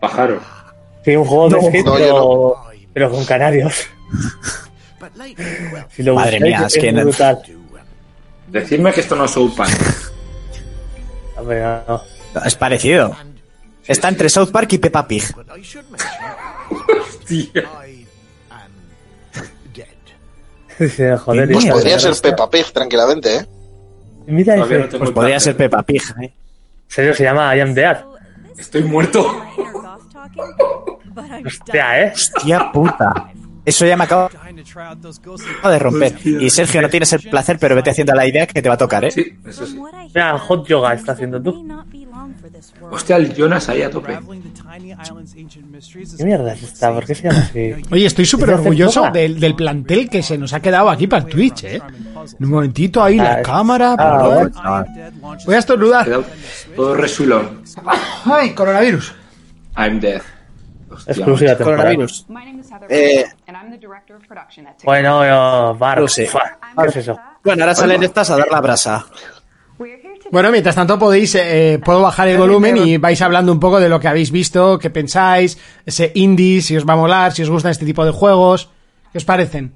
Pájaro. 0.00 0.40
Sí, 1.04 1.14
un 1.14 1.24
juego 1.24 1.48
de 1.50 1.60
skate, 1.68 1.84
no, 1.86 1.94
pero, 1.94 2.56
pero 2.96 3.10
con 3.10 3.26
canarios. 3.26 3.86
Si 5.90 6.02
lo 6.02 6.14
Madre 6.14 6.38
buscáis, 6.38 6.42
mía, 6.58 6.66
es 6.66 6.74
que 6.78 6.90
no- 6.92 7.02
brutal. 7.02 7.42
Decidme 8.48 8.92
que 8.92 9.00
esto 9.02 9.14
no 9.14 9.26
es 9.26 9.30
South 9.30 9.52
Park. 9.54 9.70
Hombre, 11.36 11.60
no, 11.60 11.82
no. 11.86 12.02
Es 12.44 12.54
parecido. 12.54 13.14
Está 13.86 14.08
entre 14.08 14.30
South 14.30 14.50
Park 14.50 14.72
y 14.72 14.78
Peppa 14.78 15.06
Pig. 15.06 15.22
Joder, 21.24 21.52
Pues 21.52 21.66
podría 21.66 21.98
ser 21.98 22.14
Peppa 22.22 22.50
Pig, 22.50 22.72
tranquilamente, 22.72 23.36
¿eh? 23.36 23.46
Mira 24.26 24.56
no 24.56 24.66
Pues 24.66 25.10
podría 25.10 25.38
ser 25.38 25.54
Peppa 25.56 25.82
Pig. 25.82 26.02
¿eh? 26.22 26.24
En 26.24 26.32
serio, 26.88 27.14
se 27.14 27.24
llama 27.24 27.54
I 27.54 27.60
Am 27.60 27.74
Dead. 27.74 27.98
Estoy 28.56 28.82
muerto. 28.84 29.42
Hostia, 31.44 32.02
¿eh? 32.02 32.12
Hostia 32.14 32.70
puta. 32.72 33.30
Eso 33.64 33.84
ya 33.84 33.96
me 33.96 34.04
acabo 34.04 34.30
de 35.68 35.78
romper. 35.80 36.14
Y 36.24 36.48
Sergio, 36.50 36.80
no 36.82 36.88
tienes 36.88 37.12
el 37.14 37.22
placer, 37.28 37.58
pero 37.58 37.74
vete 37.74 37.90
haciendo 37.90 38.14
la 38.14 38.24
idea 38.26 38.46
que 38.46 38.62
te 38.62 38.68
va 38.68 38.76
a 38.76 38.78
tocar, 38.78 39.04
¿eh? 39.04 39.10
Sí, 39.10 39.36
eso 39.44 39.66
sí. 39.66 39.76
Mira, 40.14 40.38
hot 40.38 40.68
yoga 40.68 40.94
está 40.94 41.12
haciendo 41.12 41.42
tú. 41.42 41.66
Hostia, 42.90 43.16
el 43.16 43.34
Jonas 43.34 43.68
ahí 43.68 43.82
a 43.82 43.90
tope. 43.90 44.16
¿Qué 46.16 46.24
mierda 46.24 46.52
es 46.52 46.62
esta? 46.62 46.92
¿Por 46.92 47.04
qué 47.04 47.14
se 47.14 47.24
llama 47.28 47.40
así? 47.40 47.72
Oye, 47.90 48.06
estoy 48.06 48.24
súper 48.24 48.46
¿Desde 48.48 48.60
hace 48.60 48.68
orgulloso 48.68 49.10
del, 49.12 49.40
del 49.40 49.54
plantel 49.56 50.08
que 50.08 50.22
se 50.22 50.38
nos 50.38 50.52
ha 50.52 50.60
quedado 50.60 50.88
aquí 50.88 51.06
para 51.08 51.24
el 51.24 51.28
Twitch, 51.30 51.64
¿eh? 51.64 51.80
Un 52.40 52.48
momentito 52.50 53.02
ahí, 53.02 53.16
la 53.16 53.34
Ah, 53.34 53.42
cámara. 53.42 53.96
ah. 53.98 54.84
Voy 55.44 55.54
a 55.54 55.58
estornudar. 55.58 56.08
Todo 56.76 56.94
resulón. 56.94 57.62
Ay, 58.24 58.50
coronavirus. 58.54 59.12
I'm 59.76 59.98
dead. 60.00 60.22
Exclusiva. 61.06 61.56
Coronavirus. 61.56 62.26
Eh, 62.88 63.24
Bueno, 64.84 65.24
yo, 65.26 65.74
bar. 65.78 66.00
No 66.00 66.08
sé. 66.08 66.26
Fua, 66.26 66.58
¿Qué 66.82 66.88
es 66.88 66.96
eso? 66.96 67.18
Bueno, 67.44 67.64
ahora 67.64 67.74
salen 67.74 68.02
estas 68.02 68.30
a 68.30 68.36
dar 68.38 68.48
la 68.50 68.60
brasa. 68.60 69.06
Bueno, 70.30 70.50
mientras 70.50 70.74
tanto 70.74 70.98
podéis, 70.98 71.34
eh, 71.36 71.80
puedo 71.84 72.00
bajar 72.02 72.26
el 72.28 72.36
volumen 72.38 72.76
y 72.78 72.96
vais 72.98 73.20
hablando 73.22 73.52
un 73.52 73.60
poco 73.60 73.78
de 73.78 73.88
lo 73.88 74.00
que 74.00 74.08
habéis 74.08 74.30
visto, 74.32 74.78
qué 74.78 74.90
pensáis, 74.90 75.56
ese 75.84 76.10
indie, 76.14 76.62
si 76.62 76.76
os 76.76 76.84
va 76.88 76.94
a 76.94 76.96
molar, 76.96 77.32
si 77.32 77.42
os 77.42 77.50
gustan 77.50 77.70
este 77.70 77.84
tipo 77.86 78.04
de 78.04 78.10
juegos, 78.10 78.70
¿qué 79.12 79.18
os 79.18 79.24
parecen? 79.24 79.72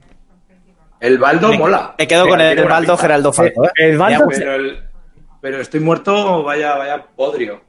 El 0.99 1.19
Baldo 1.19 1.53
mola. 1.53 1.95
Me 1.99 2.07
quedo 2.09 2.27
con 2.29 2.41
el 2.41 2.57
Baldo 2.65 2.93
pinta. 2.95 3.03
Geraldo 3.03 3.33
Falco, 3.33 3.65
¿eh? 3.67 3.71
El 3.77 3.97
Baldo, 3.99 4.27
Pero, 4.29 4.55
el- 4.55 4.79
pero 5.41 5.61
estoy 5.61 5.81
muerto, 5.81 6.43
vaya, 6.43 6.75
vaya 6.77 7.05
podrio. 7.17 7.61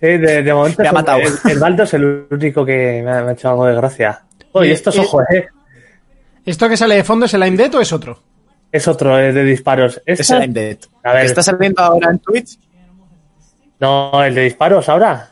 Sí, 0.00 0.06
de, 0.06 0.42
de 0.42 0.54
momento 0.54 0.82
Me 0.82 0.88
ha 0.88 0.90
es 0.90 0.92
el- 0.92 0.94
matado. 0.94 1.18
El, 1.20 1.50
el 1.52 1.58
Baldo 1.58 1.82
es 1.84 1.94
el 1.94 2.26
único 2.30 2.64
que 2.64 3.02
me 3.04 3.10
ha, 3.10 3.22
me 3.22 3.30
ha 3.30 3.32
hecho 3.32 3.48
algo 3.50 3.66
de 3.66 3.74
gracia. 3.74 4.22
Oye, 4.52 4.68
Y- 4.70 4.72
estos 4.72 4.96
y- 4.96 5.00
ojos, 5.00 5.24
¿eh? 5.34 5.46
¿Esto 6.46 6.68
que 6.68 6.76
sale 6.76 6.94
de 6.96 7.04
fondo 7.04 7.26
es 7.26 7.34
el 7.34 7.42
I'm 7.42 7.56
Dead 7.56 7.74
o 7.74 7.80
es 7.80 7.92
otro? 7.92 8.22
Es 8.72 8.86
otro 8.88 9.18
eh, 9.18 9.32
de 9.32 9.44
disparos. 9.44 10.00
Es 10.06 10.30
el 10.30 10.40
I'm 10.42 10.52
Dead. 10.52 10.78
A 11.04 11.12
ver, 11.12 11.26
¿Está 11.26 11.42
saliendo 11.42 11.82
ahora 11.82 12.10
en 12.10 12.18
Twitch? 12.20 12.58
no, 13.78 14.22
el 14.24 14.34
de 14.34 14.42
disparos 14.42 14.88
ahora. 14.88 15.28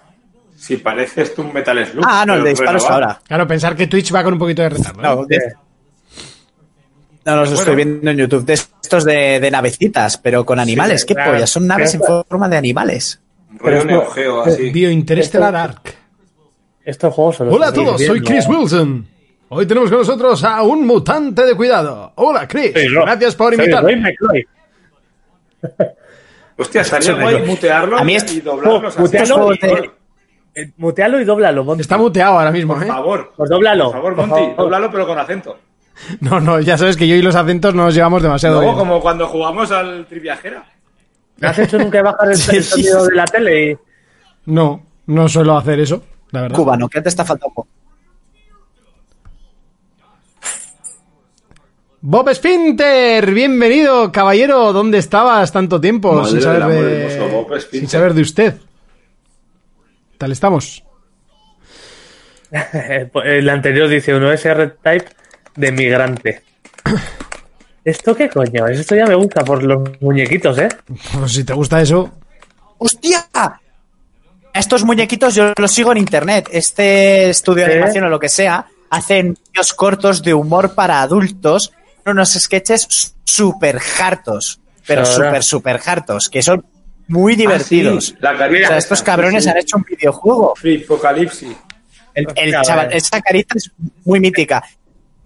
Si 0.57 0.77
pareces 0.77 1.35
tú 1.35 1.43
un 1.43 1.53
Metal 1.53 1.87
Slug. 1.87 2.05
Ah, 2.07 2.25
no, 2.27 2.35
el 2.35 2.43
de 2.45 2.51
disparos 2.51 2.83
renovado. 2.83 3.05
ahora. 3.07 3.21
Claro, 3.27 3.47
pensar 3.47 3.77
que 3.77 3.87
Twitch 3.87 4.13
va 4.15 4.25
con 4.25 4.33
un 4.33 4.39
poquito 4.41 4.63
de 4.63 4.71
retardo. 4.71 5.01
¿eh? 5.01 5.03
No, 5.03 5.25
de- 5.27 5.53
no 7.25 7.37
los 7.37 7.53
estoy 7.53 7.77
viendo 7.77 8.11
en 8.11 8.17
YouTube. 8.17 8.45
De 8.45 8.55
estos 8.55 9.05
de, 9.05 9.39
de 9.39 9.51
navecitas, 9.51 10.17
pero 10.19 10.45
con 10.47 10.59
animales. 10.59 11.05
¿Qué 11.05 11.15
claro. 11.15 11.33
pollas? 11.33 11.51
Son 11.51 11.67
naves 11.67 11.95
en 11.95 12.01
forma 12.01 12.49
de 12.49 12.57
animales. 12.57 13.21
Rollo 13.51 13.61
Pero 13.63 13.85
Neo 13.85 14.03
no- 14.05 14.11
Geo, 14.11 14.43
así. 14.43 14.71
Bio 14.71 14.91
Interstellar 14.91 15.57
Arc. 15.57 15.95
Estos 16.85 17.13
juegos 17.15 17.37
son 17.37 17.47
los 17.49 17.57
Hola 17.57 17.69
a 17.69 17.73
todos, 17.73 18.03
soy. 18.03 18.21
Chris 18.23 18.47
Wilson. 18.49 19.07
Hoy 19.51 19.67
tenemos 19.67 19.89
con 19.91 19.99
nosotros 20.01 20.45
a 20.45 20.63
un 20.63 20.87
mutante 20.87 21.45
de 21.45 21.55
cuidado. 21.55 22.13
Hola, 22.17 22.47
Chris. 22.47 22.73
Gracias 22.75 23.35
por 23.35 23.55
invitarme. 23.55 24.15
Hostia, 26.57 26.81
estaría 26.83 27.13
guay 27.15 27.43
mutearlo 27.47 27.99
A 27.99 28.05
mí 28.05 28.17
es- 28.17 28.33
y 28.33 28.41
doblarlos 28.41 28.85
así. 28.95 29.01
Mutealo 29.01 29.35
juegos 29.37 29.57
y- 29.63 29.67
de- 29.67 29.91
eh, 30.55 30.73
mutealo 30.77 31.21
y 31.21 31.25
doblalo, 31.25 31.63
Monty. 31.65 31.83
Está 31.83 31.97
muteado 31.97 32.39
ahora 32.39 32.51
mismo, 32.51 32.75
Por 32.75 32.83
¿eh? 32.83 32.87
favor. 32.87 33.33
Pues 33.37 33.49
doblalo. 33.49 33.85
Por 33.85 33.93
favor, 33.95 34.17
por 34.17 34.27
Monty, 34.27 34.43
favor. 34.43 34.57
doblalo 34.57 34.91
pero 34.91 35.07
con 35.07 35.19
acento. 35.19 35.59
No, 36.21 36.39
no, 36.41 36.61
ya 36.61 36.79
sabes 36.79 36.97
que 36.97 37.09
yo 37.09 37.15
y 37.17 37.23
los 37.23 37.35
acentos 37.35 37.75
no 37.75 37.85
nos 37.85 37.95
llevamos 37.95 38.23
demasiado 38.23 38.57
Luego, 38.61 38.73
bien. 38.75 38.79
como 38.87 39.01
cuando 39.01 39.27
jugamos 39.27 39.71
al 39.73 40.07
Triviajera. 40.07 40.65
¿Me 41.39 41.49
has 41.49 41.59
hecho 41.59 41.79
nunca 41.79 42.03
bajar 42.03 42.31
el, 42.31 42.37
Sí. 42.37 42.57
el 42.57 42.65
sonido 42.65 43.07
de 43.07 43.15
la 43.15 43.25
tele? 43.25 43.71
Y... 43.73 43.79
No, 44.47 44.83
no 45.07 45.29
suelo 45.29 45.57
hacer 45.57 45.81
eso, 45.81 46.03
la 46.31 46.43
verdad. 46.43 46.57
Cubano, 46.57 46.89
¿qué 46.89 47.01
te 47.01 47.09
está 47.09 47.25
faltando? 47.25 47.67
Bob 52.01 52.33
Spinter, 52.33 53.33
bienvenido, 53.33 54.13
caballero. 54.13 54.73
¿Dónde 54.73 54.99
estabas 54.99 55.51
tanto 55.53 55.81
tiempo 55.81 56.13
Madre 56.13 56.31
sin 56.31 56.43
saber 56.43 56.65
de, 56.67 57.07
hermoso, 57.07 57.37
Bob 57.37 57.61
Spinter. 57.61 57.81
sin 57.81 57.89
saber 57.89 58.15
de 58.15 58.23
usted? 58.23 58.55
Tal 60.17 60.33
estamos. 60.33 60.85
El 63.25 63.49
anterior 63.49 63.89
dice 63.89 64.15
uno 64.15 64.31
SR 64.33 64.77
Type 64.83 65.07
de 65.57 65.73
migrante. 65.73 66.43
¿Esto 67.89 68.15
qué 68.15 68.29
coño? 68.29 68.67
es? 68.67 68.81
Esto 68.81 68.95
ya 68.95 69.07
me 69.07 69.15
gusta 69.15 69.43
por 69.43 69.63
los 69.63 69.81
muñequitos, 70.01 70.59
¿eh? 70.59 70.69
Pues 71.19 71.33
si 71.33 71.45
te 71.45 71.55
gusta 71.55 71.81
eso, 71.81 72.11
¡Hostia! 72.77 73.27
Estos 74.55 74.85
muñequitos 74.85 75.35
yo 75.35 75.53
los 75.57 75.73
sigo 75.73 75.93
en 75.93 75.99
internet. 75.99 76.49
Este 76.53 77.31
estudio 77.31 77.65
de 77.65 77.73
¿Eh? 77.73 77.75
animación 77.77 78.05
o 78.05 78.09
lo 78.09 78.21
que 78.21 78.29
sea 78.29 78.67
hacen 78.91 79.35
vídeos 79.35 79.73
cortos 79.73 80.23
de 80.23 80.35
humor 80.35 80.75
para 80.75 81.03
adultos, 81.03 81.73
unos 82.07 82.33
sketches 82.35 83.15
súper 83.25 83.81
hartos, 84.01 84.61
pero 84.87 85.05
súper, 85.05 85.43
súper 85.43 85.81
hartos, 85.85 86.29
que 86.29 86.43
son 86.43 86.65
muy 87.09 87.37
divertidos. 87.37 88.11
Ah, 88.11 88.17
sí, 88.17 88.17
la 88.21 88.37
carita 88.37 88.65
o 88.65 88.69
sea, 88.69 88.79
estos 88.79 89.03
cabrones 89.03 89.45
sí. 89.45 89.51
han 89.51 89.57
hecho 89.57 89.77
un 89.79 89.85
videojuego. 89.85 90.55
Free 90.57 90.85
Apocalipsis. 90.85 91.57
El, 92.15 92.27
el 92.35 92.63
chaval, 92.63 92.93
esa 92.93 93.21
carita 93.21 93.55
es 93.57 93.71
muy 94.05 94.21
mítica. 94.21 94.63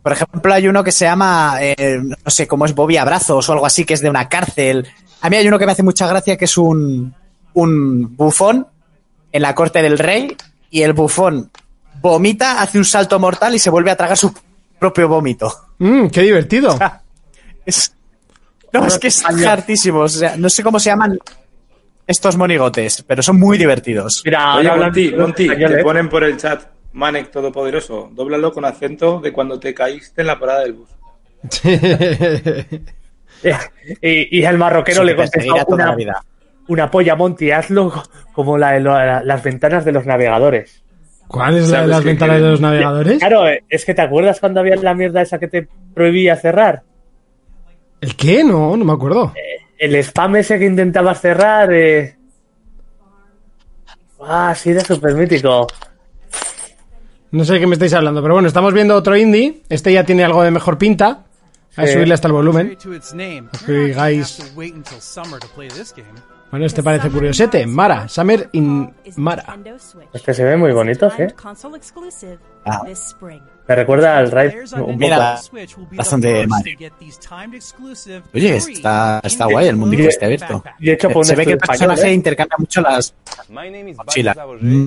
Por 0.02 0.12
ejemplo, 0.12 0.52
hay 0.52 0.66
uno 0.66 0.82
que 0.82 0.92
se 0.92 1.04
llama, 1.04 1.58
eh, 1.60 2.00
no 2.02 2.30
sé 2.30 2.48
cómo 2.48 2.66
es, 2.66 2.74
Bobby 2.74 2.96
Abrazos 2.96 3.48
o 3.48 3.52
algo 3.52 3.66
así, 3.66 3.84
que 3.84 3.94
es 3.94 4.00
de 4.00 4.10
una 4.10 4.28
cárcel. 4.28 4.88
A 5.20 5.30
mí 5.30 5.36
hay 5.36 5.46
uno 5.46 5.58
que 5.58 5.66
me 5.66 5.72
hace 5.72 5.84
mucha 5.84 6.08
gracia, 6.08 6.36
que 6.36 6.46
es 6.46 6.58
un, 6.58 7.14
un 7.54 8.16
bufón 8.16 8.66
en 9.30 9.42
la 9.42 9.54
corte 9.54 9.80
del 9.80 9.98
rey 9.98 10.36
y 10.70 10.82
el 10.82 10.92
bufón 10.92 11.50
vomita, 12.00 12.60
hace 12.60 12.78
un 12.78 12.84
salto 12.84 13.18
mortal 13.20 13.54
y 13.54 13.58
se 13.60 13.70
vuelve 13.70 13.92
a 13.92 13.96
tragar 13.96 14.16
su 14.16 14.34
propio 14.78 15.08
vómito. 15.08 15.52
Mm, 15.78 16.08
qué 16.08 16.22
divertido. 16.22 16.76
Es, 17.64 17.94
no, 18.72 18.84
es 18.86 18.98
que 18.98 19.06
es 19.06 19.24
hartísimo. 19.24 20.00
O 20.00 20.08
sea, 20.08 20.36
no 20.36 20.50
sé 20.50 20.64
cómo 20.64 20.80
se 20.80 20.90
llaman 20.90 21.16
estos 22.06 22.36
monigotes, 22.36 23.04
pero 23.06 23.22
son 23.22 23.38
muy 23.38 23.56
divertidos. 23.56 24.22
Mira, 24.24 24.56
Oye, 24.56 24.74
Monty, 24.74 25.14
Monty, 25.14 25.46
te 25.46 25.80
¿eh? 25.80 25.82
ponen 25.82 26.08
por 26.08 26.24
el 26.24 26.36
chat 26.36 26.64
Manek 26.92 27.30
Todopoderoso. 27.30 28.10
Dóblalo 28.12 28.52
con 28.52 28.64
acento 28.64 29.20
de 29.20 29.32
cuando 29.32 29.58
te 29.58 29.74
caíste 29.74 30.20
en 30.22 30.26
la 30.28 30.38
parada 30.38 30.60
del 30.62 30.74
bus. 30.74 30.88
y, 34.00 34.38
y 34.38 34.44
el 34.44 34.58
marroquero 34.58 35.02
Eso 35.02 35.04
le 35.04 35.14
toda 35.14 35.64
una, 35.68 35.86
la 35.86 35.94
vida. 35.96 36.24
una 36.68 36.90
polla, 36.90 37.16
Monty, 37.16 37.50
hazlo 37.50 37.92
como 38.32 38.56
la 38.58 38.72
de 38.72 38.80
la- 38.80 39.22
las 39.22 39.42
ventanas 39.42 39.84
de 39.84 39.92
los 39.92 40.06
navegadores. 40.06 40.82
¿Cuál 41.26 41.56
es 41.56 41.62
la 41.62 41.68
de 41.68 41.72
¿Sabes 41.76 41.88
las 41.88 42.04
ventanas 42.04 42.36
de 42.36 42.42
los 42.50 42.60
navegadores? 42.60 43.18
Claro, 43.18 43.48
eh, 43.48 43.64
es 43.68 43.84
que 43.84 43.94
te 43.94 44.02
acuerdas 44.02 44.38
cuando 44.38 44.60
había 44.60 44.76
la 44.76 44.94
mierda 44.94 45.22
esa 45.22 45.38
que 45.38 45.48
te 45.48 45.66
prohibía 45.94 46.36
cerrar. 46.36 46.82
¿El 48.00 48.14
qué? 48.16 48.44
No, 48.44 48.76
no 48.76 48.84
me 48.84 48.92
acuerdo. 48.92 49.32
El 49.78 49.94
spam 49.96 50.36
ese 50.36 50.58
que 50.58 50.66
intentabas 50.66 51.20
cerrar. 51.20 51.72
Eh... 51.72 52.16
Ah, 54.20 54.54
sí, 54.54 54.70
era 54.70 54.82
súper 54.82 55.14
mítico. 55.14 55.66
No 57.32 57.44
sé 57.44 57.54
de 57.54 57.60
qué 57.60 57.66
me 57.66 57.74
estáis 57.74 57.92
hablando, 57.94 58.22
pero 58.22 58.34
bueno, 58.34 58.46
estamos 58.48 58.72
viendo 58.74 58.94
otro 58.94 59.16
indie. 59.16 59.62
Este 59.68 59.92
ya 59.92 60.04
tiene 60.04 60.22
algo 60.24 60.42
de 60.42 60.50
mejor 60.50 60.78
pinta. 60.78 61.24
Voy 61.76 61.84
a 61.84 61.88
Sí. 61.88 61.94
subirle 61.94 62.14
hasta 62.14 62.28
el 62.28 62.34
volumen. 62.34 62.76
que 63.66 63.72
digáis- 63.72 64.52
Bueno, 66.52 66.66
este 66.66 66.82
parece 66.82 67.08
curiosete. 67.08 67.66
Mara, 67.66 68.06
Summer 68.08 68.48
in 68.52 68.92
Mara. 69.16 69.42
Este 70.12 70.34
se 70.34 70.44
ve 70.44 70.56
muy 70.56 70.70
bonito, 70.72 71.06
exclusive 71.06 72.38
Ah. 72.64 72.80
Me 73.66 73.74
recuerda 73.74 74.18
al 74.18 74.30
Raid 74.30 74.50
Players 74.50 74.72
un 74.74 74.80
poco. 74.80 74.98
Timed 77.18 77.54
exclusive 77.54 78.22
Oye, 78.34 78.56
está, 78.56 79.20
está 79.24 79.46
guay 79.46 79.66
el 79.68 79.76
mundito 79.76 80.02
Blue 80.02 80.08
este 80.10 80.24
abierto. 80.26 80.62
Y 80.78 80.90
hecho 80.90 81.08
por 81.08 81.18
un 81.18 81.24
Se 81.24 81.34
ve 81.34 81.44
que 81.44 81.52
el 81.52 81.56
español, 81.56 81.78
personaje 81.78 82.08
¿eh? 82.10 82.14
intercambia 82.14 82.56
mucho 82.58 82.80
las 82.82 83.14
mochilas. 83.96 84.36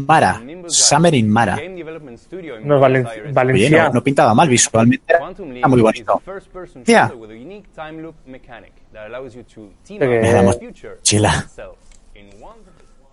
Mara, 0.08 0.42
Summer 0.68 1.14
in 1.16 1.30
Mara. 1.30 1.60
Unos 2.64 2.80
valen- 2.82 3.08
Oye, 3.08 3.32
valencianos. 3.34 3.88
no, 3.88 3.94
no 4.00 4.04
pintaba 4.04 4.34
mal 4.36 4.48
visualmente. 4.48 5.14
Era 5.14 5.68
muy 5.68 5.82
bonito. 5.82 6.22
Tía. 6.86 7.12
Mochila. 10.44 11.48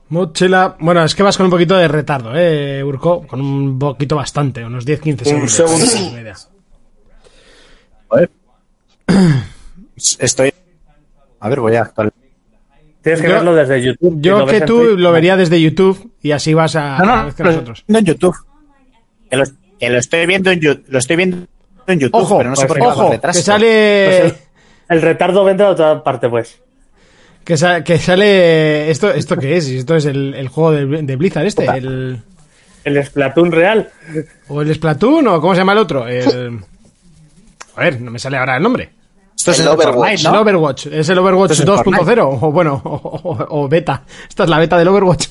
Mochila. 0.09 0.77
Bueno, 0.79 1.05
es 1.05 1.15
que 1.15 1.23
vas 1.23 1.37
con 1.37 1.47
un 1.47 1.51
poquito 1.51 1.77
de 1.77 1.89
retardo, 1.89 2.33
¿eh, 2.35 2.83
Urco? 2.85 3.27
Con 3.27 3.41
un 3.41 3.79
poquito 3.79 4.17
bastante, 4.17 4.65
unos 4.65 4.87
10-15 4.87 5.21
Un 5.41 5.49
segundos. 5.49 5.53
segundo. 5.91 6.21
Idea. 6.21 6.37
Joder. 8.09 8.31
Estoy. 10.19 10.53
A 11.41 11.49
ver, 11.49 11.61
voy 11.61 11.77
a 11.77 11.83
actualizar. 11.83 12.19
Tienes 13.03 13.21
que 13.21 13.29
Yo- 13.29 13.35
verlo 13.35 13.55
desde 13.55 13.83
YouTube. 13.83 14.19
Yo 14.21 14.47
que 14.47 14.61
tú 14.61 14.97
lo 14.97 15.11
vería 15.13 15.37
desde 15.37 15.61
YouTube 15.61 16.13
y 16.23 16.31
así 16.31 16.55
vas 16.55 16.77
a, 16.77 16.99
No, 16.99 17.35
que 17.35 17.43
nosotros. 17.43 17.85
no 17.89 17.99
en 17.99 18.05
YouTube. 18.05 18.37
Que 19.29 19.37
lo, 19.37 19.45
que 19.81 19.91
lo 19.91 19.99
estoy 19.99 20.27
viendo 20.27 20.51
en 20.51 20.61
YouTube. 20.61 20.85
Lo 20.89 20.99
estoy 20.99 21.17
viendo 21.17 21.47
en 21.87 21.99
YouTube, 21.99 22.21
Ojo, 22.21 22.39
pero 22.39 22.51
no 22.51 22.57
sé 22.57 22.67
por 22.67 22.77
qué 22.79 22.87
ojo, 22.87 23.11
que 23.21 23.33
sale... 23.33 24.35
Pues 24.93 25.03
el, 25.03 25.09
retardo 25.09 25.45
vendrá 25.45 25.67
de 25.67 25.73
otra 25.73 26.03
parte, 26.03 26.29
pues. 26.29 26.61
Que, 27.45 27.57
sa- 27.57 27.83
que 27.83 27.99
sale. 27.99 28.91
¿Esto, 28.91 29.11
¿Esto 29.11 29.37
qué 29.37 29.57
es? 29.57 29.69
Esto 29.69 29.97
es 29.97 30.05
el, 30.07 30.35
el 30.35 30.49
juego 30.49 30.71
de, 30.73 31.03
de 31.03 31.17
Blizzard, 31.17 31.47
este. 31.47 31.65
Opa. 31.65 31.77
El, 31.79 32.23
El 32.85 33.05
Splatoon 33.05 33.51
real. 33.53 33.91
o 34.49 34.63
el 34.63 34.75
Splatoon, 34.75 35.27
o 35.29 35.41
¿cómo 35.41 35.55
se 35.55 35.61
llama 35.61 35.73
el 35.73 35.79
otro? 35.79 36.07
El. 36.07 36.61
A 37.77 37.81
ver, 37.81 38.01
no 38.01 38.11
me 38.11 38.19
sale 38.19 38.37
ahora 38.37 38.57
el 38.57 38.63
nombre. 38.63 38.91
Esto 39.37 39.51
es 39.51 39.59
El 39.61 39.67
el 39.67 39.73
Overwatch, 39.73 39.95
Fortnite, 39.95 40.15
Es 40.15 40.25
el 40.27 40.33
¿no? 40.33 40.41
Overwatch. 40.41 40.87
Es 40.87 41.09
el 41.09 41.19
Overwatch 41.19 41.51
Esto 41.53 41.75
es 41.75 41.81
el 41.87 41.93
2.0. 41.93 42.39
O 42.43 42.53
bueno, 42.53 42.81
o, 42.85 42.91
o- 43.25 43.63
o 43.65 43.69
beta. 43.69 44.03
Esta 44.29 44.45
es 44.45 44.51
la 44.51 44.59
beta 44.59 44.79
del 44.79 44.89
Overwatch. 44.89 45.27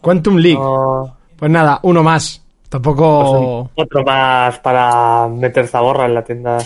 Quantum 0.00 0.36
League. 0.36 0.58
No, 0.58 1.16
Pues 1.36 1.50
nada, 1.50 1.80
uno 1.82 2.02
más. 2.02 2.40
Tampoco. 2.68 3.70
otro 3.74 4.04
más 4.04 4.58
para 4.58 5.28
meter 5.28 5.66
zaborra 5.68 6.06
en 6.06 6.14
la 6.14 6.22
tienda. 6.24 6.58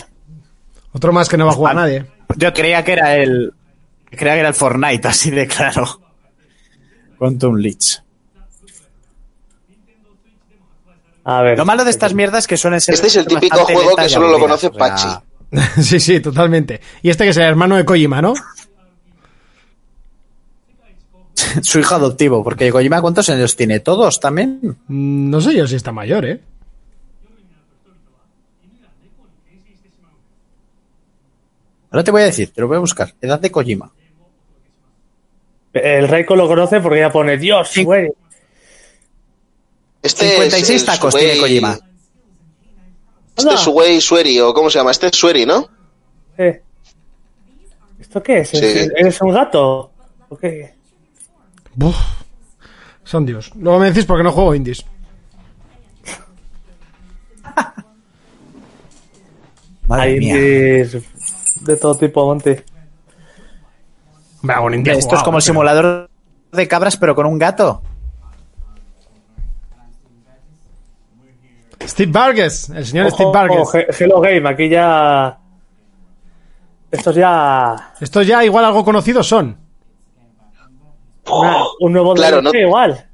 Otro 0.99 1.13
más 1.13 1.29
que 1.29 1.37
no 1.37 1.45
va 1.45 1.51
a 1.53 1.55
jugar 1.55 1.77
Ah. 1.77 1.81
nadie. 1.81 2.05
Yo 2.35 2.51
creía 2.53 2.83
que 2.83 2.91
era 2.91 3.15
el. 3.15 3.53
Creía 4.11 4.33
que 4.33 4.39
era 4.41 4.49
el 4.49 4.53
Fortnite, 4.53 5.07
así 5.07 5.31
de 5.31 5.47
claro. 5.47 6.01
Quantum 7.17 7.55
Leech. 7.55 8.01
A 11.23 11.41
ver. 11.41 11.57
Lo 11.57 11.63
malo 11.63 11.85
de 11.85 11.89
estas 11.91 12.13
mierdas 12.13 12.39
es 12.43 12.47
que 12.47 12.57
suelen 12.57 12.81
ser. 12.81 12.95
Este 12.95 13.07
es 13.07 13.15
el 13.15 13.25
típico 13.27 13.59
juego 13.59 13.95
que 13.95 14.09
solo 14.09 14.27
lo 14.27 14.39
conoce 14.39 14.67
o 14.67 14.73
sea, 14.73 14.77
Pachi. 14.77 15.07
sí, 15.81 16.01
sí, 16.01 16.19
totalmente. 16.19 16.81
Y 17.01 17.09
este 17.09 17.23
que 17.23 17.29
es 17.29 17.37
el 17.37 17.43
hermano 17.43 17.77
de 17.77 17.85
Kojima, 17.85 18.21
¿no? 18.21 18.33
Su 21.61 21.79
hijo 21.79 21.95
adoptivo, 21.95 22.43
porque 22.43 22.69
Kojima, 22.71 22.99
¿cuántos 23.01 23.29
años 23.29 23.55
tiene? 23.55 23.79
¿Todos 23.79 24.19
también? 24.19 24.59
Mm, 24.87 25.29
No 25.29 25.39
sé 25.39 25.55
yo 25.55 25.65
si 25.65 25.75
está 25.77 25.93
mayor, 25.93 26.25
¿eh? 26.25 26.41
Ahora 31.91 32.03
te 32.03 32.11
voy 32.11 32.21
a 32.21 32.25
decir, 32.25 32.51
te 32.53 32.61
lo 32.61 32.67
voy 32.67 32.77
a 32.77 32.81
buscar. 32.81 33.13
Edad 33.21 33.39
de 33.39 33.51
Kojima. 33.51 33.91
El 35.73 36.07
Reiko 36.07 36.35
lo 36.35 36.47
conoce 36.47 36.79
porque 36.81 36.99
ya 36.99 37.11
pone 37.11 37.37
Dios, 37.37 37.71
güey. 37.83 38.09
Este 40.01 40.29
56 40.29 40.69
es 40.69 40.85
tacos 40.85 41.13
Suwei- 41.13 41.19
tiene 41.19 41.39
Kojima. 41.39 41.79
Este 43.37 43.53
es 43.53 43.59
Suwei 43.59 44.01
Sueri, 44.01 44.39
o 44.39 44.53
¿cómo 44.53 44.69
se 44.69 44.79
llama? 44.79 44.91
Este 44.91 45.07
es 45.07 45.15
Sueri, 45.15 45.45
¿no? 45.45 45.67
Eh. 46.37 46.61
¿Esto 47.99 48.21
qué 48.23 48.39
es? 48.39 48.49
Sí. 48.49 48.57
¿Es- 48.61 48.91
¿Eres 48.95 49.21
un 49.21 49.31
gato? 49.31 49.91
¿O 50.29 50.37
qué? 50.37 50.73
Buf. 51.75 51.95
Son 53.03 53.25
Dios. 53.25 53.51
Luego 53.55 53.79
me 53.79 53.87
decís 53.87 54.05
porque 54.05 54.23
no 54.23 54.31
juego 54.31 54.53
indies. 54.55 54.85
Madre 59.87 60.03
Hay 60.03 60.19
mía. 60.19 60.35
indies 60.35 60.97
de 61.69 61.77
todo 61.77 61.95
tipo, 61.95 62.23
un 64.61 64.73
indie 64.73 64.93
Esto 64.93 65.15
es 65.15 65.23
como 65.23 65.37
el 65.37 65.41
pero- 65.43 65.53
simulador 65.53 66.09
de 66.51 66.67
cabras, 66.67 66.97
pero 66.97 67.13
con 67.15 67.25
un 67.25 67.37
gato. 67.37 67.81
Steve 71.81 72.11
Vargas, 72.11 72.69
el 72.69 72.85
señor 72.85 73.07
Ojo, 73.07 73.15
Steve 73.15 73.31
Vargas. 73.33 73.59
ojo, 73.61 73.77
Hello 73.77 74.19
Game, 74.21 74.47
aquí 74.49 74.69
ya. 74.69 75.37
Estos 76.91 77.15
ya. 77.15 77.93
Estos 77.99 78.27
ya 78.27 78.43
igual 78.43 78.65
algo 78.65 78.83
conocidos 78.83 79.27
son. 79.27 79.57
una- 81.31 81.57
un 81.81 81.93
nuevo 81.93 82.13
Claro, 82.15 82.41
DLC 82.41 82.53
no- 82.61 82.67
igual. 82.67 83.08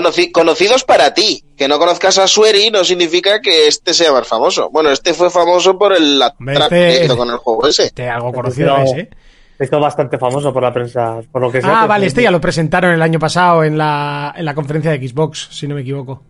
Conoci- 0.00 0.30
conocidos 0.32 0.84
para 0.84 1.14
ti. 1.14 1.44
Que 1.56 1.68
no 1.68 1.78
conozcas 1.78 2.18
a 2.18 2.26
Sueri 2.26 2.70
no 2.70 2.84
significa 2.84 3.40
que 3.40 3.66
este 3.66 3.94
sea 3.94 4.12
más 4.12 4.26
famoso. 4.28 4.68
Bueno, 4.70 4.90
este 4.90 5.14
fue 5.14 5.30
famoso 5.30 5.78
por 5.78 5.94
el 5.94 6.20
atraco 6.20 6.74
este- 6.74 7.16
con 7.16 7.30
el 7.30 7.36
juego 7.38 7.66
ese. 7.66 7.84
Este 7.84 8.08
algo 8.08 8.32
conocido 8.32 8.76
es, 8.78 8.92
¿eh? 8.92 9.10
Esto 9.58 9.80
bastante 9.80 10.18
famoso 10.18 10.52
por 10.52 10.62
la 10.62 10.72
prensa, 10.72 11.20
por 11.32 11.40
lo 11.40 11.50
que 11.50 11.62
sea. 11.62 11.78
Ah, 11.78 11.82
que 11.84 11.88
vale, 11.88 12.06
es- 12.06 12.10
este 12.10 12.22
ya 12.22 12.30
lo 12.30 12.40
presentaron 12.40 12.92
el 12.92 13.00
año 13.00 13.18
pasado 13.18 13.64
en 13.64 13.78
la, 13.78 14.34
en 14.36 14.44
la 14.44 14.54
conferencia 14.54 14.90
de 14.90 15.08
Xbox, 15.08 15.48
si 15.50 15.66
no 15.66 15.74
me 15.74 15.80
equivoco. 15.80 16.22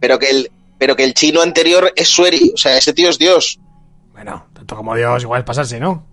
Pero 0.00 0.18
que 0.18 0.30
el, 0.30 0.50
pero 0.78 0.96
que 0.96 1.04
el 1.04 1.14
chino 1.14 1.42
anterior 1.42 1.92
es 1.94 2.08
Sueri. 2.08 2.50
O 2.52 2.56
sea, 2.56 2.76
ese 2.76 2.92
tío 2.92 3.08
es 3.08 3.18
Dios. 3.18 3.60
Bueno, 4.12 4.46
tanto 4.52 4.74
como 4.74 4.96
Dios, 4.96 5.22
igual 5.22 5.40
es 5.42 5.44
pasarse, 5.46 5.78
¿no? 5.78 6.04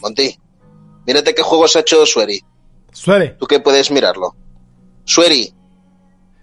Monty, 0.00 0.38
mírate 1.06 1.34
qué 1.34 1.42
juegos 1.42 1.74
ha 1.76 1.80
hecho 1.80 2.06
Sueri. 2.06 2.40
Suele. 2.92 3.30
Tú 3.38 3.46
que 3.46 3.60
puedes 3.60 3.90
mirarlo. 3.90 4.34
Sueri. 5.10 5.52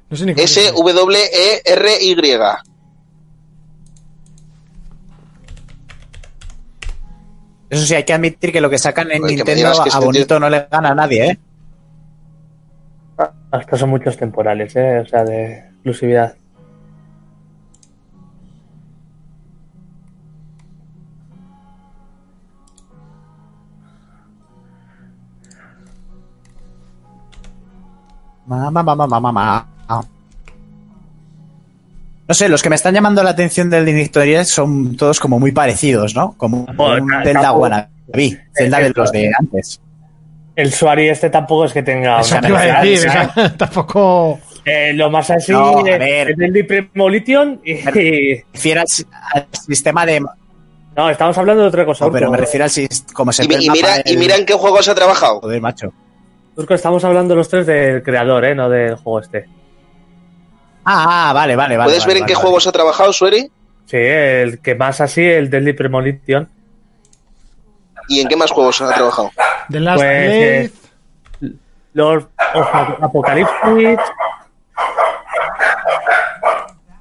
No 0.10 0.18
sé 0.18 0.26
ni. 0.26 0.34
S-W-E-R-Y. 0.34 2.14
Eso 7.69 7.85
sí, 7.85 7.95
hay 7.95 8.03
que 8.03 8.11
admitir 8.14 8.52
que 8.52 8.60
lo 8.60 8.69
que 8.69 8.77
sacan 8.77 9.10
en 9.11 9.23
Oye, 9.23 9.35
Nintendo 9.35 9.72
a 9.89 9.99
bonito 9.99 10.38
no 10.38 10.49
le 10.49 10.68
gana 10.69 10.89
a 10.89 10.95
nadie, 10.95 11.30
¿eh? 11.30 11.39
Ah, 13.18 13.31
Estos 13.53 13.80
son 13.80 13.89
muchos 13.89 14.18
temporales, 14.18 14.76
¿eh? 14.76 14.99
O 14.99 15.06
sea, 15.06 15.23
de 15.23 15.60
exclusividad. 15.60 16.35
Mamá, 28.48 28.72
mamá, 28.84 28.95
mamá, 28.95 29.19
mamá. 29.19 29.68
No 32.30 32.34
sé, 32.34 32.49
los 32.49 32.61
que 32.61 32.69
me 32.69 32.76
están 32.76 32.94
llamando 32.94 33.24
la 33.24 33.30
atención 33.30 33.69
del 33.69 33.86
Directorio 33.86 34.44
son 34.44 34.98
todos 34.98 35.19
como 35.19 35.40
muy 35.40 35.53
parecidos, 35.53 36.14
¿no? 36.14 36.34
Como 36.38 36.65
Joder, 36.76 37.02
un 37.02 37.10
Zelda 37.24 37.52
wannabe. 37.53 37.88
Zelda 38.53 38.80
de 38.80 38.91
los 38.94 39.11
de 39.14 39.32
antes. 39.38 39.80
El 40.56 40.74
Suari 40.74 41.07
este 41.07 41.30
tampoco 41.30 41.65
es 41.65 41.74
que 41.74 41.84
tenga. 41.84 42.19
Eso 42.19 42.34
una 42.36 42.41
te 42.41 42.48
iba 42.49 42.60
a 42.60 42.84
decir, 42.84 43.10
¿sabes? 43.10 43.30
o 43.30 43.34
sea, 43.34 43.57
tampoco... 43.57 44.40
Eh, 44.65 44.91
lo 44.94 45.10
más 45.10 45.30
así 45.30 45.53
No, 45.53 45.78
a 45.80 45.84
ver. 45.84 46.32
es 46.32 46.38
el 46.40 46.65
Premolition 46.65 47.61
y, 47.64 47.72
y- 47.74 48.44
Refiero 48.53 48.82
al, 48.82 48.88
si- 48.88 49.06
al 49.34 49.48
sistema 49.53 50.06
de... 50.06 50.19
No, 50.98 51.10
estamos 51.10 51.38
hablando 51.38 51.61
de 51.61 51.69
otra 51.69 51.86
cosa. 51.86 52.06
No, 52.06 52.11
pero 52.11 52.30
me 52.32 52.38
refiero 52.38 52.65
al 52.65 52.69
sistema... 52.72 53.32
Se 53.32 53.44
Y, 53.45 53.65
y 53.65 53.69
mira, 53.69 54.02
y 54.03 54.18
mira 54.18 54.36
en 54.36 54.45
qué 54.45 54.53
juegos 54.56 54.90
ha 54.90 54.95
trabajado. 54.95 55.40
Joder, 55.41 55.61
macho. 55.61 55.94
Urco, 56.57 56.73
estamos 56.73 57.03
hablando 57.03 57.35
los 57.35 57.47
tres 57.47 57.67
del 57.67 58.01
creador, 58.01 58.43
¿eh? 58.43 58.55
No 58.55 58.67
del 58.67 58.95
juego 58.95 59.19
este. 59.19 59.47
Ah, 60.84 61.29
ah, 61.29 61.34
vale, 61.34 61.55
vale, 61.55 61.77
vale. 61.77 61.88
¿Puedes 61.89 62.03
vale, 62.03 62.13
ver 62.15 62.21
en 62.23 62.25
qué 62.27 62.34
vale. 62.34 62.43
juegos 62.43 62.65
ha 62.65 62.71
trabajado 62.71 63.13
Sueri? 63.13 63.51
Sí, 63.85 63.97
el 63.97 64.59
que 64.59 64.73
más 64.73 64.99
así, 64.99 65.23
el 65.23 65.51
Deadly 65.51 65.73
Premonition. 65.73 66.49
¿Y 68.09 68.21
en 68.21 68.27
qué 68.27 68.35
más 68.35 68.49
juegos 68.49 68.81
ha 68.81 68.91
trabajado? 68.91 69.29
The 69.69 69.79
Last 69.79 69.97
Pues, 70.01 70.09
Blade... 70.09 70.63
eh, 70.63 70.71
Lord 71.93 72.27
of 72.55 72.67
Apocalypse. 73.03 73.97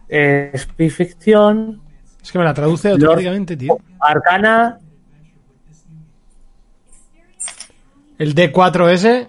Eh, 0.08 0.50
Speed 0.52 0.90
Fiction. 0.90 1.80
Es 2.22 2.30
que 2.30 2.38
me 2.38 2.44
la 2.44 2.52
traduce 2.52 2.90
automáticamente, 2.90 3.56
tío. 3.56 3.78
Arcana. 4.00 4.78
El 8.18 8.34
D4S... 8.34 9.28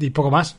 Y 0.00 0.10
poco 0.10 0.30
más. 0.30 0.56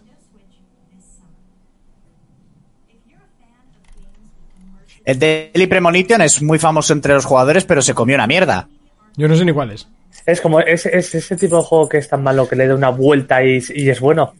El 5.03 5.17
Daily 5.19 5.67
Premonition 5.67 6.21
es 6.21 6.41
muy 6.41 6.59
famoso 6.59 6.93
entre 6.93 7.13
los 7.13 7.25
jugadores, 7.25 7.65
pero 7.65 7.81
se 7.81 7.93
comió 7.95 8.15
una 8.15 8.27
mierda. 8.27 8.69
Yo 9.17 9.27
no 9.27 9.35
sé 9.35 9.43
ni 9.43 9.51
cuál 9.51 9.71
es. 9.71 9.87
Es 10.25 10.39
como 10.39 10.59
es, 10.59 10.85
es 10.85 11.15
ese 11.15 11.35
tipo 11.35 11.57
de 11.57 11.63
juego 11.63 11.89
que 11.89 11.97
es 11.97 12.07
tan 12.07 12.21
malo 12.23 12.47
que 12.47 12.55
le 12.55 12.67
da 12.67 12.75
una 12.75 12.89
vuelta 12.89 13.43
y, 13.43 13.59
y 13.73 13.89
es 13.89 13.99
bueno. 13.99 14.35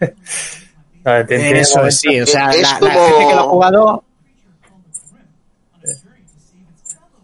Eso 1.04 1.78
momentos- 1.78 1.94
sí, 2.00 2.20
o 2.20 2.26
sea, 2.26 2.50
Es 2.50 2.62
la, 2.62 2.90
gente 2.90 3.26
que 3.28 3.34
lo 3.34 3.40
ha 3.40 3.44
jugado. 3.44 4.04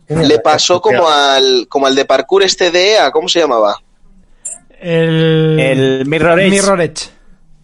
Le 0.08 0.38
pasó 0.38 0.80
como 0.80 1.08
al, 1.08 1.66
como 1.68 1.86
al 1.86 1.94
de 1.94 2.04
parkour 2.04 2.42
este 2.42 2.70
de 2.70 2.92
EA, 2.92 3.10
¿cómo 3.10 3.28
se 3.28 3.40
llamaba? 3.40 3.76
El, 4.84 5.58
El 5.60 6.06
Mirror 6.06 6.40
Edge. 6.40 6.50
Mirror 6.50 6.80
Edge. 6.82 7.08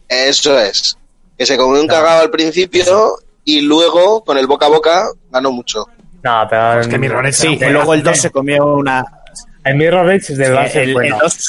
Eso 0.09 0.59
es. 0.59 0.97
Que 1.37 1.45
se 1.47 1.57
comió 1.57 1.81
un 1.81 1.87
cagado 1.87 2.23
al 2.23 2.31
principio 2.31 3.17
y 3.45 3.61
luego, 3.61 4.25
con 4.25 4.39
el 4.39 4.47
boca 4.47 4.67
a 4.67 4.69
boca, 4.71 5.09
ganó 5.31 5.51
mucho. 5.53 5.87
No, 6.23 6.47
pero. 6.49 6.81
Es 6.81 6.89
que 6.89 6.99
Mirror 6.99 7.27
Edge 7.27 7.33
Sí, 7.37 7.49
y 7.55 7.59
luego 7.59 7.95
el 7.95 8.01
juegazo, 8.03 8.11
2 8.11 8.19
se 8.21 8.31
comió 8.31 8.67
una. 8.75 9.05
El 9.65 9.77
Mirror 9.77 10.11
Edge 10.13 10.35
de 10.35 10.47
Sí, 10.47 10.53
base 10.53 10.83
es 10.83 10.89
el, 10.89 10.95
bueno. 10.95 11.15
el 11.17 11.21
2. 11.21 11.49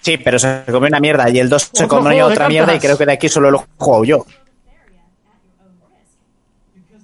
Sí, 0.00 0.16
pero 0.18 0.38
se 0.38 0.62
comió 0.70 0.88
una 0.88 1.00
mierda. 1.00 1.30
Y 1.30 1.38
el 1.38 1.48
2 1.48 1.70
se 1.72 1.86
comió 1.88 2.02
juego 2.10 2.28
de 2.28 2.32
otra 2.34 2.48
mierda. 2.48 2.74
Y 2.74 2.78
creo 2.78 2.96
que 2.98 3.06
de 3.06 3.12
aquí 3.12 3.28
solo 3.28 3.50
lo 3.50 3.58
he 3.60 3.64
jugado 3.76 4.04
yo. 4.04 4.26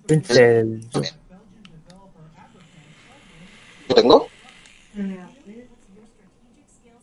El- 0.09 0.81
¿Lo 3.89 3.95
tengo? 3.95 4.29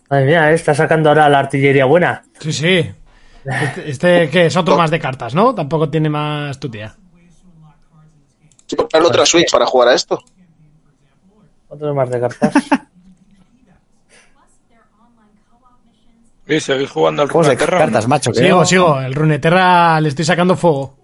Madre 0.10 0.26
mía, 0.26 0.52
¿eh? 0.52 0.54
está 0.54 0.74
sacando 0.74 1.10
ahora 1.10 1.28
la 1.30 1.40
artillería 1.40 1.86
buena. 1.86 2.24
Sí, 2.40 2.54
sí. 2.54 2.92
Este, 3.46 3.90
este, 3.90 4.30
¿qué? 4.30 4.46
Es 4.48 4.56
otro 4.56 4.78
más 4.78 4.92
de 4.92 5.00
cartas, 5.00 5.34
¿no? 5.34 5.54
Tampoco 5.56 5.90
tiene 5.90 6.10
más 6.10 6.60
tu 6.60 6.70
tía. 6.70 6.96
Sí, 8.66 8.76
comprar 8.76 9.04
otra 9.04 9.26
Switch 9.26 9.52
para 9.52 9.66
jugar 9.66 9.90
a 9.90 9.94
esto. 9.94 10.22
Otro 11.70 11.94
más 11.96 12.10
de 12.10 12.20
cartas. 12.20 12.54
Sí, 16.48 16.62
seguís 16.62 16.90
jugando 16.90 17.24
al 17.24 17.28
Runeterra, 17.28 17.78
cartas, 17.78 18.06
¿no? 18.06 18.08
macho. 18.10 18.32
que 18.32 18.40
Sigo, 18.40 18.60
no. 18.60 18.66
sigo. 18.66 19.02
El 19.02 19.14
Runeterra 19.14 20.00
le 20.00 20.08
estoy 20.08 20.24
sacando 20.24 20.56
fuego. 20.56 20.96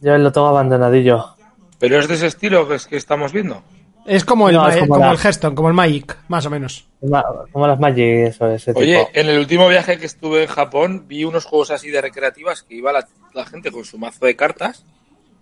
Yo 0.00 0.18
lo 0.18 0.32
tengo 0.32 0.48
abandonadillo. 0.48 1.36
Pero 1.78 2.00
es 2.00 2.08
de 2.08 2.14
ese 2.14 2.26
estilo 2.26 2.66
que, 2.66 2.74
es 2.74 2.86
que 2.88 2.96
estamos 2.96 3.32
viendo. 3.32 3.62
Es 4.06 4.24
como 4.24 4.48
el, 4.48 4.54
No, 4.54 4.68
es 4.68 4.76
como 4.76 4.88
como 4.94 5.00
la- 5.06 5.12
el 5.12 5.18
Hearthstone, 5.18 5.54
como 5.54 5.68
el 5.68 5.74
Magic, 5.74 6.16
más 6.28 6.46
o 6.46 6.50
menos. 6.50 6.86
Como 7.52 7.66
las 7.66 7.78
Magic, 7.80 8.04
eso, 8.28 8.48
ese 8.50 8.72
Oye, 8.74 8.98
tipo. 8.98 9.10
en 9.14 9.28
el 9.28 9.38
último 9.38 9.68
viaje 9.68 9.98
que 9.98 10.06
estuve 10.06 10.42
en 10.44 10.48
Japón 10.48 11.04
vi 11.08 11.24
unos 11.24 11.44
juegos 11.44 11.70
así 11.70 11.90
de 11.90 12.00
recreativas 12.00 12.62
que 12.62 12.74
iba 12.76 12.92
la, 12.92 13.06
la 13.34 13.44
gente 13.46 13.70
con 13.72 13.84
su 13.84 13.98
mazo 13.98 14.24
de 14.26 14.36
cartas, 14.36 14.84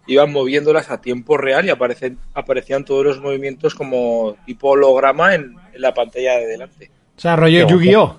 iban 0.07 0.33
moviéndolas 0.33 0.91
a 0.91 1.01
tiempo 1.01 1.37
real 1.37 1.65
y 1.67 1.71
aparecen, 1.71 2.19
aparecían 2.35 2.85
todos 2.85 3.05
los 3.05 3.21
movimientos 3.21 3.75
como 3.75 4.37
tipo 4.47 4.71
holograma 4.71 5.35
en, 5.35 5.57
en 5.73 5.81
la 5.81 5.93
pantalla 5.95 6.39
de 6.39 6.47
delante. 6.47 6.91
O 7.17 7.21
sea, 7.21 7.37
rollo 7.37 7.67
Yu-Gi-Oh! 7.69 8.17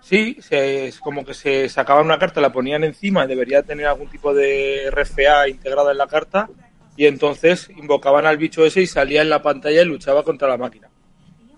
Sí, 0.00 0.36
se- 0.40 0.88
es 0.88 0.98
como 1.00 1.24
que 1.24 1.32
se 1.34 1.68
sacaban 1.68 2.04
una 2.04 2.18
carta, 2.18 2.40
la 2.40 2.52
ponían 2.52 2.84
encima, 2.84 3.26
debería 3.26 3.62
tener 3.62 3.86
algún 3.86 4.08
tipo 4.08 4.34
de 4.34 4.90
RFA 4.90 5.48
integrada 5.48 5.92
en 5.92 5.98
la 5.98 6.06
carta 6.06 6.48
y 6.96 7.06
entonces 7.06 7.70
invocaban 7.76 8.26
al 8.26 8.36
bicho 8.36 8.64
ese 8.64 8.82
y 8.82 8.86
salía 8.86 9.22
en 9.22 9.30
la 9.30 9.42
pantalla 9.42 9.82
y 9.82 9.84
luchaba 9.84 10.22
contra 10.22 10.48
la 10.48 10.56
máquina. 10.56 10.88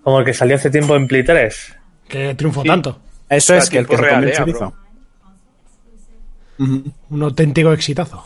Como 0.02 0.20
el 0.20 0.24
que 0.24 0.32
salió 0.34 0.56
hace 0.56 0.70
tiempo 0.70 0.94
en 0.96 1.06
Play 1.06 1.24
3. 1.24 1.76
Que 2.08 2.34
triunfó 2.34 2.62
Sí. 2.62 2.68
tanto. 2.68 3.00
Eso 3.28 3.54
es 3.54 3.68
que 3.68 3.78
el 3.78 3.86
que 3.86 3.96
se 3.96 4.02
comió 4.02 4.20
real, 4.20 4.48
eh. 4.48 4.70
Un 6.58 7.22
auténtico 7.22 7.72
exitazo. 7.72 8.24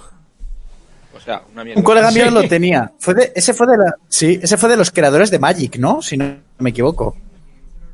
O 1.15 1.21
sea, 1.21 1.43
una 1.53 1.65
mierda. 1.65 1.81
Un 1.81 1.85
colega 1.85 2.11
mío 2.11 2.27
Sí. 2.29 2.35
lo 2.35 2.43
tenía. 2.49 2.93
Fue 2.99 3.15
de, 3.15 3.33
ese 3.35 3.53
fue 3.55 3.67
de 3.67 3.77
la, 3.77 3.95
sí, 4.09 4.39
ese 4.43 4.57
fue 4.57 4.69
de 4.69 4.77
los 4.77 4.91
creadores 4.91 5.31
de 5.31 5.39
Magic, 5.39 5.77
¿no? 5.79 6.01
Si 6.01 6.17
no 6.17 6.37
me 6.59 6.71
equivoco. 6.71 7.17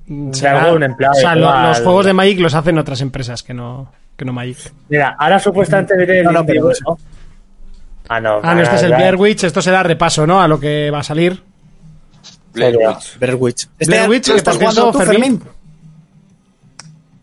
Empleado 0.08 0.76
o 0.76 1.14
sea, 1.14 1.34
de 1.34 1.40
lo- 1.40 1.46
jugar 1.48 1.68
los 1.68 1.78
al- 1.78 1.84
juegos 1.84 2.06
de 2.06 2.12
Magic 2.12 2.38
los 2.38 2.54
hacen 2.54 2.78
otras 2.78 3.00
empresas 3.00 3.42
que 3.42 3.54
no, 3.54 3.92
que 4.16 4.24
no 4.24 4.32
Magic. 4.32 4.58
Mira, 4.88 5.16
ahora 5.18 5.38
supuestamente 5.40 5.96
viene 5.96 6.18
el 6.18 6.24
No, 6.24 6.32
no, 6.32 6.40
indie, 6.40 6.54
pero- 6.60 6.72
¿no? 6.86 6.98
Ah, 8.08 8.20
no. 8.20 8.40
Ah, 8.42 8.54
no, 8.54 8.62
este 8.62 8.76
es 8.76 8.82
el 8.82 8.94
Blair 8.94 9.16
Witch, 9.16 9.44
esto 9.44 9.60
será 9.60 9.82
repaso, 9.82 10.26
¿no? 10.26 10.40
A 10.40 10.48
lo 10.48 10.60
que 10.60 10.90
va 10.90 11.00
a 11.00 11.02
salir. 11.02 11.42
Blair. 12.52 12.76
Witch. 12.76 13.18
Blair 13.18 13.34
Witch. 13.34 13.68
Este 13.78 13.86
Blair 13.86 14.08
Witch, 14.08 14.28
¿lo 14.28 14.34
que 14.34 14.38
estás 14.38 14.56
jugando 14.56 14.92
tú, 14.92 14.98
Fermín. 14.98 15.42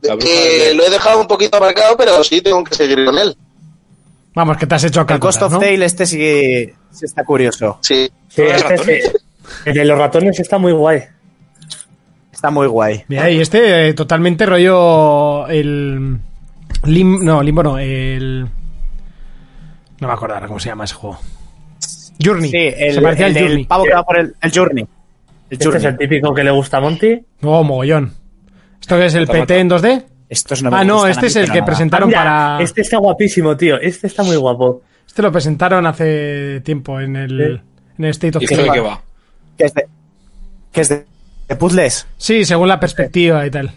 Eh, 0.04 0.74
lo 0.76 0.86
he 0.86 0.90
dejado 0.90 1.22
un 1.22 1.28
poquito 1.28 1.58
aparcado, 1.58 1.96
pero 1.98 2.24
sí 2.24 2.42
tengo 2.42 2.64
que 2.64 2.76
seguir 2.76 3.06
con 3.06 3.18
él. 3.18 3.36
Vamos, 4.36 4.58
que 4.58 4.68
te 4.68 4.76
has 4.76 4.84
hecho 4.84 5.02
El 5.02 5.20
Ghost 5.20 5.40
calcular, 5.40 5.44
of 5.44 5.52
¿no? 5.54 5.60
Tale 5.60 5.86
este 5.86 6.06
sí, 6.06 6.74
sí 6.92 7.06
está 7.06 7.24
curioso. 7.24 7.78
Sí. 7.82 8.10
Sí, 8.28 8.42
¿Los 8.42 8.72
este. 8.72 9.12
El 9.66 9.74
de 9.74 9.86
los 9.86 9.98
ratones 9.98 10.40
está 10.40 10.58
muy 10.58 10.72
guay. 10.72 11.04
Está 12.32 12.50
muy 12.50 12.68
guay. 12.68 13.04
Mira, 13.08 13.30
y 13.30 13.40
este 13.40 13.90
eh, 13.90 13.94
totalmente 13.94 14.46
rollo 14.46 15.48
el 15.48 16.20
lim, 16.86 17.24
no, 17.24 17.42
limbo 17.42 17.64
no, 17.64 17.78
el 17.78 18.48
no 20.04 20.08
me 20.10 20.14
acuerdo 20.14 20.36
ahora 20.36 20.48
cómo 20.48 20.60
se 20.60 20.70
llama 20.70 20.84
ese 20.84 20.94
juego. 20.96 21.20
Journey. 22.24 22.52
Sí, 22.52 22.58
el, 22.58 22.94
se 22.96 23.02
parecía 23.02 23.28
el 23.28 23.38
Journey. 23.40 23.66
pavo 23.66 23.84
que 23.86 23.94
va 23.94 24.04
por 24.04 24.18
el, 24.20 24.36
el 24.42 24.52
Journey. 24.54 24.84
El 24.84 24.88
Este 25.50 25.66
Journey. 25.66 25.80
es 25.80 25.86
el 25.86 25.98
típico 25.98 26.34
que 26.34 26.44
le 26.44 26.52
gusta 26.52 26.78
a 26.78 26.82
Monty. 26.82 27.26
Oh, 27.42 27.64
mogollón. 27.64 28.14
¿Esto 28.80 28.98
qué 28.98 29.06
es 29.06 29.16
el 29.16 29.28
PT 29.28 29.60
en 29.60 29.70
2D? 29.70 30.04
Estos 30.30 30.64
no 30.64 30.72
me 30.72 30.78
ah, 30.78 30.84
no, 30.84 31.08
este 31.08 31.28
es 31.28 31.36
el 31.36 31.46
que 31.46 31.60
nada. 31.60 31.66
presentaron 31.66 32.08
Ah, 32.08 32.08
mira, 32.10 32.24
para 32.24 32.62
Este 32.64 32.82
está 32.82 32.98
guapísimo, 32.98 33.56
tío. 33.58 33.80
Este 33.80 34.08
está 34.08 34.24
muy 34.24 34.36
guapo. 34.36 34.82
este 35.08 35.22
lo 35.22 35.32
presentaron 35.32 35.86
hace 35.86 36.62
tiempo 36.62 37.00
en 37.00 37.16
el 37.16 37.62
en 37.98 38.06
el 38.06 38.12
State 38.12 38.38
of 38.38 38.42
¿Y 38.42 38.46
esto 38.46 38.58
de 38.58 38.64
Play. 38.64 38.74
qué 38.74 38.80
va? 38.80 39.02
¿Qué 39.58 39.66
es 39.66 39.74
de, 39.74 39.86
qué 40.72 40.82
es 40.82 40.90
de, 40.90 41.06
de 41.48 41.56
puzzles? 41.56 42.08
Sí, 42.18 42.46
según 42.46 42.68
la 42.68 42.80
perspectiva 42.80 43.46
y 43.46 43.52
tal. 43.52 43.72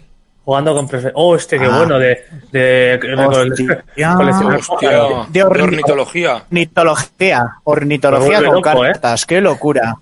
Jugando 0.47 0.73
con 0.73 0.87
Oh, 1.15 1.35
este 1.35 1.59
qué 1.59 1.65
Ah. 1.65 1.77
bueno 1.77 1.99
de, 1.99 2.23
de, 2.53 2.59
de- 2.97 3.15
Hostia. 3.17 3.83
coleccionar 4.15 4.59
Hostia, 4.61 4.99
cosas. 4.99 5.33
de 5.33 5.39
de 5.39 5.45
orni- 5.45 5.61
ornitología. 5.63 6.35
Ornitología. 6.45 7.45
Ornitología 7.65 8.43
con 8.45 8.57
¿eh? 8.59 8.61
cartas. 8.61 9.25
¡Qué 9.25 9.41
locura! 9.41 9.97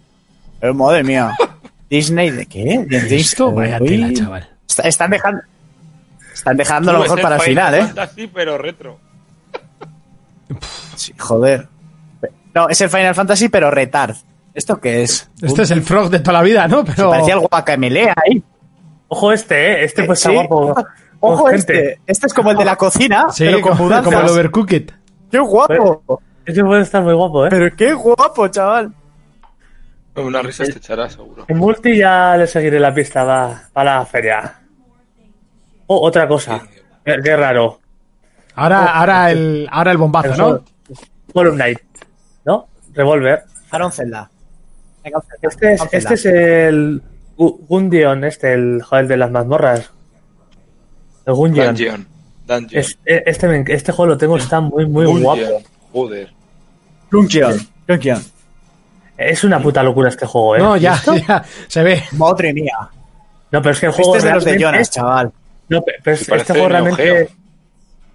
Eh, 0.61 0.71
madre 0.71 1.03
mía. 1.03 1.31
Disney, 1.89 2.29
¿de 2.29 2.45
qué? 2.45 2.85
¿De 2.87 2.99
Disney? 3.01 3.21
Esto, 3.21 3.51
vaya 3.53 3.79
tela, 3.79 4.13
chaval. 4.13 4.47
Está- 4.69 4.83
están 4.87 5.09
dejando... 5.09 5.41
Están 6.31 6.57
dejando 6.57 6.93
lo 6.93 6.99
mejor 6.99 7.21
para 7.21 7.35
el 7.37 7.41
final, 7.41 7.73
¿eh? 7.73 7.81
Fantasy, 7.81 8.27
pero 8.27 8.57
retro. 8.59 8.99
Sí, 10.95 11.11
joder. 11.17 11.67
No, 12.53 12.69
es 12.69 12.79
el 12.81 12.89
Final 12.91 13.15
Fantasy, 13.15 13.49
pero 13.49 13.71
retard. 13.71 14.15
¿Esto 14.53 14.79
qué 14.79 15.01
es? 15.01 15.27
Este 15.41 15.63
es 15.63 15.71
el 15.71 15.81
frog 15.81 16.11
de 16.11 16.19
toda 16.19 16.33
la 16.33 16.41
vida, 16.43 16.67
¿no? 16.67 16.85
Pero 16.85 17.09
Parecía 17.09 17.33
el 17.33 17.39
Guacamele 17.39 18.13
ahí. 18.15 18.43
Ojo 19.07 19.31
este, 19.31 19.55
¿eh? 19.55 19.83
Este 19.85 20.03
pues 20.03 20.19
Sí. 20.19 20.29
está 20.29 20.45
guapo. 20.47 20.75
Ojo 21.19 21.49
este. 21.49 21.73
gente. 21.73 21.99
Este 22.07 22.27
es 22.27 22.33
como 22.33 22.51
el 22.51 22.57
de 22.57 22.65
la 22.65 22.75
cocina, 22.77 23.27
sí, 23.31 23.45
pero 23.45 23.61
con 23.61 23.77
como, 23.77 24.19
el 24.19 24.29
Overcooked. 24.29 24.89
¡Qué 25.31 25.39
guapo! 25.39 26.21
Este 26.45 26.63
puede 26.63 26.81
estar 26.81 27.01
muy 27.03 27.13
guapo, 27.13 27.45
¿eh? 27.45 27.49
Pero 27.49 27.75
qué 27.75 27.93
guapo, 27.93 28.47
chaval. 28.47 28.93
Una 30.15 30.41
risa 30.41 30.63
te 30.63 30.71
echará, 30.77 31.09
seguro. 31.09 31.45
En 31.47 31.57
multi 31.57 31.97
ya 31.97 32.37
le 32.37 32.47
seguiré 32.47 32.79
la 32.79 32.93
pista 32.93 33.23
va, 33.23 33.63
para 33.73 33.99
la 33.99 34.05
feria. 34.05 34.59
Oh, 35.87 35.99
otra 36.07 36.27
cosa. 36.27 36.61
Qué, 37.03 37.17
qué 37.21 37.35
raro. 37.35 37.79
Ahora, 38.55 38.85
ahora 38.97 39.31
el 39.31 39.67
ahora 39.69 39.91
el 39.91 39.97
bombazo, 39.97 40.31
El 40.31 40.37
¿no? 40.37 40.63
Hollow 41.33 41.53
Knight. 41.53 41.79
¿No? 42.45 42.67
Revolver. 42.93 43.43
Aaron 43.71 43.91
Zelda. 43.91 44.29
Venga, 45.03 45.19
Este 45.41 45.73
es, 45.73 45.81
este 45.91 46.13
es 46.13 46.25
el 46.25 47.01
Gundion, 47.37 48.23
este, 48.23 48.53
el 48.53 48.81
joder 48.81 49.07
de 49.07 49.17
las 49.17 49.31
mazmorras. 49.31 49.91
El 51.25 51.33
Gundion. 51.33 51.67
Dungeon. 51.75 52.07
Dungeon. 52.47 52.69
Es- 52.81 52.97
eh, 53.05 53.23
este, 53.25 53.63
este 53.73 53.91
juego 53.91 54.11
lo 54.11 54.17
tengo, 54.17 54.37
está 54.37 54.59
muy, 54.61 54.85
muy 54.85 55.05
Dungeon. 55.05 55.23
guapo. 55.23 55.63
Joder. 55.91 56.29
Dungeon. 57.11 57.59
Dungeon. 57.87 58.23
Es 59.17 59.43
una 59.43 59.59
puta 59.61 59.81
locura 59.81 60.09
este 60.09 60.25
juego, 60.25 60.55
¿eh? 60.55 60.59
No, 60.59 60.77
ya, 60.77 60.99
ya, 61.27 61.43
se 61.67 61.83
ve. 61.83 62.03
Madre 62.13 62.53
mía. 62.53 62.73
No, 63.51 63.61
pero 63.61 63.71
es 63.73 63.79
que 63.79 63.85
el 63.87 63.91
juego 63.93 64.15
Este 64.15 64.27
es 64.27 64.31
de 64.31 64.35
los 64.35 64.45
de 64.45 64.59
Jonas, 64.59 64.91
chaval. 64.91 65.31
No, 65.69 65.81
pe- 65.81 65.93
pero 66.03 66.15
es- 66.15 66.27
este 66.29 66.53
juego 66.53 66.67
realmente 66.69 67.03
Geo. 67.03 67.27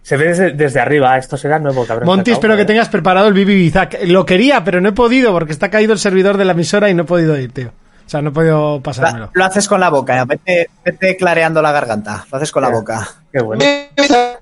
se 0.02 0.16
ve 0.16 0.24
desde, 0.26 0.52
desde 0.52 0.80
arriba. 0.80 1.16
Esto 1.16 1.36
será 1.36 1.58
nuevo, 1.58 1.84
cabrón. 1.86 2.06
Monty, 2.06 2.30
espero 2.32 2.56
que 2.56 2.64
tengas 2.66 2.88
preparado 2.90 3.28
el 3.28 3.34
Bibi 3.34 3.54
Bizac. 3.54 3.98
Lo 4.04 4.24
quería, 4.26 4.62
pero 4.62 4.80
no 4.80 4.90
he 4.90 4.92
podido 4.92 5.32
porque 5.32 5.52
está 5.52 5.70
caído 5.70 5.92
el 5.94 5.98
servidor 5.98 6.36
de 6.36 6.44
la 6.44 6.52
emisora 6.52 6.90
y 6.90 6.94
no 6.94 7.02
he 7.02 7.06
podido 7.06 7.36
ir, 7.38 7.50
tío. 7.52 7.72
O 8.10 8.12
sea, 8.12 8.20
no 8.22 8.30
he 8.30 8.32
podido 8.32 8.74
Lo, 8.78 8.82
pasármelo. 8.82 9.30
lo 9.32 9.44
haces 9.44 9.68
con 9.68 9.78
la 9.78 9.88
boca, 9.88 10.24
vete, 10.24 10.68
vete 10.84 11.16
clareando 11.16 11.62
la 11.62 11.70
garganta. 11.70 12.26
Lo 12.28 12.38
haces 12.38 12.50
con 12.50 12.60
la 12.64 12.68
boca. 12.68 13.08
Qué 13.30 13.40
bueno. 13.40 13.64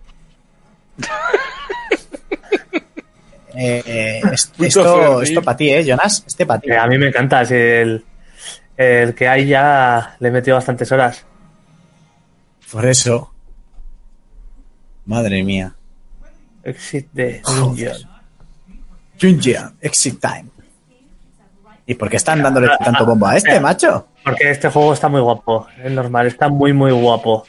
Eh, 3.60 3.82
eh, 3.86 4.20
esto 4.60 5.20
esto 5.20 5.42
para 5.42 5.56
ti, 5.56 5.68
¿eh, 5.68 5.84
Jonas? 5.84 6.22
Este 6.24 6.46
para 6.46 6.60
ti. 6.60 6.70
Eh, 6.70 6.76
a 6.78 6.86
mí 6.86 6.96
me 6.96 7.08
encanta. 7.08 7.44
si 7.44 7.54
el, 7.54 8.04
el 8.76 9.14
que 9.16 9.26
hay 9.26 9.48
ya 9.48 10.14
le 10.20 10.28
he 10.28 10.30
metido 10.30 10.56
bastantes 10.56 10.90
horas. 10.92 11.26
Por 12.70 12.86
eso. 12.86 13.34
Madre 15.06 15.42
mía. 15.42 15.74
Exit 16.62 17.08
de 17.12 17.40
Joder. 17.42 17.96
Junjian, 19.20 19.76
Exit 19.80 20.20
Time. 20.20 20.50
¿Y 21.88 21.94
por 21.94 22.10
qué 22.10 22.16
están 22.18 22.42
dándole 22.42 22.68
tanto 22.84 23.04
bombo 23.06 23.26
a 23.26 23.36
este, 23.36 23.58
macho? 23.58 24.08
Porque 24.22 24.50
este 24.50 24.68
juego 24.68 24.92
está 24.92 25.08
muy 25.08 25.22
guapo. 25.22 25.66
Es 25.82 25.90
normal, 25.90 26.26
está 26.26 26.48
muy, 26.50 26.72
muy 26.74 26.92
guapo. 26.92 27.46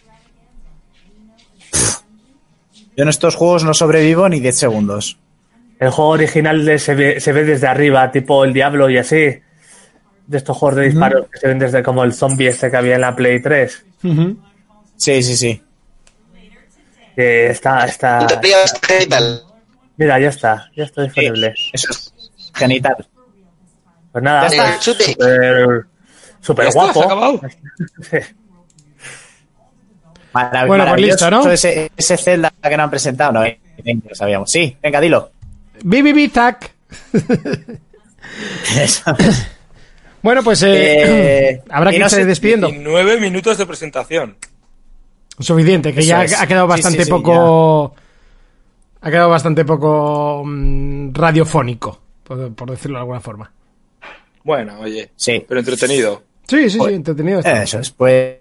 Yo 2.95 3.03
en 3.03 3.09
estos 3.09 3.35
juegos 3.35 3.65
no 3.65 3.73
sobrevivo 3.73 4.27
ni 4.29 4.39
10 4.39 4.57
segundos. 4.57 5.19
El 5.79 5.89
juego 5.91 6.11
original 6.11 6.65
de- 6.65 6.79
se, 6.79 6.95
ve, 6.95 7.19
se 7.19 7.33
ve 7.33 7.43
desde 7.43 7.67
arriba, 7.67 8.11
tipo 8.11 8.43
el 8.45 8.53
Diablo 8.53 8.89
y 8.89 8.97
así. 8.97 9.41
De 10.27 10.37
estos 10.37 10.55
juegos 10.57 10.77
de 10.77 10.85
disparos 10.89 11.27
que 11.31 11.37
se 11.39 11.47
ven 11.47 11.59
desde 11.59 11.83
como 11.83 12.03
el 12.05 12.13
zombie 12.13 12.47
este 12.47 12.71
que 12.71 12.77
había 12.77 12.95
en 12.95 13.01
la 13.01 13.15
Play 13.15 13.41
3. 13.41 13.85
Sí, 14.95 15.21
sí, 15.23 15.35
sí. 15.35 15.61
Que 17.15 17.47
está, 17.49 17.83
está. 17.85 18.25
genital. 18.87 19.41
Mira, 19.97 20.17
ya 20.17 20.29
está, 20.29 20.69
ya 20.77 20.85
está 20.85 21.01
disponible. 21.03 21.53
Eso 21.73 21.91
es 21.91 22.13
genital. 22.53 22.95
Pues 24.11 24.23
nada, 24.23 24.47
Ya 24.47 24.47
está. 24.47 24.63
pues, 24.63 24.83
súper 24.83 25.85
súper 26.41 26.65
¿Ya 26.65 26.69
está? 26.69 26.81
guapo. 26.81 26.93
¿Se 26.93 26.99
ha 26.99 27.05
acabado? 27.05 27.41
Marav- 30.33 30.67
Bueno, 30.67 30.85
pues 30.89 31.01
listo, 31.01 31.31
¿no? 31.31 31.49
Ese, 31.51 31.91
ese 31.97 32.17
Zelda 32.17 32.51
que 32.61 32.77
no 32.77 32.83
han 32.83 32.89
presentado, 32.89 33.31
no, 33.33 33.43
eh, 33.43 33.59
lo 34.07 34.15
sabíamos. 34.15 34.51
Sí, 34.51 34.77
venga, 34.81 35.01
dilo. 35.01 35.31
Bibi 35.83 36.27
tac. 36.29 36.71
Bueno, 40.21 40.43
pues 40.43 40.61
eh, 40.63 41.51
Eh, 41.51 41.61
habrá 41.69 41.91
que 41.91 41.99
no 41.99 42.05
irse 42.05 42.17
sé- 42.17 42.25
despidiendo. 42.25 42.67
19 42.67 43.19
minutos 43.21 43.57
de 43.57 43.65
presentación. 43.65 44.35
Suficiente, 45.39 45.93
que 45.93 46.01
Eso 46.01 46.09
ya 46.09 46.23
es. 46.25 46.39
ha 46.39 46.45
quedado 46.45 46.67
bastante 46.67 46.99
sí, 46.99 47.05
sí, 47.05 47.09
poco. 47.09 47.95
Ha 49.01 49.09
quedado 49.09 49.29
bastante 49.29 49.63
poco 49.63 50.43
radiofónico, 51.13 52.01
por, 52.25 52.53
por 52.53 52.69
decirlo 52.71 52.97
de 52.97 53.01
alguna 53.01 53.21
forma. 53.21 53.49
Bueno, 54.43 54.79
oye, 54.79 55.11
Sí. 55.15 55.43
pero 55.47 55.59
entretenido. 55.59 56.23
Sí, 56.47 56.69
sí, 56.69 56.77
Pues- 56.77 56.89
sí, 56.89 56.95
entretenido. 56.95 57.39
está. 57.39 57.63
Eso 57.63 57.79
es, 57.79 57.91
pues. 57.91 58.37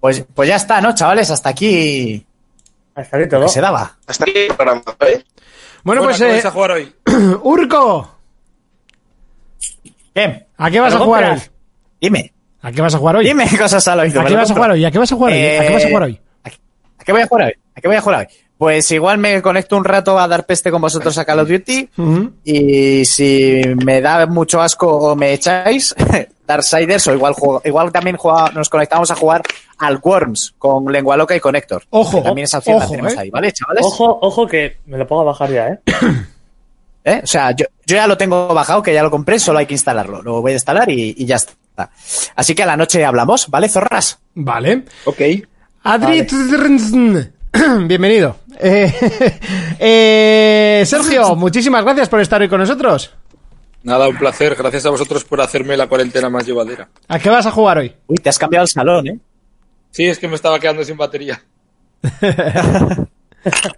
Pues, 0.00 0.24
pues 0.34 0.48
ya 0.48 0.56
está, 0.56 0.80
¿no, 0.80 0.94
chavales? 0.94 1.30
Hasta 1.30 1.50
aquí 1.50 2.24
Hasta 2.94 3.18
lo 3.18 3.28
todo. 3.28 3.48
se 3.48 3.60
daba. 3.60 3.98
Hasta 4.06 4.24
aquí 4.24 4.32
el 4.34 4.54
programa, 4.54 4.82
¿eh? 5.06 5.22
Bueno, 5.84 6.02
pues, 6.02 6.18
¿qué 6.18 6.24
vais 6.24 6.44
eh, 6.44 6.48
a 6.48 6.50
jugar 6.50 6.70
hoy? 6.72 6.92
Urco, 7.42 8.16
¿Qué? 10.14 10.46
¿a 10.56 10.70
qué 10.70 10.80
vas 10.80 10.94
a 10.94 10.98
¿Lo 10.98 11.04
jugar 11.04 11.32
hoy? 11.32 11.40
Dime. 12.00 12.32
¿A 12.62 12.72
qué 12.72 12.80
vas 12.82 12.94
a 12.94 12.98
jugar 12.98 13.16
hoy? 13.16 13.24
Dime 13.26 13.46
cosas 13.58 13.86
al 13.88 14.00
oído. 14.00 14.20
¿A 14.20 14.24
qué 14.26 14.34
vas 14.34 14.50
a 14.50 14.54
jugar 14.54 14.70
hoy? 14.72 14.84
¿A 14.84 14.90
qué 14.90 14.98
vas 14.98 15.12
a 15.12 15.16
jugar 15.16 15.32
hoy? 15.32 15.38
¿A 15.44 15.62
qué 15.62 15.72
vas 15.72 15.84
a 15.84 15.88
jugar 15.88 16.02
hoy? 16.02 16.20
¿A 16.98 17.04
qué 17.04 17.12
voy 17.12 17.22
a 17.22 17.26
jugar 17.26 17.46
hoy? 17.46 17.54
¿A 17.74 17.80
qué 17.80 17.88
voy 17.88 17.96
a 17.96 18.00
jugar 18.00 18.18
hoy? 18.20 18.26
Pues 18.60 18.90
igual 18.90 19.16
me 19.16 19.40
conecto 19.40 19.74
un 19.78 19.84
rato 19.86 20.18
a 20.18 20.28
dar 20.28 20.44
peste 20.44 20.70
con 20.70 20.82
vosotros 20.82 21.16
a 21.16 21.24
Call 21.24 21.38
of 21.40 21.48
Duty. 21.48 21.88
Y 22.44 23.04
si 23.06 23.62
me 23.86 24.02
da 24.02 24.26
mucho 24.26 24.60
asco 24.60 24.86
o 24.86 25.16
me 25.16 25.32
echáis, 25.32 25.94
Darksiders 26.46 27.06
o 27.06 27.14
igual 27.14 27.32
juego, 27.32 27.62
igual 27.64 27.90
también 27.90 28.18
juega- 28.18 28.50
nos 28.50 28.68
conectamos 28.68 29.10
a 29.10 29.14
jugar 29.14 29.40
al 29.78 29.98
Worms 30.02 30.52
con 30.58 30.92
Lengua 30.92 31.16
Loca 31.16 31.34
y 31.34 31.40
Connector. 31.40 31.84
Ojo, 31.88 32.18
Que 32.18 32.22
también 32.24 32.44
esa 32.44 32.58
opción 32.58 32.76
la 32.78 32.84
ojo, 32.84 32.90
tenemos 32.90 33.14
eh. 33.14 33.18
ahí, 33.20 33.30
¿vale, 33.30 33.50
chavales? 33.50 33.82
Ojo, 33.86 34.18
ojo 34.20 34.46
que 34.46 34.76
me 34.84 34.98
lo 34.98 35.06
pongo 35.06 35.22
a 35.22 35.24
bajar 35.26 35.50
ya, 35.50 35.68
¿eh? 35.68 35.78
¿Eh? 37.04 37.20
O 37.24 37.26
sea, 37.26 37.52
yo, 37.52 37.64
yo 37.86 37.96
ya 37.96 38.06
lo 38.06 38.18
tengo 38.18 38.48
bajado, 38.52 38.82
que 38.82 38.92
ya 38.92 39.02
lo 39.02 39.10
compré, 39.10 39.38
solo 39.38 39.58
hay 39.60 39.64
que 39.66 39.72
instalarlo. 39.72 40.20
Lo 40.20 40.42
voy 40.42 40.50
a 40.52 40.56
instalar 40.56 40.90
y, 40.90 41.14
y 41.16 41.24
ya 41.24 41.36
está. 41.36 41.88
Así 42.36 42.54
que 42.54 42.62
a 42.62 42.66
la 42.66 42.76
noche 42.76 43.02
hablamos, 43.06 43.48
¿vale, 43.48 43.70
zorras? 43.70 44.18
Vale. 44.34 44.84
Ok. 45.06 45.20
Adri, 45.84 46.26
bienvenido. 47.86 48.36
Eh, 48.58 48.92
eh, 49.78 50.82
Sergio, 50.86 51.34
muchísimas 51.36 51.84
gracias 51.84 52.08
por 52.08 52.20
estar 52.20 52.40
hoy 52.40 52.48
con 52.48 52.60
nosotros. 52.60 53.14
Nada, 53.82 54.08
un 54.08 54.16
placer. 54.18 54.54
Gracias 54.56 54.84
a 54.86 54.90
vosotros 54.90 55.24
por 55.24 55.40
hacerme 55.40 55.76
la 55.76 55.86
cuarentena 55.88 56.28
más 56.28 56.46
llevadera. 56.46 56.88
¿A 57.08 57.18
qué 57.18 57.30
vas 57.30 57.46
a 57.46 57.50
jugar 57.50 57.78
hoy? 57.78 57.94
Uy, 58.06 58.16
te 58.18 58.28
has 58.28 58.38
cambiado 58.38 58.64
el 58.64 58.68
salón, 58.68 59.06
¿eh? 59.08 59.18
Sí, 59.90 60.06
es 60.06 60.18
que 60.18 60.28
me 60.28 60.34
estaba 60.36 60.58
quedando 60.60 60.84
sin 60.84 60.96
batería. 60.96 61.42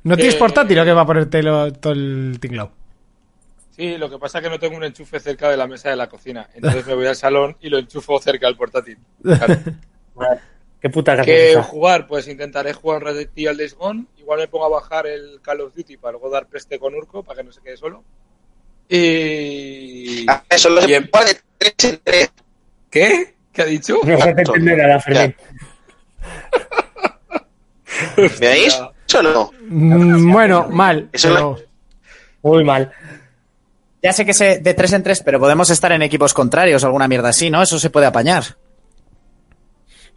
¿No 0.05 0.16
tienes 0.16 0.35
Eh, 0.35 0.39
portátil 0.39 0.78
o 0.81 0.85
qué 0.85 0.93
va 0.93 1.03
a 1.03 1.07
ponerte 1.07 1.43
lo- 1.43 1.73
todo 1.73 1.93
el 1.93 2.36
tinglao? 2.40 2.70
Sí, 3.77 3.97
lo 3.97 4.11
que 4.11 4.19
pasa 4.19 4.39
es 4.39 4.44
que 4.44 4.51
no 4.51 4.59
tengo 4.59 4.77
un 4.77 4.85
enchufe 4.85 5.19
cerca 5.20 5.49
de 5.49 5.57
la 5.57 5.66
mesa 5.66 5.89
de 5.89 5.97
la 5.97 6.09
cocina. 6.09 6.49
Entonces 6.55 6.85
me 6.86 6.94
voy 6.94 7.07
al 7.07 7.16
salón 7.16 7.57
y 7.61 7.69
lo 7.70 7.78
enchufo 7.78 8.19
cerca 8.20 8.47
del 8.47 8.57
portátil. 8.57 8.99
Claro. 10.15 10.40
Qué 10.83 10.91
puta 10.91 11.17
que 11.17 11.23
¿Qué 11.23 11.63
jugar? 11.63 12.09
Pues 12.09 12.27
intentaré 12.27 12.73
jugar 12.73 12.99
un 12.99 13.05
ratito 13.07 13.49
al 13.49 13.57
Days 13.57 13.75
Gone. 13.75 14.07
Igual 14.19 14.41
me 14.41 14.49
pongo 14.49 14.67
a 14.67 14.69
bajar 14.69 15.07
el 15.07 15.41
Call 15.41 15.61
of 15.61 15.75
Duty 15.77 15.97
para 15.97 16.13
luego 16.13 16.29
dar 16.29 16.47
peste 16.49 16.79
con 16.81 16.93
Urco 16.95 17.23
para 17.23 17.39
que 17.39 17.45
no 17.45 17.53
se 17.53 17.61
quede 17.63 17.77
solo. 17.77 18.03
Y... 18.89 20.27
Ah, 20.29 20.43
Eso 20.51 20.69
lo 20.71 20.81
y 20.81 20.89
se 20.89 21.01
de 21.01 21.09
3 21.59 21.75
en 21.85 22.01
3. 22.03 22.33
¿Qué? 22.91 23.35
¿Qué 23.53 23.63
ha 23.63 23.67
dicho? 23.67 23.99
No 24.05 24.19
se 24.21 24.35
te 24.35 24.43
entiende 24.43 24.77
nada, 24.77 25.01
Fermín. 25.01 25.37
¿Me 28.41 28.49
oís? 28.49 28.81
Eso 29.09 29.23
no. 29.23 29.51
Mm, 29.69 30.33
bueno, 30.33 30.69
mal. 30.69 31.09
Eso 31.13 31.29
pero- 31.29 31.59
Muy 32.43 32.65
mal. 32.65 32.91
Ya 34.03 34.13
sé 34.13 34.27
que 34.27 34.35
sé 34.35 34.59
de 34.59 34.75
3 34.75 34.95
en 34.95 35.03
3, 35.05 35.23
pero 35.23 35.39
podemos 35.39 35.71
estar 35.71 35.93
en 35.93 36.03
equipos 36.03 36.35
contrarios 36.35 36.83
o 36.83 36.87
alguna 36.87 37.07
mierda 37.07 37.29
así, 37.29 37.51
¿no? 37.51 37.63
Eso 37.63 37.79
se 37.79 37.91
puede 37.91 38.07
apañar. 38.07 38.57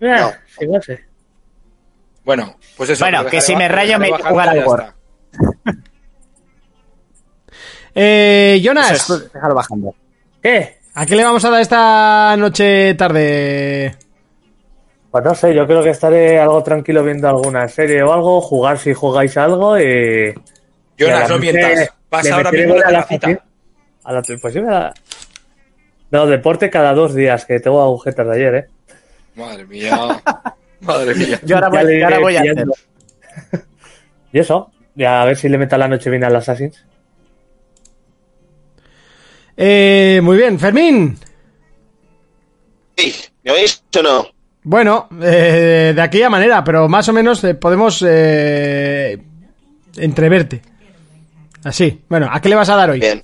Ah, 0.01 0.33
no 0.67 0.81
sé. 0.81 1.05
Bueno, 2.23 2.55
pues 2.77 2.89
eso. 2.89 3.03
Bueno, 3.05 3.23
lo 3.23 3.29
que 3.29 3.39
si 3.41 3.55
me 3.55 3.63
bajar, 3.69 3.75
rayo 3.75 3.99
me 3.99 4.09
a 4.09 4.17
jugar 4.29 4.49
al. 4.49 4.65
Eh, 7.97 8.59
Jonas, 8.63 8.91
Eso 8.91 9.15
es, 9.15 9.31
déjalo 9.33 9.55
bajando. 9.55 9.95
¿Qué? 10.41 10.79
¿a 10.93 11.05
qué 11.05 11.15
le 11.15 11.23
vamos 11.23 11.43
a 11.45 11.49
dar 11.49 11.61
esta 11.61 12.35
noche 12.37 12.93
tarde? 12.95 13.95
Pues 15.11 15.23
no 15.23 15.33
sé, 15.33 15.53
yo 15.55 15.65
creo 15.65 15.81
que 15.81 15.91
estaré 15.91 16.39
algo 16.39 16.61
tranquilo 16.61 17.03
viendo 17.03 17.27
alguna 17.29 17.67
serie 17.69 18.03
o 18.03 18.11
algo, 18.11 18.41
jugar 18.41 18.77
si 18.79 18.93
jugáis 18.93 19.37
algo 19.37 19.79
y... 19.79 20.33
Jonas, 20.97 21.29
no 21.29 21.37
mientas. 21.39 21.79
le 21.79 21.89
Pasa 22.09 22.35
ahora 22.35 22.51
mismo 22.51 22.73
a 22.73 22.77
la 22.77 22.83
la 22.91 23.05
terracita. 23.05 23.27
oficina. 23.27 23.45
A 24.03 24.13
la, 24.13 24.21
pues 24.41 24.53
sí, 24.53 24.59
me 24.61 24.67
da- 24.67 24.93
No, 26.11 26.25
deporte 26.27 26.69
cada 26.69 26.93
dos 26.93 27.13
días, 27.15 27.45
que 27.45 27.59
tengo 27.61 27.81
agujetas 27.81 28.27
de 28.27 28.33
ayer, 28.35 28.55
¿eh? 28.55 28.65
Madre 29.35 29.65
mía. 29.65 30.21
Madre 30.81 31.15
mía. 31.15 31.39
Yo 31.45 31.55
ahora 31.55 31.69
voy, 31.69 32.01
ahora 32.01 32.19
voy 32.19 32.35
a 32.35 32.39
hacer. 32.39 32.53
pillando. 32.53 32.75
Y 34.31 34.39
eso, 34.39 34.71
ya 34.95 35.21
a 35.21 35.25
ver 35.25 35.37
si 35.37 35.49
le 35.49 35.57
meto 35.57 35.77
la 35.77 35.87
noche 35.87 36.09
bien 36.09 36.23
al 36.23 36.35
Assassin's. 36.35 36.85
Eh, 39.57 40.19
muy 40.21 40.37
bien, 40.37 40.59
Fermín. 40.59 41.17
Sí, 42.97 43.13
¿Me 43.43 43.51
oís 43.51 43.83
o 43.97 44.01
no? 44.01 44.27
Bueno, 44.63 45.07
eh, 45.21 45.93
de 45.95 46.01
aquella 46.01 46.29
manera, 46.29 46.63
pero 46.63 46.89
más 46.89 47.07
o 47.07 47.13
menos 47.13 47.43
eh, 47.43 47.53
podemos 47.53 48.03
eh, 48.07 49.21
entreverte. 49.95 50.61
Así. 51.63 52.01
Bueno, 52.09 52.27
¿a 52.31 52.41
qué 52.41 52.49
le 52.49 52.55
vas 52.55 52.69
a 52.69 52.75
dar 52.75 52.89
hoy? 52.89 52.99
Bien. 52.99 53.21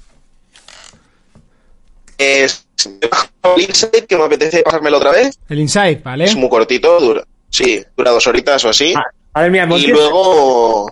Es 2.21 2.67
el 2.87 3.61
Insight, 3.61 4.05
que 4.07 4.17
me 4.17 4.23
apetece 4.25 4.61
pasármelo 4.63 4.97
otra 4.97 5.11
vez. 5.11 5.37
El 5.49 5.59
Insight, 5.59 6.03
¿vale? 6.03 6.25
Es 6.25 6.35
muy 6.35 6.49
cortito, 6.49 6.99
dura, 6.99 7.23
sí, 7.49 7.83
dura 7.97 8.11
dos 8.11 8.27
horitas 8.27 8.63
o 8.65 8.69
así. 8.69 8.93
Ah, 8.95 9.03
madre 9.33 9.49
mía, 9.49 9.65
Monty, 9.65 9.85
y 9.87 9.91
es- 9.91 9.93
luego... 9.93 10.91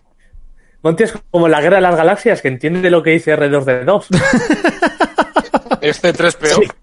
Monty 0.82 1.04
es 1.04 1.14
como 1.30 1.48
la 1.50 1.60
guerra 1.62 1.76
de 1.78 1.82
las 1.82 1.96
galaxias, 1.96 2.42
que 2.42 2.48
entiende 2.48 2.90
lo 2.90 3.04
que 3.04 3.12
dice 3.12 3.36
R2D2. 3.38 4.06
Este 5.82 6.14
3PO. 6.14 6.74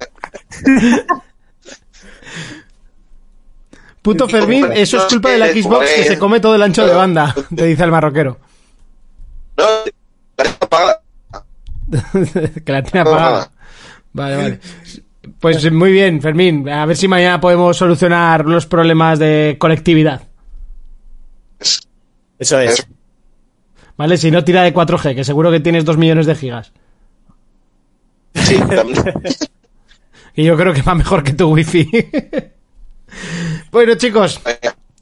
Puto 4.02 4.28
Fermín, 4.28 4.68
eso 4.72 4.98
es 4.98 5.04
culpa 5.04 5.30
de 5.30 5.38
la 5.38 5.48
Xbox 5.48 5.86
que 5.90 6.04
se 6.04 6.18
come 6.18 6.38
todo 6.40 6.54
el 6.54 6.62
ancho 6.62 6.86
de 6.86 6.94
banda, 6.94 7.34
te 7.54 7.64
dice 7.64 7.82
el 7.82 7.90
marroquero. 7.90 8.38
No, 9.56 9.64
la 10.36 10.44
tengo 10.44 10.56
apagada. 10.60 11.02
que 12.64 12.72
la 12.72 12.82
tiene 12.82 13.00
apagada. 13.00 13.50
Vale, 14.16 14.36
vale. 14.36 14.60
Pues 15.40 15.70
muy 15.72 15.90
bien, 15.90 16.22
Fermín. 16.22 16.68
A 16.68 16.86
ver 16.86 16.96
si 16.96 17.08
mañana 17.08 17.40
podemos 17.40 17.76
solucionar 17.76 18.46
los 18.46 18.64
problemas 18.64 19.18
de 19.18 19.56
conectividad. 19.58 20.22
Eso 22.38 22.60
es. 22.60 22.86
¿Vale? 23.96 24.16
Si 24.16 24.30
no, 24.30 24.44
tira 24.44 24.62
de 24.62 24.72
4G, 24.72 25.16
que 25.16 25.24
seguro 25.24 25.50
que 25.50 25.58
tienes 25.58 25.84
2 25.84 25.96
millones 25.98 26.26
de 26.26 26.34
gigas. 26.36 26.72
Sí, 28.34 28.56
también. 28.70 29.12
Y 30.36 30.44
yo 30.44 30.56
creo 30.56 30.72
que 30.72 30.82
va 30.82 30.94
mejor 30.94 31.24
que 31.24 31.32
tu 31.32 31.52
wifi. 31.52 31.90
bueno, 33.72 33.96
chicos, 33.96 34.40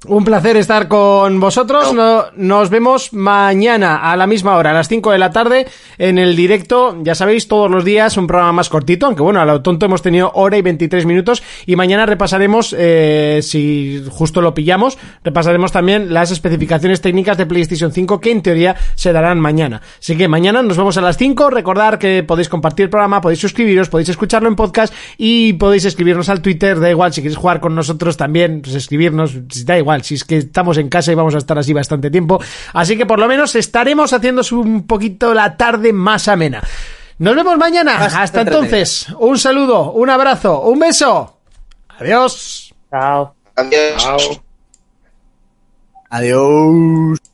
un 0.06 0.24
placer 0.24 0.56
estar 0.56 0.88
con 0.88 1.40
vosotros. 1.40 1.92
No- 1.94 2.24
nos 2.36 2.70
vemos 2.70 3.12
mañana 3.12 3.96
a 3.96 4.16
la 4.16 4.26
misma 4.26 4.56
hora, 4.56 4.70
a 4.70 4.74
las 4.74 4.88
5 4.88 5.12
de 5.12 5.18
la 5.18 5.30
tarde, 5.30 5.66
en 5.98 6.18
el 6.18 6.36
directo. 6.36 6.96
Ya 7.02 7.14
sabéis, 7.14 7.48
todos 7.48 7.70
los 7.70 7.84
días 7.84 8.16
un 8.16 8.26
programa 8.26 8.52
más 8.52 8.68
cortito, 8.68 9.06
aunque 9.06 9.22
bueno, 9.22 9.40
a 9.40 9.44
lo 9.44 9.62
tonto 9.62 9.86
hemos 9.86 10.02
tenido 10.02 10.30
hora 10.34 10.56
y 10.58 10.62
23 10.62 11.06
minutos. 11.06 11.42
Y 11.66 11.76
mañana 11.76 12.06
repasaremos, 12.06 12.74
eh, 12.78 13.40
si 13.42 14.04
justo 14.10 14.40
lo 14.40 14.52
pillamos, 14.54 14.98
repasaremos 15.22 15.72
también 15.72 16.12
las 16.12 16.30
especificaciones 16.30 17.00
técnicas 17.00 17.38
de 17.38 17.46
PlayStation 17.46 17.92
5 17.92 18.20
que 18.20 18.30
en 18.32 18.42
teoría 18.42 18.76
se 18.96 19.12
darán 19.12 19.40
mañana. 19.40 19.80
Así 19.98 20.16
que 20.16 20.28
mañana 20.28 20.62
nos 20.62 20.76
vemos 20.76 20.96
a 20.96 21.00
las 21.00 21.16
5. 21.16 21.50
Recordar 21.50 21.98
que 21.98 22.22
podéis 22.22 22.48
compartir 22.48 22.84
el 22.84 22.90
programa, 22.90 23.20
podéis 23.20 23.40
suscribiros, 23.40 23.88
podéis 23.88 24.08
escucharlo 24.10 24.48
en 24.48 24.56
podcast 24.56 24.92
y 25.16 25.54
podéis 25.54 25.84
escribirnos 25.84 26.28
al 26.28 26.42
Twitter. 26.42 26.78
Da 26.80 26.90
igual, 26.90 27.12
si 27.12 27.22
queréis 27.22 27.38
jugar 27.38 27.60
con 27.60 27.74
nosotros 27.74 28.16
también, 28.16 28.60
pues 28.62 28.74
escribirnos, 28.74 29.32
da 29.64 29.78
igual 29.78 29.93
normal, 29.94 30.04
si 30.04 30.14
es 30.14 30.24
que 30.24 30.38
estamos 30.38 30.78
en 30.78 30.88
casa 30.88 31.12
y 31.12 31.14
vamos 31.14 31.34
a 31.34 31.38
estar 31.38 31.58
así 31.58 31.72
bastante 31.72 32.10
tiempo. 32.10 32.40
Así 32.72 32.96
que 32.96 33.06
por 33.06 33.18
lo 33.18 33.28
menos 33.28 33.54
estaremos 33.54 34.12
haciéndose 34.12 34.54
un 34.54 34.86
poquito 34.86 35.34
la 35.34 35.56
tarde 35.56 35.92
más 35.92 36.28
amena. 36.28 36.62
Nos 37.18 37.36
vemos 37.36 37.56
mañana. 37.58 37.96
Hasta 38.04 38.40
entretenida. 38.40 38.58
entonces, 38.58 39.06
un 39.18 39.38
saludo, 39.38 39.92
un 39.92 40.10
abrazo, 40.10 40.62
un 40.62 40.78
beso. 40.78 41.38
Adiós. 41.98 42.74
Chao. 42.90 43.34
Adiós. 43.56 44.40
Adiós. 46.10 47.33